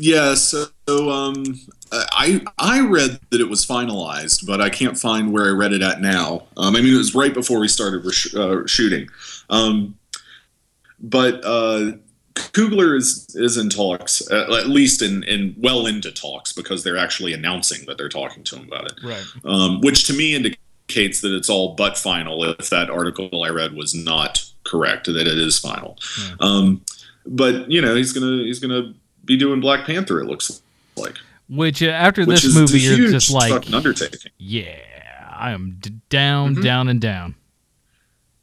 Yeah, 0.00 0.34
so 0.34 0.66
um, 0.88 1.44
I 1.92 2.42
I 2.58 2.80
read 2.80 3.20
that 3.30 3.40
it 3.40 3.48
was 3.48 3.66
finalized, 3.66 4.46
but 4.46 4.60
I 4.60 4.70
can't 4.70 4.98
find 4.98 5.32
where 5.32 5.46
I 5.46 5.50
read 5.50 5.72
it 5.72 5.82
at 5.82 6.00
now. 6.00 6.46
Um, 6.56 6.76
I 6.76 6.80
mean, 6.80 6.94
it 6.94 6.98
was 6.98 7.14
right 7.14 7.34
before 7.34 7.60
we 7.60 7.68
started 7.68 8.08
sh- 8.12 8.34
uh, 8.34 8.66
shooting, 8.66 9.08
um, 9.50 9.96
but 11.00 11.40
uh, 11.44 11.92
Coogler 12.34 12.96
is 12.96 13.26
is 13.34 13.56
in 13.56 13.70
talks, 13.70 14.28
uh, 14.30 14.54
at 14.58 14.68
least 14.68 15.02
in, 15.02 15.22
in 15.24 15.54
well 15.58 15.86
into 15.86 16.12
talks, 16.12 16.52
because 16.52 16.84
they're 16.84 16.98
actually 16.98 17.32
announcing 17.32 17.86
that 17.86 17.98
they're 17.98 18.08
talking 18.08 18.44
to 18.44 18.56
him 18.56 18.66
about 18.66 18.86
it. 18.86 18.94
Right. 19.02 19.24
Um, 19.44 19.80
which 19.80 20.04
to 20.04 20.12
me 20.12 20.34
indicates 20.34 21.20
that 21.20 21.34
it's 21.34 21.48
all 21.48 21.74
but 21.74 21.96
final. 21.96 22.44
If 22.44 22.70
that 22.70 22.90
article 22.90 23.44
I 23.44 23.48
read 23.48 23.74
was 23.74 23.94
not 23.94 24.44
correct, 24.64 25.06
that 25.06 25.16
it 25.16 25.38
is 25.38 25.58
final. 25.58 25.98
Um, 26.40 26.84
but 27.24 27.70
you 27.70 27.80
know, 27.80 27.94
he's 27.94 28.12
gonna 28.12 28.44
he's 28.44 28.60
gonna 28.60 28.94
be 29.24 29.36
doing 29.36 29.60
Black 29.60 29.84
Panther. 29.86 30.20
It 30.20 30.26
looks 30.26 30.62
like. 30.96 31.14
Which 31.48 31.82
uh, 31.82 31.86
after 31.86 32.24
Which 32.24 32.42
this 32.42 32.54
movie, 32.54 32.80
you're 32.80 33.10
just 33.10 33.30
like, 33.30 33.72
undertaking. 33.72 34.32
yeah, 34.38 34.76
I 35.30 35.52
am 35.52 35.76
d- 35.80 35.92
down, 36.08 36.54
Mm-hmm. 36.54 36.62
down, 36.62 36.88
and 36.88 37.00
down. 37.00 37.34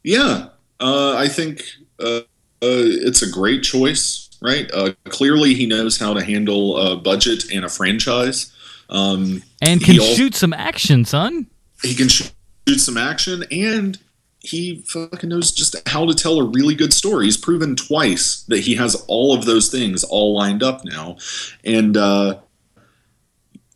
Yeah, 0.02 0.48
uh, 0.80 1.14
I 1.16 1.28
think 1.28 1.64
uh, 2.00 2.20
uh, 2.20 2.20
it's 2.62 3.22
a 3.22 3.30
great 3.30 3.62
choice. 3.62 4.20
Right? 4.42 4.70
Uh, 4.74 4.92
clearly, 5.04 5.54
he 5.54 5.64
knows 5.66 5.98
how 5.98 6.12
to 6.12 6.22
handle 6.22 6.76
a 6.76 6.96
budget 6.96 7.44
and 7.50 7.64
a 7.64 7.68
franchise. 7.68 8.52
Um, 8.90 9.42
And 9.62 9.82
can 9.82 9.98
al- 9.98 10.04
shoot 10.14 10.34
some 10.34 10.52
action, 10.52 11.06
son. 11.06 11.46
he 11.82 11.94
can 11.94 12.08
shoot 12.08 12.30
some 12.76 12.98
action 12.98 13.44
and 13.50 13.98
he 14.40 14.82
fucking 14.86 15.30
knows 15.30 15.50
just 15.52 15.74
how 15.88 16.04
to 16.04 16.12
tell 16.12 16.38
a 16.38 16.44
really 16.44 16.74
good 16.74 16.92
story. 16.92 17.24
He's 17.24 17.38
proven 17.38 17.74
twice 17.76 18.42
that 18.48 18.60
he 18.60 18.74
has 18.74 18.94
all 19.08 19.34
of 19.34 19.46
those 19.46 19.70
things 19.70 20.04
all 20.04 20.34
lined 20.36 20.62
up 20.62 20.84
now, 20.84 21.16
and 21.64 21.96
uh, 21.96 22.40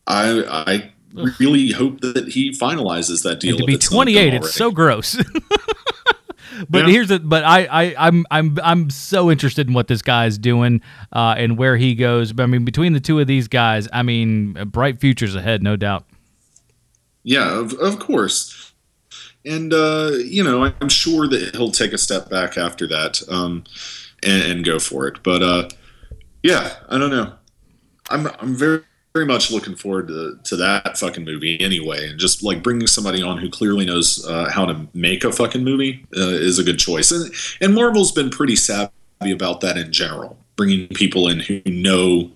I 0.09 0.65
I 0.69 0.93
really 1.39 1.71
hope 1.71 2.01
that 2.01 2.29
he 2.29 2.51
finalizes 2.51 3.23
that 3.23 3.41
deal. 3.41 3.51
And 3.53 3.59
to 3.61 3.65
be 3.67 3.75
it's 3.75 3.91
not 3.93 4.07
done 4.07 4.15
28, 4.15 4.35
it's 4.35 4.55
so 4.55 4.71
gross. 4.71 5.17
but 6.69 6.87
Yeah. 6.87 6.91
here's 6.93 7.09
the 7.09 7.21
but 7.21 7.45
I, 7.45 7.67
I 7.71 7.95
I'm 8.09 8.27
I'm 8.31 8.59
I'm 8.63 8.91
so 8.91 9.31
interested 9.31 9.69
in 9.69 9.75
what 9.75 9.87
this 9.89 10.03
guy's 10.03 10.39
doing 10.39 10.81
uh, 11.13 11.35
and 11.37 11.57
where 11.59 11.77
he 11.77 11.95
goes. 11.95 12.33
But 12.33 12.45
I 12.45 12.47
mean, 12.47 12.65
between 12.65 12.93
the 12.95 13.01
two 13.01 13.21
of 13.21 13.27
these 13.27 13.47
guys, 13.49 13.89
I 13.93 14.03
mean, 14.03 14.55
bright 14.71 15.01
futures 15.01 15.35
ahead, 15.35 15.63
no 15.63 15.77
doubt. 15.77 16.05
Yeah, 17.23 17.59
of, 17.59 17.75
of 17.75 17.99
course. 17.99 18.73
And, 19.45 19.73
uh, 19.73 20.13
you 20.25 20.43
know, 20.43 20.73
I'm 20.81 20.89
sure 20.89 21.27
that 21.29 21.55
he'll 21.55 21.71
take 21.71 21.93
a 21.93 21.99
step 21.99 22.29
back 22.29 22.59
after 22.59 22.87
that 22.89 23.23
um, 23.31 23.65
and, 24.23 24.43
and 24.43 24.65
go 24.65 24.79
for 24.79 25.07
it. 25.07 25.23
But, 25.23 25.43
uh, 25.43 25.69
yeah, 26.43 26.75
I 26.89 26.99
don't 26.99 27.11
know. 27.11 27.33
I'm, 28.11 28.27
I'm 28.41 28.55
very, 28.55 28.83
very 29.15 29.27
much 29.27 29.51
looking 29.51 29.75
forward 29.75 30.09
to, 30.09 30.39
to 30.45 30.57
that 30.57 30.99
fucking 30.99 31.25
movie 31.25 31.61
anyway. 31.61 32.09
And 32.09 32.19
just 32.19 32.43
like 32.43 32.63
bringing 32.63 32.87
somebody 32.87 33.23
on 33.23 33.39
who 33.39 33.51
clearly 33.51 33.87
knows 33.87 34.25
uh, 34.27 34.51
how 34.51 34.67
to 34.67 34.87
make 34.95 35.25
a 35.25 35.33
fucking 35.33 35.65
movie 35.65 36.07
uh, 36.17 36.29
is 36.29 36.59
a 36.59 36.65
good 36.65 36.79
choice. 36.79 37.11
And, 37.11 37.33
and 37.61 37.75
Marvel's 37.75 38.13
been 38.13 38.31
pretty 38.31 38.57
savvy 38.57 38.93
about 39.23 39.61
that 39.63 39.77
in 39.77 39.93
general, 39.93 40.39
bringing 40.57 40.89
people 40.89 41.29
in 41.29 41.41
who 41.41 41.63
know 41.67 42.31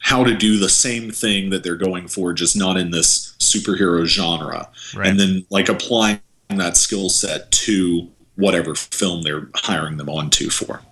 how 0.00 0.22
to 0.22 0.36
do 0.36 0.58
the 0.58 0.68
same 0.68 1.10
thing 1.10 1.50
that 1.50 1.64
they're 1.64 1.76
going 1.76 2.06
for, 2.06 2.32
just 2.32 2.56
not 2.56 2.76
in 2.76 2.90
this 2.90 3.34
superhero 3.40 4.04
genre. 4.04 4.68
Right. 4.94 5.08
And 5.08 5.18
then 5.18 5.46
like 5.50 5.68
applying 5.68 6.20
that 6.50 6.76
skill 6.76 7.08
set 7.08 7.50
to 7.50 8.08
whatever 8.36 8.74
film 8.74 9.22
they're 9.22 9.48
hiring 9.54 9.96
them 9.96 10.08
onto 10.08 10.50
for. 10.50 10.82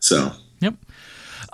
So. 0.00 0.32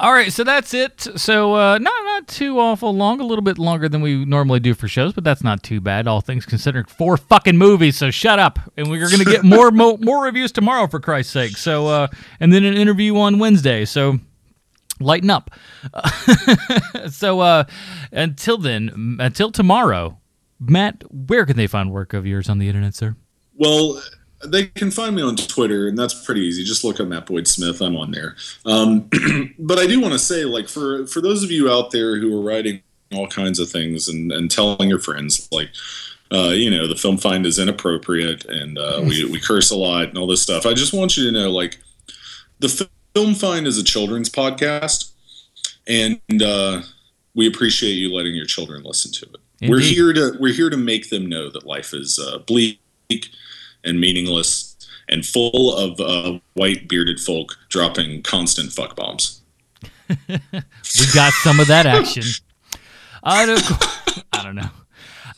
All 0.01 0.13
right, 0.13 0.33
so 0.33 0.45
that's 0.45 0.75
it. 0.75 1.01
So 1.17 1.55
uh, 1.55 1.79
not 1.79 1.93
not 2.05 2.19
not 2.19 2.29
too 2.29 2.59
awful 2.59 2.95
long, 2.95 3.21
a 3.21 3.25
little 3.25 3.43
bit 3.43 3.59
longer 3.59 3.89
than 3.89 4.01
we 4.01 4.25
normally 4.25 4.61
do 4.61 4.75
for 4.75 4.89
shows, 4.89 5.13
but 5.13 5.25
that's 5.25 5.45
not 5.45 5.63
too 5.63 5.81
bad, 5.81 6.07
all 6.09 6.21
things 6.21 6.45
considered. 6.45 6.91
Four 6.91 7.17
fucking 7.17 7.57
movies, 7.57 7.97
so 7.97 8.11
shut 8.11 8.39
up. 8.39 8.59
And 8.77 8.91
we're 8.91 9.07
going 9.09 9.19
to 9.19 9.25
get 9.25 9.45
more 9.45 9.71
mo- 9.71 9.99
more 9.99 10.25
reviews 10.25 10.53
tomorrow, 10.53 10.87
for 10.89 11.01
Christ's 11.01 11.33
sake. 11.33 11.57
So, 11.57 11.87
uh, 11.87 12.09
and 12.41 12.53
then 12.53 12.65
an 12.65 12.75
interview 12.75 13.17
on 13.17 13.39
Wednesday. 13.39 13.85
So, 13.85 14.19
lighten 15.01 15.31
up. 15.31 15.51
so, 17.11 17.41
uh, 17.41 17.65
until 18.11 18.59
then, 18.59 19.17
until 19.21 19.53
tomorrow, 19.53 20.19
Matt, 20.61 21.05
where 21.11 21.47
can 21.47 21.57
they 21.57 21.67
find 21.67 21.93
work 21.93 22.15
of 22.15 22.27
yours 22.27 22.49
on 22.49 22.59
the 22.59 22.67
internet, 22.69 22.95
sir? 22.95 23.15
Well, 23.55 24.03
they 24.45 24.67
can 24.67 24.91
find 24.91 25.17
me 25.17 25.23
on 25.23 25.37
Twitter, 25.37 25.89
and 25.89 25.99
that's 25.99 26.25
pretty 26.25 26.43
easy. 26.43 26.65
Just 26.65 26.85
look 26.85 27.01
up 27.01 27.09
Matt 27.09 27.27
Boyd 27.27 27.49
Smith. 27.49 27.81
I'm 27.81 27.97
on 27.97 28.13
there. 28.13 28.37
Um, 28.65 29.09
but 29.59 29.79
I 29.79 29.87
do 29.87 30.01
want 30.01 30.13
to 30.13 30.19
say, 30.19 30.45
like, 30.45 30.69
for 30.69 31.07
for 31.07 31.21
those 31.21 31.43
of 31.43 31.51
you 31.51 31.71
out 31.71 31.91
there 31.91 32.19
who 32.19 32.37
are 32.39 32.43
writing 32.43 32.83
all 33.15 33.27
kinds 33.27 33.59
of 33.59 33.71
things 33.71 34.09
and, 34.09 34.31
and 34.31 34.51
telling 34.51 34.89
your 34.89 34.99
friends, 34.99 35.49
like, 35.51 35.71
uh, 36.31 36.51
you 36.51 36.71
know, 36.71 36.87
the 36.87 36.95
film 36.95 37.17
find 37.17 37.47
is 37.47 37.59
inappropriate 37.59 38.45
and 38.45 38.79
uh, 38.79 39.01
we, 39.03 39.25
we 39.25 39.41
curse 39.41 39.71
a 39.71 39.77
lot 39.77 40.09
and 40.09 40.19
all 40.19 40.27
this 40.27 40.43
stuff. 40.43 40.67
I 40.67 40.75
just 40.75 40.93
want 40.93 41.17
you 41.17 41.25
to 41.25 41.33
know, 41.33 41.51
like, 41.51 41.79
the 42.59 42.89
film 43.15 43.35
find 43.35 43.67
is 43.67 43.79
a 43.79 43.85
children's 43.85 44.29
podcast, 44.29 45.13
and 45.87 46.21
uh, 46.43 46.83
we 47.35 47.49
appreciate 47.49 47.95
you 47.95 48.15
letting 48.15 48.35
your 48.35 48.47
children 48.47 48.83
listen 48.83 49.11
to 49.13 49.27
it. 49.27 49.69
We're 49.69 49.81
here 49.81 50.13
to 50.13 50.37
we're 50.39 50.53
here 50.53 50.71
to 50.71 50.77
make 50.77 51.11
them 51.11 51.27
know 51.27 51.51
that 51.51 51.67
life 51.67 51.93
is 51.93 52.21
uh, 52.21 52.39
bleak 52.39 52.79
and 53.85 54.01
meaningless 54.01 54.77
and 55.09 55.25
full 55.25 55.75
of 55.75 56.01
uh, 56.01 56.39
white 56.55 56.89
bearded 56.89 57.21
folk 57.21 57.57
dropping 57.69 58.23
constant 58.23 58.73
fuck 58.73 58.97
bombs. 58.97 59.43
we 60.09 61.07
got 61.15 61.33
some 61.35 61.61
of 61.61 61.67
that 61.69 61.87
action. 61.87 62.25
I 63.23 63.47
don't, 63.47 63.63
I 64.33 64.43
don't 64.43 64.55
know. 64.55 64.71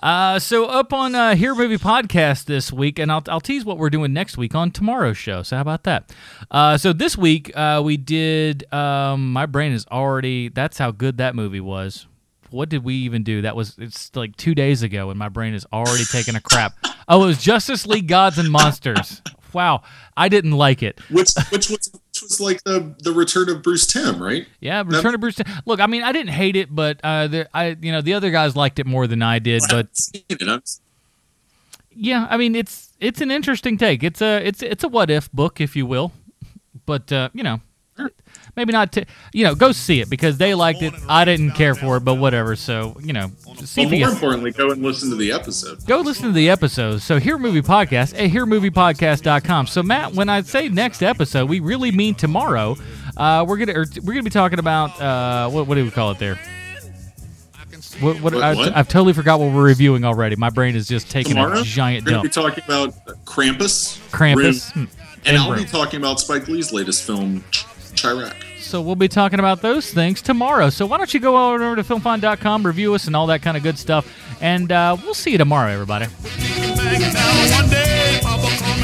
Uh, 0.02 0.38
so 0.38 0.64
up 0.64 0.92
on 0.92 1.14
uh, 1.14 1.34
Here 1.34 1.54
Movie 1.54 1.76
Podcast 1.76 2.46
this 2.46 2.72
week, 2.72 2.98
and 2.98 3.12
I'll, 3.12 3.22
I'll 3.28 3.40
tease 3.40 3.64
what 3.64 3.76
we're 3.76 3.90
doing 3.90 4.12
next 4.12 4.38
week 4.38 4.54
on 4.54 4.70
tomorrow's 4.70 5.18
show. 5.18 5.42
So 5.42 5.56
how 5.56 5.62
about 5.62 5.84
that? 5.84 6.10
Uh, 6.50 6.78
so 6.78 6.92
this 6.92 7.18
week 7.18 7.54
uh, 7.54 7.82
we 7.84 7.96
did. 7.96 8.72
Um, 8.72 9.32
my 9.32 9.44
brain 9.46 9.72
is 9.72 9.86
already. 9.90 10.48
That's 10.48 10.78
how 10.78 10.90
good 10.90 11.18
that 11.18 11.34
movie 11.34 11.60
was. 11.60 12.06
What 12.50 12.68
did 12.68 12.84
we 12.84 12.94
even 12.94 13.22
do? 13.22 13.42
That 13.42 13.56
was 13.56 13.76
it's 13.78 14.14
like 14.14 14.36
two 14.36 14.54
days 14.54 14.82
ago, 14.82 15.10
and 15.10 15.18
my 15.18 15.28
brain 15.28 15.54
is 15.54 15.66
already 15.72 16.04
taking 16.04 16.34
a 16.34 16.40
crap. 16.40 16.74
Oh, 17.08 17.24
it 17.24 17.26
was 17.26 17.42
Justice 17.42 17.86
League 17.86 18.08
Gods 18.08 18.38
and 18.38 18.50
Monsters. 18.50 19.22
Wow, 19.52 19.82
I 20.16 20.28
didn't 20.28 20.52
like 20.52 20.82
it. 20.82 21.00
Which 21.10 21.30
which 21.50 21.70
was 21.70 21.90
which 21.92 22.22
was 22.22 22.40
like 22.40 22.62
the 22.64 22.94
the 23.00 23.12
return 23.12 23.48
of 23.48 23.62
Bruce 23.62 23.86
Timm, 23.86 24.22
right? 24.22 24.46
Yeah, 24.60 24.82
Return 24.86 25.14
of 25.14 25.20
Bruce. 25.20 25.36
Timm. 25.36 25.46
Look, 25.66 25.80
I 25.80 25.86
mean, 25.86 26.02
I 26.02 26.12
didn't 26.12 26.32
hate 26.32 26.56
it, 26.56 26.72
but 26.74 27.00
uh, 27.02 27.26
the, 27.26 27.48
I, 27.56 27.76
you 27.80 27.92
know, 27.92 28.00
the 28.00 28.14
other 28.14 28.30
guys 28.30 28.54
liked 28.54 28.78
it 28.78 28.86
more 28.86 29.06
than 29.06 29.22
I 29.22 29.38
did. 29.38 29.62
But 29.68 29.88
yeah, 31.92 32.26
I 32.30 32.36
mean, 32.36 32.54
it's 32.54 32.92
it's 33.00 33.20
an 33.20 33.30
interesting 33.30 33.76
take. 33.76 34.02
It's 34.02 34.22
a 34.22 34.46
it's 34.46 34.62
it's 34.62 34.84
a 34.84 34.88
what 34.88 35.10
if 35.10 35.30
book, 35.32 35.60
if 35.60 35.74
you 35.74 35.86
will. 35.86 36.12
But 36.86 37.10
uh, 37.12 37.30
you 37.32 37.42
know, 37.42 37.60
maybe 38.56 38.72
not. 38.72 38.92
T- 38.92 39.04
you 39.32 39.44
know, 39.44 39.54
go 39.54 39.72
see 39.72 40.00
it 40.00 40.08
because 40.10 40.38
they 40.38 40.54
liked 40.54 40.82
it. 40.82 40.92
I 41.08 41.24
didn't 41.24 41.52
care 41.52 41.74
for 41.74 41.96
it, 41.96 42.00
but 42.00 42.14
whatever. 42.14 42.56
So 42.56 42.96
you 43.02 43.12
know, 43.12 43.30
see 43.64 43.86
Well, 43.86 43.98
more 43.98 44.08
importantly, 44.10 44.50
go 44.52 44.70
and 44.70 44.82
listen 44.82 45.10
to 45.10 45.16
the 45.16 45.32
episode. 45.32 45.84
go 45.86 46.00
listen 46.00 46.26
to 46.26 46.32
the 46.32 46.50
episodes. 46.50 47.04
So 47.04 47.18
Here 47.18 47.38
Movie 47.38 47.62
Podcast 47.62 48.14
at 48.14 48.30
HereMoviePodcast.com. 48.30 49.66
So 49.66 49.82
Matt, 49.82 50.14
when 50.14 50.28
I 50.28 50.42
say 50.42 50.68
next 50.68 51.02
episode, 51.02 51.48
we 51.48 51.60
really 51.60 51.92
mean 51.92 52.14
tomorrow. 52.14 52.76
Uh, 53.16 53.44
we're 53.46 53.56
gonna 53.58 53.72
or 53.78 53.84
we're 54.02 54.12
gonna 54.14 54.22
be 54.22 54.30
talking 54.30 54.58
about 54.58 55.00
uh, 55.00 55.48
what 55.50 55.66
what 55.66 55.74
do 55.76 55.84
we 55.84 55.90
call 55.90 56.10
it 56.12 56.18
there? 56.18 56.38
What, 58.00 58.20
what, 58.20 58.34
What- 58.34 58.42
I, 58.42 58.54
what? 58.54 58.76
I've 58.76 58.88
totally 58.88 59.12
forgot 59.12 59.40
what 59.40 59.52
we're 59.52 59.62
reviewing 59.64 60.04
already. 60.04 60.36
My 60.36 60.48
brain 60.50 60.74
is 60.76 60.86
just 60.88 61.10
taking 61.10 61.34
Tomorrow, 61.34 61.60
a 61.60 61.62
giant 61.64 62.04
we're 62.06 62.12
going 62.12 62.22
to 62.22 62.28
dump. 62.42 62.54
be 62.56 62.62
talking 62.62 62.64
about 62.64 63.24
Krampus, 63.26 63.98
Krampus, 64.10 64.74
Room, 64.74 64.86
hmm, 64.86 64.92
and, 65.18 65.26
and 65.26 65.36
I'll 65.38 65.50
Room. 65.50 65.60
be 65.62 65.66
talking 65.68 66.00
about 66.00 66.20
Spike 66.20 66.48
Lee's 66.48 66.72
latest 66.72 67.02
film, 67.04 67.44
Chi-Raq. 68.00 68.34
So 68.60 68.80
we'll 68.80 68.94
be 68.94 69.08
talking 69.08 69.38
about 69.38 69.62
those 69.62 69.92
things 69.92 70.22
tomorrow. 70.22 70.70
So 70.70 70.86
why 70.86 70.98
don't 70.98 71.12
you 71.12 71.20
go 71.20 71.52
over 71.52 71.76
to 71.76 71.82
filmfond.com, 71.82 72.66
review 72.66 72.94
us, 72.94 73.06
and 73.06 73.16
all 73.16 73.26
that 73.26 73.42
kind 73.42 73.56
of 73.56 73.62
good 73.62 73.78
stuff. 73.78 74.06
And 74.40 74.70
uh, 74.70 74.96
we'll 75.02 75.14
see 75.14 75.32
you 75.32 75.38
tomorrow, 75.38 75.70
everybody. 75.70 76.06
One 76.06 77.68
day, 77.68 78.20
Papa 78.22 78.48
called 78.62 78.80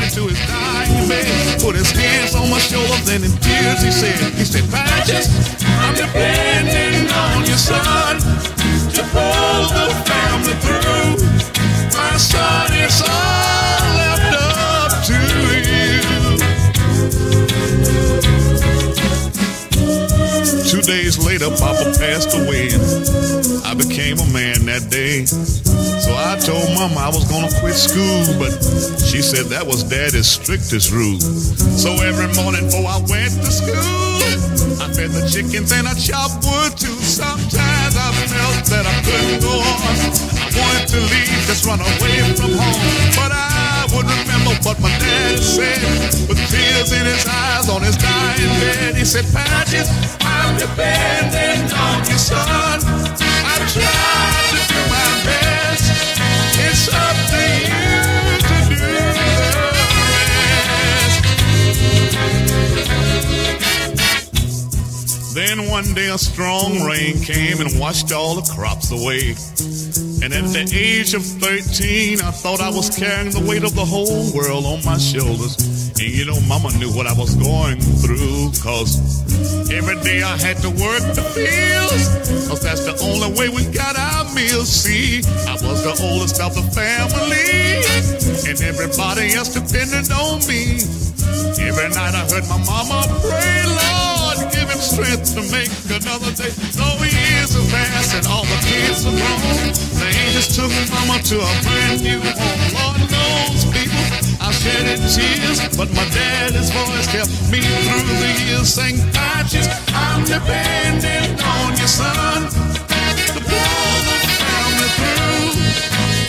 Two 20.66 20.82
days 20.82 21.14
later, 21.24 21.46
Papa 21.50 21.94
passed 21.94 22.34
away, 22.34 22.66
and 22.74 22.82
I 23.62 23.74
became 23.74 24.18
a 24.18 24.26
man 24.34 24.66
that 24.66 24.90
day. 24.90 25.24
So 25.24 26.10
I 26.10 26.34
told 26.42 26.66
Mama 26.74 27.06
I 27.06 27.08
was 27.08 27.22
gonna 27.30 27.50
quit 27.62 27.78
school, 27.78 28.26
but 28.34 28.50
she 29.06 29.22
said 29.22 29.46
that 29.54 29.64
was 29.64 29.84
Daddy's 29.84 30.26
strictest 30.26 30.90
rule. 30.90 31.20
So 31.78 32.02
every 32.02 32.26
morning 32.34 32.66
before 32.66 32.82
I 32.82 32.98
went 33.06 33.38
to 33.46 33.50
school, 33.54 33.78
I 34.82 34.90
fed 34.90 35.14
the 35.14 35.22
chickens 35.30 35.70
and 35.70 35.86
I 35.86 35.94
chopped 35.94 36.42
wood 36.42 36.74
too. 36.74 36.98
Sometimes 36.98 37.94
I 37.94 38.10
felt 38.26 38.66
that 38.66 38.90
I 38.90 38.96
couldn't 39.06 39.46
go 39.46 39.54
on. 39.62 39.94
I 40.34 40.50
wanted 40.50 40.86
to 40.90 40.98
leave, 40.98 41.46
just 41.46 41.64
run 41.64 41.78
away 41.78 42.26
from 42.34 42.58
home, 42.58 43.14
but 43.14 43.30
I 43.30 43.55
would 43.94 44.06
remember 44.06 44.54
what 44.66 44.80
my 44.80 44.90
dad 44.98 45.38
said 45.38 45.82
with 46.28 46.38
tears 46.50 46.92
in 46.92 47.04
his 47.06 47.26
eyes 47.26 47.68
on 47.68 47.82
his 47.82 47.96
dying 47.96 48.54
bed. 48.60 48.96
He 48.96 49.04
said, 49.04 49.24
Patches, 49.32 49.88
I'm 50.20 50.58
depending 50.58 51.70
on 51.72 51.98
you, 52.08 52.18
son. 52.18 52.80
I 52.82 53.54
tried 53.70 54.46
to 54.50 54.74
do 54.74 54.80
my 54.90 55.24
best. 55.24 55.45
Then 65.36 65.68
one 65.68 65.92
day 65.92 66.08
a 66.08 66.16
strong 66.16 66.80
rain 66.80 67.20
came 67.20 67.60
and 67.60 67.68
washed 67.78 68.10
all 68.10 68.40
the 68.40 68.48
crops 68.56 68.88
away. 68.90 69.36
And 70.24 70.32
at 70.32 70.48
the 70.48 70.64
age 70.72 71.12
of 71.12 71.20
13, 71.20 72.24
I 72.24 72.30
thought 72.32 72.64
I 72.64 72.70
was 72.70 72.88
carrying 72.88 73.36
the 73.36 73.44
weight 73.44 73.62
of 73.62 73.76
the 73.76 73.84
whole 73.84 74.32
world 74.32 74.64
on 74.64 74.80
my 74.88 74.96
shoulders. 74.96 75.92
And 76.00 76.08
you 76.08 76.24
know, 76.24 76.40
Mama 76.48 76.72
knew 76.80 76.88
what 76.88 77.04
I 77.06 77.12
was 77.12 77.36
going 77.36 77.76
through, 78.00 78.56
cause 78.64 78.96
every 79.68 80.00
day 80.00 80.24
I 80.24 80.40
had 80.40 80.56
to 80.64 80.72
work 80.72 81.04
the 81.12 81.28
fields, 81.36 82.48
cause 82.48 82.64
that's 82.64 82.88
the 82.88 82.96
only 83.04 83.28
way 83.36 83.52
we 83.52 83.68
got 83.76 83.92
our 83.92 84.24
meals. 84.32 84.72
See, 84.72 85.20
I 85.44 85.52
was 85.60 85.84
the 85.84 86.00
oldest 86.00 86.40
of 86.40 86.56
the 86.56 86.64
family, 86.72 87.84
and 88.48 88.56
everybody 88.64 89.36
else 89.36 89.52
depended 89.52 90.08
on 90.16 90.40
me. 90.48 90.80
Every 91.60 91.92
night 91.92 92.16
I 92.16 92.24
heard 92.24 92.48
my 92.48 92.56
mama 92.64 93.04
pray, 93.20 93.60
Lord, 93.68 93.95
strength 94.86 95.34
to 95.34 95.42
make 95.50 95.70
another 95.90 96.30
day. 96.38 96.54
So 96.70 96.86
years 97.02 97.58
have 97.58 97.66
passed 97.74 98.14
and 98.14 98.26
all 98.30 98.46
the 98.46 98.58
kids 98.62 99.02
are 99.02 99.10
grown. 99.10 99.74
The 99.98 100.06
angels 100.06 100.54
took 100.54 100.70
mama 100.94 101.18
to 101.26 101.36
a 101.42 101.52
brand 101.66 102.02
new 102.06 102.22
home. 102.22 102.62
Lord 102.78 103.02
knows, 103.10 103.66
people, 103.74 104.06
I 104.38 104.54
shedded 104.54 105.02
tears, 105.10 105.58
but 105.76 105.90
my 105.90 106.06
daddy's 106.14 106.70
voice 106.70 107.08
kept 107.10 107.30
me 107.50 107.60
through 107.60 108.06
the 108.22 108.30
years. 108.46 108.72
Saying, 108.72 109.02
Patches, 109.10 109.66
I'm 109.90 110.22
depending 110.24 111.34
on 111.42 111.76
your 111.76 111.90
son 111.90 112.46
to 112.46 113.40
pull 113.42 113.96
the 114.06 114.18
family 114.38 114.90
through. 114.98 115.50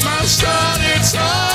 My 0.02 0.26
son, 0.26 0.80
it's 0.98 1.16
all 1.16 1.47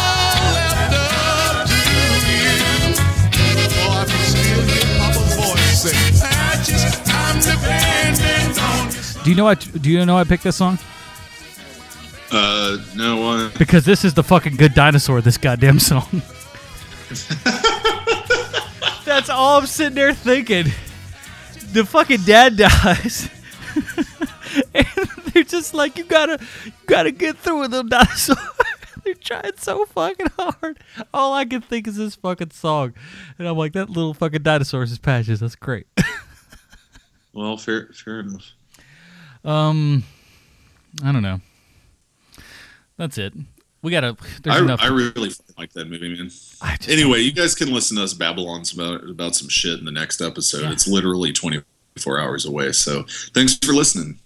Do 9.25 9.31
you 9.31 9.37
know 9.37 9.47
I 9.47 9.55
do 9.55 9.91
you 9.91 10.05
know 10.05 10.19
I 10.19 10.25
picked 10.25 10.43
this 10.43 10.57
song? 10.57 10.79
Uh, 12.33 12.79
no, 12.97 13.31
uh, 13.31 13.51
Because 13.59 13.85
this 13.85 14.05
is 14.05 14.15
the 14.15 14.25
fucking 14.25 14.57
good 14.57 14.75
dinosaur, 14.75 15.21
this 15.21 15.37
goddamn 15.37 15.79
song. 15.79 16.09
That's 19.05 19.29
all 19.29 19.59
I'm 19.59 19.67
sitting 19.67 19.95
there 19.95 20.15
thinking. 20.15 20.73
The 21.73 21.85
fucking 21.85 22.23
dad 22.23 22.57
dies. 22.57 23.29
and 24.75 24.87
they're 25.27 25.45
just 25.45 25.75
like, 25.75 25.99
you 25.99 26.05
gotta 26.05 26.39
you 26.65 26.73
gotta 26.87 27.11
get 27.11 27.37
through 27.37 27.61
with 27.61 27.71
them 27.71 27.89
dinosaur. 27.91 28.37
they're 29.05 29.15
trying 29.15 29.53
so 29.59 29.85
fucking 29.87 30.29
hard. 30.39 30.79
All 31.13 31.35
I 31.35 31.45
can 31.45 31.61
think 31.61 31.87
is 31.87 31.97
this 31.97 32.15
fucking 32.17 32.51
song. 32.51 32.95
And 33.39 33.47
I'm 33.47 33.57
like, 33.59 33.75
that 33.75 33.91
little 33.91 34.15
fucking 34.15 34.43
dinosaur 34.43 34.83
is 34.83 34.99
patches. 34.99 35.41
That's 35.41 35.55
great. 35.55 35.87
well, 37.33 37.57
fair, 37.57 37.91
fair 37.93 38.21
enough. 38.21 38.53
Um, 39.45 40.05
I 41.05 41.13
don't 41.13 41.23
know. 41.23 41.41
That's 42.97 43.19
it. 43.19 43.33
We 43.83 43.91
gotta. 43.91 44.17
There's 44.43 44.57
I, 44.57 44.61
enough. 44.61 44.81
I 44.81 44.89
really 44.89 45.33
like 45.59 45.73
that 45.73 45.89
movie, 45.89 46.15
man. 46.15 46.31
Anyway, 46.89 47.19
you 47.21 47.33
guys 47.33 47.55
can 47.55 47.73
listen 47.73 47.97
to 47.97 48.05
us 48.05 48.15
babblons 48.15 48.73
about 48.73 49.09
about 49.09 49.35
some 49.35 49.49
shit 49.49 49.79
in 49.79 49.85
the 49.85 49.91
next 49.91 50.21
episode. 50.21 50.63
Yeah. 50.63 50.73
It's 50.73 50.87
literally 50.87 51.33
24 51.33 52.21
hours 52.21 52.45
away. 52.45 52.71
So 52.73 53.05
thanks 53.35 53.59
for 53.59 53.73
listening. 53.73 54.21